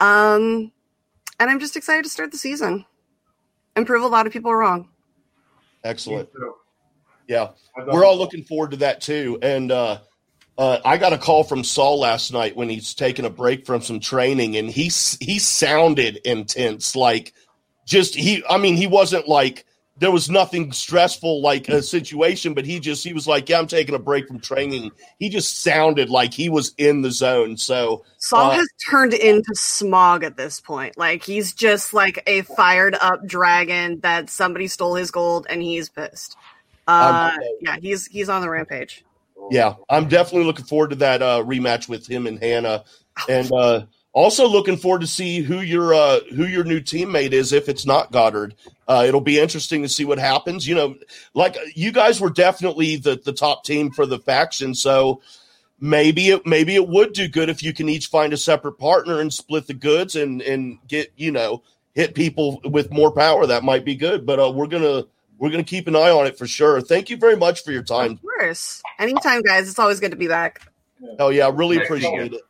Um, 0.00 0.72
and 1.38 1.50
I'm 1.50 1.60
just 1.60 1.76
excited 1.76 2.04
to 2.04 2.10
start 2.10 2.32
the 2.32 2.38
season 2.38 2.84
and 3.76 3.86
prove 3.86 4.02
a 4.02 4.08
lot 4.08 4.26
of 4.26 4.32
people 4.32 4.54
wrong. 4.54 4.88
Excellent. 5.84 6.28
Yeah, 7.26 7.50
we're 7.86 8.04
all 8.04 8.18
looking 8.18 8.42
forward 8.42 8.72
to 8.72 8.76
that 8.78 9.00
too. 9.00 9.38
And 9.40 9.70
uh, 9.70 9.98
uh, 10.56 10.78
I 10.84 10.98
got 10.98 11.12
a 11.12 11.18
call 11.18 11.44
from 11.44 11.64
Saul 11.64 12.00
last 12.00 12.32
night 12.32 12.56
when 12.56 12.68
he's 12.68 12.94
taking 12.94 13.24
a 13.24 13.30
break 13.30 13.66
from 13.66 13.82
some 13.82 14.00
training, 14.00 14.56
and 14.56 14.70
he 14.70 14.84
he 15.20 15.38
sounded 15.38 16.18
intense, 16.24 16.94
like 16.94 17.32
just 17.86 18.14
he. 18.14 18.44
I 18.48 18.58
mean, 18.58 18.76
he 18.76 18.86
wasn't 18.86 19.26
like 19.26 19.66
there 19.96 20.10
was 20.10 20.28
nothing 20.30 20.72
stressful 20.72 21.40
like 21.40 21.68
a 21.68 21.82
situation, 21.82 22.54
but 22.54 22.66
he 22.66 22.78
just 22.78 23.02
he 23.02 23.12
was 23.12 23.26
like, 23.26 23.48
"Yeah, 23.48 23.58
I'm 23.58 23.66
taking 23.66 23.96
a 23.96 23.98
break 23.98 24.28
from 24.28 24.38
training." 24.38 24.92
He 25.18 25.28
just 25.28 25.62
sounded 25.62 26.08
like 26.08 26.32
he 26.32 26.48
was 26.48 26.72
in 26.78 27.02
the 27.02 27.10
zone. 27.10 27.56
So 27.56 28.04
Saul 28.18 28.52
uh, 28.52 28.54
has 28.56 28.68
turned 28.88 29.14
into 29.14 29.54
smog 29.54 30.22
at 30.22 30.36
this 30.36 30.60
point. 30.60 30.96
Like 30.96 31.24
he's 31.24 31.52
just 31.52 31.94
like 31.94 32.22
a 32.28 32.42
fired 32.42 32.96
up 33.00 33.26
dragon 33.26 34.00
that 34.00 34.30
somebody 34.30 34.68
stole 34.68 34.94
his 34.94 35.10
gold, 35.10 35.46
and 35.48 35.62
he's 35.62 35.88
pissed. 35.88 36.36
Uh, 36.86 37.32
yeah, 37.60 37.76
he's 37.80 38.06
he's 38.06 38.28
on 38.28 38.40
the 38.40 38.50
rampage. 38.50 39.04
Yeah, 39.50 39.74
I'm 39.88 40.08
definitely 40.08 40.46
looking 40.46 40.64
forward 40.64 40.90
to 40.90 40.96
that 40.96 41.22
uh, 41.22 41.42
rematch 41.44 41.88
with 41.88 42.06
him 42.06 42.26
and 42.26 42.38
Hannah, 42.38 42.84
and 43.28 43.52
uh, 43.52 43.86
also 44.12 44.48
looking 44.48 44.76
forward 44.76 45.02
to 45.02 45.06
see 45.06 45.40
who 45.40 45.60
your 45.60 45.92
uh, 45.92 46.20
who 46.34 46.46
your 46.46 46.64
new 46.64 46.80
teammate 46.80 47.32
is 47.32 47.52
if 47.52 47.68
it's 47.68 47.84
not 47.84 48.12
Goddard. 48.12 48.54
Uh, 48.88 49.04
it'll 49.06 49.20
be 49.20 49.38
interesting 49.38 49.82
to 49.82 49.88
see 49.88 50.04
what 50.04 50.18
happens. 50.18 50.66
You 50.66 50.74
know, 50.76 50.94
like 51.34 51.56
you 51.74 51.92
guys 51.92 52.20
were 52.20 52.30
definitely 52.30 52.96
the 52.96 53.20
the 53.22 53.32
top 53.32 53.64
team 53.64 53.90
for 53.90 54.06
the 54.06 54.18
faction, 54.18 54.74
so 54.74 55.20
maybe 55.80 56.30
it 56.30 56.46
maybe 56.46 56.74
it 56.74 56.88
would 56.88 57.12
do 57.12 57.28
good 57.28 57.50
if 57.50 57.62
you 57.62 57.74
can 57.74 57.88
each 57.88 58.06
find 58.06 58.32
a 58.32 58.38
separate 58.38 58.78
partner 58.78 59.20
and 59.20 59.32
split 59.32 59.66
the 59.66 59.74
goods 59.74 60.16
and 60.16 60.40
and 60.42 60.78
get 60.88 61.12
you 61.16 61.30
know 61.30 61.62
hit 61.94 62.14
people 62.14 62.60
with 62.64 62.92
more 62.92 63.12
power. 63.12 63.46
That 63.46 63.64
might 63.64 63.84
be 63.84 63.94
good, 63.94 64.24
but 64.24 64.38
uh, 64.40 64.50
we're 64.50 64.68
gonna 64.68 65.04
we're 65.38 65.50
going 65.50 65.64
to 65.64 65.68
keep 65.68 65.88
an 65.88 65.96
eye 65.96 66.10
on 66.10 66.26
it 66.26 66.38
for 66.38 66.46
sure. 66.46 66.80
Thank 66.80 67.10
you 67.10 67.16
very 67.16 67.36
much 67.36 67.64
for 67.64 67.72
your 67.72 67.82
time. 67.82 68.12
Of 68.12 68.22
course. 68.22 68.82
Anytime, 68.98 69.42
guys. 69.42 69.68
It's 69.68 69.78
always 69.78 70.00
good 70.00 70.12
to 70.12 70.16
be 70.16 70.28
back. 70.28 70.62
Oh, 71.18 71.30
yeah. 71.30 71.50
Really 71.52 71.78
appreciate 71.78 72.32
it. 72.32 72.40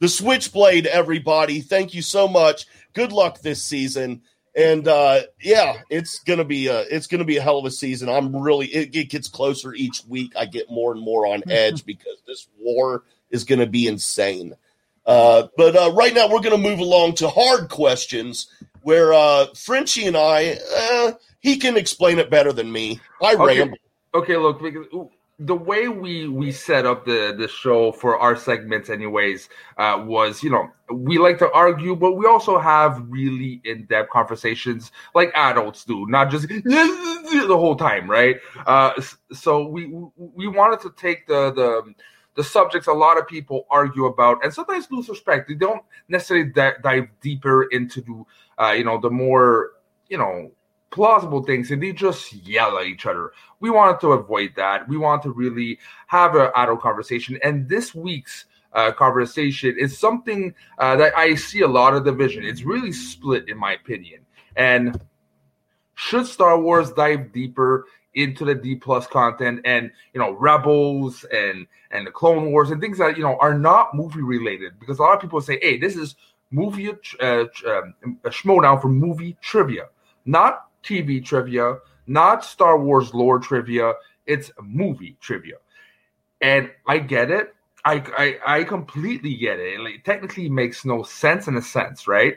The 0.00 0.08
Switchblade, 0.08 0.86
everybody. 0.86 1.60
Thank 1.60 1.94
you 1.94 2.02
so 2.02 2.26
much. 2.26 2.66
Good 2.92 3.12
luck 3.12 3.40
this 3.40 3.62
season. 3.62 4.22
And 4.54 4.86
uh, 4.86 5.20
yeah, 5.40 5.76
it's 5.88 6.18
gonna 6.18 6.44
be 6.44 6.66
a 6.66 6.80
it's 6.80 7.06
gonna 7.06 7.24
be 7.24 7.38
a 7.38 7.40
hell 7.40 7.56
of 7.56 7.64
a 7.64 7.70
season. 7.70 8.10
I'm 8.10 8.36
really 8.36 8.66
it, 8.66 8.94
it 8.94 9.08
gets 9.08 9.26
closer 9.26 9.72
each 9.72 10.02
week. 10.06 10.34
I 10.36 10.44
get 10.44 10.70
more 10.70 10.92
and 10.92 11.00
more 11.00 11.26
on 11.26 11.42
edge 11.48 11.86
because 11.86 12.20
this 12.26 12.48
war 12.58 13.04
is 13.30 13.44
gonna 13.44 13.66
be 13.66 13.86
insane. 13.86 14.54
Uh, 15.04 15.48
but 15.56 15.76
uh, 15.76 15.92
right 15.92 16.14
now, 16.14 16.28
we're 16.28 16.40
going 16.40 16.62
to 16.62 16.68
move 16.68 16.78
along 16.78 17.14
to 17.14 17.28
hard 17.28 17.68
questions 17.68 18.48
where 18.82 19.12
uh, 19.12 19.46
Frenchie 19.54 20.06
and 20.06 20.16
I, 20.16 20.58
uh, 20.76 21.12
he 21.40 21.56
can 21.56 21.76
explain 21.76 22.18
it 22.18 22.30
better 22.30 22.52
than 22.52 22.70
me. 22.70 23.00
I 23.22 23.34
okay. 23.34 23.58
ramble. 23.58 23.78
Okay, 24.14 24.36
look, 24.36 24.60
the 25.38 25.56
way 25.56 25.88
we 25.88 26.28
we 26.28 26.52
set 26.52 26.86
up 26.86 27.04
the 27.04 27.34
the 27.36 27.48
show 27.48 27.92
for 27.92 28.18
our 28.18 28.36
segments, 28.36 28.90
anyways, 28.90 29.48
uh, 29.78 30.02
was 30.06 30.42
you 30.42 30.50
know 30.50 30.70
we 30.92 31.18
like 31.18 31.38
to 31.38 31.50
argue, 31.52 31.96
but 31.96 32.12
we 32.12 32.26
also 32.26 32.58
have 32.58 33.02
really 33.08 33.60
in 33.64 33.86
depth 33.86 34.10
conversations 34.10 34.92
like 35.14 35.32
adults 35.34 35.84
do, 35.84 36.06
not 36.06 36.30
just 36.30 36.48
the 36.48 37.46
whole 37.48 37.76
time, 37.76 38.08
right? 38.08 38.36
Uh, 38.66 38.92
so 39.32 39.66
we 39.66 39.86
we 40.16 40.46
wanted 40.46 40.80
to 40.80 40.92
take 40.96 41.26
the 41.26 41.52
the 41.52 41.94
the 42.34 42.44
subjects 42.44 42.88
a 42.88 42.92
lot 42.92 43.18
of 43.18 43.26
people 43.26 43.66
argue 43.70 44.06
about 44.06 44.42
and 44.42 44.52
sometimes 44.52 44.90
lose 44.90 45.08
respect. 45.08 45.48
They 45.48 45.54
don't 45.54 45.82
necessarily 46.08 46.50
dive 46.50 47.08
deeper 47.20 47.64
into, 47.64 48.26
uh, 48.62 48.72
you 48.72 48.84
know, 48.84 49.00
the 49.00 49.10
more, 49.10 49.70
you 50.08 50.18
know, 50.18 50.52
plausible 50.90 51.42
things 51.42 51.70
and 51.70 51.82
they 51.82 51.92
just 51.92 52.32
yell 52.32 52.78
at 52.78 52.86
each 52.86 53.06
other. 53.06 53.32
We 53.60 53.70
wanted 53.70 54.00
to 54.00 54.12
avoid 54.12 54.52
that. 54.56 54.88
We 54.88 54.98
want 54.98 55.22
to 55.22 55.30
really 55.30 55.78
have 56.06 56.34
an 56.36 56.50
adult 56.54 56.80
conversation. 56.80 57.38
And 57.42 57.68
this 57.68 57.94
week's 57.94 58.44
uh, 58.74 58.92
conversation 58.92 59.76
is 59.78 59.98
something 59.98 60.54
uh, 60.78 60.96
that 60.96 61.16
I 61.16 61.34
see 61.34 61.62
a 61.62 61.68
lot 61.68 61.94
of 61.94 62.04
division. 62.04 62.44
It's 62.44 62.62
really 62.62 62.92
split, 62.92 63.48
in 63.48 63.58
my 63.58 63.72
opinion. 63.72 64.20
And 64.54 65.00
should 65.94 66.26
Star 66.26 66.60
Wars 66.60 66.92
dive 66.92 67.32
deeper 67.32 67.86
into 68.14 68.44
the 68.44 68.54
D 68.54 68.76
plus 68.76 69.06
content 69.06 69.60
and 69.64 69.90
you 70.12 70.20
know 70.20 70.32
Rebels 70.32 71.24
and 71.32 71.66
and 71.90 72.06
the 72.06 72.10
Clone 72.10 72.50
Wars 72.52 72.70
and 72.70 72.80
things 72.80 72.98
that 72.98 73.16
you 73.16 73.22
know 73.22 73.38
are 73.40 73.56
not 73.56 73.94
movie 73.94 74.20
related 74.20 74.78
because 74.78 74.98
a 74.98 75.02
lot 75.02 75.14
of 75.14 75.20
people 75.20 75.40
say, 75.40 75.58
hey, 75.62 75.78
this 75.78 75.96
is 75.96 76.14
movie 76.52 76.90
uh, 76.90 77.44
um, 77.66 77.94
a 78.24 78.30
Schmoedown 78.30 78.80
for 78.80 78.88
movie 78.88 79.36
trivia, 79.40 79.86
not 80.24 80.66
TV 80.84 81.24
trivia, 81.24 81.78
not 82.06 82.44
Star 82.44 82.78
Wars 82.78 83.12
lore 83.14 83.38
trivia. 83.38 83.94
It's 84.26 84.50
movie 84.62 85.16
trivia, 85.20 85.56
and 86.40 86.70
I 86.86 86.98
get 86.98 87.30
it. 87.30 87.54
I 87.84 88.04
I, 88.46 88.58
I 88.60 88.64
completely 88.64 89.34
get 89.36 89.58
it. 89.58 89.74
It 89.74 89.80
like, 89.80 90.04
technically 90.04 90.48
makes 90.48 90.84
no 90.84 91.02
sense 91.02 91.48
in 91.48 91.56
a 91.56 91.62
sense, 91.62 92.06
right? 92.06 92.36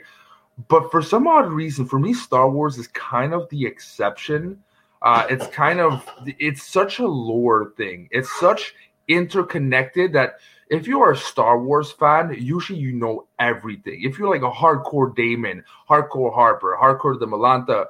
But 0.70 0.90
for 0.90 1.02
some 1.02 1.28
odd 1.28 1.50
reason, 1.50 1.86
for 1.86 2.00
me, 2.00 2.14
Star 2.14 2.50
Wars 2.50 2.78
is 2.78 2.88
kind 2.88 3.34
of 3.34 3.50
the 3.50 3.66
exception 3.66 4.64
uh, 5.06 5.28
it's 5.30 5.46
kind 5.48 5.80
of 5.80 6.04
it's 6.26 6.64
such 6.64 6.98
a 6.98 7.06
lore 7.06 7.74
thing. 7.78 8.10
It's 8.10 8.40
such 8.40 8.74
interconnected 9.08 10.14
that 10.14 10.40
if 10.70 10.88
you 10.88 11.02
are 11.02 11.12
a 11.12 11.18
Star 11.18 11.60
Wars 11.60 11.92
fan, 11.92 12.36
usually 12.40 12.80
you 12.80 12.92
know 12.92 13.28
everything. 13.40 14.02
If 14.04 14.18
you're 14.18 14.30
like 14.30 14.42
a 14.42 14.52
hardcore 14.52 15.16
Damon, 15.16 15.64
hardcore 15.90 16.34
Harper, 16.34 16.78
hardcore 16.82 17.20
the 17.20 17.28
Malanta, 17.28 17.86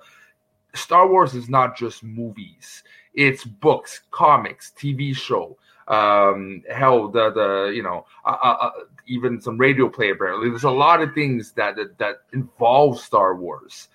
Star 0.73 1.07
Wars 1.07 1.33
is 1.33 1.49
not 1.49 1.77
just 1.77 2.03
movies. 2.03 2.83
It's 3.13 3.45
books, 3.45 4.01
comics, 4.11 4.73
TV 4.77 5.15
show, 5.15 5.57
um, 5.87 6.63
hell, 6.69 7.07
the 7.07 7.31
the 7.31 7.71
you 7.73 7.83
know, 7.83 8.05
uh, 8.25 8.37
uh, 8.43 8.57
uh 8.61 8.71
even 9.07 9.39
some 9.39 9.57
radio 9.57 9.87
play. 9.87 10.09
Apparently, 10.09 10.49
there's 10.49 10.63
a 10.63 10.71
lot 10.71 11.01
of 11.01 11.13
things 11.13 11.51
that 11.53 11.75
that, 11.75 11.97
that 11.99 12.15
involve 12.33 12.99
Star 12.99 13.35
Wars. 13.35 13.87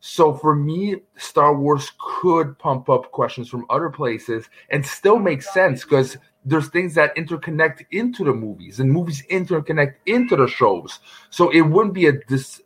So 0.00 0.32
for 0.32 0.54
me, 0.54 0.96
Star 1.16 1.54
Wars 1.54 1.92
could 2.00 2.58
pump 2.58 2.88
up 2.88 3.12
questions 3.12 3.48
from 3.48 3.66
other 3.68 3.90
places 3.90 4.48
and 4.70 4.84
still 4.84 5.18
make 5.18 5.42
sense 5.42 5.84
because 5.84 6.16
there's 6.44 6.68
things 6.68 6.94
that 6.94 7.14
interconnect 7.16 7.84
into 7.90 8.24
the 8.24 8.32
movies 8.32 8.80
and 8.80 8.90
movies 8.90 9.22
interconnect 9.30 9.96
into 10.06 10.36
the 10.36 10.48
shows. 10.48 11.00
So 11.28 11.50
it 11.50 11.60
wouldn't 11.60 11.94
be 11.94 12.06
a 12.06 12.12
dis 12.12 12.62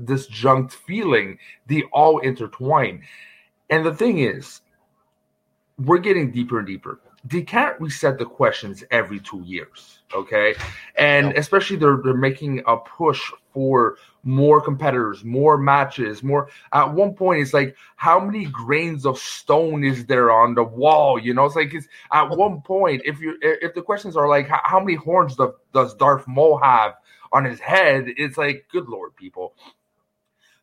disjunct 0.00 0.72
feeling. 0.72 1.38
They 1.68 1.82
all 1.92 2.18
intertwine. 2.18 3.02
And 3.70 3.86
the 3.86 3.94
thing 3.94 4.18
is, 4.18 4.60
we're 5.78 5.98
getting 5.98 6.32
deeper 6.32 6.58
and 6.58 6.66
deeper. 6.66 6.98
They 7.24 7.42
can't 7.42 7.80
reset 7.80 8.18
the 8.18 8.26
questions 8.26 8.84
every 8.90 9.18
two 9.18 9.42
years, 9.46 10.00
okay? 10.14 10.54
And 10.96 11.32
especially 11.32 11.76
they're 11.76 11.98
they're 12.04 12.14
making 12.14 12.62
a 12.66 12.76
push 12.76 13.20
for 13.52 13.96
more 14.24 14.60
competitors, 14.60 15.24
more 15.24 15.56
matches, 15.56 16.22
more. 16.22 16.48
At 16.72 16.92
one 16.92 17.14
point, 17.14 17.40
it's 17.40 17.54
like 17.54 17.76
how 17.96 18.18
many 18.20 18.46
grains 18.46 19.06
of 19.06 19.18
stone 19.18 19.84
is 19.84 20.06
there 20.06 20.30
on 20.30 20.54
the 20.54 20.64
wall? 20.64 21.18
You 21.18 21.32
know, 21.32 21.44
it's 21.44 21.56
like 21.56 21.72
it's 21.72 21.86
at 22.12 22.28
one 22.30 22.60
point 22.62 23.02
if 23.04 23.20
you 23.20 23.38
if 23.40 23.74
the 23.74 23.82
questions 23.82 24.16
are 24.16 24.28
like 24.28 24.48
how, 24.48 24.80
many 24.80 24.94
horns 24.94 25.36
does 25.36 25.52
does 25.72 25.94
Darth 25.94 26.26
Maul 26.26 26.58
have 26.58 26.94
on 27.32 27.44
his 27.44 27.60
head? 27.60 28.06
It's 28.16 28.36
like 28.36 28.66
good 28.70 28.88
lord, 28.88 29.14
people. 29.16 29.54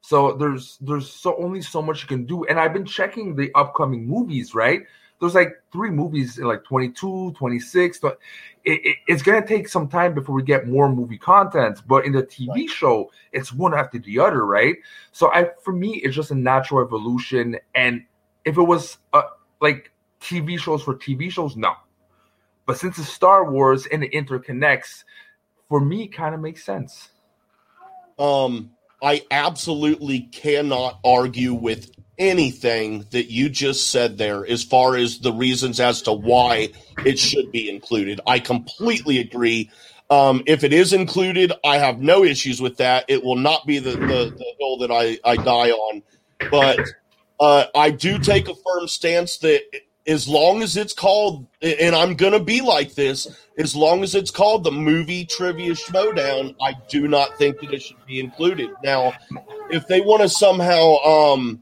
So 0.02 0.34
there's 0.34 0.78
there's 0.82 1.10
so 1.10 1.36
only 1.38 1.62
so 1.62 1.82
much 1.82 2.02
you 2.02 2.08
can 2.08 2.26
do. 2.26 2.44
And 2.46 2.60
I've 2.60 2.74
been 2.74 2.86
checking 2.86 3.36
the 3.36 3.52
upcoming 3.56 4.08
movies, 4.08 4.54
right? 4.56 4.82
There's 5.22 5.36
like 5.36 5.62
three 5.72 5.92
movies 5.92 6.40
in 6.40 6.46
like 6.46 6.64
22, 6.64 7.34
26. 7.38 8.00
It, 8.04 8.18
it, 8.66 8.98
it's 9.08 9.22
gonna 9.22 9.46
take 9.46 9.70
some 9.70 9.88
time 9.88 10.16
before 10.16 10.34
we 10.34 10.42
get 10.42 10.68
more 10.68 10.92
movie 10.92 11.20
content. 11.20 11.84
But 11.88 12.06
in 12.06 12.12
the 12.12 12.24
TV 12.24 12.50
right. 12.50 12.70
show, 12.70 13.12
it's 13.32 13.54
one 13.54 13.76
after 13.76 14.00
the 14.00 14.18
other, 14.18 14.46
right? 14.46 14.76
So 15.12 15.32
I 15.32 15.52
for 15.64 15.74
me, 15.74 15.98
it's 15.98 16.16
just 16.16 16.32
a 16.32 16.36
natural 16.36 16.84
evolution. 16.84 17.58
And 17.76 18.04
if 18.46 18.58
it 18.58 18.64
was 18.64 18.98
uh, 19.14 19.22
like 19.62 19.92
TV 20.20 20.60
shows 20.60 20.82
for 20.82 20.96
TV 20.96 21.32
shows, 21.32 21.56
no. 21.56 21.76
But 22.66 22.80
since 22.80 22.98
it's 22.98 23.10
Star 23.10 23.52
Wars 23.52 23.86
and 23.86 24.04
it 24.04 24.12
interconnects, 24.14 25.04
for 25.70 25.80
me, 25.80 26.08
kind 26.08 26.34
of 26.34 26.42
makes 26.42 26.64
sense. 26.64 27.12
Um, 28.18 28.72
I 29.02 29.24
absolutely 29.32 30.20
cannot 30.20 31.00
argue 31.04 31.54
with 31.54 31.92
anything 32.18 33.06
that 33.12 33.32
you 33.32 33.50
just 33.50 33.90
said 33.90 34.18
there 34.18 34.46
as 34.46 34.64
far 34.64 34.96
as 34.96 35.20
the 35.20 35.34
reasons 35.34 35.80
as 35.80 36.04
to 36.04 36.14
why 36.14 36.70
it 37.04 37.18
should 37.18 37.52
be 37.52 37.70
included. 37.70 38.22
I 38.28 38.40
completely 38.40 39.20
agree. 39.20 39.72
Um, 40.12 40.44
if 40.46 40.64
it 40.64 40.72
is 40.72 40.94
included, 40.94 41.52
I 41.64 41.80
have 41.80 42.00
no 42.00 42.24
issues 42.24 42.62
with 42.62 42.78
that. 42.78 43.06
It 43.08 43.24
will 43.24 43.38
not 43.38 43.66
be 43.66 43.80
the, 43.80 43.92
the, 43.92 44.36
the 44.38 44.56
hill 44.60 44.78
that 44.80 44.92
I, 44.92 45.18
I 45.24 45.36
die 45.36 45.72
on. 45.72 46.04
But 46.52 46.80
uh, 47.40 47.66
I 47.74 47.90
do 47.90 48.20
take 48.20 48.48
a 48.50 48.54
firm 48.54 48.88
stance 48.88 49.38
that 49.40 49.62
as 50.06 50.28
long 50.28 50.62
as 50.62 50.78
it's 50.78 50.94
called, 50.94 51.48
and 51.62 51.96
I'm 51.96 52.16
going 52.16 52.34
to 52.34 52.40
be 52.40 52.62
like 52.62 52.94
this, 52.94 53.28
as 53.62 53.76
long 53.76 54.04
as 54.04 54.16
it's 54.16 54.32
called 54.32 54.64
the 54.64 54.72
movie 54.72 55.26
trivia 55.26 55.76
showdown, 55.76 56.56
I 56.62 56.74
do 56.90 57.08
not 57.08 57.38
think 57.38 57.60
that 57.60 57.72
it 57.72 57.84
should 57.84 58.06
be 58.08 58.20
included. 58.20 58.72
Now, 58.84 59.14
if 59.70 59.88
they 59.88 60.02
want 60.02 60.24
to 60.24 60.30
somehow, 60.30 60.98
um, 60.98 61.62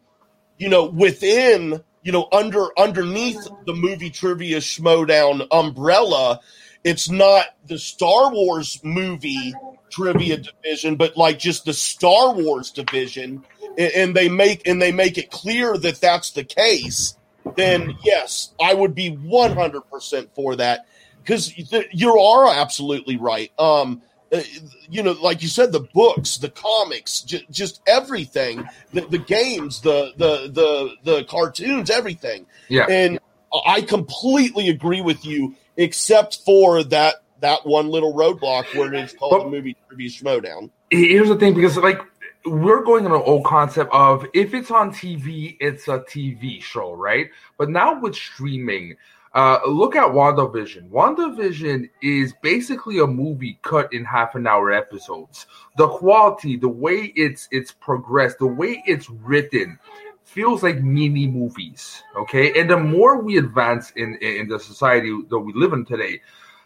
you 0.58 0.70
know, 0.70 0.86
within, 0.86 1.84
you 2.02 2.12
know, 2.12 2.28
under 2.32 2.68
underneath 2.80 3.48
the 3.66 3.74
movie 3.74 4.10
trivia 4.10 4.62
showdown 4.62 5.44
umbrella, 5.52 6.40
it's 6.84 7.10
not 7.10 7.46
the 7.68 7.78
Star 7.78 8.32
Wars 8.32 8.80
movie 8.84 9.54
trivia 9.92 10.38
division, 10.38 10.96
but 10.96 11.18
like 11.18 11.38
just 11.38 11.66
the 11.66 11.74
Star 11.74 12.34
Wars 12.34 12.72
division, 12.72 13.44
and 13.78 14.16
they 14.16 14.30
make 14.30 14.66
and 14.68 14.82
they 14.82 14.94
make 14.94 15.18
it 15.18 15.32
clear 15.32 15.78
that 15.78 16.00
that's 16.00 16.32
the 16.32 16.44
case 16.44 17.16
then 17.56 17.98
yes, 18.04 18.54
I 18.62 18.74
would 18.74 18.96
be 18.96 19.12
100% 19.16 20.30
for 20.36 20.56
that 20.58 20.86
because 21.24 21.54
you 21.92 22.20
are 22.20 22.54
absolutely 22.54 23.18
right. 23.18 23.52
Um, 23.60 24.02
uh, 24.32 24.42
you 24.90 25.02
know, 25.02 25.14
like 25.14 25.42
you 25.42 25.48
said, 25.48 25.72
the 25.72 25.80
books, 25.80 26.38
the 26.38 26.50
comics, 26.50 27.22
j- 27.22 27.46
just 27.50 27.82
everything, 27.88 28.68
the, 28.94 29.02
the, 29.02 29.18
games, 29.18 29.82
the, 29.82 30.14
the, 30.18 30.52
the, 30.52 30.96
the 31.04 31.24
cartoons, 31.26 31.90
everything. 31.90 32.46
Yeah. 32.68 32.86
And 32.88 33.20
I 33.66 33.82
completely 33.82 34.70
agree 34.70 35.02
with 35.02 35.26
you, 35.26 35.56
except 35.78 36.40
for 36.46 36.84
that, 36.84 37.16
that 37.40 37.66
one 37.66 37.88
little 37.88 38.14
roadblock 38.14 38.76
where 38.76 38.94
it's 38.94 39.14
called 39.14 39.32
but, 39.32 39.44
the 39.46 39.50
movie 39.50 39.76
trivia 39.88 40.10
showdown. 40.10 40.70
Here's 40.92 41.30
the 41.30 41.36
thing, 41.36 41.56
because 41.56 41.78
like 41.78 42.00
we're 42.46 42.84
going 42.84 43.06
on 43.06 43.12
an 43.12 43.22
old 43.26 43.46
concept 43.46 43.92
of 43.94 44.26
if 44.34 44.54
it's 44.54 44.72
on 44.72 44.92
TV, 44.92 45.58
it's 45.60 45.88
a 45.88 46.00
TV 46.00 46.62
show, 46.62 46.94
right? 46.94 47.30
But 47.58 47.70
now 47.70 48.00
with 48.00 48.16
streaming, 48.16 48.96
uh, 49.34 49.60
look 49.68 49.96
at 49.96 50.08
WandaVision. 50.08 50.90
WandaVision 50.90 51.90
is 52.02 52.34
basically 52.42 53.00
a 53.00 53.08
movie 53.08 53.60
cut 53.62 53.92
in 53.94 54.04
half 54.04 54.36
an 54.36 54.48
hour 54.48 54.72
episodes. 54.72 55.46
The 55.78 55.88
quality, 55.88 56.58
the 56.58 56.70
way 56.70 57.14
it's 57.16 57.48
it's 57.52 57.72
progressed, 57.72 58.40
the 58.40 58.48
way 58.48 58.82
it's 58.88 59.10
written, 59.10 59.78
feels 60.24 60.64
like 60.64 60.82
mini 60.82 61.28
movies. 61.28 62.04
Okay, 62.18 62.60
and 62.60 62.70
the 62.70 62.78
more 62.78 63.22
we 63.22 63.38
advance 63.38 63.92
in 63.96 64.16
in 64.16 64.48
the 64.48 64.60
society 64.60 65.16
that 65.30 65.40
we 65.40 65.54
live 65.54 65.74
in 65.74 65.86
today, 65.86 66.22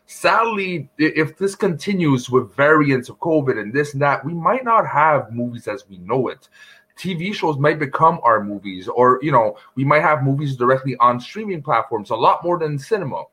sadly, 0.06 0.90
if 0.98 1.38
this 1.38 1.56
continues 1.56 2.30
with 2.30 2.56
variants 2.56 3.10
of 3.10 3.20
COVID 3.20 3.60
and 3.60 3.74
this 3.74 3.94
and 3.94 4.02
that, 4.02 4.24
we 4.24 4.34
might 4.34 4.64
not 4.64 4.88
have 4.88 5.34
movies 5.34 5.68
as 5.68 5.88
we 5.90 5.98
know 5.98 6.30
it. 6.30 6.48
TV 6.98 7.34
shows 7.34 7.58
might 7.58 7.80
become 7.80 8.20
our 8.24 8.44
movies, 8.44 8.88
or 8.88 9.20
you 9.22 9.32
know, 9.32 9.58
we 9.76 9.84
might 9.84 10.02
have 10.02 10.24
movies 10.24 10.56
directly 10.56 10.96
on 11.00 11.20
streaming 11.20 11.62
platforms 11.62 12.10
a 12.10 12.16
lot 12.16 12.44
more 12.44 12.60
than 12.60 12.78
cinema. 12.78 13.24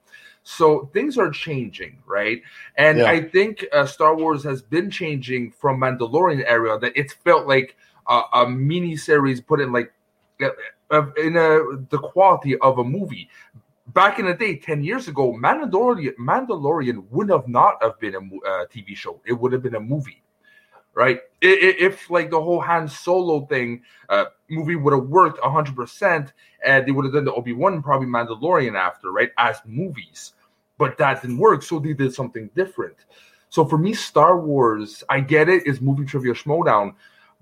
So 0.43 0.89
things 0.95 1.19
are 1.19 1.31
changing, 1.31 1.99
right? 2.07 2.43
And 2.77 2.99
yeah. 2.99 3.11
I 3.11 3.23
think 3.23 3.67
uh, 3.73 3.85
Star 3.85 4.17
Wars 4.17 4.43
has 4.45 4.63
been 4.63 4.91
changing 4.91 5.53
from 5.53 5.79
Mandalorian 5.81 6.43
era 6.47 6.79
that 6.79 6.93
it's 6.97 7.13
felt 7.13 7.47
like 7.47 7.77
a, 8.09 8.23
a 8.33 8.49
mini 8.49 8.97
series 8.97 9.41
put 9.41 9.61
in 9.61 9.73
like 9.73 9.93
uh, 10.41 11.03
in 11.19 11.37
a, 11.37 11.61
the 11.91 11.99
quality 11.99 12.57
of 12.59 12.79
a 12.79 12.85
movie 12.85 13.29
back 13.93 14.19
in 14.19 14.27
the 14.27 14.35
day, 14.35 14.57
10 14.57 14.83
years 14.85 15.09
ago, 15.09 15.33
Mandalorian, 15.33 16.15
Mandalorian 16.17 17.05
would 17.11 17.31
have 17.31 17.49
not 17.49 17.83
have 17.83 17.99
been 18.01 18.15
a 18.15 18.19
uh, 18.19 18.67
TV 18.67 18.97
show. 18.97 19.21
It 19.25 19.33
would 19.33 19.53
have 19.53 19.63
been 19.63 19.75
a 19.75 19.81
movie, 19.81 20.23
right? 21.01 21.21
If, 21.41 22.11
like 22.11 22.29
the 22.29 22.43
whole 22.43 22.61
Han 22.61 22.87
Solo 22.87 23.47
thing 23.47 23.85
uh, 24.11 24.27
movie 24.51 24.77
would 24.77 24.93
have 24.93 25.05
worked 25.05 25.41
100%, 25.41 26.33
and 26.63 26.87
they 26.87 26.93
would 26.93 27.07
have 27.07 27.15
done 27.15 27.25
the 27.25 27.33
Obi-Wan 27.33 27.83
probably 27.83 28.07
Mandalorian 28.07 28.79
after, 28.79 29.11
right? 29.11 29.31
As 29.39 29.57
movies. 29.65 30.35
But 30.77 30.99
that 30.99 31.23
didn't 31.23 31.39
work, 31.39 31.63
so 31.63 31.79
they 31.79 31.95
did 31.95 32.13
something 32.13 32.51
different. 32.55 32.97
So 33.49 33.65
for 33.65 33.79
me, 33.79 33.95
Star 33.95 34.39
Wars, 34.39 35.03
I 35.09 35.21
get 35.21 35.49
it, 35.49 35.67
is 35.67 35.81
movie 35.81 36.05
trivia 36.05 36.35
Schmoedown, 36.35 36.93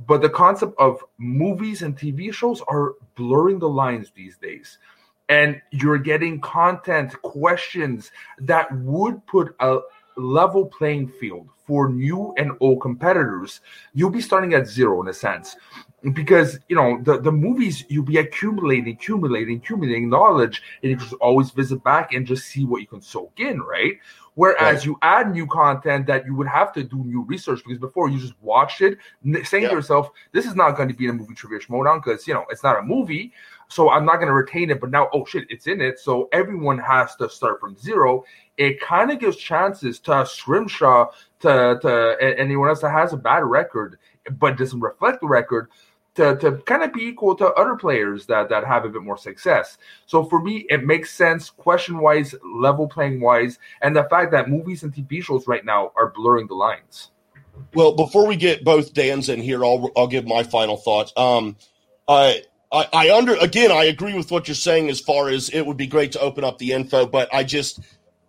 but 0.07 0.23
the 0.23 0.31
concept 0.31 0.75
of 0.79 1.03
movies 1.19 1.83
and 1.83 1.99
TV 1.99 2.33
shows 2.33 2.63
are 2.69 2.95
blurring 3.17 3.59
the 3.59 3.69
lines 3.69 4.13
these 4.15 4.37
days 4.37 4.79
and 5.29 5.61
you're 5.71 5.99
getting 5.99 6.41
content 6.41 7.21
questions 7.23 8.11
that 8.39 8.67
would 8.79 9.27
put 9.27 9.55
a 9.61 9.81
level 10.19 10.67
playing 10.67 11.09
field 11.09 11.49
for 11.67 11.91
new 11.91 12.33
and 12.39 12.53
old 12.61 12.81
competitors 12.81 13.61
you'll 13.95 14.11
be 14.11 14.21
starting 14.21 14.55
at 14.55 14.67
zero 14.67 15.01
in 15.03 15.09
a 15.09 15.13
sense 15.13 15.57
because 16.13 16.59
you 16.69 16.77
know 16.77 17.01
the, 17.03 17.21
the 17.21 17.31
movies 17.31 17.85
you'll 17.89 18.05
be 18.05 18.19
accumulating 18.19 18.95
accumulating 18.95 19.57
accumulating 19.57 20.09
knowledge 20.09 20.63
and 20.83 20.91
you 20.91 20.97
just 20.97 21.13
always 21.15 21.51
visit 21.51 21.83
back 21.85 22.13
and 22.13 22.27
just 22.27 22.47
see 22.47 22.65
what 22.65 22.81
you 22.81 22.87
can 22.87 23.03
soak 23.03 23.33
in 23.39 23.61
right 23.61 23.95
whereas 24.35 24.77
right. 24.77 24.87
you 24.87 24.97
add 25.03 25.31
new 25.31 25.47
content 25.47 26.07
that 26.07 26.25
you 26.25 26.35
would 26.35 26.47
have 26.47 26.73
to 26.73 26.83
do 26.83 27.05
new 27.05 27.23
research 27.25 27.61
because 27.65 27.79
before 27.79 28.09
you 28.09 28.19
just 28.19 28.41
watched 28.41 28.81
it 28.81 28.97
saying 29.45 29.65
yeah. 29.65 29.69
to 29.69 29.75
yourself 29.75 30.11
this 30.33 30.47
is 30.47 30.55
not 30.55 30.77
going 30.77 30.89
to 30.89 30.95
be 30.95 31.05
in 31.05 31.11
a 31.11 31.15
movie 31.15 31.35
trivia 31.35 31.59
on 31.71 31.99
because 31.99 32.27
you 32.27 32.33
know 32.33 32.45
it's 32.51 32.63
not 32.63 32.79
a 32.79 32.83
movie 32.83 33.33
so 33.69 33.91
I'm 33.91 34.05
not 34.05 34.17
going 34.17 34.29
to 34.29 34.35
retain 34.35 34.71
it. 34.71 34.81
But 34.81 34.91
now, 34.91 35.09
oh 35.13 35.25
shit, 35.25 35.47
it's 35.51 35.67
in 35.67 35.81
it. 35.81 35.99
So 35.99 36.29
everyone 36.33 36.79
has 36.79 37.15
to 37.17 37.29
start 37.29 37.61
from 37.61 37.77
zero. 37.77 38.25
It 38.59 38.81
kind 38.81 39.11
of 39.11 39.19
gives 39.19 39.37
chances 39.37 39.99
to 40.01 40.27
Scrimshaw, 40.27 41.11
to, 41.41 41.79
to 41.81 42.17
anyone 42.21 42.69
else 42.69 42.81
that 42.81 42.91
has 42.91 43.13
a 43.13 43.17
bad 43.17 43.45
record, 43.45 43.99
but 44.33 44.59
doesn't 44.59 44.81
reflect 44.81 45.21
the 45.21 45.29
record. 45.29 45.69
To, 46.17 46.37
to 46.39 46.57
kind 46.67 46.83
of 46.83 46.93
be 46.93 47.03
equal 47.03 47.37
to 47.37 47.47
other 47.53 47.77
players 47.77 48.27
that, 48.27 48.49
that 48.49 48.65
have 48.65 48.85
a 48.85 48.89
bit 48.89 49.03
more 49.03 49.17
success. 49.17 49.79
So 50.07 50.25
for 50.25 50.43
me, 50.43 50.67
it 50.69 50.85
makes 50.85 51.15
sense 51.15 51.49
question 51.49 51.99
wise, 51.99 52.35
level 52.43 52.89
playing 52.89 53.21
wise, 53.21 53.61
and 53.83 53.95
the 53.95 54.03
fact 54.03 54.33
that 54.33 54.51
movies 54.51 54.83
and 54.83 54.93
TV 54.93 55.23
shows 55.23 55.47
right 55.47 55.65
now 55.65 55.93
are 55.95 56.11
blurring 56.11 56.49
the 56.49 56.55
lines. 56.55 57.13
Well, 57.75 57.93
before 57.93 58.27
we 58.27 58.35
get 58.35 58.65
both 58.65 58.95
Dan's 58.95 59.29
in 59.29 59.41
here, 59.41 59.65
I'll 59.65 59.91
I'll 59.97 60.09
give 60.09 60.27
my 60.27 60.43
final 60.43 60.77
thoughts. 60.77 61.13
Um, 61.17 61.57
uh, 62.09 62.35
I, 62.73 62.87
I 62.93 63.11
under 63.17 63.35
again, 63.37 63.71
I 63.71 63.85
agree 63.85 64.15
with 64.15 64.31
what 64.31 64.49
you're 64.49 64.55
saying 64.55 64.91
as 64.91 65.01
far 65.01 65.29
as 65.29 65.51
it 65.51 65.65
would 65.65 65.77
be 65.77 65.87
great 65.87 66.13
to 66.13 66.21
open 66.21 66.45
up 66.45 66.59
the 66.59 66.73
info, 66.73 67.07
but 67.07 67.33
I 67.33 67.45
just 67.45 67.81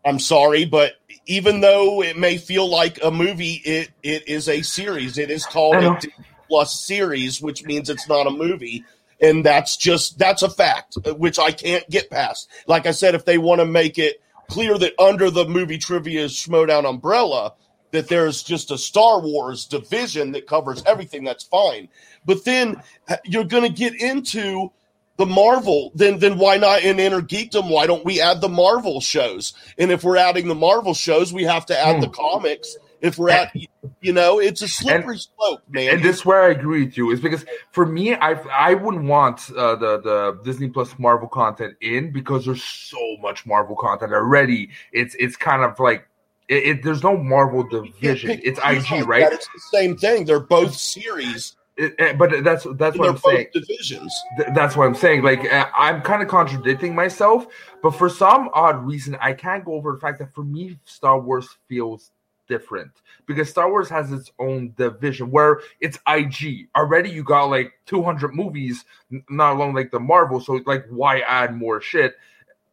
I'm 0.06 0.20
sorry, 0.20 0.66
but 0.66 0.94
even 1.26 1.62
though 1.62 2.02
it 2.02 2.18
may 2.18 2.38
feel 2.38 2.70
like 2.70 3.00
a 3.04 3.12
movie, 3.12 3.62
it 3.66 3.90
it 4.02 4.28
is 4.28 4.48
a 4.50 4.62
series. 4.62 5.18
It 5.18 5.30
is 5.30 5.46
called 5.46 5.76
a, 5.76 6.00
plus 6.48 6.80
series, 6.80 7.42
which 7.42 7.64
means 7.64 7.90
it's 7.90 8.08
not 8.08 8.28
a 8.28 8.32
movie. 8.32 8.84
And 9.22 9.46
that's 9.46 9.78
just 9.78 10.18
that's 10.18 10.42
a 10.42 10.50
fact, 10.50 10.98
uh, 11.06 11.14
which 11.14 11.38
I 11.40 11.52
can't 11.52 11.88
get 11.90 12.10
past. 12.10 12.50
Like 12.68 12.86
I 12.86 12.92
said, 12.92 13.16
if 13.16 13.26
they 13.26 13.38
want 13.38 13.60
to 13.60 13.66
make 13.66 14.00
it 14.00 14.22
clear 14.48 14.78
that 14.78 15.00
under 15.00 15.30
the 15.30 15.46
movie 15.46 15.78
trivia 15.78 16.26
Schmoedown 16.26 16.90
umbrella, 16.90 17.54
that 17.92 18.08
there's 18.08 18.44
just 18.44 18.72
a 18.72 18.78
Star 18.78 19.20
Wars 19.22 19.66
division 19.66 20.32
that 20.32 20.48
covers 20.48 20.84
everything, 20.86 21.24
that's 21.24 21.44
fine. 21.44 21.90
But 22.26 22.46
then 22.46 22.82
uh, 23.08 23.18
you're 23.26 23.44
going 23.44 23.64
to 23.64 23.70
get 23.70 24.00
into 24.00 24.72
the 25.20 25.26
Marvel, 25.26 25.91
then 25.96 26.18
then 26.20 26.38
why 26.38 26.56
not 26.56 26.82
in 26.82 26.98
Inner 26.98 27.22
Geekdom? 27.22 27.70
Why 27.70 27.86
don't 27.86 28.06
we 28.06 28.22
add 28.22 28.40
the 28.40 28.48
Marvel 28.48 29.02
shows? 29.02 29.54
And 29.78 29.91
if 29.91 30.02
we're 30.02 30.16
adding 30.16 30.48
the 30.48 30.56
Marvel 30.56 30.94
shows, 30.94 31.34
we 31.34 31.44
have 31.44 31.66
to 31.66 31.78
add 31.78 31.98
mm. 31.98 32.02
the 32.02 32.08
hmm. 32.08 32.14
comics. 32.14 32.78
If 33.02 33.18
we're 33.18 33.30
at, 33.30 33.54
you 34.02 34.14
know, 34.14 34.40
it's 34.40 34.62
a 34.62 34.68
slippery 34.70 35.16
and, 35.16 35.22
slope, 35.22 35.62
man. 35.70 35.96
And 35.96 36.04
this 36.04 36.18
is 36.18 36.26
where 36.26 36.44
I 36.44 36.50
agree 36.52 36.86
with 36.86 36.98
you 36.98 37.12
is 37.12 37.20
because 37.20 37.46
for 37.72 37.86
me, 37.86 38.16
I 38.16 38.32
I 38.32 38.76
wouldn't 38.76 39.04
want 39.04 39.52
uh, 39.52 39.76
the 39.76 40.00
the 40.00 40.40
Disney 40.46 40.70
Plus 40.70 40.98
Marvel 40.98 41.28
content 41.28 41.76
in 41.82 42.14
because 42.14 42.46
there's 42.46 42.64
so 42.64 43.18
much 43.22 43.46
Marvel 43.46 43.76
content 43.76 44.14
already. 44.14 44.70
It's 44.94 45.16
it's 45.20 45.36
kind 45.36 45.64
of 45.64 45.78
like 45.82 46.08
it, 46.48 46.64
it, 46.64 46.84
there's 46.84 47.04
no 47.04 47.18
Marvel 47.18 47.64
division. 47.64 48.40
It's 48.41 48.60
IG, 48.60 49.06
right? 49.06 49.24
That. 49.24 49.34
It's 49.34 49.48
the 49.48 49.78
same 49.78 49.98
thing. 49.98 50.24
They're 50.24 50.40
both 50.40 50.74
series 50.76 51.58
it, 51.80 52.18
but 52.18 52.43
that's 52.43 52.68
that's 52.76 52.97
what 52.97 53.10
I'm 53.10 53.18
saying. 53.18 53.47
Divisions. 53.53 54.14
Th- 54.38 54.49
that's 54.53 54.76
what 54.76 54.85
I'm 54.85 54.95
saying. 54.95 55.23
Like 55.23 55.51
uh, 55.51 55.69
I'm 55.77 56.01
kind 56.01 56.22
of 56.22 56.27
contradicting 56.27 56.93
myself, 56.93 57.47
but 57.81 57.91
for 57.91 58.10
some 58.10 58.49
odd 58.53 58.85
reason, 58.85 59.18
I 59.22 59.34
can't 59.34 59.64
go 59.64 59.73
over 59.73 59.93
the 59.93 59.99
fact 59.99 60.19
that 60.19 60.34
for 60.34 60.43
me, 60.43 60.77
Star 60.84 61.19
Wars 61.19 61.57
feels 61.68 62.11
different 62.49 62.91
because 63.27 63.49
Star 63.49 63.69
Wars 63.69 63.88
has 63.89 64.11
its 64.11 64.31
own 64.39 64.73
division 64.77 65.31
where 65.31 65.61
it's 65.80 65.97
IG. 66.07 66.68
Already, 66.76 67.10
you 67.10 67.23
got 67.23 67.45
like 67.45 67.73
200 67.85 68.35
movies, 68.35 68.84
not 69.30 69.56
alone 69.56 69.73
like 69.73 69.91
the 69.91 69.99
Marvel. 69.99 70.41
So 70.41 70.60
like, 70.65 70.85
why 70.89 71.19
add 71.22 71.56
more 71.56 71.80
shit? 71.80 72.15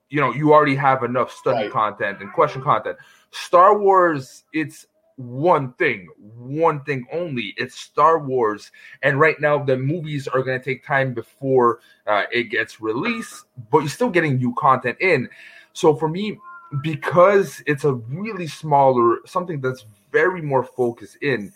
You 0.08 0.20
know, 0.20 0.32
you 0.32 0.52
already 0.52 0.76
have 0.76 1.04
enough 1.04 1.30
study 1.30 1.64
right. 1.64 1.72
content 1.72 2.20
and 2.20 2.32
question 2.32 2.62
content. 2.62 2.96
Star 3.30 3.78
Wars, 3.78 4.44
it's 4.52 4.86
one 5.16 5.72
thing, 5.74 6.08
one 6.36 6.82
thing 6.84 7.06
only. 7.12 7.54
It's 7.56 7.74
Star 7.74 8.18
Wars, 8.18 8.70
and 9.02 9.18
right 9.18 9.40
now 9.40 9.62
the 9.62 9.76
movies 9.76 10.28
are 10.28 10.42
going 10.42 10.58
to 10.58 10.64
take 10.64 10.84
time 10.84 11.14
before 11.14 11.80
uh, 12.06 12.24
it 12.30 12.44
gets 12.44 12.80
released, 12.80 13.44
but 13.70 13.78
you're 13.78 13.88
still 13.88 14.10
getting 14.10 14.36
new 14.36 14.54
content 14.54 14.98
in. 15.00 15.28
So 15.72 15.94
for 15.94 16.08
me, 16.08 16.38
because 16.82 17.62
it's 17.66 17.84
a 17.84 17.94
really 17.94 18.46
smaller, 18.46 19.18
something 19.26 19.60
that's 19.60 19.86
very 20.12 20.42
more 20.42 20.64
focused 20.64 21.16
in, 21.22 21.52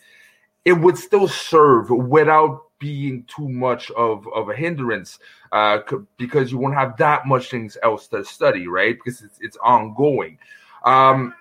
it 0.65 0.73
would 0.73 0.97
still 0.97 1.28
serve 1.28 1.91
without 1.91 2.65
being 2.78 3.24
too 3.24 3.49
much 3.49 3.91
of, 3.93 4.27
of 4.35 4.49
a 4.49 4.55
hindrance 4.55 5.19
uh, 5.53 5.78
because 6.16 6.51
you 6.51 6.59
won't 6.59 6.74
have 6.74 6.97
that 6.97 7.27
much 7.27 7.51
things 7.51 7.77
else 7.82 8.09
to 8.09 8.24
study, 8.24 8.66
right? 8.66 8.97
Because 8.97 9.23
it's, 9.23 9.39
it's 9.41 9.57
ongoing. 9.62 10.39
Um, 10.85 11.35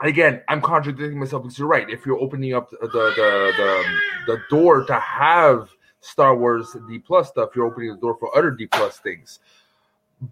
again, 0.00 0.42
I'm 0.48 0.60
contradicting 0.60 1.18
myself 1.18 1.42
because 1.42 1.58
you're 1.58 1.68
right. 1.68 1.88
If 1.88 2.06
you're 2.06 2.20
opening 2.20 2.54
up 2.54 2.70
the 2.70 2.78
the 2.80 2.88
the, 2.88 3.52
the, 3.56 4.34
the 4.34 4.38
door 4.50 4.84
to 4.84 4.94
have 5.00 5.70
Star 6.00 6.36
Wars 6.36 6.76
D 6.88 6.98
plus 6.98 7.28
stuff, 7.28 7.50
you're 7.54 7.66
opening 7.66 7.90
the 7.90 8.00
door 8.00 8.16
for 8.18 8.36
other 8.36 8.50
D 8.50 8.66
plus 8.66 8.98
things. 8.98 9.38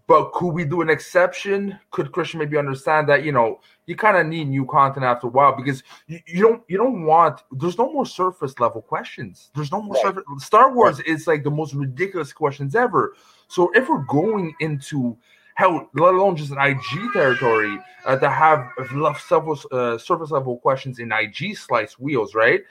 But 0.07 0.33
could 0.33 0.53
we 0.53 0.65
do 0.65 0.81
an 0.81 0.89
exception? 0.89 1.79
Could 1.91 2.11
Kristian 2.11 2.37
maybe 2.37 2.57
understand 2.57 3.07
that 3.11 3.23
you 3.23 3.33
know 3.33 3.61
you 3.85 3.97
kind 3.97 4.17
of 4.17 4.27
need 4.27 4.49
new 4.49 4.65
content 4.65 5.05
after 5.05 5.27
a 5.27 5.31
while 5.31 5.55
because 5.55 5.83
you, 6.07 6.21
you, 6.27 6.43
don't 6.43 6.63
you 6.69 6.79
don't 6.79 7.05
want 7.05 7.43
there's 7.53 7.77
no 7.77 7.93
more 7.93 8.07
surface 8.07 8.59
level 8.59 8.81
questions. 8.81 9.51
There's 9.55 9.71
no 9.71 9.83
more 9.83 9.95
right. 9.95 10.03
surface. 10.03 10.25
Star 10.39 10.73
Wars 10.73 10.99
right. 10.99 11.07
is 11.07 11.27
like 11.27 11.45
the 11.45 11.51
most 11.51 11.75
ridiculous 11.75 12.33
questions 12.33 12.75
ever. 12.75 13.15
So 13.49 13.71
if 13.75 13.89
we're 13.89 14.05
going 14.05 14.55
into 14.61 15.19
hell, 15.55 15.89
let 15.95 16.15
alone 16.15 16.37
just 16.37 16.53
an 16.53 16.59
IG 16.59 17.13
territory, 17.13 17.79
uh, 18.05 18.17
to 18.17 18.29
have 18.29 18.69
left 18.95 19.27
several 19.27 19.59
uh, 19.73 19.99
surface 19.99 20.31
level 20.31 20.59
questions 20.59 20.99
in 20.99 21.13
IG 21.13 21.57
slice 21.57 21.99
wheels, 21.99 22.35
right? 22.35 22.63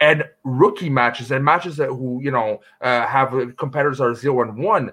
And 0.00 0.24
rookie 0.44 0.90
matches 0.90 1.30
and 1.30 1.44
matches 1.44 1.76
that 1.78 1.88
who 1.88 2.20
you 2.22 2.30
know 2.30 2.60
uh, 2.80 3.06
have 3.06 3.56
competitors 3.56 4.00
are 4.00 4.14
zero 4.14 4.42
and 4.42 4.56
one. 4.56 4.92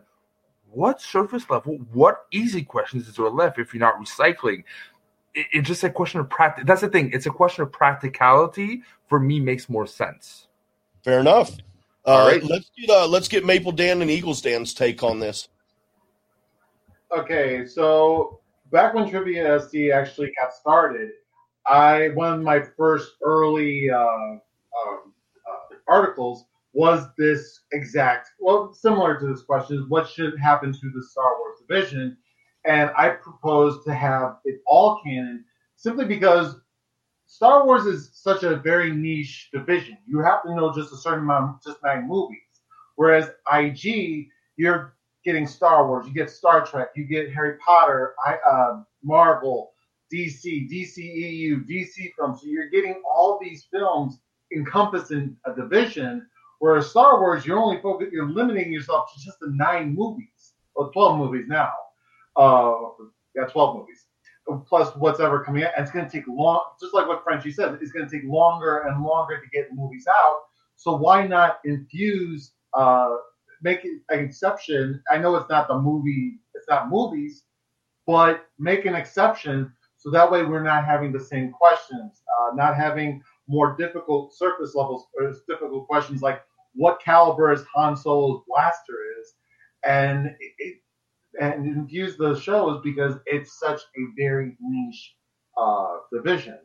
What 0.72 1.02
surface 1.02 1.50
level? 1.50 1.78
What 1.92 2.26
easy 2.32 2.64
questions 2.64 3.08
is 3.08 3.16
there 3.16 3.30
left 3.30 3.60
if 3.60 3.74
you're 3.74 3.82
not 3.82 4.00
recycling? 4.00 4.64
It, 5.34 5.48
it's 5.52 5.68
just 5.68 5.84
a 5.84 5.90
question 5.90 6.20
of 6.20 6.30
practice. 6.30 6.64
That's 6.66 6.82
the 6.82 6.90
thing. 6.90 7.12
It's 7.14 7.26
a 7.26 7.32
question 7.32 7.64
of 7.64 7.72
practicality. 7.72 8.82
For 9.08 9.20
me, 9.20 9.40
makes 9.40 9.70
more 9.70 9.86
sense. 9.86 10.48
Fair 11.04 11.20
enough. 11.20 11.52
All 12.06 12.22
uh, 12.22 12.32
right, 12.32 12.44
let's 12.44 12.72
get 12.78 12.90
uh, 12.90 13.08
let's 13.08 13.28
get 13.28 13.46
Maple 13.46 13.72
Dan 13.72 14.02
and 14.02 14.10
Eagles 14.10 14.42
Dan's 14.42 14.74
take 14.74 15.04
on 15.04 15.20
this. 15.20 15.48
Okay, 17.16 17.66
so 17.68 18.40
back 18.72 18.96
when 18.96 19.08
Trivia 19.08 19.60
SD 19.60 19.94
actually 19.94 20.32
got 20.42 20.52
started, 20.52 21.12
I 21.68 22.10
one 22.16 22.34
of 22.34 22.42
my 22.42 22.64
first 22.76 23.14
early 23.22 23.88
uh, 23.92 23.98
um, 23.98 24.40
uh, 25.48 25.76
articles 25.88 26.46
was 26.74 27.06
this 27.16 27.62
exact, 27.72 28.32
well, 28.40 28.74
similar 28.74 29.20
to 29.20 29.28
this 29.28 29.44
question: 29.44 29.86
what 29.90 30.10
should 30.10 30.40
happen 30.40 30.74
to 30.74 30.92
the 30.92 31.04
Star 31.04 31.38
Wars 31.38 31.60
division? 31.68 32.18
And 32.66 32.90
I 32.98 33.10
proposed 33.10 33.86
to 33.86 33.94
have 33.94 34.38
it 34.46 34.62
all 34.66 35.00
canon, 35.04 35.46
simply 35.76 36.06
because 36.06 36.56
Star 37.28 37.64
Wars 37.64 37.86
is 37.86 38.10
such 38.14 38.42
a 38.42 38.56
very 38.56 38.92
niche 38.92 39.50
division. 39.54 40.00
You 40.08 40.20
have 40.20 40.42
to 40.44 40.56
know 40.56 40.74
just 40.74 40.92
a 40.92 40.98
certain 40.98 41.26
amount, 41.26 41.62
just 41.64 41.78
nine 41.84 42.08
movies. 42.08 42.40
Whereas 42.96 43.30
IG, 43.52 44.30
you're 44.56 44.96
getting 45.26 45.48
Star 45.48 45.88
Wars, 45.88 46.08
you 46.08 46.14
get 46.14 46.30
Star 46.30 46.66
Trek, 46.66 46.90
you 46.96 47.06
get 47.06 47.34
Harry 47.34 47.58
Potter, 47.58 48.14
I, 48.26 48.36
uh, 48.50 48.82
Marvel, 49.04 49.74
DC, 50.14 50.70
DCEU, 50.70 51.68
DC 51.68 52.14
films. 52.18 52.42
So 52.42 52.48
you're 52.48 52.70
getting 52.70 53.02
all 53.10 53.40
these 53.42 53.68
films 53.72 54.20
encompassing 54.56 55.36
a 55.46 55.54
division. 55.54 56.28
Whereas 56.60 56.90
Star 56.90 57.20
Wars, 57.20 57.46
you're 57.46 57.60
only 57.60 57.82
you're 58.12 58.30
limiting 58.30 58.72
yourself 58.72 59.14
to 59.14 59.22
just 59.22 59.40
the 59.40 59.52
nine 59.52 59.96
movies 59.96 60.54
or 60.76 60.92
12 60.92 61.18
movies 61.18 61.46
now. 61.48 61.72
Uh, 62.36 62.74
yeah, 63.36 63.46
12 63.46 63.78
movies 63.78 64.06
plus 64.68 64.96
what's 64.98 65.20
ever 65.20 65.44
coming 65.44 65.64
out. 65.64 65.72
And 65.76 65.84
it's 65.84 65.92
going 65.92 66.06
to 66.06 66.12
take 66.12 66.28
long, 66.28 66.62
just 66.80 66.94
like 66.94 67.08
what 67.08 67.24
Frenchie 67.24 67.52
said, 67.52 67.78
it's 67.82 67.92
going 67.92 68.08
to 68.08 68.12
take 68.12 68.28
longer 68.28 68.80
and 68.88 69.04
longer 69.04 69.40
to 69.40 69.48
get 69.50 69.74
movies 69.74 70.06
out. 70.10 70.42
So 70.76 70.96
why 70.96 71.26
not 71.26 71.60
infuse 71.66 72.54
uh, 72.74 73.16
make 73.64 73.86
an 73.86 74.02
exception. 74.10 75.02
I 75.12 75.18
know 75.18 75.36
it's 75.36 75.50
not 75.50 75.68
the 75.68 75.80
movie, 75.80 76.40
it's 76.54 76.68
not 76.70 76.90
movies, 76.90 77.46
but 78.06 78.46
make 78.60 78.86
an 78.86 78.96
exception 78.96 79.72
so 80.04 80.12
that 80.12 80.30
way 80.30 80.44
we're 80.44 80.62
not 80.64 80.84
having 80.84 81.14
the 81.14 81.20
same 81.20 81.52
questions, 81.54 82.22
uh, 82.28 82.54
not 82.56 82.76
having 82.76 83.24
more 83.48 83.78
difficult 83.78 84.36
surface 84.36 84.76
levels 84.76 85.08
or 85.18 85.34
difficult 85.48 85.88
questions 85.88 86.22
like 86.22 86.42
what 86.76 87.02
caliber 87.02 87.54
is 87.54 87.64
Han 87.74 87.96
Solo's 87.96 88.44
blaster 88.48 88.98
is, 89.22 89.34
and 89.86 90.36
it, 90.60 90.78
and 91.40 91.66
infuse 91.66 92.18
those 92.18 92.42
shows 92.42 92.82
because 92.84 93.16
it's 93.26 93.58
such 93.60 93.80
a 93.80 94.02
very 94.18 94.58
niche 94.60 95.16
uh, 95.58 95.98
division. 96.12 96.60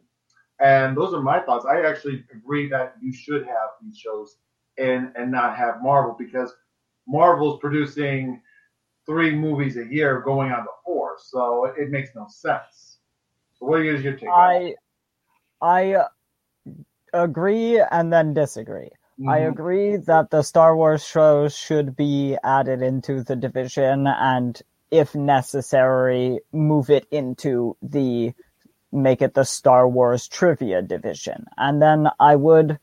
And 0.60 0.96
those 0.96 1.14
are 1.14 1.22
my 1.22 1.38
thoughts. 1.40 1.64
I 1.64 1.82
actually 1.82 2.24
agree 2.34 2.68
that 2.70 2.94
you 3.00 3.12
should 3.12 3.46
have 3.46 3.70
these 3.80 3.96
shows 3.96 4.36
and 4.78 5.12
and 5.14 5.30
not 5.30 5.56
have 5.56 5.80
Marvel 5.80 6.16
because 6.18 6.52
Marvel's 7.09 7.59
producing 7.60 8.43
three 9.06 9.35
movies 9.35 9.76
a 9.76 9.86
year 9.86 10.20
going 10.20 10.52
on 10.52 10.64
to 10.64 10.70
four, 10.85 11.16
so 11.18 11.72
it 11.76 11.90
makes 11.90 12.10
no 12.14 12.26
sense. 12.28 12.98
So 13.59 13.66
what 13.66 13.80
is 13.85 14.05
your 14.05 14.14
take? 14.14 14.28
I 14.28 14.74
I 15.60 15.94
uh, 15.94 16.09
agree 17.12 17.80
and 17.80 18.12
then 18.12 18.35
disagree. 18.35 18.90
Mm-hmm. 19.18 19.28
I 19.28 19.39
agree 19.39 19.97
that 19.97 20.30
the 20.30 20.43
Star 20.43 20.76
Wars 20.76 21.05
shows 21.05 21.56
should 21.56 21.97
be 21.97 22.36
added 22.44 22.82
into 22.82 23.24
the 23.24 23.35
division 23.35 24.06
and 24.06 24.60
if 24.90 25.14
necessary 25.14 26.40
move 26.52 26.89
it 26.89 27.06
into 27.10 27.76
the 27.82 28.32
make 28.93 29.20
it 29.20 29.35
the 29.35 29.44
Star 29.44 29.89
Wars 29.89 30.28
trivia 30.28 30.82
division. 30.82 31.47
And 31.56 31.82
then 31.82 32.09
I 32.20 32.36
would 32.36 32.78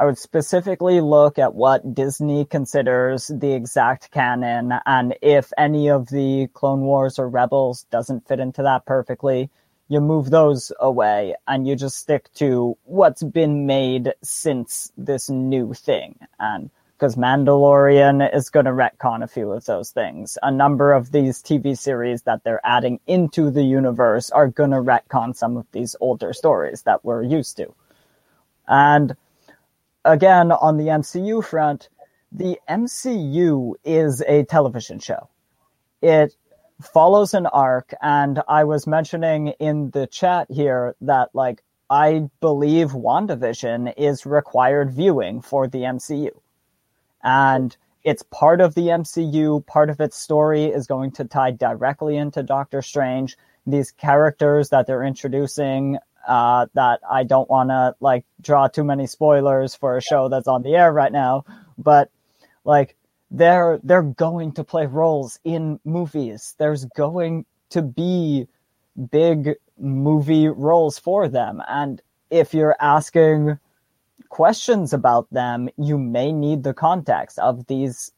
I 0.00 0.06
would 0.06 0.16
specifically 0.16 1.02
look 1.02 1.38
at 1.38 1.54
what 1.54 1.94
Disney 1.94 2.46
considers 2.46 3.26
the 3.26 3.52
exact 3.52 4.10
canon, 4.10 4.72
and 4.86 5.14
if 5.20 5.52
any 5.58 5.90
of 5.90 6.08
the 6.08 6.48
Clone 6.54 6.80
Wars 6.80 7.18
or 7.18 7.28
Rebels 7.28 7.84
doesn't 7.90 8.26
fit 8.26 8.40
into 8.40 8.62
that 8.62 8.86
perfectly, 8.86 9.50
you 9.88 10.00
move 10.00 10.30
those 10.30 10.72
away 10.80 11.34
and 11.46 11.68
you 11.68 11.76
just 11.76 11.98
stick 11.98 12.32
to 12.36 12.78
what's 12.84 13.22
been 13.22 13.66
made 13.66 14.14
since 14.22 14.90
this 14.96 15.28
new 15.28 15.74
thing. 15.74 16.18
And 16.38 16.70
because 16.96 17.16
Mandalorian 17.16 18.34
is 18.34 18.48
going 18.48 18.64
to 18.64 18.72
retcon 18.72 19.22
a 19.22 19.28
few 19.28 19.52
of 19.52 19.66
those 19.66 19.90
things. 19.90 20.38
A 20.42 20.50
number 20.50 20.94
of 20.94 21.12
these 21.12 21.42
TV 21.42 21.76
series 21.76 22.22
that 22.22 22.42
they're 22.42 22.64
adding 22.64 23.00
into 23.06 23.50
the 23.50 23.64
universe 23.64 24.30
are 24.30 24.48
going 24.48 24.70
to 24.70 24.76
retcon 24.76 25.36
some 25.36 25.58
of 25.58 25.66
these 25.72 25.94
older 26.00 26.32
stories 26.32 26.84
that 26.84 27.04
we're 27.04 27.22
used 27.22 27.58
to. 27.58 27.74
And 28.66 29.14
again, 30.04 30.52
on 30.52 30.76
the 30.76 30.86
MCU 30.86 31.44
front, 31.44 31.88
the 32.32 32.58
MCU 32.68 33.74
is 33.84 34.22
a 34.22 34.44
television 34.44 34.98
show. 34.98 35.28
It 36.02 36.34
follows 36.80 37.34
an 37.34 37.46
arc, 37.46 37.92
and 38.00 38.42
I 38.48 38.64
was 38.64 38.86
mentioning 38.86 39.48
in 39.58 39.90
the 39.90 40.06
chat 40.06 40.46
here 40.50 40.94
that, 41.00 41.30
like, 41.34 41.62
I 41.90 42.30
believe 42.40 42.90
WandaVision 42.90 43.94
is 43.96 44.24
required 44.24 44.92
viewing 44.92 45.42
for 45.42 45.66
the 45.66 45.80
MCU. 45.80 46.30
And 47.22 47.76
it's 48.04 48.22
part 48.22 48.60
of 48.60 48.74
the 48.74 48.88
MCU, 48.88 49.66
part 49.66 49.90
of 49.90 50.00
its 50.00 50.16
story 50.16 50.66
is 50.66 50.86
going 50.86 51.10
to 51.12 51.24
tie 51.24 51.50
directly 51.50 52.16
into 52.16 52.42
Doctor 52.42 52.80
Strange. 52.80 53.36
These 53.66 53.90
characters 53.90 54.70
that 54.70 54.86
they're 54.86 55.02
introducing 55.02 55.98
uh, 56.30 56.66
that 56.74 57.00
I 57.10 57.24
don't 57.24 57.50
want 57.50 57.70
to 57.70 57.96
like 57.98 58.24
draw 58.40 58.68
too 58.68 58.84
many 58.84 59.08
spoilers 59.08 59.74
for 59.74 59.96
a 59.96 60.00
show 60.00 60.28
that's 60.28 60.46
on 60.46 60.62
the 60.62 60.76
air 60.76 60.92
right 60.92 61.10
now, 61.10 61.44
but 61.76 62.08
like 62.64 62.94
they're 63.32 63.80
they're 63.82 64.02
going 64.02 64.52
to 64.52 64.62
play 64.62 64.86
roles 64.86 65.40
in 65.42 65.80
movies. 65.84 66.54
There's 66.56 66.84
going 66.84 67.46
to 67.70 67.82
be 67.82 68.46
big 69.10 69.56
movie 69.76 70.46
roles 70.46 71.00
for 71.00 71.26
them, 71.26 71.60
and 71.66 72.00
if 72.30 72.54
you're 72.54 72.76
asking 72.78 73.58
questions 74.28 74.92
about 74.92 75.28
them, 75.32 75.68
you 75.76 75.98
may 75.98 76.30
need 76.30 76.62
the 76.62 76.74
context 76.74 77.40
of 77.40 77.66
these 77.66 78.12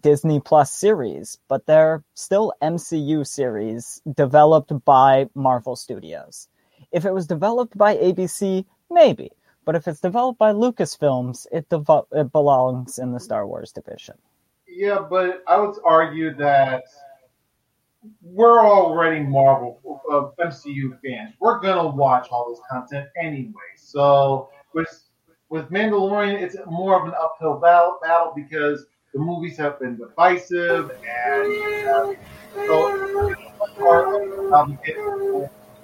Disney 0.00 0.38
Plus 0.38 0.70
series, 0.70 1.38
but 1.48 1.66
they're 1.66 2.04
still 2.14 2.52
MCU 2.62 3.26
series 3.26 4.00
developed 4.14 4.72
by 4.84 5.28
Marvel 5.34 5.74
Studios. 5.74 6.46
If 6.92 7.04
it 7.04 7.12
was 7.12 7.26
developed 7.26 7.76
by 7.76 7.96
ABC, 7.96 8.64
maybe. 8.90 9.30
But 9.64 9.74
if 9.74 9.86
it's 9.86 10.00
developed 10.00 10.38
by 10.38 10.52
Lucasfilms, 10.52 11.46
it, 11.52 11.68
devo- 11.68 12.06
it 12.12 12.32
belongs 12.32 12.98
in 12.98 13.12
the 13.12 13.20
Star 13.20 13.46
Wars 13.46 13.72
division. 13.72 14.16
Yeah, 14.66 15.04
but 15.10 15.42
I 15.46 15.58
would 15.58 15.76
argue 15.84 16.34
that 16.36 16.84
we're 18.22 18.60
already 18.64 19.20
Marvel 19.20 19.80
uh, 20.10 20.30
MCU 20.42 20.98
fans. 21.04 21.34
We're 21.40 21.60
gonna 21.60 21.88
watch 21.88 22.28
all 22.30 22.48
this 22.48 22.60
content 22.70 23.08
anyway. 23.20 23.52
So 23.76 24.50
with 24.72 25.04
with 25.48 25.70
Mandalorian, 25.70 26.40
it's 26.40 26.56
more 26.66 27.00
of 27.00 27.08
an 27.08 27.14
uphill 27.20 27.58
battle, 27.58 27.98
battle 28.02 28.32
because 28.34 28.86
the 29.12 29.18
movies 29.18 29.56
have 29.56 29.80
been 29.80 29.96
divisive 29.96 30.90
and 30.90 31.88
uh, 31.88 32.14
so 32.66 33.34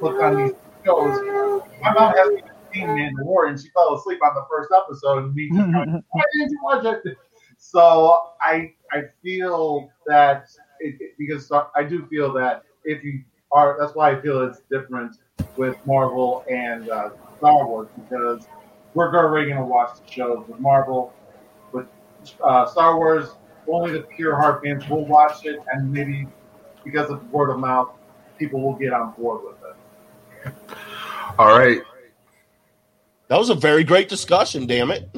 look 0.01 0.23
on 0.23 0.37
these 0.37 0.53
shows. 0.85 1.63
My 1.83 1.93
mom 1.93 2.15
hasn't 2.15 2.39
even 2.39 2.51
seen 2.73 2.87
Mandalorian. 2.89 3.51
And 3.51 3.61
she 3.61 3.69
fell 3.71 3.95
asleep 3.95 4.19
on 4.23 4.35
the 4.35 4.45
first 4.51 4.71
episode, 4.77 5.25
and 5.25 5.35
me, 5.35 5.49
why 5.53 6.23
didn't 6.33 6.51
you 6.51 6.59
watch 6.63 6.85
it? 6.85 7.17
So 7.59 8.21
I 8.41 8.73
I 8.93 9.05
feel 9.23 9.91
that 10.07 10.49
it, 10.81 10.97
it, 11.01 11.19
because 11.19 11.51
I 11.75 11.85
do 11.85 12.07
feel 12.07 12.33
that 12.35 12.65
if 12.85 13.03
you 13.03 13.23
are, 13.53 13.77
that's 13.79 13.95
why 13.95 14.11
I 14.11 14.21
feel 14.21 14.43
it's 14.43 14.61
different 14.71 15.17
with 15.57 15.77
Marvel 15.87 16.45
and 16.51 16.91
uh, 16.91 17.11
Star 17.39 17.67
Wars 17.67 17.89
because 17.97 18.47
we're 18.95 19.15
already 19.15 19.51
going 19.51 19.61
to 19.61 19.67
watch 19.67 19.99
the 20.05 20.11
shows 20.11 20.45
with 20.49 20.61
Marvel. 20.61 21.13
With 21.73 21.87
uh, 22.43 22.67
Star 22.67 22.97
Wars, 22.97 23.31
only 23.69 23.93
the 23.93 24.03
pure 24.03 24.37
heart 24.37 24.63
fans 24.63 24.89
will 24.89 25.05
watch 25.07 25.45
it, 25.45 25.61
and 25.73 25.91
maybe 25.93 26.27
because 26.85 27.11
of 27.11 27.31
word 27.33 27.51
of 27.51 27.59
mouth, 27.59 27.91
people 28.39 28.61
will 28.61 28.75
get 28.75 28.93
on 28.93 29.13
board 29.13 29.43
with 29.45 29.57
it. 29.57 29.64
All 31.39 31.59
right. 31.59 31.83
That 33.29 33.39
was 33.39 33.51
a 33.51 33.55
very 33.55 33.85
great 33.85 34.09
discussion. 34.09 34.67
Damn 34.67 34.91
it! 34.91 35.09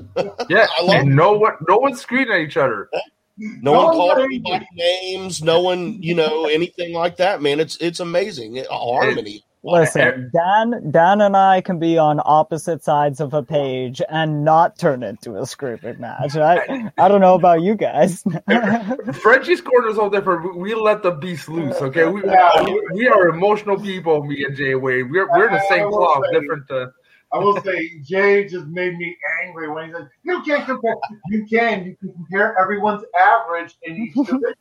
Yeah, 0.49 0.67
I 0.79 0.83
love 0.83 1.05
no 1.05 1.33
one, 1.33 1.55
no 1.69 1.79
one 1.79 1.95
screaming 1.95 2.33
at 2.33 2.41
each 2.41 2.57
other. 2.57 2.89
No, 3.37 3.73
no 3.73 3.73
one 3.73 3.95
called 3.95 4.19
anybody 4.21 4.67
names. 4.73 5.43
No 5.43 5.61
one, 5.61 6.03
you 6.03 6.15
know, 6.15 6.47
anything 6.47 6.95
like 6.95 7.17
that. 7.17 7.43
Man, 7.43 7.61
it's 7.61 7.77
it's 7.79 8.01
amazing 8.01 8.65
harmony. 8.71 9.45
Listen, 9.67 10.31
Dan, 10.33 10.93
Dan, 10.93 11.21
and 11.21 11.37
I 11.37 11.61
can 11.61 11.81
be 11.81 11.99
on 11.99 12.21
opposite 12.25 12.85
sides 12.85 13.21
of 13.21 13.35
a 13.35 13.43
page 13.43 14.01
and 14.09 14.45
not 14.45 14.79
turn 14.79 15.03
it 15.03 15.09
into 15.09 15.37
a 15.37 15.45
screaming 15.45 16.01
match. 16.01 16.37
I, 16.37 16.93
I 16.97 17.09
don't 17.09 17.21
know 17.21 17.35
about 17.35 17.63
you 17.63 17.75
guys. 17.75 18.23
Frenchie's 19.21 19.61
corner 19.61 19.89
is 19.89 19.99
all 19.99 20.09
different. 20.09 20.57
We 20.57 20.77
let 20.77 21.03
the 21.03 21.11
beast 21.11 21.49
loose. 21.49 21.75
Okay, 21.77 22.07
we, 22.07 22.23
we 22.93 23.09
are 23.09 23.29
emotional 23.29 23.77
people. 23.77 24.23
Me 24.23 24.45
and 24.45 24.57
Jay 24.57 24.77
Wade. 24.77 25.11
We're 25.11 25.29
we're 25.37 25.51
the 25.51 25.63
same 25.69 25.89
cloth, 25.91 26.23
different. 26.33 26.71
Uh, 26.71 26.87
I 27.33 27.39
will 27.39 27.61
say 27.61 27.99
Jay 28.05 28.47
just 28.47 28.67
made 28.67 28.97
me 28.97 29.17
angry 29.43 29.69
when 29.69 29.87
he 29.89 29.93
said, 29.93 30.09
"You 30.23 30.43
can't 30.45 30.65
compare. 30.65 30.95
You 31.29 31.45
can. 31.45 31.85
You 31.85 31.97
can 31.97 32.13
compare 32.13 32.57
everyone's 32.57 33.03
average 33.21 33.77
in 33.83 33.97
each 33.97 34.15
division. 34.15 34.55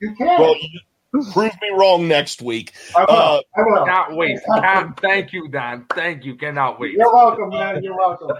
You 0.00 0.14
can." 0.16 0.38
Well, 0.38 0.54
you, 0.54 0.80
Prove 1.12 1.34
me 1.34 1.70
wrong 1.76 2.06
next 2.06 2.40
week. 2.40 2.72
I 2.96 3.00
will. 3.00 3.10
Uh, 3.10 3.40
I 3.56 3.60
will. 3.62 3.84
Cannot 3.84 4.16
wait. 4.16 4.38
Can, 4.46 4.94
thank 5.02 5.32
you, 5.32 5.48
Don. 5.48 5.84
Thank 5.92 6.24
you. 6.24 6.36
Cannot 6.36 6.78
wait. 6.78 6.92
You're 6.92 7.12
welcome, 7.12 7.48
man. 7.48 7.82
You're 7.82 7.96
welcome. 7.96 8.30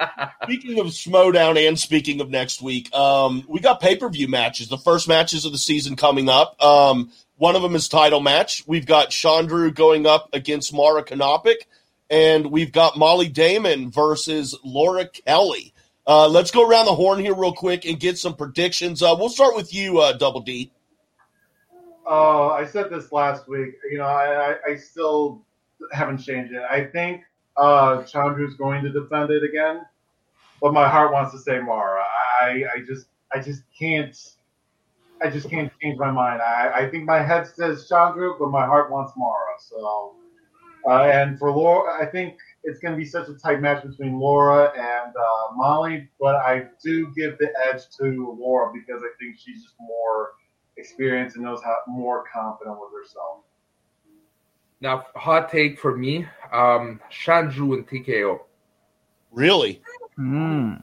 speaking 0.42 0.80
of 0.80 0.86
Schmoedown 0.86 1.56
and 1.68 1.78
speaking 1.78 2.20
of 2.20 2.28
next 2.28 2.60
week, 2.60 2.92
um, 2.94 3.44
we 3.48 3.60
got 3.60 3.80
pay 3.80 3.96
per 3.96 4.08
view 4.08 4.26
matches. 4.26 4.68
The 4.68 4.78
first 4.78 5.06
matches 5.06 5.44
of 5.44 5.52
the 5.52 5.58
season 5.58 5.94
coming 5.94 6.28
up. 6.28 6.60
Um, 6.60 7.12
one 7.36 7.54
of 7.54 7.62
them 7.62 7.76
is 7.76 7.88
title 7.88 8.20
match. 8.20 8.64
We've 8.66 8.86
got 8.86 9.10
Chandru 9.10 9.72
going 9.72 10.06
up 10.06 10.30
against 10.32 10.74
Mara 10.74 11.04
Knopic, 11.04 11.68
and 12.10 12.50
we've 12.50 12.72
got 12.72 12.98
Molly 12.98 13.28
Damon 13.28 13.90
versus 13.90 14.58
Laura 14.64 15.06
Kelly. 15.06 15.72
Uh, 16.08 16.28
let's 16.28 16.50
go 16.50 16.68
around 16.68 16.86
the 16.86 16.94
horn 16.94 17.20
here 17.20 17.34
real 17.34 17.52
quick 17.52 17.84
and 17.84 18.00
get 18.00 18.18
some 18.18 18.34
predictions. 18.34 19.02
Uh, 19.02 19.14
we'll 19.18 19.28
start 19.28 19.54
with 19.54 19.74
you, 19.74 19.98
uh, 19.98 20.12
Double 20.12 20.40
D. 20.40 20.72
Oh, 22.06 22.50
I 22.50 22.64
said 22.64 22.90
this 22.90 23.12
last 23.12 23.48
week. 23.48 23.74
You 23.90 23.98
know, 23.98 24.04
I, 24.04 24.52
I, 24.52 24.56
I 24.72 24.76
still 24.76 25.44
haven't 25.92 26.18
changed 26.18 26.52
it. 26.52 26.62
I 26.70 26.84
think 26.84 27.22
uh, 27.56 27.98
Chandru's 28.04 28.54
going 28.54 28.84
to 28.84 28.90
defend 28.92 29.30
it 29.30 29.42
again, 29.42 29.82
but 30.60 30.72
my 30.72 30.88
heart 30.88 31.12
wants 31.12 31.32
to 31.32 31.38
say 31.38 31.58
Mara. 31.60 32.04
I, 32.40 32.64
I 32.74 32.80
just 32.86 33.06
I 33.32 33.40
just 33.40 33.62
can't 33.78 34.16
I 35.22 35.30
just 35.30 35.48
can't 35.48 35.72
change 35.82 35.98
my 35.98 36.10
mind. 36.10 36.42
I, 36.42 36.70
I 36.74 36.90
think 36.90 37.04
my 37.04 37.22
head 37.22 37.46
says 37.46 37.88
Chandru, 37.90 38.38
but 38.38 38.50
my 38.50 38.66
heart 38.66 38.90
wants 38.90 39.12
Mara. 39.16 39.54
So, 39.58 40.14
uh, 40.88 41.04
and 41.04 41.38
for 41.38 41.50
Laura, 41.50 42.02
I 42.02 42.06
think 42.06 42.36
it's 42.64 42.80
going 42.80 42.92
to 42.92 42.98
be 42.98 43.04
such 43.04 43.28
a 43.28 43.34
tight 43.34 43.60
match 43.60 43.82
between 43.84 44.18
Laura 44.20 44.72
and 44.76 45.14
uh, 45.16 45.54
Molly, 45.54 46.08
but 46.20 46.36
I 46.36 46.66
do 46.84 47.12
give 47.16 47.38
the 47.38 47.50
edge 47.72 47.82
to 47.98 48.36
Laura 48.38 48.72
because 48.72 49.02
I 49.02 49.10
think 49.18 49.36
she's 49.38 49.62
just 49.62 49.74
more 49.80 50.32
experience 50.76 51.34
and 51.34 51.44
knows 51.44 51.62
how 51.62 51.76
more 51.86 52.24
confident 52.32 52.76
with 52.80 52.90
herself. 52.92 53.40
Now, 54.80 55.06
hot 55.14 55.50
take 55.50 55.78
for 55.78 55.96
me, 55.96 56.26
um, 56.52 57.00
Chandru 57.10 57.74
and 57.74 57.88
TKO. 57.88 58.40
Really? 59.32 59.80
Mm. 60.18 60.82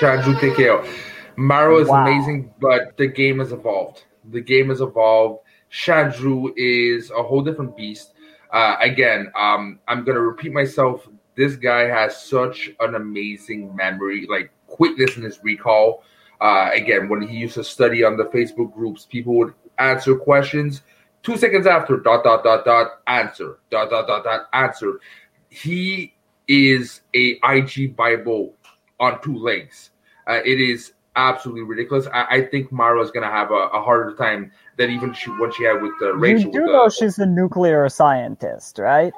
Chandru 0.00 0.34
TKO. 0.34 0.88
Mara 1.36 1.76
is 1.76 1.88
wow. 1.88 2.06
amazing, 2.06 2.52
but 2.60 2.96
the 2.96 3.06
game 3.06 3.40
has 3.40 3.52
evolved. 3.52 4.04
The 4.30 4.40
game 4.40 4.68
has 4.70 4.80
evolved. 4.80 5.40
Chandru 5.70 6.52
is 6.56 7.10
a 7.10 7.22
whole 7.22 7.42
different 7.42 7.76
beast. 7.76 8.12
Uh, 8.52 8.76
again, 8.80 9.30
um, 9.36 9.80
I'm 9.88 10.04
gonna 10.04 10.20
repeat 10.20 10.52
myself. 10.52 11.08
This 11.34 11.56
guy 11.56 11.82
has 11.82 12.22
such 12.22 12.70
an 12.80 12.94
amazing 12.94 13.74
memory, 13.76 14.26
like 14.28 14.50
quickness 14.66 15.16
in 15.16 15.22
his 15.22 15.42
recall. 15.42 16.02
Uh, 16.40 16.70
again, 16.72 17.08
when 17.08 17.22
he 17.22 17.36
used 17.36 17.54
to 17.54 17.64
study 17.64 18.04
on 18.04 18.16
the 18.16 18.24
Facebook 18.24 18.72
groups, 18.72 19.06
people 19.06 19.34
would 19.34 19.54
answer 19.78 20.16
questions. 20.16 20.82
Two 21.22 21.36
seconds 21.36 21.66
after, 21.66 21.96
dot, 21.96 22.24
dot, 22.24 22.44
dot, 22.44 22.64
dot, 22.64 23.00
answer, 23.06 23.58
dot, 23.70 23.90
dot, 23.90 24.06
dot, 24.06 24.24
dot, 24.24 24.48
answer. 24.52 25.00
He 25.48 26.14
is 26.46 27.00
a 27.14 27.38
IG 27.42 27.96
Bible 27.96 28.54
on 29.00 29.20
two 29.22 29.36
legs. 29.36 29.90
Uh, 30.28 30.40
it 30.44 30.60
is 30.60 30.92
absolutely 31.16 31.62
ridiculous. 31.62 32.06
I, 32.12 32.26
I 32.30 32.40
think 32.42 32.70
Mara 32.70 33.02
is 33.02 33.10
going 33.10 33.24
to 33.24 33.30
have 33.30 33.50
a, 33.50 33.68
a, 33.72 33.82
harder 33.82 34.14
time 34.14 34.52
than 34.76 34.90
even 34.90 35.12
she, 35.12 35.30
what 35.30 35.54
she 35.54 35.64
had 35.64 35.82
with 35.82 35.92
uh, 36.02 36.14
Rachel. 36.14 36.52
You 36.52 36.52
do 36.52 36.66
know 36.66 36.88
she's 36.88 37.18
a 37.18 37.26
nuclear 37.26 37.88
scientist, 37.88 38.78
right? 38.78 39.12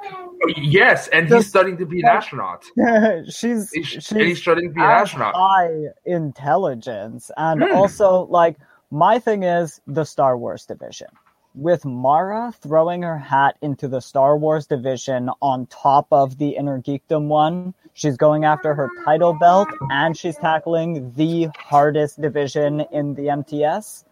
Yes, 0.57 1.07
and 1.09 1.27
Just, 1.27 1.43
he's 1.43 1.49
studying 1.49 1.77
to 1.77 1.85
be 1.85 1.99
an 1.99 2.07
astronaut. 2.07 2.63
she's, 3.29 3.71
he's, 3.71 3.87
she's 3.87 4.09
he's 4.09 4.41
studying 4.41 4.69
to 4.69 4.73
be 4.73 4.81
an 4.81 4.89
astronaut. 4.89 5.35
High 5.35 5.87
intelligence, 6.05 7.29
and 7.37 7.61
hmm. 7.61 7.75
also 7.75 8.25
like 8.29 8.57
my 8.89 9.19
thing 9.19 9.43
is 9.43 9.81
the 9.85 10.05
Star 10.05 10.37
Wars 10.37 10.65
division. 10.65 11.09
With 11.55 11.83
Mara 11.83 12.53
throwing 12.61 13.01
her 13.01 13.17
hat 13.17 13.57
into 13.61 13.87
the 13.87 13.99
Star 13.99 14.37
Wars 14.37 14.67
division 14.67 15.29
on 15.41 15.65
top 15.67 16.07
of 16.11 16.37
the 16.37 16.51
Inner 16.51 16.81
Geekdom 16.81 17.27
one, 17.27 17.73
she's 17.99 18.15
going 18.15 18.45
after 18.45 18.73
her 18.73 18.89
title 19.03 19.33
belt 19.33 19.67
and 19.91 20.17
she's 20.17 20.37
tackling 20.37 21.11
the 21.15 21.49
hardest 21.57 22.21
division 22.21 22.81
in 22.93 23.13
the 23.15 23.27
MTS. 23.29 24.05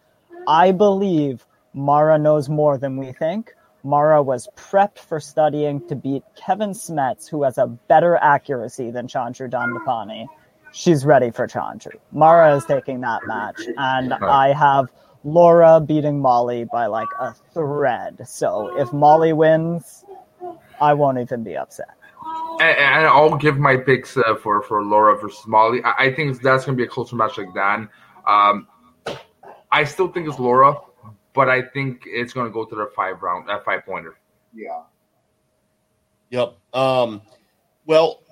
I 0.46 0.72
believe 0.72 1.46
Mara 1.72 2.18
knows 2.18 2.50
more 2.50 2.76
than 2.76 2.98
we 2.98 3.12
think. 3.12 3.54
Mara 3.82 4.22
was 4.22 4.48
prepped 4.56 4.98
for 4.98 5.20
studying 5.20 5.86
to 5.88 5.96
beat 5.96 6.22
Kevin 6.36 6.70
Smets, 6.70 7.28
who 7.30 7.44
has 7.44 7.56
a 7.56 7.66
better 7.66 8.16
accuracy 8.16 8.90
than 8.90 9.06
Chandru 9.06 9.48
Dandapani. 9.48 10.26
she's 10.72 11.06
ready 11.06 11.30
for 11.30 11.46
Chandru. 11.46 11.92
Mara 12.12 12.56
is 12.56 12.64
taking 12.66 13.00
that 13.00 13.26
match, 13.26 13.62
and 13.78 14.12
I 14.12 14.52
have 14.52 14.90
Laura 15.24 15.80
beating 15.80 16.20
Molly 16.20 16.64
by 16.64 16.86
like 16.86 17.08
a 17.18 17.34
thread. 17.54 18.20
So 18.28 18.76
if 18.78 18.92
Molly 18.92 19.32
wins, 19.32 20.04
I 20.80 20.92
won't 20.92 21.18
even 21.18 21.42
be 21.42 21.56
upset. 21.56 21.88
And, 22.60 22.78
and 22.78 23.06
I'll 23.06 23.36
give 23.36 23.58
my 23.58 23.76
picks 23.76 24.16
uh, 24.16 24.34
for 24.42 24.62
for 24.62 24.82
Laura 24.84 25.18
versus 25.18 25.46
Molly. 25.46 25.82
I, 25.84 26.06
I 26.06 26.14
think 26.14 26.40
that's 26.42 26.64
going 26.64 26.76
to 26.76 26.80
be 26.80 26.86
a 26.86 26.90
closer 26.90 27.16
match 27.16 27.38
like 27.38 27.54
Dan. 27.54 27.88
Um, 28.26 28.66
I 29.70 29.84
still 29.84 30.08
think 30.08 30.28
it's 30.28 30.38
Laura, 30.38 30.76
but 31.34 31.48
I 31.48 31.62
think 31.62 32.02
it's 32.06 32.32
going 32.32 32.46
to 32.46 32.52
go 32.52 32.64
to 32.64 32.74
the 32.74 32.90
five 32.94 33.22
round, 33.22 33.48
that 33.48 33.60
uh, 33.60 33.64
five 33.64 33.84
pointer. 33.84 34.18
Yeah. 34.54 34.82
Yep. 36.30 36.56
Um, 36.74 37.22
well, 37.86 38.22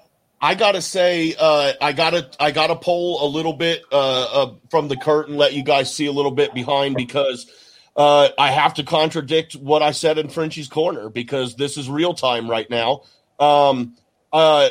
I 0.41 0.55
gotta 0.55 0.83
say, 0.83 1.35
uh, 1.39 1.73
I 1.81 1.93
gotta, 1.93 2.31
I 2.39 2.51
gotta 2.51 2.77
pull 2.77 3.25
a 3.25 3.29
little 3.29 3.55
bit 3.55 3.83
uh, 3.91 4.23
uh, 4.23 4.55
from 4.71 4.89
the 4.89 4.97
curtain, 4.97 5.37
let 5.37 5.55
you 5.55 5.63
guys 5.63 5.95
see 5.95 6.07
a 6.07 6.13
little 6.13 6.31
bit 6.31 6.53
behind 6.53 6.95
because 6.95 7.51
uh, 7.97 8.29
I 8.39 8.51
have 8.51 8.75
to 8.75 8.83
contradict 8.83 9.55
what 9.55 9.83
I 9.83 9.93
said 9.93 10.19
in 10.19 10.29
Frenchie's 10.29 10.69
corner 10.69 11.09
because 11.09 11.57
this 11.57 11.79
is 11.79 11.89
real 11.89 12.13
time 12.13 12.51
right 12.51 12.69
now. 12.69 13.03
Um, 13.41 13.97
uh, 14.37 14.69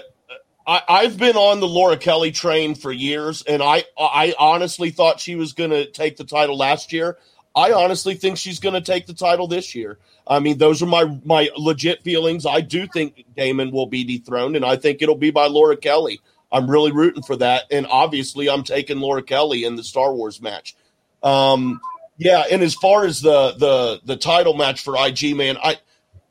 I, 0.68 1.04
have 1.04 1.18
been 1.18 1.36
on 1.36 1.60
the 1.60 1.68
Laura 1.68 1.98
Kelly 1.98 2.32
train 2.32 2.76
for 2.76 2.92
years, 2.92 3.42
and 3.42 3.64
I, 3.64 3.84
I 4.00 4.36
honestly 4.38 4.92
thought 4.92 5.20
she 5.20 5.36
was 5.36 5.54
going 5.54 5.72
to 5.72 5.90
take 5.90 6.18
the 6.18 6.24
title 6.24 6.56
last 6.56 6.94
year. 6.94 7.18
I 7.56 7.72
honestly 7.72 8.14
think 8.14 8.38
she's 8.38 8.60
going 8.60 8.76
to 8.76 8.82
take 8.82 9.08
the 9.08 9.14
title 9.14 9.48
this 9.48 9.74
year. 9.74 9.98
I 10.28 10.40
mean, 10.40 10.60
those 10.60 10.84
are 10.84 10.88
my 10.88 11.20
my 11.24 11.50
legit 11.58 12.04
feelings. 12.04 12.46
I 12.46 12.62
do 12.62 12.86
think 12.86 13.26
Damon 13.36 13.72
will 13.72 13.88
be 13.88 14.04
dethroned, 14.04 14.56
and 14.56 14.66
I 14.66 14.76
think 14.76 15.02
it'll 15.02 15.16
be 15.16 15.32
by 15.32 15.48
Laura 15.48 15.78
Kelly. 15.78 16.20
I'm 16.52 16.70
really 16.70 16.92
rooting 16.92 17.24
for 17.24 17.36
that, 17.38 17.64
and 17.72 17.88
obviously, 17.88 18.50
I'm 18.50 18.64
taking 18.64 19.00
Laura 19.00 19.24
Kelly 19.24 19.64
in 19.64 19.76
the 19.76 19.84
Star 19.84 20.14
Wars 20.14 20.42
match. 20.42 20.76
Um, 21.24 21.82
yeah, 22.18 22.44
and 22.52 22.62
as 22.62 22.76
far 22.76 23.06
as 23.06 23.22
the 23.22 23.56
the 23.58 24.02
the 24.04 24.18
title 24.18 24.54
match 24.54 24.84
for 24.84 24.96
IG, 24.96 25.36
man, 25.36 25.58
I 25.64 25.78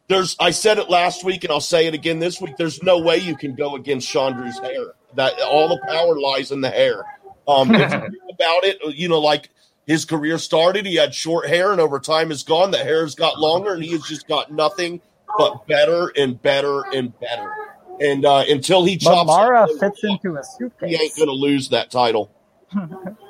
there's 0.08 0.36
I 0.38 0.50
said 0.50 0.78
it 0.78 0.90
last 0.90 1.24
week, 1.24 1.44
and 1.44 1.52
I'll 1.52 1.60
say 1.60 1.86
it 1.86 1.94
again 1.94 2.18
this 2.18 2.40
week. 2.40 2.56
There's 2.56 2.82
no 2.82 2.98
way 2.98 3.18
you 3.18 3.36
can 3.36 3.54
go 3.54 3.74
against 3.74 4.12
Chandru's 4.12 4.58
hair. 4.58 4.92
That 5.14 5.40
all 5.40 5.68
the 5.68 5.80
power 5.86 6.18
lies 6.18 6.50
in 6.50 6.60
the 6.60 6.70
hair. 6.70 7.04
Um, 7.46 7.70
about 7.74 8.64
it, 8.64 8.78
you 8.94 9.08
know, 9.08 9.20
like 9.20 9.50
his 9.86 10.04
career 10.04 10.38
started. 10.38 10.86
He 10.86 10.96
had 10.96 11.14
short 11.14 11.46
hair, 11.48 11.72
and 11.72 11.80
over 11.80 12.00
time 12.00 12.28
has 12.30 12.42
gone. 12.42 12.70
The 12.70 12.78
hair's 12.78 13.14
got 13.14 13.38
longer, 13.38 13.74
and 13.74 13.82
he 13.82 13.92
has 13.92 14.02
just 14.02 14.26
got 14.28 14.52
nothing 14.52 15.00
but 15.38 15.66
better 15.66 16.12
and 16.16 16.40
better 16.40 16.82
and 16.92 17.18
better. 17.20 17.52
And 18.00 18.24
uh, 18.24 18.44
until 18.48 18.84
he 18.84 18.96
chops, 18.96 19.14
but 19.14 19.24
Mara 19.26 19.68
fits 19.78 20.02
into 20.02 20.36
a 20.36 20.42
suitcase. 20.42 20.90
He 20.90 20.96
ain't 20.96 21.14
to 21.14 21.24
lose 21.26 21.68
that 21.70 21.90
title. 21.90 22.30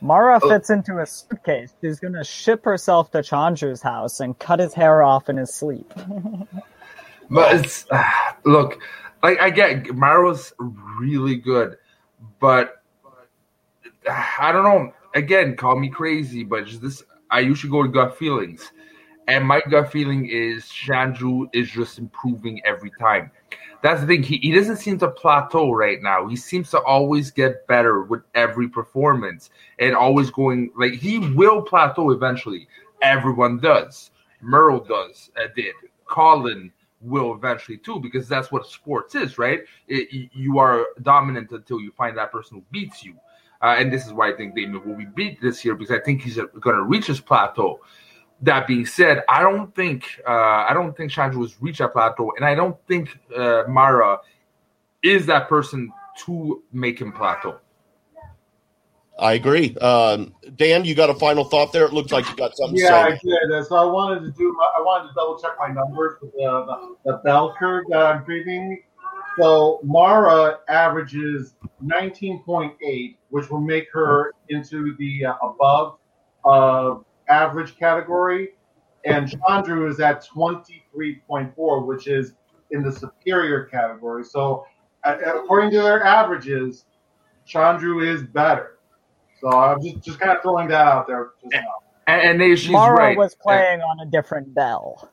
Mara 0.00 0.40
fits 0.40 0.70
into 0.70 0.98
a 0.98 1.06
suitcase. 1.06 1.72
She's 1.80 1.98
going 1.98 2.14
to 2.14 2.24
ship 2.24 2.64
herself 2.64 3.10
to 3.12 3.18
Chandru's 3.18 3.82
house 3.82 4.20
and 4.20 4.38
cut 4.38 4.60
his 4.60 4.74
hair 4.74 5.02
off 5.02 5.28
in 5.28 5.36
his 5.36 5.52
sleep. 5.54 5.92
but 7.30 7.56
it's 7.56 7.86
uh, 7.90 8.04
look, 8.44 8.80
like 9.22 9.40
I 9.40 9.50
get 9.50 9.94
Mara's 9.94 10.52
really 10.58 11.36
good, 11.36 11.76
but 12.40 12.82
I 14.10 14.52
don't 14.52 14.64
know 14.64 14.92
again, 15.14 15.56
call 15.56 15.78
me 15.78 15.88
crazy, 15.88 16.44
but 16.44 16.66
just 16.66 16.82
this, 16.82 17.02
I 17.30 17.40
usually 17.40 17.70
go 17.70 17.82
to 17.82 17.88
gut 17.88 18.16
feelings. 18.16 18.70
And 19.28 19.44
my 19.44 19.60
gut 19.68 19.90
feeling 19.90 20.26
is 20.26 20.64
Chandru 20.64 21.48
is 21.52 21.70
just 21.70 21.98
improving 21.98 22.60
every 22.64 22.92
time. 23.00 23.30
That's 23.82 24.00
the 24.00 24.06
thing. 24.06 24.22
He, 24.22 24.38
he 24.38 24.52
doesn't 24.52 24.76
seem 24.76 24.98
to 24.98 25.08
plateau 25.08 25.72
right 25.72 26.00
now. 26.02 26.26
He 26.26 26.36
seems 26.36 26.70
to 26.70 26.80
always 26.80 27.30
get 27.30 27.66
better 27.66 28.02
with 28.02 28.22
every 28.34 28.68
performance 28.68 29.50
and 29.78 29.94
always 29.94 30.30
going 30.30 30.70
like 30.76 30.94
he 30.94 31.18
will 31.18 31.62
plateau 31.62 32.10
eventually. 32.10 32.68
Everyone 33.02 33.58
does. 33.58 34.10
Murrell 34.40 34.80
does, 34.80 35.30
uh, 35.36 35.48
did. 35.54 35.74
Colin 36.06 36.72
will 37.00 37.34
eventually 37.34 37.78
too, 37.78 38.00
because 38.00 38.28
that's 38.28 38.50
what 38.50 38.66
sports 38.66 39.14
is, 39.14 39.38
right? 39.38 39.60
It, 39.88 40.30
you 40.32 40.58
are 40.58 40.86
dominant 41.02 41.50
until 41.50 41.80
you 41.80 41.92
find 41.92 42.16
that 42.16 42.32
person 42.32 42.58
who 42.58 42.64
beats 42.70 43.04
you. 43.04 43.14
Uh, 43.62 43.76
and 43.78 43.92
this 43.92 44.06
is 44.06 44.12
why 44.12 44.30
I 44.30 44.36
think 44.36 44.54
Damon 44.54 44.86
will 44.86 44.96
be 44.96 45.06
beat 45.06 45.40
this 45.40 45.64
year 45.64 45.74
because 45.74 45.94
I 45.94 46.00
think 46.00 46.22
he's 46.22 46.36
going 46.36 46.76
to 46.76 46.82
reach 46.82 47.06
his 47.06 47.20
plateau. 47.20 47.80
That 48.42 48.66
being 48.66 48.84
said, 48.84 49.22
I 49.28 49.42
don't 49.42 49.74
think 49.74 50.04
uh, 50.26 50.30
I 50.68 50.72
don't 50.74 50.94
think 50.96 51.10
Chandru 51.10 51.40
has 51.40 51.60
reached 51.60 51.78
that 51.78 51.92
plateau, 51.92 52.32
and 52.36 52.44
I 52.44 52.54
don't 52.54 52.76
think 52.86 53.18
uh, 53.34 53.62
Mara 53.66 54.18
is 55.02 55.24
that 55.26 55.48
person 55.48 55.90
to 56.26 56.62
make 56.72 56.98
him 56.98 57.12
plateau. 57.12 57.58
I 59.18 59.32
agree. 59.32 59.74
Um, 59.78 60.34
Dan, 60.56 60.84
you 60.84 60.94
got 60.94 61.08
a 61.08 61.14
final 61.14 61.44
thought 61.44 61.72
there? 61.72 61.86
It 61.86 61.94
looks 61.94 62.12
like 62.12 62.28
you 62.28 62.36
got 62.36 62.54
something. 62.54 62.78
Yeah, 62.78 62.96
I 62.96 63.10
did. 63.12 63.66
So 63.66 63.76
I 63.76 63.84
wanted 63.86 64.20
to 64.20 64.30
do. 64.32 64.54
I 64.76 64.82
wanted 64.82 65.08
to 65.08 65.14
double 65.14 65.38
check 65.38 65.52
my 65.58 65.68
numbers 65.68 66.18
with 66.20 66.32
the, 66.32 66.40
the, 66.42 67.12
the 67.12 67.16
bell 67.24 67.54
curve 67.58 67.86
that 67.88 68.04
I'm 68.04 68.24
reading 68.26 68.82
so 69.38 69.80
Mara 69.82 70.60
averages 70.68 71.54
19.8, 71.84 73.16
which 73.30 73.50
will 73.50 73.60
make 73.60 73.88
her 73.92 74.32
into 74.48 74.96
the 74.98 75.26
uh, 75.26 75.34
above 75.42 75.98
uh, 76.44 76.96
average 77.28 77.76
category. 77.78 78.50
And 79.04 79.28
Chandru 79.28 79.88
is 79.88 80.00
at 80.00 80.26
23.4, 80.26 81.86
which 81.86 82.08
is 82.08 82.34
in 82.72 82.82
the 82.82 82.90
superior 82.90 83.64
category. 83.64 84.24
So, 84.24 84.66
according 85.04 85.70
to 85.70 85.78
their 85.78 86.02
averages, 86.02 86.86
Chandru 87.46 88.04
is 88.04 88.22
better. 88.22 88.78
So 89.40 89.48
I'm 89.48 89.82
just, 89.82 90.02
just 90.02 90.18
kind 90.18 90.36
of 90.36 90.42
throwing 90.42 90.68
that 90.68 90.86
out 90.86 91.06
there. 91.06 91.30
and, 91.44 91.64
and, 92.06 92.42
and 92.42 92.58
she's 92.58 92.70
Mara 92.70 92.96
right. 92.96 93.16
was 93.16 93.34
playing 93.34 93.80
on 93.80 94.00
a 94.00 94.10
different 94.10 94.54
bell. 94.54 95.10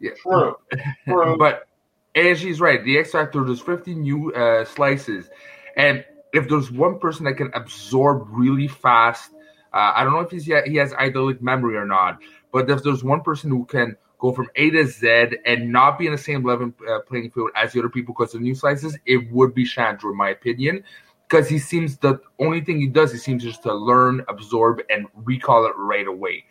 Yeah, 0.00 0.12
true. 0.22 0.56
true. 1.04 1.36
but 1.38 1.68
and 2.14 2.36
she's 2.36 2.60
right. 2.60 2.82
The 2.82 2.98
X 2.98 3.12
Factor, 3.12 3.44
there's 3.44 3.60
50 3.60 3.94
new 3.94 4.32
uh, 4.32 4.64
slices. 4.64 5.28
And 5.76 6.04
if 6.32 6.48
there's 6.48 6.70
one 6.70 6.98
person 6.98 7.24
that 7.26 7.34
can 7.34 7.50
absorb 7.54 8.26
really 8.30 8.68
fast, 8.68 9.30
uh, 9.72 9.92
I 9.94 10.04
don't 10.04 10.12
know 10.12 10.20
if 10.20 10.30
he's 10.30 10.44
he 10.44 10.76
has 10.76 10.92
eidetic 10.92 11.40
memory 11.40 11.76
or 11.76 11.86
not, 11.86 12.18
but 12.52 12.68
if 12.70 12.82
there's 12.82 13.04
one 13.04 13.20
person 13.20 13.50
who 13.50 13.64
can 13.64 13.96
go 14.18 14.32
from 14.32 14.48
A 14.56 14.70
to 14.70 14.86
Z 14.86 15.36
and 15.46 15.72
not 15.72 15.98
be 15.98 16.06
in 16.06 16.12
the 16.12 16.18
same 16.18 16.44
level 16.44 16.72
uh, 16.88 17.00
playing 17.00 17.30
field 17.30 17.50
as 17.56 17.72
the 17.72 17.78
other 17.78 17.88
people 17.88 18.14
because 18.14 18.34
of 18.34 18.40
new 18.40 18.54
slices, 18.54 18.98
it 19.06 19.30
would 19.30 19.54
be 19.54 19.64
Chandru, 19.64 20.10
in 20.10 20.16
my 20.16 20.30
opinion. 20.30 20.84
Because 21.28 21.48
he 21.48 21.60
seems 21.60 21.96
the 21.98 22.20
only 22.40 22.60
thing 22.60 22.80
he 22.80 22.88
does, 22.88 23.12
he 23.12 23.18
seems 23.18 23.44
just 23.44 23.62
to 23.62 23.72
learn, 23.72 24.24
absorb, 24.28 24.80
and 24.90 25.06
recall 25.14 25.64
it 25.66 25.72
right 25.76 26.08
away. 26.08 26.44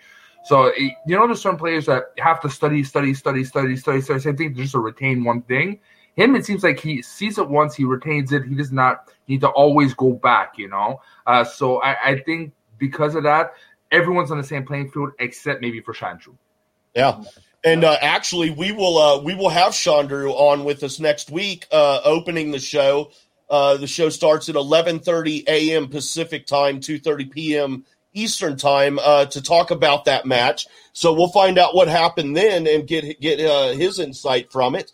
So 0.45 0.71
you 0.77 0.93
know, 1.07 1.27
there's 1.27 1.41
some 1.41 1.57
players 1.57 1.85
that 1.87 2.13
have 2.17 2.39
to 2.41 2.49
study, 2.49 2.83
study, 2.83 3.13
study, 3.13 3.43
study, 3.43 3.75
study, 3.75 4.01
study, 4.01 4.19
same 4.19 4.37
thing 4.37 4.55
just 4.55 4.71
to 4.71 4.79
retain 4.79 5.23
one 5.23 5.41
thing. 5.43 5.79
Him, 6.15 6.35
it 6.35 6.45
seems 6.45 6.63
like 6.63 6.79
he 6.79 7.01
sees 7.01 7.37
it 7.37 7.49
once, 7.49 7.75
he 7.75 7.83
retains 7.85 8.31
it. 8.31 8.43
He 8.45 8.55
does 8.55 8.71
not 8.71 9.09
need 9.27 9.41
to 9.41 9.49
always 9.49 9.93
go 9.93 10.13
back, 10.13 10.57
you 10.57 10.67
know. 10.67 11.01
Uh, 11.27 11.43
so 11.43 11.81
I, 11.81 12.11
I 12.11 12.19
think 12.19 12.53
because 12.79 13.15
of 13.15 13.23
that, 13.23 13.53
everyone's 13.91 14.31
on 14.31 14.37
the 14.37 14.43
same 14.43 14.65
playing 14.65 14.91
field 14.91 15.11
except 15.19 15.61
maybe 15.61 15.81
for 15.81 15.93
Chandru. 15.93 16.35
Yeah. 16.95 17.23
And 17.63 17.83
uh, 17.83 17.97
actually, 18.01 18.51
we 18.51 18.71
will 18.71 18.97
uh, 18.97 19.21
we 19.21 19.35
will 19.35 19.49
have 19.49 19.73
Chandru 19.73 20.31
on 20.31 20.63
with 20.63 20.81
us 20.83 20.99
next 20.99 21.29
week, 21.29 21.67
uh, 21.71 21.99
opening 22.05 22.51
the 22.51 22.59
show. 22.59 23.11
Uh, 23.49 23.77
the 23.77 23.87
show 23.87 24.09
starts 24.09 24.47
at 24.47 24.55
11:30 24.55 25.45
a.m. 25.47 25.87
Pacific 25.89 26.45
time, 26.45 26.79
2:30 26.79 27.31
p.m. 27.31 27.85
Eastern 28.13 28.55
time 28.55 28.97
uh, 28.99 29.25
to 29.25 29.41
talk 29.41 29.71
about 29.71 30.05
that 30.05 30.25
match. 30.25 30.67
So 30.93 31.13
we'll 31.13 31.29
find 31.29 31.57
out 31.59 31.75
what 31.75 31.89
happened 31.89 32.37
then 32.37 32.65
and 32.65 32.87
get 32.87 33.19
get 33.19 33.41
uh, 33.41 33.73
his 33.73 33.99
insight 33.99 34.51
from 34.53 34.75
it. 34.75 34.93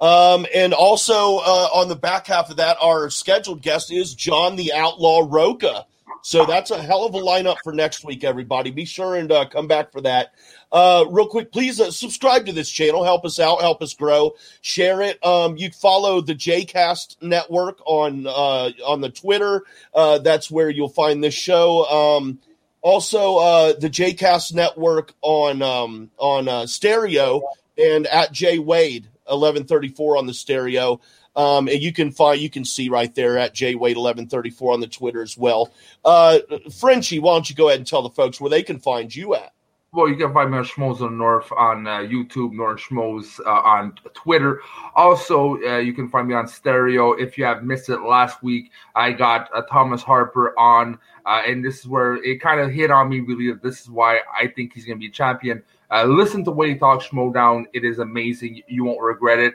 Um, 0.00 0.46
and 0.54 0.72
also 0.72 1.16
on 1.16 1.88
the 1.88 1.96
back 1.96 2.26
half 2.26 2.50
of 2.50 2.56
that, 2.56 2.78
our 2.80 3.10
scheduled 3.10 3.60
guest 3.60 3.92
is 3.92 4.14
John 4.14 4.56
the 4.56 4.72
Outlaw 4.72 5.26
Roca. 5.26 5.86
So 6.26 6.44
that's 6.44 6.72
a 6.72 6.82
hell 6.82 7.04
of 7.04 7.14
a 7.14 7.20
lineup 7.20 7.58
for 7.62 7.72
next 7.72 8.04
week, 8.04 8.24
everybody. 8.24 8.72
Be 8.72 8.84
sure 8.84 9.14
and 9.14 9.30
uh, 9.30 9.48
come 9.48 9.68
back 9.68 9.92
for 9.92 10.00
that. 10.00 10.32
Uh, 10.72 11.04
real 11.08 11.28
quick, 11.28 11.52
please 11.52 11.80
uh, 11.80 11.92
subscribe 11.92 12.46
to 12.46 12.52
this 12.52 12.68
channel. 12.68 13.04
Help 13.04 13.24
us 13.24 13.38
out, 13.38 13.60
help 13.60 13.80
us 13.80 13.94
grow. 13.94 14.34
Share 14.60 15.02
it. 15.02 15.24
Um, 15.24 15.56
you 15.56 15.70
follow 15.70 16.20
the 16.20 16.34
JCast 16.34 17.22
network 17.22 17.78
on 17.86 18.26
uh, 18.26 18.72
on 18.84 19.02
the 19.02 19.08
Twitter. 19.08 19.62
Uh, 19.94 20.18
that's 20.18 20.50
where 20.50 20.68
you'll 20.68 20.88
find 20.88 21.22
this 21.22 21.32
show. 21.32 21.84
Um, 21.84 22.40
also, 22.82 23.36
uh, 23.36 23.72
the 23.78 23.88
JCast 23.88 24.52
network 24.52 25.14
on 25.22 25.62
um, 25.62 26.10
on 26.18 26.66
stereo 26.66 27.40
and 27.78 28.04
at 28.08 28.32
J 28.32 28.58
Wade 28.58 29.06
eleven 29.30 29.62
thirty 29.62 29.90
four 29.90 30.16
on 30.16 30.26
the 30.26 30.34
stereo. 30.34 31.00
Um, 31.36 31.68
and 31.68 31.80
you 31.82 31.92
can 31.92 32.10
find 32.10 32.40
you 32.40 32.50
can 32.50 32.64
see 32.64 32.88
right 32.88 33.14
there 33.14 33.38
at 33.38 33.54
J 33.54 33.74
Wade 33.74 33.96
eleven 33.96 34.26
thirty 34.26 34.50
four 34.50 34.72
on 34.72 34.80
the 34.80 34.86
Twitter 34.88 35.22
as 35.22 35.36
well. 35.36 35.72
Uh, 36.04 36.38
Frenchie, 36.80 37.18
why 37.18 37.34
don't 37.34 37.48
you 37.48 37.54
go 37.54 37.68
ahead 37.68 37.78
and 37.78 37.86
tell 37.86 38.02
the 38.02 38.10
folks 38.10 38.40
where 38.40 38.50
they 38.50 38.62
can 38.62 38.78
find 38.78 39.14
you 39.14 39.34
at? 39.34 39.52
well, 39.96 40.08
you 40.08 40.16
can 40.16 40.32
find 40.34 40.50
me 40.50 40.58
on 40.58 40.64
Schmoes 40.64 41.00
on 41.00 41.16
North 41.16 41.50
on 41.52 41.86
uh, 41.86 41.98
YouTube, 42.00 42.52
North 42.52 42.80
Schmoes 42.80 43.40
uh, 43.40 43.48
on 43.48 43.94
Twitter. 44.12 44.60
Also, 44.94 45.56
uh, 45.62 45.78
you 45.78 45.94
can 45.94 46.08
find 46.08 46.28
me 46.28 46.34
on 46.34 46.46
Stereo. 46.46 47.12
If 47.12 47.38
you 47.38 47.44
have 47.44 47.64
missed 47.64 47.88
it 47.88 48.02
last 48.02 48.42
week, 48.42 48.70
I 48.94 49.12
got 49.12 49.48
uh, 49.54 49.62
Thomas 49.62 50.02
Harper 50.02 50.56
on, 50.58 50.98
uh, 51.24 51.42
and 51.46 51.64
this 51.64 51.78
is 51.78 51.88
where 51.88 52.16
it 52.22 52.42
kind 52.42 52.60
of 52.60 52.70
hit 52.70 52.90
on 52.90 53.08
me 53.08 53.20
really. 53.20 53.52
This 53.62 53.80
is 53.80 53.88
why 53.88 54.20
I 54.38 54.48
think 54.48 54.74
he's 54.74 54.84
going 54.84 54.98
to 54.98 55.00
be 55.00 55.10
champion. 55.10 55.62
Uh, 55.90 56.04
listen 56.04 56.44
to 56.44 56.50
what 56.50 56.68
he 56.68 56.74
talks 56.74 57.06
Schmoedown. 57.06 57.64
It 57.72 57.84
is 57.84 57.98
amazing. 57.98 58.62
You 58.66 58.84
won't 58.84 59.00
regret 59.00 59.38
it. 59.38 59.54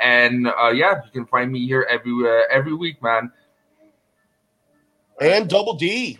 and 0.00 0.46
yeah, 0.74 1.00
you 1.04 1.10
can 1.12 1.26
find 1.26 1.50
me 1.50 1.66
here 1.66 1.86
every 1.90 2.12
every 2.50 2.74
week, 2.74 3.02
man. 3.02 3.30
And 5.20 5.48
Double 5.48 5.74
D. 5.74 6.18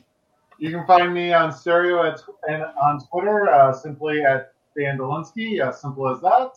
You 0.59 0.71
can 0.71 0.87
find 0.87 1.13
me 1.13 1.33
on 1.33 1.53
stereo 1.53 2.05
at, 2.05 2.21
and 2.49 2.65
on 2.81 3.01
Twitter 3.11 3.51
uh, 3.51 3.73
simply 3.73 4.23
at 4.23 4.53
Dan 4.77 4.99
Dolinski, 4.99 5.61
as 5.61 5.81
simple 5.81 6.09
as 6.09 6.21
that. 6.21 6.53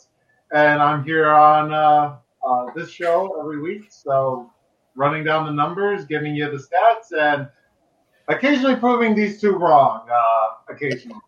And 0.53 0.81
I'm 0.81 1.03
here 1.03 1.29
on 1.29 1.73
uh, 1.73 2.17
uh, 2.45 2.65
this 2.75 2.89
show 2.89 3.35
every 3.39 3.59
week. 3.59 3.87
So 3.89 4.51
running 4.95 5.23
down 5.23 5.45
the 5.45 5.51
numbers, 5.51 6.05
giving 6.05 6.35
you 6.35 6.49
the 6.49 6.57
stats, 6.57 7.17
and 7.17 7.49
occasionally 8.27 8.75
proving 8.75 9.15
these 9.15 9.41
two 9.41 9.53
wrong. 9.53 10.07
Uh, 10.09 10.73
occasionally. 10.73 11.19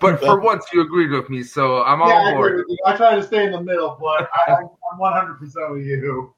But 0.00 0.18
for 0.20 0.40
once, 0.40 0.64
you 0.72 0.80
agreed 0.80 1.10
with 1.10 1.30
me, 1.30 1.42
so 1.42 1.82
I'm 1.82 2.00
yeah, 2.00 2.06
all 2.06 2.32
board. 2.32 2.64
I, 2.86 2.92
I 2.92 2.96
try 2.96 3.14
to 3.14 3.22
stay 3.22 3.44
in 3.44 3.52
the 3.52 3.60
middle, 3.60 3.96
but 4.00 4.28
I, 4.34 4.54
I'm 4.54 4.98
100% 4.98 5.40
with 5.72 5.86
you. 5.86 6.34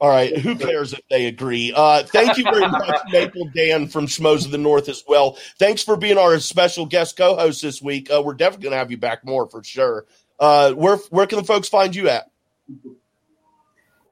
All 0.00 0.10
right, 0.10 0.36
who 0.36 0.54
cares 0.54 0.92
if 0.92 1.00
they 1.08 1.26
agree? 1.26 1.72
Uh, 1.74 2.02
thank 2.04 2.36
you 2.36 2.44
very 2.44 2.68
much, 2.68 3.00
Maple 3.10 3.48
Dan 3.54 3.88
from 3.88 4.06
Schmoes 4.06 4.44
of 4.44 4.50
the 4.50 4.58
North 4.58 4.88
as 4.88 5.02
well. 5.08 5.38
Thanks 5.58 5.82
for 5.82 5.96
being 5.96 6.18
our 6.18 6.38
special 6.40 6.84
guest 6.86 7.16
co-host 7.16 7.62
this 7.62 7.80
week. 7.80 8.10
Uh, 8.10 8.22
we're 8.22 8.34
definitely 8.34 8.64
going 8.64 8.72
to 8.72 8.78
have 8.78 8.90
you 8.90 8.98
back 8.98 9.24
more 9.24 9.48
for 9.48 9.64
sure. 9.64 10.06
Uh, 10.38 10.72
where 10.72 10.96
where 11.10 11.26
can 11.26 11.38
the 11.38 11.44
folks 11.44 11.68
find 11.68 11.94
you 11.94 12.08
at? 12.08 12.30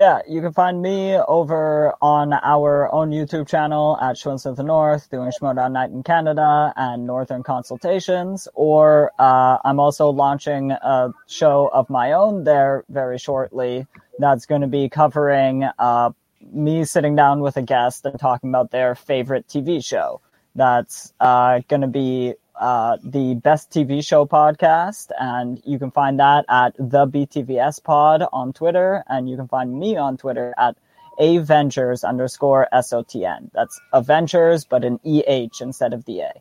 Yeah, 0.03 0.21
you 0.29 0.41
can 0.41 0.53
find 0.53 0.83
me 0.83 1.17
over 1.17 1.95
on 2.03 2.33
our 2.33 2.93
own 2.93 3.11
YouTube 3.11 3.47
channel 3.47 3.97
at 4.03 4.17
Schmoes 4.17 4.47
of 4.47 4.57
the 4.57 4.65
North, 4.65 5.09
doing 5.09 5.31
Schmoedown 5.31 5.71
Night 5.71 5.91
in 5.91 6.03
Canada 6.03 6.73
and 6.75 7.07
Northern 7.07 7.45
Consultations. 7.45 8.49
Or 8.55 9.13
uh, 9.21 9.59
I'm 9.63 9.79
also 9.79 10.11
launching 10.11 10.73
a 10.73 11.11
show 11.29 11.71
of 11.73 11.89
my 11.89 12.15
own 12.15 12.43
there 12.43 12.83
very 12.89 13.17
shortly 13.17 13.87
that's 14.19 14.45
going 14.45 14.63
to 14.63 14.67
be 14.67 14.89
covering 14.89 15.69
uh, 15.79 16.11
me 16.53 16.85
sitting 16.85 17.15
down 17.15 17.39
with 17.39 17.57
a 17.57 17.63
guest 17.63 18.05
and 18.05 18.19
talking 18.19 18.51
about 18.51 18.73
their 18.73 18.97
favorite 18.97 19.47
TV 19.47 19.85
show. 19.85 20.21
That's 20.57 21.15
uh, 21.21 21.61
going 21.69 21.83
to 21.83 21.87
be 21.87 22.35
uh, 22.57 22.99
the 23.03 23.35
Best 23.35 23.71
TV 23.71 24.05
Show 24.05 24.27
podcast, 24.27 25.11
and 25.19 25.61
you 25.65 25.79
can 25.79 25.91
find 25.91 26.19
that 26.21 26.45
at 26.49 26.75
the 26.77 27.07
BTVS 27.07 27.83
Pod 27.83 28.25
on 28.33 28.53
Twitter, 28.53 29.05
and 29.09 29.29
you 29.29 29.37
can 29.37 29.49
find 29.49 29.79
me 29.79 29.97
on 29.97 30.17
Twitter 30.17 30.55
at 30.59 30.77
Avengers 31.19 32.05
underscore 32.05 32.69
SOTN. 32.73 33.51
That's 33.53 33.81
Avengers, 33.93 34.65
but 34.65 34.85
an 34.85 35.01
EH 35.05 35.61
instead 35.61 35.93
of 35.93 36.05
the 36.05 36.21
A. 36.21 36.33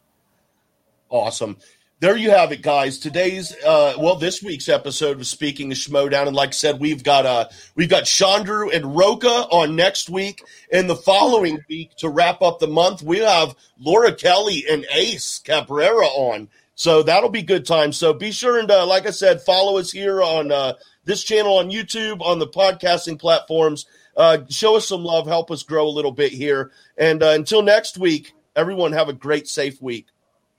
Awesome 1.10 1.58
there 2.02 2.18
you 2.18 2.32
have 2.32 2.52
it, 2.52 2.64
guys. 2.64 2.98
Today's 2.98 3.56
uh, 3.64 3.94
well, 3.98 4.16
this 4.16 4.42
week's 4.42 4.68
episode 4.68 5.20
was 5.20 5.30
speaking 5.30 5.72
of 5.72 5.78
Schmoedown, 5.78 6.26
and 6.26 6.36
like 6.36 6.50
I 6.50 6.54
said, 6.54 6.80
we've 6.80 7.04
got 7.04 7.28
uh 7.28 7.48
we've 7.76 7.90
got 7.90 8.04
Chandru 8.04 8.74
and 8.74 8.98
Roca 8.98 9.28
on 9.28 9.76
next 9.76 10.10
week, 10.10 10.44
and 10.74 10.90
the 10.90 10.96
following 10.96 11.60
week 11.70 11.96
to 11.98 12.10
wrap 12.10 12.42
up 12.42 12.58
the 12.58 12.68
month, 12.68 13.04
we 13.04 13.20
have 13.20 13.56
Laura 13.80 14.14
Kelly 14.14 14.66
and 14.70 14.86
Ace 14.92 15.40
Cabrera 15.40 16.08
on. 16.08 16.50
So 16.74 17.04
that'll 17.04 17.30
be 17.30 17.44
good 17.44 17.68
time. 17.68 17.94
So 17.94 18.14
be 18.14 18.32
sure 18.32 18.60
and 18.60 18.70
uh, 18.70 18.88
like 18.88 19.06
I 19.06 19.12
said, 19.12 19.42
follow 19.42 19.78
us 19.78 19.92
here 19.92 20.24
on 20.24 20.52
uh, 20.52 20.74
this 21.06 21.24
channel 21.24 21.60
on 21.60 21.70
YouTube, 21.70 22.22
on 22.22 22.40
the 22.40 22.48
podcasting 22.48 23.20
platforms. 23.20 23.86
Uh, 24.18 24.40
show 24.50 24.76
us 24.76 24.88
some 24.88 25.04
love, 25.04 25.28
help 25.28 25.52
us 25.52 25.62
grow 25.62 25.88
a 25.88 25.90
little 25.90 26.12
bit 26.12 26.32
here, 26.32 26.72
and 26.98 27.22
uh, 27.22 27.30
until 27.30 27.62
next 27.62 28.00
week, 28.00 28.34
everyone 28.56 28.92
have 28.92 29.08
a 29.08 29.14
great, 29.14 29.48
safe 29.48 29.80
week. 29.80 30.08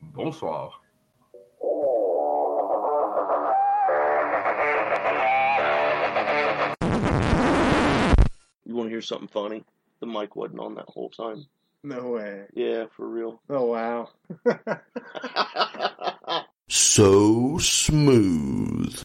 Bonsoir. 0.00 0.72
You 8.64 8.74
want 8.74 8.88
to 8.88 8.90
hear 8.90 9.02
something 9.02 9.28
funny? 9.28 9.64
The 10.00 10.06
mic 10.06 10.36
wasn't 10.36 10.60
on 10.60 10.76
that 10.76 10.88
whole 10.88 11.10
time. 11.10 11.46
No 11.82 12.10
way. 12.10 12.44
Yeah, 12.54 12.86
for 12.96 13.08
real. 13.08 13.42
Oh 13.50 13.66
wow. 13.66 14.08
so 16.68 17.58
smooth. 17.58 19.02